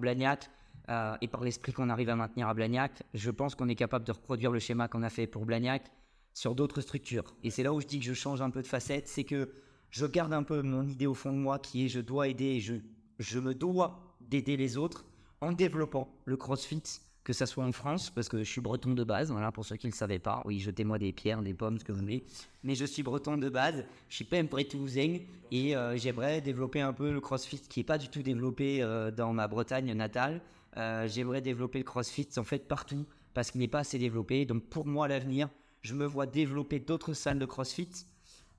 Blagnac. 0.89 1.19
et 1.23 1.29
par 1.29 1.45
l'esprit 1.45 1.73
qu'on 1.73 1.91
arrive 1.91 2.09
à 2.09 2.17
maintenir 2.17 2.49
à 2.49 2.55
Blagnac, 2.55 3.03
je 3.15 3.31
pense 3.31 3.55
qu'on 3.55 3.69
est 3.69 3.75
capable 3.75 4.05
de 4.05 4.13
reproduire 4.13 4.51
le 4.51 4.59
schéma 4.59 4.89
qu'on 4.89 5.03
a 5.03 5.11
fait 5.11 5.27
pour 5.27 5.45
Blagnac 5.45 5.91
sur 6.35 6.55
d'autres 6.55 6.81
structures. 6.81 7.35
Et 7.43 7.51
c'est 7.51 7.63
là 7.63 7.73
où 7.73 7.81
je 7.81 7.87
dis 7.87 7.99
que 7.99 8.05
je 8.05 8.15
change 8.15 8.41
un 8.41 8.51
peu 8.51 8.63
de 8.63 8.67
facette, 8.67 9.09
c'est 9.09 9.25
que 9.25 9.51
je 9.91 10.07
garde 10.07 10.33
un 10.33 10.43
peu 10.43 10.63
mon 10.63 10.87
idée 10.87 11.07
au 11.07 11.15
fond 11.15 11.33
de 11.33 11.39
moi 11.39 11.59
qui 11.59 11.85
est 11.85 11.89
je 11.89 12.01
dois 12.01 12.29
aider, 12.29 12.61
je, 12.61 12.75
je 13.19 13.39
me 13.39 13.55
dois 13.55 14.17
d'aider 14.21 14.57
les 14.57 14.77
autres 14.77 15.05
en 15.41 15.53
développant 15.53 16.09
le 16.25 16.37
CrossFit, 16.37 16.83
que 17.25 17.33
ça 17.33 17.47
soit 17.47 17.65
en 17.65 17.73
France, 17.73 18.11
parce 18.11 18.29
que 18.29 18.39
je 18.39 18.51
suis 18.51 18.61
breton 18.61 18.95
de 18.95 19.05
base, 19.05 19.31
voilà, 19.31 19.53
pour 19.53 19.65
ceux 19.65 19.77
qui 19.77 19.87
ne 19.87 19.93
le 19.93 19.97
savaient 19.97 20.19
pas. 20.19 20.43
Oui, 20.47 20.61
jetez-moi 20.61 20.99
des 20.99 21.13
pierres, 21.13 21.43
des 21.43 21.55
pommes, 21.55 21.79
ce 21.79 21.85
que 21.85 21.93
vous 21.93 22.01
voulez. 22.01 22.25
Mais 22.63 22.75
je 22.75 22.85
suis 22.85 23.03
breton 23.03 23.37
de 23.37 23.49
base, 23.49 23.85
je 24.09 24.17
suis 24.17 24.25
pas 24.25 24.39
un 24.39 24.47
toulousain, 24.47 25.19
et 25.51 25.77
euh, 25.77 25.97
j'aimerais 25.97 26.41
développer 26.41 26.81
un 26.81 26.93
peu 26.93 27.13
le 27.13 27.21
CrossFit 27.21 27.61
qui 27.61 27.81
n'est 27.81 27.85
pas 27.85 27.99
du 27.99 28.09
tout 28.09 28.23
développé 28.23 28.83
euh, 28.83 29.11
dans 29.11 29.33
ma 29.33 29.47
Bretagne 29.47 29.93
natale. 29.93 30.41
Euh, 30.77 31.09
j'aimerais 31.09 31.41
développer 31.41 31.79
le 31.79 31.85
CrossFit 31.85 32.29
en 32.37 32.45
fait 32.45 32.69
partout, 32.69 33.07
parce 33.35 33.51
qu'il 33.51 33.61
n'est 33.61 33.69
pas 33.69 33.81
assez 33.81 33.99
développé. 33.99 34.45
Donc 34.45 34.65
pour 34.65 34.87
moi, 34.87 35.09
l'avenir, 35.09 35.49
je 35.83 35.95
me 35.95 36.05
vois 36.05 36.27
développer 36.27 36.79
d'autres 36.79 37.15
salles 37.15 37.39
de 37.39 37.47
CrossFit 37.47 37.91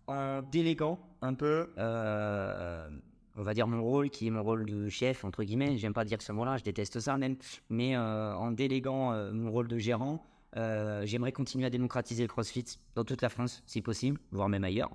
en 0.08 0.42
déléguant 0.42 1.00
un 1.22 1.34
peu, 1.34 1.70
euh, 1.78 2.90
on 3.36 3.44
va 3.44 3.54
dire 3.54 3.68
mon 3.68 3.84
rôle, 3.84 4.10
qui 4.10 4.28
est 4.28 4.32
mon 4.32 4.44
rôle 4.44 4.66
de 4.66 4.90
chef, 4.90 5.24
entre 5.24 5.44
guillemets. 5.44 5.78
J'aime 5.78 5.94
pas 5.94 6.04
dire 6.04 6.22
ce 6.22 6.32
mot-là, 6.32 6.58
je 6.58 6.64
déteste 6.64 7.00
ça 7.00 7.18
même. 7.18 7.36
Mais 7.70 7.96
euh, 7.96 8.36
en 8.36 8.52
déléguant 8.52 9.14
mon 9.32 9.52
rôle 9.52 9.68
de 9.68 9.78
gérant, 9.78 10.24
j'aimerais 10.56 11.32
continuer 11.32 11.68
à 11.68 11.70
démocratiser 11.70 12.24
le 12.24 12.28
CrossFit 12.28 12.66
dans 12.96 13.04
toute 13.04 13.22
la 13.22 13.30
France, 13.30 13.62
si 13.68 13.82
possible, 13.82 14.20
voire 14.32 14.50
même 14.50 14.64
ailleurs. 14.64 14.90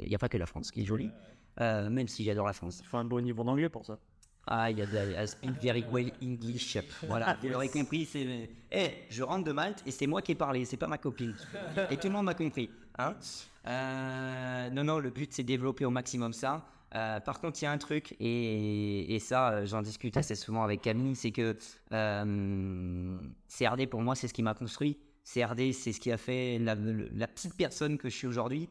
Il 0.00 0.08
n'y 0.08 0.14
a 0.14 0.18
pas 0.18 0.28
que 0.28 0.38
la 0.38 0.46
France 0.46 0.70
qui 0.70 0.80
est 0.82 0.84
jolie, 0.86 1.10
même 1.58 2.08
si 2.08 2.24
j'adore 2.24 2.46
la 2.46 2.54
France. 2.54 2.80
Il 2.80 2.86
faut 2.86 2.96
un 2.96 3.04
bon 3.04 3.20
niveau 3.20 3.44
d'anglais 3.44 3.68
pour 3.68 3.84
ça. 3.84 3.98
Ah, 4.46 4.70
il 4.70 4.78
y 4.78 4.82
a 4.82 4.86
de 4.86 5.22
I 5.22 5.28
speak 5.28 5.62
very 5.62 5.84
well 5.90 6.10
English. 6.22 6.78
Voilà, 7.06 7.36
vous 7.40 7.48
l'aurez 7.48 7.68
compris. 7.68 8.04
C'est, 8.04 8.50
eh, 8.72 8.90
je 9.08 9.22
rentre 9.22 9.44
de 9.44 9.52
Malte 9.52 9.82
et 9.86 9.90
c'est 9.90 10.06
moi 10.06 10.22
qui 10.22 10.32
ai 10.32 10.34
parlé, 10.34 10.64
c'est 10.64 10.76
pas 10.76 10.86
ma 10.86 10.98
copine. 10.98 11.34
Et 11.90 11.96
tout 11.96 12.08
le 12.08 12.14
monde 12.14 12.24
m'a 12.26 12.34
compris. 12.34 12.70
Hein 12.98 13.14
euh, 13.66 14.70
non, 14.70 14.84
non, 14.84 14.98
le 14.98 15.10
but 15.10 15.32
c'est 15.32 15.42
développer 15.42 15.84
au 15.84 15.90
maximum 15.90 16.32
ça. 16.32 16.66
Euh, 16.94 17.20
par 17.20 17.40
contre, 17.40 17.60
il 17.62 17.64
y 17.64 17.68
a 17.68 17.70
un 17.70 17.78
truc, 17.78 18.16
et, 18.18 19.16
ça, 19.20 19.50
euh, 19.50 19.66
j'en 19.66 19.80
discute 19.80 20.16
assez 20.16 20.34
souvent 20.34 20.64
avec 20.64 20.82
Camille, 20.82 21.14
c'est 21.14 21.30
que 21.30 21.56
CRD 23.48 23.86
pour 23.86 24.02
moi, 24.02 24.16
c'est 24.16 24.26
ce 24.26 24.34
qui 24.34 24.42
m'a 24.42 24.54
construit. 24.54 24.98
CRD, 25.32 25.72
c'est 25.72 25.92
ce 25.92 26.00
qui 26.00 26.10
a 26.10 26.16
fait 26.16 26.58
la, 26.58 26.74
la 26.74 27.28
petite 27.28 27.54
personne 27.54 27.96
que 27.96 28.08
je 28.08 28.16
suis 28.16 28.26
aujourd'hui. 28.26 28.68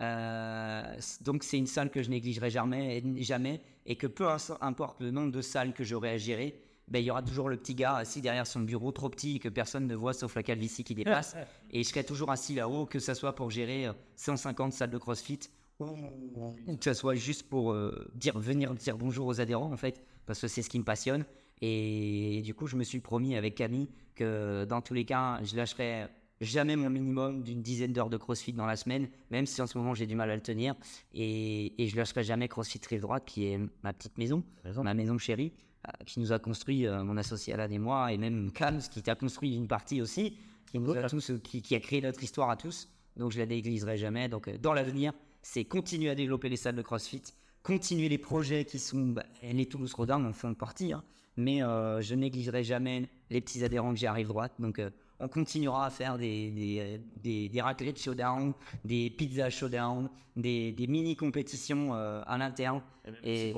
Euh, 0.00 0.96
donc 1.22 1.42
c'est 1.42 1.58
une 1.58 1.66
salle 1.66 1.90
que 1.90 2.02
je 2.02 2.10
négligerai 2.10 2.50
jamais, 2.50 3.02
jamais 3.18 3.60
et 3.86 3.96
que 3.96 4.06
peu 4.06 4.26
importe 4.60 5.00
le 5.00 5.10
nombre 5.10 5.32
de 5.32 5.40
salles 5.40 5.72
que 5.72 5.82
j'aurai 5.84 6.10
à 6.10 6.16
gérer, 6.18 6.60
ben, 6.88 7.00
il 7.00 7.04
y 7.04 7.10
aura 7.10 7.22
toujours 7.22 7.48
le 7.48 7.56
petit 7.56 7.74
gars 7.74 7.96
assis 7.96 8.20
derrière 8.20 8.46
son 8.46 8.60
bureau 8.60 8.92
trop 8.92 9.10
petit 9.10 9.40
que 9.40 9.48
personne 9.48 9.86
ne 9.86 9.94
voit 9.94 10.14
sauf 10.14 10.34
la 10.34 10.42
calvitie 10.42 10.84
qui 10.84 10.94
dépasse. 10.94 11.36
et 11.70 11.82
je 11.82 11.88
serai 11.88 12.04
toujours 12.04 12.30
assis 12.30 12.54
là-haut, 12.54 12.86
que 12.86 12.98
ce 12.98 13.14
soit 13.14 13.34
pour 13.34 13.50
gérer 13.50 13.88
150 14.16 14.72
euh, 14.72 14.76
salles 14.76 14.90
de 14.90 14.98
CrossFit 14.98 15.40
ou 15.80 16.76
que 16.76 16.84
ce 16.84 16.94
soit 16.94 17.14
juste 17.14 17.48
pour 17.48 17.72
euh, 17.72 18.10
dire, 18.14 18.38
venir 18.38 18.74
dire 18.74 18.98
bonjour 18.98 19.26
aux 19.26 19.40
adhérents 19.40 19.72
en 19.72 19.76
fait, 19.76 20.02
parce 20.26 20.40
que 20.40 20.48
c'est 20.48 20.62
ce 20.62 20.70
qui 20.70 20.78
me 20.78 20.84
passionne. 20.84 21.24
Et, 21.60 22.38
et 22.38 22.42
du 22.42 22.54
coup, 22.54 22.66
je 22.66 22.76
me 22.76 22.84
suis 22.84 23.00
promis 23.00 23.36
avec 23.36 23.54
Camille 23.54 23.88
que 24.14 24.64
dans 24.64 24.80
tous 24.80 24.94
les 24.94 25.04
cas, 25.04 25.40
je 25.44 25.56
lâcherai 25.56 26.06
jamais 26.40 26.76
mon 26.76 26.90
minimum 26.90 27.42
d'une 27.42 27.62
dizaine 27.62 27.92
d'heures 27.92 28.10
de 28.10 28.16
CrossFit 28.16 28.52
dans 28.52 28.66
la 28.66 28.76
semaine, 28.76 29.08
même 29.30 29.46
si 29.46 29.60
en 29.60 29.66
ce 29.66 29.76
moment 29.76 29.94
j'ai 29.94 30.06
du 30.06 30.14
mal 30.14 30.30
à 30.30 30.34
le 30.34 30.42
tenir. 30.42 30.74
Et, 31.12 31.82
et 31.82 31.88
je 31.88 31.96
lâcherai 31.96 32.24
jamais 32.24 32.48
CrossFit 32.48 32.80
Rive 32.88 33.00
Droite, 33.00 33.24
qui 33.26 33.46
est 33.46 33.58
ma 33.82 33.92
petite 33.92 34.18
maison, 34.18 34.42
ma 34.82 34.94
maison 34.94 35.18
chérie, 35.18 35.52
euh, 35.86 36.04
qui 36.06 36.18
nous 36.18 36.32
a 36.32 36.38
construit 36.38 36.86
euh, 36.86 37.04
mon 37.04 37.16
associé 37.16 37.54
Alain 37.54 37.70
et 37.70 37.78
moi, 37.78 38.12
et 38.12 38.18
même 38.18 38.50
Kams, 38.50 38.80
qui 38.80 39.00
t'a 39.00 39.14
construit 39.14 39.54
une 39.54 39.68
partie 39.68 40.02
aussi, 40.02 40.36
qui, 40.70 40.78
nous 40.78 40.90
a 40.90 41.08
tous, 41.08 41.32
qui, 41.42 41.74
a 41.74 41.80
créé 41.80 42.00
notre 42.00 42.22
histoire 42.22 42.50
à 42.50 42.56
tous. 42.56 42.88
Donc 43.16 43.30
je 43.30 43.38
la 43.38 43.46
négligerai 43.46 43.96
jamais. 43.96 44.28
Donc 44.28 44.48
euh, 44.48 44.58
dans 44.58 44.72
l'avenir, 44.72 45.12
c'est 45.40 45.64
continuer 45.64 46.10
à 46.10 46.16
développer 46.16 46.48
les 46.48 46.56
salles 46.56 46.74
de 46.74 46.82
CrossFit, 46.82 47.22
continuer 47.62 48.08
les 48.08 48.18
projets 48.18 48.64
qui 48.64 48.80
sont 48.80 49.06
bah, 49.06 49.24
les 49.42 49.66
Toulouse 49.66 49.94
Rodin 49.94 50.24
en 50.24 50.32
font 50.32 50.52
partie, 50.54 50.92
hein. 50.92 51.04
mais 51.36 51.60
je 51.60 52.14
négligerai 52.14 52.64
jamais 52.64 53.08
les 53.30 53.40
petits 53.40 53.62
adhérents 53.62 53.92
que 53.92 53.98
j'ai 53.98 54.08
à 54.08 54.12
Rive 54.12 54.28
Droite. 54.28 54.52
Donc 54.58 54.80
on 55.20 55.28
continuera 55.28 55.86
à 55.86 55.90
faire 55.90 56.16
des, 56.16 56.50
des, 56.50 57.00
des, 57.22 57.48
des 57.48 57.60
raclettes 57.60 58.00
showdown, 58.00 58.52
des 58.84 59.10
pizzas 59.10 59.50
showdown, 59.50 60.08
des, 60.36 60.72
des 60.72 60.86
mini 60.86 61.16
compétitions 61.16 61.94
euh, 61.94 62.22
à 62.26 62.38
l'interne. 62.38 62.82
Et, 63.24 63.54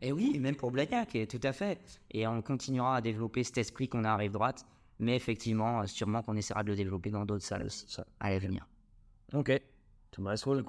et 0.00 0.12
oui, 0.12 0.38
même 0.38 0.56
pour 0.56 0.70
Blagnac, 0.70 1.16
tout 1.28 1.40
à 1.42 1.52
fait. 1.52 1.80
Et 2.10 2.26
on 2.26 2.42
continuera 2.42 2.96
à 2.96 3.00
développer 3.00 3.42
cet 3.42 3.58
esprit 3.58 3.88
qu'on 3.88 4.04
a 4.04 4.10
à 4.10 4.16
rive 4.16 4.32
droite. 4.32 4.64
Mais 5.00 5.16
effectivement, 5.16 5.80
euh, 5.80 5.86
sûrement 5.86 6.22
qu'on 6.22 6.36
essaiera 6.36 6.62
de 6.62 6.70
le 6.70 6.76
développer 6.76 7.10
dans 7.10 7.24
d'autres 7.24 7.44
salles 7.44 7.68
à 8.20 8.30
l'avenir. 8.30 8.66
Ok. 9.32 9.60
Tu 10.12 10.20
me 10.20 10.28
restes 10.28 10.46
le 10.46 10.62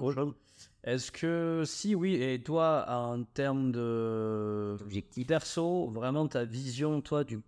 Est-ce 0.82 1.12
que 1.12 1.62
si 1.64 1.94
oui, 1.94 2.14
et 2.16 2.42
toi, 2.42 2.84
en 2.88 3.22
termes 3.22 3.70
de 3.70 4.76
perso, 5.28 5.88
vraiment 5.90 6.26
ta 6.26 6.44
vision, 6.44 7.00
toi, 7.00 7.22
du 7.22 7.38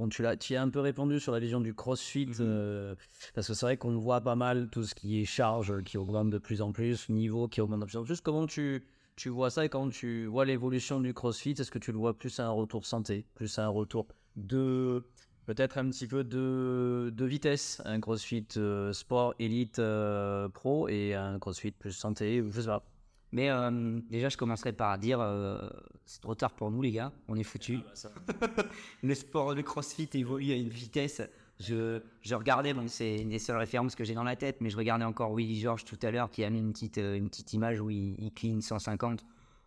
Bon, 0.00 0.08
tu, 0.08 0.26
as, 0.26 0.34
tu 0.38 0.56
as 0.56 0.62
un 0.62 0.70
peu 0.70 0.80
répondu 0.80 1.20
sur 1.20 1.30
la 1.30 1.40
vision 1.40 1.60
du 1.60 1.74
crossfit, 1.74 2.24
mhm. 2.24 2.36
euh, 2.40 2.94
parce 3.34 3.46
que 3.46 3.52
c'est 3.52 3.66
vrai 3.66 3.76
qu'on 3.76 3.98
voit 3.98 4.22
pas 4.22 4.34
mal 4.34 4.70
tout 4.70 4.82
ce 4.82 4.94
qui 4.94 5.20
est 5.20 5.26
charge 5.26 5.82
qui 5.82 5.98
augmente 5.98 6.30
de 6.30 6.38
plus 6.38 6.62
en 6.62 6.72
plus, 6.72 7.10
niveau 7.10 7.48
qui 7.48 7.60
augmente 7.60 7.80
de 7.80 7.84
plus 7.84 7.98
en 7.98 8.04
plus. 8.04 8.22
Comment 8.22 8.46
tu, 8.46 8.82
tu 9.16 9.28
vois 9.28 9.50
ça 9.50 9.66
et 9.66 9.68
quand 9.68 9.90
tu 9.90 10.24
vois 10.24 10.46
l'évolution 10.46 11.00
du 11.00 11.12
crossfit, 11.12 11.50
est-ce 11.50 11.70
que 11.70 11.78
tu 11.78 11.92
le 11.92 11.98
vois 11.98 12.16
plus 12.16 12.40
à 12.40 12.46
un 12.46 12.50
retour 12.50 12.86
santé, 12.86 13.26
plus 13.34 13.58
à 13.58 13.66
un 13.66 13.68
retour 13.68 14.06
de 14.36 15.04
peut-être 15.44 15.76
un 15.76 15.90
petit 15.90 16.06
peu 16.06 16.24
de, 16.24 17.12
de 17.14 17.24
vitesse, 17.26 17.82
un 17.84 18.00
crossfit 18.00 18.46
euh, 18.56 18.94
sport 18.94 19.34
élite 19.38 19.80
euh, 19.80 20.48
pro 20.48 20.88
et 20.88 21.12
un 21.12 21.38
crossfit 21.38 21.72
plus 21.72 21.92
santé, 21.92 22.42
je 22.50 22.58
sais 22.58 22.68
pas. 22.68 22.86
Mais 23.32 23.50
euh, 23.50 24.00
déjà, 24.10 24.28
je 24.28 24.36
commencerai 24.36 24.72
par 24.72 24.98
dire 24.98 25.20
euh, 25.20 25.58
c'est 26.04 26.20
trop 26.20 26.34
tard 26.34 26.52
pour 26.52 26.70
nous, 26.70 26.82
les 26.82 26.90
gars. 26.90 27.12
On 27.28 27.36
est 27.36 27.44
foutus. 27.44 27.80
Ah, 28.04 28.08
bah, 28.26 28.48
le 29.02 29.14
sport, 29.14 29.54
le 29.54 29.62
crossfit 29.62 30.08
évolue 30.14 30.52
à 30.52 30.56
une 30.56 30.68
vitesse. 30.68 31.22
Je, 31.60 32.00
je 32.22 32.34
regardais, 32.34 32.72
bon, 32.72 32.88
c'est 32.88 33.18
une 33.18 33.28
des 33.28 33.38
seules 33.38 33.58
références 33.58 33.94
que 33.94 34.02
j'ai 34.02 34.14
dans 34.14 34.24
la 34.24 34.34
tête, 34.34 34.56
mais 34.60 34.70
je 34.70 34.76
regardais 34.76 35.04
encore 35.04 35.34
Willy 35.34 35.60
George 35.60 35.84
tout 35.84 35.98
à 36.02 36.10
l'heure 36.10 36.30
qui 36.30 36.42
a 36.42 36.50
mis 36.50 36.58
une 36.58 36.72
petite, 36.72 36.98
euh, 36.98 37.16
une 37.16 37.28
petite 37.28 37.52
image 37.52 37.80
où 37.80 37.90
il, 37.90 38.16
il 38.18 38.32
clean 38.32 38.60
150 38.60 39.24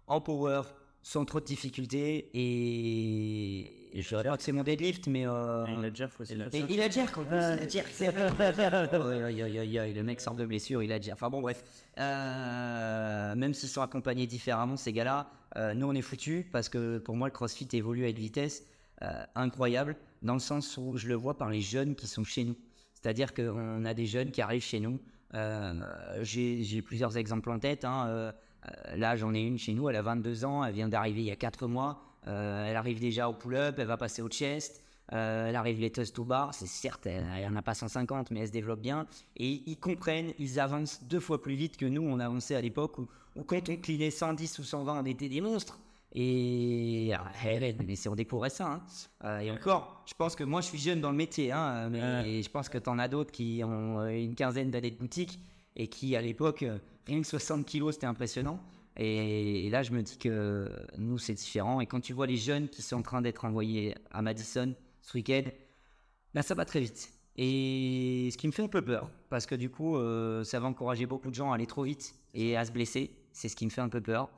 en 0.07 0.19
power, 0.19 0.63
sans 1.01 1.25
trop 1.25 1.39
de 1.39 1.45
difficultés 1.45 2.29
et, 2.33 3.82
je 4.01 4.07
dirais 4.07 4.23
pas 4.23 4.37
que 4.37 4.43
c'est 4.43 4.51
mon 4.51 4.63
deadlift 4.63 5.07
mais 5.07 5.27
euh... 5.27 5.65
il 5.77 5.85
a 5.85 5.93
Jeff 5.93 6.19
aussi 6.19 6.33
il 6.33 6.41
a, 6.41 6.49
Jeff 6.49 6.65
il 6.69 6.81
a 6.81 6.89
Jeff 6.89 7.15
le 9.95 10.01
mec 10.01 10.19
sort 10.19 10.35
de 10.35 10.45
blessure 10.45 10.81
il 10.81 10.91
a 10.91 10.99
Jeff 10.99 11.13
enfin 11.13 11.29
bon 11.29 11.41
bref. 11.41 11.63
Euh, 11.99 13.35
même 13.35 13.53
s'ils 13.53 13.69
sont 13.69 13.81
accompagnés 13.81 14.25
différemment 14.25 14.77
ces 14.77 14.93
gars 14.93 15.03
là 15.03 15.29
euh, 15.57 15.73
nous 15.73 15.87
on 15.87 15.93
est 15.93 16.01
foutus 16.01 16.45
parce 16.51 16.69
que 16.69 16.97
pour 16.97 17.15
moi 17.15 17.27
le 17.27 17.33
crossfit 17.33 17.67
évolue 17.73 18.05
à 18.05 18.09
une 18.09 18.15
vitesse 18.15 18.63
euh, 19.03 19.23
incroyable 19.35 19.95
dans 20.21 20.33
le 20.33 20.39
sens 20.39 20.77
où 20.77 20.97
je 20.97 21.07
le 21.07 21.15
vois 21.15 21.37
par 21.37 21.49
les 21.49 21.61
jeunes 21.61 21.95
qui 21.95 22.07
sont 22.07 22.23
chez 22.23 22.45
nous. 22.45 22.55
C'est 22.93 23.07
à 23.07 23.13
dire 23.13 23.33
qu'on 23.33 23.85
a 23.85 23.93
des 23.93 24.05
jeunes 24.05 24.31
qui 24.31 24.41
arrivent 24.41 24.63
chez 24.63 24.79
nous. 24.79 24.99
J'ai 26.21 26.81
plusieurs 26.81 27.17
exemples 27.17 27.51
en 27.51 27.59
tête 27.59 27.85
hein, 27.85 28.33
là, 28.95 29.15
j'en 29.15 29.33
ai 29.33 29.41
une 29.41 29.57
chez 29.57 29.73
nous, 29.73 29.89
elle 29.89 29.95
a 29.95 30.01
22 30.01 30.45
ans, 30.45 30.63
elle 30.63 30.73
vient 30.73 30.87
d'arriver 30.87 31.21
il 31.21 31.27
y 31.27 31.31
a 31.31 31.35
4 31.35 31.67
mois. 31.67 32.12
Euh, 32.27 32.65
elle 32.67 32.75
arrive 32.75 32.99
déjà 32.99 33.29
au 33.29 33.33
pull-up, 33.33 33.75
elle 33.77 33.87
va 33.87 33.97
passer 33.97 34.21
au 34.21 34.29
chest. 34.29 34.83
Euh, 35.11 35.47
elle 35.47 35.55
arrive 35.55 35.79
laiteuse 35.81 36.13
tout 36.13 36.23
bas, 36.23 36.49
c'est 36.53 36.65
certes, 36.65 37.05
elle 37.05 37.25
n'y 37.25 37.45
en 37.45 37.55
a 37.57 37.61
pas 37.61 37.73
150, 37.73 38.31
mais 38.31 38.39
elle 38.39 38.47
se 38.47 38.51
développe 38.53 38.79
bien. 38.79 39.05
Et 39.35 39.61
ils 39.65 39.77
comprennent, 39.77 40.33
ils 40.39 40.59
avancent 40.59 41.03
deux 41.03 41.19
fois 41.19 41.41
plus 41.41 41.55
vite 41.55 41.75
que 41.75 41.85
nous, 41.85 42.01
on 42.01 42.19
avançait 42.19 42.55
à 42.55 42.61
l'époque 42.61 42.97
où, 42.97 43.07
où 43.35 43.43
quand 43.43 43.69
on 43.69 43.75
clinait 43.75 44.11
110 44.11 44.59
ou 44.59 44.63
120, 44.63 45.01
on 45.01 45.05
était 45.05 45.27
des 45.27 45.41
monstres. 45.41 45.77
Et 46.15 47.11
ah, 47.15 47.31
mais 47.85 47.95
si 47.95 48.07
on 48.07 48.15
découvrait 48.15 48.51
ça. 48.51 48.67
Hein. 48.67 48.81
Euh, 49.25 49.39
et 49.39 49.51
encore, 49.51 50.03
je 50.05 50.13
pense 50.13 50.35
que 50.35 50.43
moi 50.43 50.61
je 50.61 50.67
suis 50.67 50.77
jeune 50.77 51.01
dans 51.01 51.11
le 51.11 51.17
métier, 51.17 51.51
hein, 51.51 51.89
mais 51.89 52.41
je 52.41 52.49
pense 52.49 52.69
que 52.69 52.77
tu 52.77 52.89
en 52.89 52.99
as 52.99 53.07
d'autres 53.07 53.31
qui 53.31 53.61
ont 53.65 54.07
une 54.07 54.35
quinzaine 54.35 54.71
d'années 54.71 54.91
de 54.91 54.97
boutique 54.97 55.39
et 55.75 55.87
qui 55.87 56.15
à 56.15 56.21
l'époque, 56.21 56.63
rien 57.07 57.21
que 57.21 57.27
60 57.27 57.65
kilos, 57.65 57.95
c'était 57.95 58.07
impressionnant. 58.07 58.59
Et, 58.97 59.69
là, 59.69 59.83
je 59.83 59.91
me 59.91 60.01
dis 60.01 60.17
que 60.17 60.69
nous, 60.97 61.17
c'est 61.17 61.33
différent. 61.33 61.81
Et 61.81 61.85
quand 61.85 61.99
tu 61.99 62.13
vois 62.13 62.27
les 62.27 62.37
jeunes 62.37 62.69
qui 62.69 62.81
sont 62.81 62.97
en 62.97 63.01
train 63.01 63.21
d'être 63.21 63.45
envoyés 63.45 63.95
à 64.11 64.21
Madison 64.21 64.73
ce 65.01 65.17
week-end, 65.17 65.43
là, 65.45 65.51
bah, 66.35 66.41
ça 66.41 66.53
va 66.53 66.65
très 66.65 66.79
vite. 66.79 67.11
Et 67.35 68.29
ce 68.31 68.37
qui 68.37 68.45
me 68.47 68.51
fait 68.51 68.61
un 68.61 68.67
peu 68.67 68.83
peur, 68.83 69.09
parce 69.29 69.47
que 69.47 69.55
du 69.55 69.69
coup, 69.69 69.97
ça 70.43 70.59
va 70.59 70.67
encourager 70.67 71.07
beaucoup 71.07 71.29
de 71.29 71.35
gens 71.35 71.51
à 71.51 71.55
aller 71.55 71.65
trop 71.65 71.83
vite 71.83 72.13
et 72.33 72.55
à 72.55 72.65
se 72.65 72.71
blesser. 72.71 73.11
C'est 73.31 73.49
ce 73.49 73.55
qui 73.55 73.65
me 73.65 73.71
fait 73.71 73.81
un 73.81 73.89
peu 73.89 74.01
peur. 74.01 74.29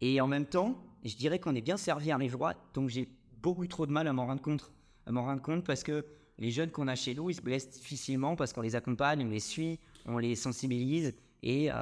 Et 0.00 0.20
en 0.20 0.26
même 0.26 0.44
temps, 0.44 0.76
je 1.04 1.16
dirais 1.16 1.38
qu'on 1.38 1.54
est 1.54 1.62
bien 1.62 1.76
servi 1.76 2.10
à 2.10 2.16
rive 2.16 2.32
droite, 2.32 2.58
donc 2.74 2.90
j'ai 2.90 3.08
beaucoup 3.42 3.66
trop 3.66 3.86
de 3.86 3.92
mal 3.92 4.08
à 4.08 4.12
m'en 4.12 4.26
rendre 4.26 4.42
compte. 4.42 4.70
À 5.06 5.12
m'en 5.12 5.22
rendre 5.22 5.42
compte 5.42 5.64
parce 5.64 5.82
que 5.82 6.04
les 6.38 6.50
jeunes 6.50 6.70
qu'on 6.70 6.88
a 6.88 6.94
chez 6.94 7.14
nous, 7.14 7.30
ils 7.30 7.34
se 7.34 7.42
blessent 7.42 7.70
difficilement 7.70 8.36
parce 8.36 8.52
qu'on 8.52 8.62
les 8.62 8.74
accompagne, 8.74 9.24
on 9.24 9.30
les 9.30 9.40
suit, 9.40 9.78
on 10.06 10.18
les 10.18 10.34
sensibilise. 10.34 11.14
Et, 11.46 11.68
euh, 11.70 11.76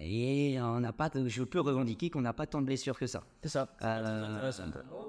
et 0.00 0.58
on 0.58 0.80
n'a 0.80 0.92
pas, 0.92 1.10
je 1.26 1.42
peux 1.42 1.60
revendiquer 1.60 2.08
qu'on 2.08 2.22
n'a 2.22 2.32
pas 2.32 2.46
tant 2.46 2.62
de 2.62 2.66
blessures 2.66 2.98
que 2.98 3.06
ça. 3.06 3.22
C'est 3.42 3.50
ça. 3.50 3.68
Euh, 3.82 4.50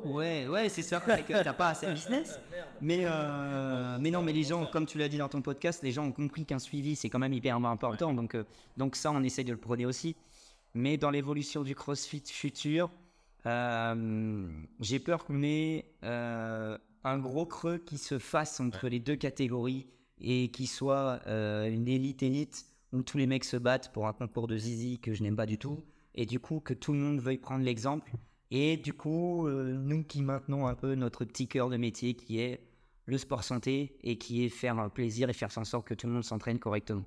ouais, 0.04 0.46
ouais, 0.48 0.68
c'est 0.68 0.82
sûr 0.82 1.02
que 1.04 1.44
t'as 1.44 1.54
pas 1.54 1.70
assez 1.70 1.88
de 1.88 1.94
business. 1.94 2.38
Mais, 2.82 3.04
euh, 3.06 3.98
mais 4.02 4.12
non, 4.12 4.22
mais 4.22 4.34
les 4.34 4.44
gens, 4.44 4.66
comme 4.66 4.86
tu 4.86 4.98
l'as 4.98 5.08
dit 5.08 5.18
dans 5.18 5.30
ton 5.30 5.42
podcast, 5.42 5.82
les 5.84 5.94
gens 5.94 6.04
ont 6.04 6.12
compris 6.12 6.46
qu'un 6.46 6.60
suivi 6.60 6.98
c'est 6.98 7.10
quand 7.10 7.20
même 7.20 7.32
hyper 7.32 7.56
important. 7.56 8.14
Donc, 8.14 8.36
donc 8.76 8.98
ça, 8.98 9.12
on 9.12 9.24
essaye 9.24 9.46
de 9.46 9.54
le 9.54 9.58
prôner 9.58 9.86
aussi. 9.86 10.18
Mais 10.74 10.98
dans 10.98 11.10
l'évolution 11.10 11.64
du 11.64 11.74
CrossFit 11.74 12.24
futur, 12.26 12.92
euh, 13.46 14.48
j'ai 14.82 15.00
peur 15.00 15.24
qu'on 15.26 15.42
ait 15.44 15.86
euh, 16.04 16.78
un 17.04 17.18
gros 17.20 17.46
creux 17.46 17.78
qui 17.78 17.98
se 17.98 18.20
fasse 18.20 18.60
entre 18.60 18.90
les 18.90 19.00
deux 19.00 19.16
catégories 19.16 19.88
et 20.20 20.50
qui 20.50 20.68
soit 20.68 21.22
euh, 21.28 21.72
une 21.72 21.88
élite 21.88 22.22
élite 22.24 22.66
où 22.94 23.02
tous 23.04 23.18
les 23.18 23.28
mecs 23.28 23.44
se 23.44 23.58
battent 23.58 23.92
pour 23.94 24.08
un 24.08 24.14
concours 24.14 24.48
de 24.48 24.58
zizi 24.58 25.00
que 25.00 25.14
je 25.14 25.24
n'aime 25.24 25.36
pas 25.36 25.46
du 25.46 25.58
tout 25.58 25.84
et 26.16 26.26
du 26.26 26.40
coup 26.40 26.60
que 26.60 26.74
tout 26.74 26.94
le 26.94 27.00
monde 27.00 27.20
veuille 27.20 27.38
prendre 27.38 27.64
l'exemple 27.64 28.12
et 28.52 28.78
du 28.78 28.94
coup 28.94 29.50
nous 29.50 30.04
qui 30.04 30.22
maintenons 30.22 30.68
un 30.68 30.76
peu 30.76 30.96
notre 30.96 31.26
petit 31.26 31.48
cœur 31.48 31.70
de 31.70 31.78
métier 31.78 32.14
qui 32.14 32.40
est 32.40 32.68
le 33.08 33.18
sport 33.18 33.44
santé 33.44 33.98
et 34.04 34.18
qui 34.18 34.44
est 34.44 34.50
faire 34.50 34.78
un 34.78 34.90
plaisir 34.90 35.30
et 35.30 35.34
faire 35.34 35.50
en 35.56 35.64
sorte 35.64 35.88
que 35.88 35.94
tout 35.94 36.08
le 36.08 36.14
monde 36.14 36.24
s'entraîne 36.24 36.60
correctement. 36.60 37.04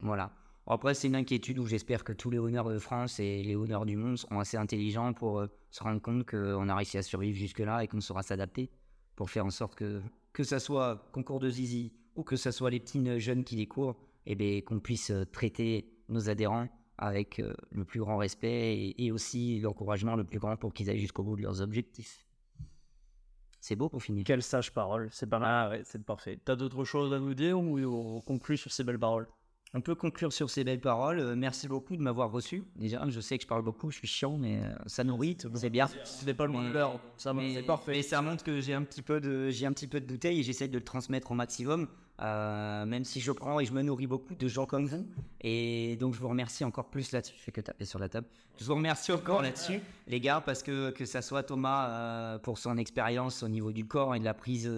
Voilà. 0.00 0.32
Après, 0.66 0.94
c'est 0.94 1.08
une 1.08 1.16
inquiétude 1.16 1.58
où 1.58 1.66
j'espère 1.66 2.04
que 2.04 2.12
tous 2.12 2.30
les 2.30 2.38
honneurs 2.38 2.68
de 2.68 2.78
France 2.78 3.18
et 3.18 3.42
les 3.42 3.56
honneurs 3.56 3.84
du 3.84 3.96
monde 3.96 4.16
seront 4.16 4.38
assez 4.38 4.56
intelligents 4.56 5.12
pour 5.12 5.40
euh, 5.40 5.48
se 5.70 5.82
rendre 5.82 6.00
compte 6.00 6.24
qu'on 6.24 6.68
a 6.68 6.74
réussi 6.74 6.98
à 6.98 7.02
survivre 7.02 7.36
jusque-là 7.36 7.82
et 7.82 7.88
qu'on 7.88 8.00
saura 8.00 8.22
s'adapter 8.22 8.70
pour 9.16 9.28
faire 9.28 9.44
en 9.44 9.50
sorte 9.50 9.74
que, 9.74 10.00
que 10.32 10.44
ça 10.44 10.60
soit 10.60 11.08
concours 11.12 11.40
de 11.40 11.50
zizi 11.50 11.92
ou 12.14 12.22
que 12.22 12.36
ça 12.36 12.52
soit 12.52 12.70
les 12.70 12.78
petits 12.78 13.02
jeunes 13.18 13.42
qui 13.42 13.56
les 13.56 13.66
courent, 13.66 13.96
eh 14.26 14.34
bien, 14.34 14.60
qu'on 14.60 14.80
puisse 14.80 15.10
euh, 15.10 15.24
traiter 15.24 15.92
nos 16.08 16.28
adhérents 16.28 16.68
avec 16.98 17.40
euh, 17.40 17.54
le 17.70 17.84
plus 17.84 18.00
grand 18.00 18.16
respect 18.16 18.94
et, 18.96 19.12
aussi 19.12 19.60
l'encouragement 19.60 20.14
le 20.14 20.24
plus 20.24 20.38
grand 20.38 20.56
pour 20.56 20.72
qu'ils 20.72 20.88
aillent 20.90 21.00
jusqu'au 21.00 21.22
bout 21.22 21.36
de 21.36 21.42
leurs 21.42 21.60
objectifs. 21.60 22.26
C'est 23.60 23.76
beau 23.76 23.88
pour 23.88 24.02
finir. 24.02 24.24
Quelle 24.24 24.42
sage 24.42 24.72
parole, 24.72 25.08
c'est 25.12 25.28
pas 25.28 25.38
mal. 25.38 25.48
Ah 25.50 25.70
ouais, 25.70 25.82
c'est 25.84 26.04
parfait. 26.04 26.38
T'as 26.44 26.56
d'autres 26.56 26.84
choses 26.84 27.12
à 27.12 27.18
nous 27.18 27.34
dire 27.34 27.58
ou 27.58 27.78
on 27.78 28.20
conclut 28.20 28.56
sur 28.56 28.72
ces 28.72 28.84
belles 28.84 28.98
paroles? 28.98 29.28
On 29.74 29.80
peut 29.80 29.94
conclure 29.94 30.32
sur 30.32 30.50
ces 30.50 30.64
belles 30.64 30.80
paroles. 30.80 31.18
Euh, 31.18 31.34
merci 31.34 31.66
beaucoup 31.66 31.96
de 31.96 32.02
m'avoir 32.02 32.30
reçu. 32.30 32.64
Déjà, 32.76 33.02
je 33.08 33.20
sais 33.20 33.38
que 33.38 33.44
je 33.44 33.48
parle 33.48 33.62
beaucoup, 33.62 33.90
je 33.90 33.98
suis 33.98 34.08
chiant, 34.08 34.36
mais 34.36 34.58
euh, 34.58 34.72
ça 34.86 35.02
nourrit, 35.02 35.36
c'est 35.54 35.70
bien. 35.70 35.88
Ce 36.04 36.24
n'est 36.24 36.34
pas 36.34 36.46
le 36.46 36.72
l'heure, 36.72 37.00
ça 37.16 37.34
c'est 37.54 37.62
parfait. 37.62 37.98
Et 37.98 38.02
ça 38.02 38.20
montre 38.20 38.44
que 38.44 38.60
j'ai 38.60 38.74
un 38.74 38.82
petit 38.82 39.02
peu 39.02 39.20
de, 39.20 39.48
j'ai 39.50 39.66
un 39.66 39.72
petit 39.72 39.86
peu 39.86 40.00
de 40.00 40.06
bouteille 40.06 40.40
et 40.40 40.42
j'essaie 40.42 40.68
de 40.68 40.78
le 40.78 40.84
transmettre 40.84 41.30
au 41.30 41.34
maximum. 41.34 41.88
Euh, 42.20 42.84
même 42.84 43.04
si 43.04 43.20
je 43.20 43.32
prends 43.32 43.58
et 43.58 43.64
je 43.64 43.72
me 43.72 43.82
nourris 43.82 44.06
beaucoup 44.06 44.34
de 44.34 44.46
gens 44.46 44.66
comme 44.66 44.86
vous. 44.86 45.06
Et 45.40 45.96
donc, 45.96 46.14
je 46.14 46.20
vous 46.20 46.28
remercie 46.28 46.62
encore 46.62 46.88
plus 46.88 47.10
là-dessus. 47.10 47.34
Je 47.36 47.42
fais 47.42 47.52
que 47.52 47.62
taper 47.62 47.84
sur 47.84 47.98
la 47.98 48.08
table. 48.08 48.26
Je 48.60 48.64
vous 48.64 48.74
remercie 48.74 49.10
encore 49.10 49.42
là-dessus, 49.42 49.80
les 50.06 50.20
gars, 50.20 50.40
parce 50.44 50.62
que 50.62 50.90
que 50.90 51.06
ça 51.06 51.22
soit 51.22 51.42
Thomas 51.42 52.38
pour 52.40 52.58
son 52.58 52.76
expérience 52.76 53.42
au 53.42 53.48
niveau 53.48 53.72
du 53.72 53.86
corps 53.86 54.14
et 54.14 54.20
de 54.20 54.24
la 54.24 54.34
prise, 54.34 54.70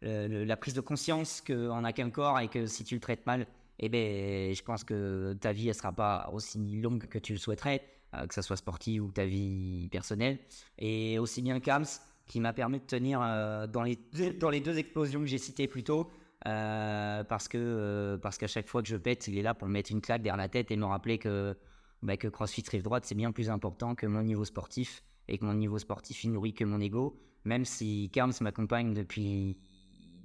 la 0.00 0.56
prise 0.56 0.74
de 0.74 0.80
conscience 0.80 1.42
qu'on 1.46 1.82
n'a 1.82 1.92
qu'un 1.92 2.10
corps 2.10 2.40
et 2.40 2.48
que 2.48 2.66
si 2.66 2.82
tu 2.84 2.94
le 2.94 3.00
traites 3.00 3.26
mal, 3.26 3.46
eh 3.78 3.88
ben, 3.88 4.54
je 4.54 4.62
pense 4.62 4.84
que 4.84 5.34
ta 5.34 5.52
vie, 5.52 5.68
elle 5.68 5.74
sera 5.74 5.92
pas 5.92 6.30
aussi 6.32 6.58
longue 6.80 7.06
que 7.06 7.18
tu 7.18 7.32
le 7.32 7.38
souhaiterais, 7.38 7.82
euh, 8.14 8.26
que 8.26 8.34
ça 8.34 8.42
soit 8.42 8.56
sportive 8.56 9.04
ou 9.04 9.12
ta 9.12 9.24
vie 9.24 9.88
personnelle. 9.90 10.38
Et 10.78 11.18
aussi 11.18 11.42
bien 11.42 11.60
Kams, 11.60 11.86
qui 12.26 12.40
m'a 12.40 12.52
permis 12.52 12.80
de 12.80 12.84
tenir 12.84 13.20
euh, 13.22 13.66
dans, 13.66 13.82
les 13.82 13.96
deux, 14.12 14.32
dans 14.34 14.50
les 14.50 14.60
deux 14.60 14.78
explosions 14.78 15.20
que 15.20 15.26
j'ai 15.26 15.38
citées 15.38 15.68
plus 15.68 15.84
tôt, 15.84 16.10
euh, 16.46 17.24
parce 17.24 17.48
que 17.48 18.18
parce 18.22 18.38
qu'à 18.38 18.46
chaque 18.46 18.68
fois 18.68 18.82
que 18.82 18.88
je 18.88 18.96
pète, 18.96 19.28
il 19.28 19.38
est 19.38 19.42
là 19.42 19.54
pour 19.54 19.68
me 19.68 19.72
mettre 19.72 19.90
une 19.92 20.00
claque 20.00 20.22
derrière 20.22 20.36
la 20.36 20.48
tête 20.48 20.70
et 20.70 20.76
me 20.76 20.84
rappeler 20.84 21.18
que, 21.18 21.56
bah, 22.02 22.16
que 22.16 22.28
CrossFit 22.28 22.64
Rive 22.70 22.82
Droite, 22.82 23.04
c'est 23.04 23.14
bien 23.14 23.32
plus 23.32 23.50
important 23.50 23.94
que 23.94 24.06
mon 24.06 24.22
niveau 24.22 24.44
sportif, 24.44 25.02
et 25.28 25.38
que 25.38 25.44
mon 25.44 25.54
niveau 25.54 25.78
sportif, 25.78 26.24
il 26.24 26.32
nourrit 26.32 26.54
que 26.54 26.64
mon 26.64 26.80
ego, 26.80 27.20
même 27.44 27.64
si 27.64 28.10
Kams 28.12 28.32
m'accompagne 28.40 28.94
depuis, 28.94 29.58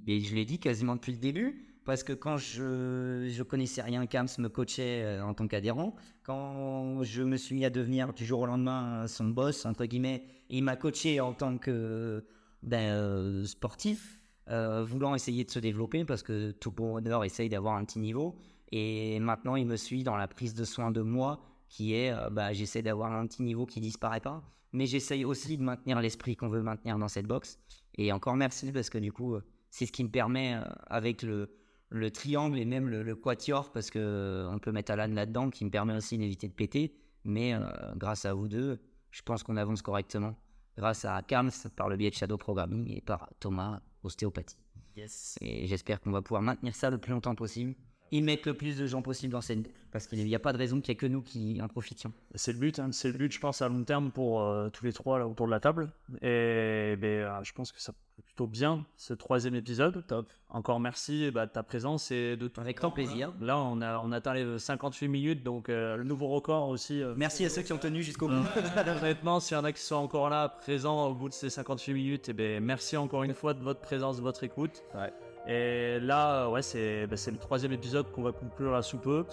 je 0.06 0.34
l'ai 0.34 0.44
dit, 0.44 0.58
quasiment 0.58 0.96
depuis 0.96 1.12
le 1.12 1.18
début, 1.18 1.73
parce 1.84 2.02
que 2.02 2.12
quand 2.12 2.36
je 2.36 3.28
je 3.30 3.42
connaissais 3.42 3.82
rien, 3.82 4.06
Kams 4.06 4.28
me 4.38 4.48
coachait 4.48 5.02
euh, 5.04 5.24
en 5.24 5.34
tant 5.34 5.46
qu'adhérent. 5.46 5.94
Quand 6.22 7.02
je 7.02 7.22
me 7.22 7.36
suis 7.36 7.54
mis 7.54 7.64
à 7.64 7.70
devenir 7.70 8.12
du 8.12 8.24
jour 8.24 8.40
au 8.40 8.46
lendemain 8.46 9.06
son 9.06 9.26
boss 9.26 9.66
entre 9.66 9.84
guillemets, 9.84 10.24
il 10.48 10.64
m'a 10.64 10.76
coaché 10.76 11.20
en 11.20 11.32
tant 11.32 11.58
que 11.58 12.24
ben, 12.62 12.92
euh, 12.92 13.44
sportif, 13.44 14.20
euh, 14.48 14.84
voulant 14.84 15.14
essayer 15.14 15.44
de 15.44 15.50
se 15.50 15.58
développer 15.58 16.04
parce 16.04 16.22
que 16.22 16.52
tout 16.52 16.72
bon 16.72 16.96
honneur 16.96 17.24
essaye 17.24 17.48
d'avoir 17.48 17.76
un 17.76 17.84
petit 17.84 17.98
niveau. 17.98 18.36
Et 18.72 19.20
maintenant, 19.20 19.56
il 19.56 19.66
me 19.66 19.76
suit 19.76 20.02
dans 20.02 20.16
la 20.16 20.26
prise 20.26 20.54
de 20.54 20.64
soin 20.64 20.90
de 20.90 21.02
moi, 21.02 21.40
qui 21.68 21.94
est, 21.94 22.12
bah, 22.32 22.52
j'essaie 22.52 22.82
d'avoir 22.82 23.12
un 23.12 23.26
petit 23.26 23.42
niveau 23.42 23.66
qui 23.66 23.80
disparaît 23.80 24.20
pas, 24.20 24.42
mais 24.72 24.86
j'essaye 24.86 25.24
aussi 25.24 25.58
de 25.58 25.62
maintenir 25.62 26.00
l'esprit 26.00 26.34
qu'on 26.34 26.48
veut 26.48 26.62
maintenir 26.62 26.98
dans 26.98 27.06
cette 27.06 27.26
box. 27.26 27.58
Et 27.96 28.10
encore 28.10 28.34
merci 28.34 28.72
parce 28.72 28.90
que 28.90 28.98
du 28.98 29.12
coup, 29.12 29.36
c'est 29.70 29.86
ce 29.86 29.92
qui 29.92 30.02
me 30.02 30.08
permet 30.08 30.58
avec 30.88 31.22
le 31.22 31.50
le 31.94 32.10
triangle 32.10 32.58
et 32.58 32.64
même 32.64 32.88
le, 32.88 33.14
quatuor, 33.14 33.70
parce 33.70 33.88
que 33.88 34.00
euh, 34.00 34.50
on 34.50 34.58
peut 34.58 34.72
mettre 34.72 34.90
Alan 34.90 35.12
là-dedans, 35.14 35.50
qui 35.50 35.64
me 35.64 35.70
permet 35.70 35.94
aussi 35.94 36.18
d'éviter 36.18 36.48
de 36.48 36.52
péter. 36.52 36.92
Mais 37.24 37.54
euh, 37.54 37.60
grâce 37.96 38.24
à 38.24 38.34
vous 38.34 38.48
deux, 38.48 38.80
je 39.10 39.22
pense 39.22 39.44
qu'on 39.44 39.56
avance 39.56 39.80
correctement. 39.80 40.34
Grâce 40.76 41.04
à 41.04 41.22
Kams 41.22 41.52
par 41.76 41.88
le 41.88 41.96
biais 41.96 42.10
de 42.10 42.16
Shadow 42.16 42.36
Programming 42.36 42.90
et 42.90 43.00
par 43.00 43.30
Thomas 43.38 43.80
ostéopathie. 44.02 44.56
Yes. 44.96 45.38
Et 45.40 45.68
j'espère 45.68 46.00
qu'on 46.00 46.10
va 46.10 46.20
pouvoir 46.20 46.42
maintenir 46.42 46.74
ça 46.74 46.90
le 46.90 46.98
plus 46.98 47.12
longtemps 47.12 47.36
possible 47.36 47.76
ils 48.14 48.22
mettent 48.22 48.46
le 48.46 48.54
plus 48.54 48.78
de 48.78 48.86
gens 48.86 49.02
possible 49.02 49.32
dans 49.32 49.40
cette 49.40 49.68
parce 49.90 50.06
qu'il 50.06 50.24
n'y 50.24 50.34
a 50.34 50.38
pas 50.38 50.52
de 50.52 50.58
raison 50.58 50.80
qu'il 50.80 50.92
n'y 50.92 50.94
ait 50.94 50.96
que 50.96 51.06
nous 51.06 51.22
qui 51.22 51.60
en 51.60 51.68
profitions. 51.68 52.12
C'est 52.34 52.52
le 52.52 52.58
but, 52.58 52.78
hein. 52.78 52.90
c'est 52.92 53.12
le 53.12 53.18
but, 53.18 53.32
je 53.32 53.38
pense, 53.38 53.60
à 53.62 53.68
long 53.68 53.84
terme 53.84 54.10
pour 54.10 54.42
euh, 54.42 54.68
tous 54.68 54.84
les 54.84 54.92
trois 54.92 55.18
là, 55.18 55.26
autour 55.26 55.46
de 55.46 55.52
la 55.52 55.60
table. 55.60 55.90
Et 56.20 56.96
ben, 56.96 57.04
euh, 57.04 57.40
je 57.42 57.52
pense 57.52 57.72
que 57.72 57.80
ça 57.80 57.92
plutôt 58.24 58.46
bien 58.46 58.86
ce 58.96 59.14
troisième 59.14 59.56
épisode. 59.56 60.04
Top. 60.06 60.32
Encore 60.48 60.78
merci 60.78 61.30
bah, 61.32 61.46
de 61.46 61.50
ta 61.50 61.64
présence 61.64 62.12
et 62.12 62.36
de 62.36 62.46
ton 62.46 62.62
Avec 62.62 62.76
grand 62.76 62.92
plaisir. 62.92 63.32
Là, 63.40 63.58
on 63.58 63.80
a 63.80 63.98
on 63.98 64.12
atteint 64.12 64.34
les 64.34 64.58
58 64.58 65.08
minutes, 65.08 65.42
donc 65.42 65.68
euh, 65.68 65.96
le 65.96 66.04
nouveau 66.04 66.28
record 66.28 66.68
aussi. 66.68 67.02
merci 67.16 67.44
à 67.44 67.48
ceux 67.48 67.62
qui 67.62 67.72
ont 67.72 67.78
tenu 67.78 68.02
jusqu'au 68.02 68.28
bout. 68.28 68.44
Honnêtement, 69.00 69.40
s'il 69.40 69.56
y 69.56 69.60
en 69.60 69.64
a 69.64 69.72
qui 69.72 69.82
sont 69.82 69.96
encore 69.96 70.28
là, 70.28 70.48
présents 70.48 71.08
au 71.08 71.14
bout 71.14 71.28
de 71.28 71.34
ces 71.34 71.50
58 71.50 71.94
minutes, 71.94 72.28
et 72.28 72.30
eh 72.30 72.34
ben, 72.34 72.64
merci 72.64 72.96
encore 72.96 73.24
une 73.24 73.34
fois 73.34 73.54
de 73.54 73.62
votre 73.62 73.80
présence, 73.80 74.18
de 74.18 74.22
votre 74.22 74.44
écoute. 74.44 74.82
Ouais. 74.94 75.12
Et 75.46 75.98
là, 76.00 76.48
ouais, 76.48 76.60
bah, 77.06 77.16
c'est 77.16 77.30
le 77.30 77.38
troisième 77.38 77.72
épisode 77.72 78.10
qu'on 78.12 78.22
va 78.22 78.32
conclure 78.32 78.72
là 78.72 78.82
sous 78.82 78.98
peu. 78.98 79.24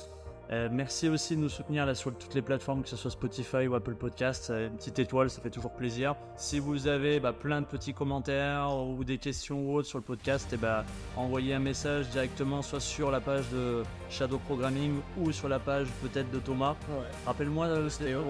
Euh, 0.51 0.67
merci 0.69 1.07
aussi 1.07 1.37
de 1.37 1.41
nous 1.41 1.49
soutenir 1.49 1.85
là 1.85 1.95
sur 1.95 2.13
toutes 2.13 2.35
les 2.35 2.41
plateformes, 2.41 2.83
que 2.83 2.89
ce 2.89 2.97
soit 2.97 3.11
Spotify 3.11 3.67
ou 3.67 3.75
Apple 3.75 3.95
Podcast. 3.95 4.49
Euh, 4.49 4.67
une 4.67 4.75
petite 4.75 4.99
étoile, 4.99 5.29
ça 5.29 5.41
fait 5.41 5.49
toujours 5.49 5.71
plaisir. 5.71 6.15
Si 6.35 6.59
vous 6.59 6.87
avez 6.87 7.21
bah, 7.21 7.31
plein 7.31 7.61
de 7.61 7.65
petits 7.65 7.93
commentaires 7.93 8.75
ou 8.75 9.05
des 9.05 9.17
questions 9.17 9.61
ou 9.61 9.75
autres 9.75 9.87
sur 9.87 9.97
le 9.97 10.03
podcast, 10.03 10.51
et 10.51 10.55
eh 10.55 10.57
bah, 10.57 10.83
envoyez 11.15 11.53
un 11.53 11.59
message 11.59 12.09
directement 12.09 12.61
soit 12.61 12.81
sur 12.81 13.11
la 13.11 13.21
page 13.21 13.49
de 13.51 13.83
Shadow 14.09 14.39
Programming 14.39 14.99
ou 15.17 15.31
sur 15.31 15.47
la 15.47 15.59
page 15.59 15.87
peut-être 16.01 16.29
de 16.31 16.39
Thomas. 16.39 16.75
Rappelle-moi, 17.25 17.67
euh, 17.67 17.87
Ostéo, 17.87 18.21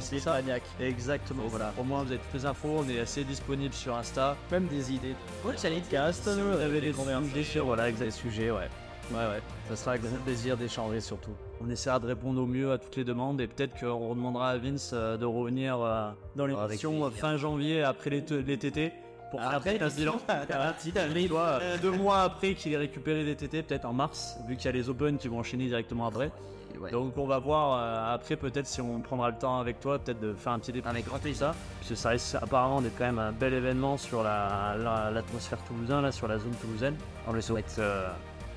c'est 0.00 0.18
ça. 0.18 0.38
Exactement, 0.80 1.44
voilà. 1.46 1.72
Au 1.78 1.84
moins, 1.84 2.02
vous 2.02 2.12
avez 2.12 2.20
toutes 2.20 2.34
les 2.34 2.46
infos. 2.46 2.76
On 2.78 2.88
est 2.90 3.00
assez 3.00 3.24
disponible 3.24 3.72
sur 3.72 3.96
Insta. 3.96 4.36
Même 4.50 4.66
des 4.66 4.92
idées. 4.92 5.14
Ouais, 5.46 5.54
j'allais 5.60 5.80
cast, 5.80 6.26
révéler 6.26 6.92
des 6.92 7.42
sujets, 7.42 7.60
voilà, 7.60 7.88
exact 7.88 8.10
sujet, 8.10 8.50
ouais. 8.50 8.68
Ouais, 9.12 9.18
ouais. 9.18 9.40
Ça 9.68 9.76
sera 9.76 9.90
avec 9.92 10.02
plaisir 10.24 10.56
d'échanger 10.56 11.00
surtout. 11.00 11.30
On 11.64 11.70
essaiera 11.70 11.98
de 12.00 12.06
répondre 12.06 12.40
au 12.42 12.46
mieux 12.46 12.72
à 12.72 12.78
toutes 12.78 12.96
les 12.96 13.04
demandes 13.04 13.40
et 13.40 13.46
peut-être 13.46 13.78
qu'on 13.78 14.14
demandera 14.14 14.50
à 14.50 14.58
Vince 14.58 14.90
euh, 14.92 15.16
de 15.16 15.24
revenir 15.24 15.78
euh, 15.80 16.10
dans 16.34 16.46
l'émission 16.46 17.10
fin 17.10 17.36
janvier 17.36 17.82
après 17.82 18.10
les, 18.10 18.24
les 18.42 18.58
TT 18.58 18.92
pour 19.30 19.40
Après, 19.40 19.78
faire 19.78 19.86
un 19.88 19.90
bilan. 19.90 20.16
Euh, 21.62 21.76
deux 21.82 21.90
mois 21.92 22.22
après 22.22 22.54
qu'il 22.54 22.72
ait 22.72 22.76
récupéré 22.76 23.24
des 23.24 23.34
TT, 23.36 23.62
peut-être 23.62 23.84
en 23.84 23.92
mars, 23.92 24.36
vu 24.46 24.56
qu'il 24.56 24.66
y 24.66 24.68
a 24.68 24.72
les 24.72 24.88
Open 24.88 25.18
qui 25.18 25.28
vont 25.28 25.38
enchaîner 25.40 25.66
directement 25.66 26.06
après. 26.06 26.30
ouais. 26.80 26.90
Donc 26.90 27.16
on 27.16 27.26
va 27.26 27.38
voir 27.38 27.78
euh, 27.80 28.14
après 28.14 28.36
peut-être 28.36 28.66
si 28.66 28.80
on 28.80 29.00
prendra 29.00 29.30
le 29.30 29.36
temps 29.36 29.58
avec 29.58 29.80
toi, 29.80 29.98
peut-être 29.98 30.20
de 30.20 30.34
faire 30.34 30.52
un 30.52 30.58
petit 30.58 30.72
débrief 30.72 30.92
Avec 30.92 31.06
grand 31.06 31.18
ça, 31.34 31.54
puisque 31.80 31.96
ça 32.00 32.10
risque 32.10 32.34
apparemment 32.36 32.80
d'être 32.80 32.96
quand 32.98 33.06
même 33.06 33.18
un 33.18 33.32
bel 33.32 33.54
événement 33.54 33.96
sur 33.96 34.22
la- 34.22 34.76
la- 34.78 35.10
l'atmosphère 35.10 35.58
toulousain, 35.64 36.00
là, 36.02 36.12
sur 36.12 36.28
la 36.28 36.38
zone 36.38 36.54
toulousaine. 36.60 36.96
on 37.26 37.32
le 37.32 37.40
souhaite. 37.40 37.76
Euh, 37.78 38.08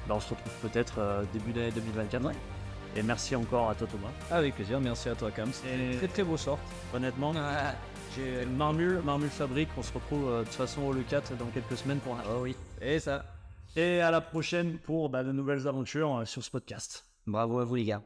bah, 0.10 0.16
on 0.18 0.20
se 0.20 0.30
retrouve 0.32 0.52
peut-être 0.70 0.96
euh, 0.98 1.24
début 1.32 1.54
d'année 1.54 1.72
2024. 1.72 2.26
Ouais. 2.26 2.34
Et 2.96 3.04
merci 3.04 3.36
encore 3.36 3.70
à 3.70 3.76
toi 3.76 3.88
Thomas. 3.88 4.10
Avec 4.32 4.56
plaisir, 4.56 4.82
merci 4.82 5.08
à 5.10 5.16
toi 5.16 5.30
Cam. 5.30 5.50
Et 5.72 5.98
Très 5.98 6.08
très 6.08 6.24
beau 6.24 6.36
sort. 6.38 6.58
honnêtement, 6.94 7.32
Ah, 7.38 7.76
j'ai 8.16 8.44
Marmule, 8.46 9.02
Marmule 9.06 9.30
Fabrique, 9.30 9.70
on 9.78 9.84
se 9.84 9.94
retrouve 9.94 10.28
euh, 10.28 10.40
de 10.40 10.46
toute 10.46 10.56
façon 10.56 10.82
au 10.82 10.92
Le 10.94 11.04
4 11.04 11.38
dans 11.38 11.46
quelques 11.46 11.78
semaines 11.78 12.00
pour 12.00 12.16
un 12.16 12.24
oh 12.32 12.40
oui. 12.42 12.56
Et 12.82 13.00
ça. 13.00 13.24
Et 13.76 14.02
à 14.02 14.10
la 14.10 14.20
prochaine 14.22 14.80
pour 14.80 15.10
bah, 15.10 15.24
de 15.24 15.32
nouvelles 15.32 15.68
aventures 15.68 16.18
euh, 16.18 16.26
sur 16.26 16.44
ce 16.44 16.50
podcast. 16.50 17.06
Bravo 17.28 17.60
à 17.60 17.66
vous 17.66 17.76
les 17.76 17.86
gars. 17.86 18.02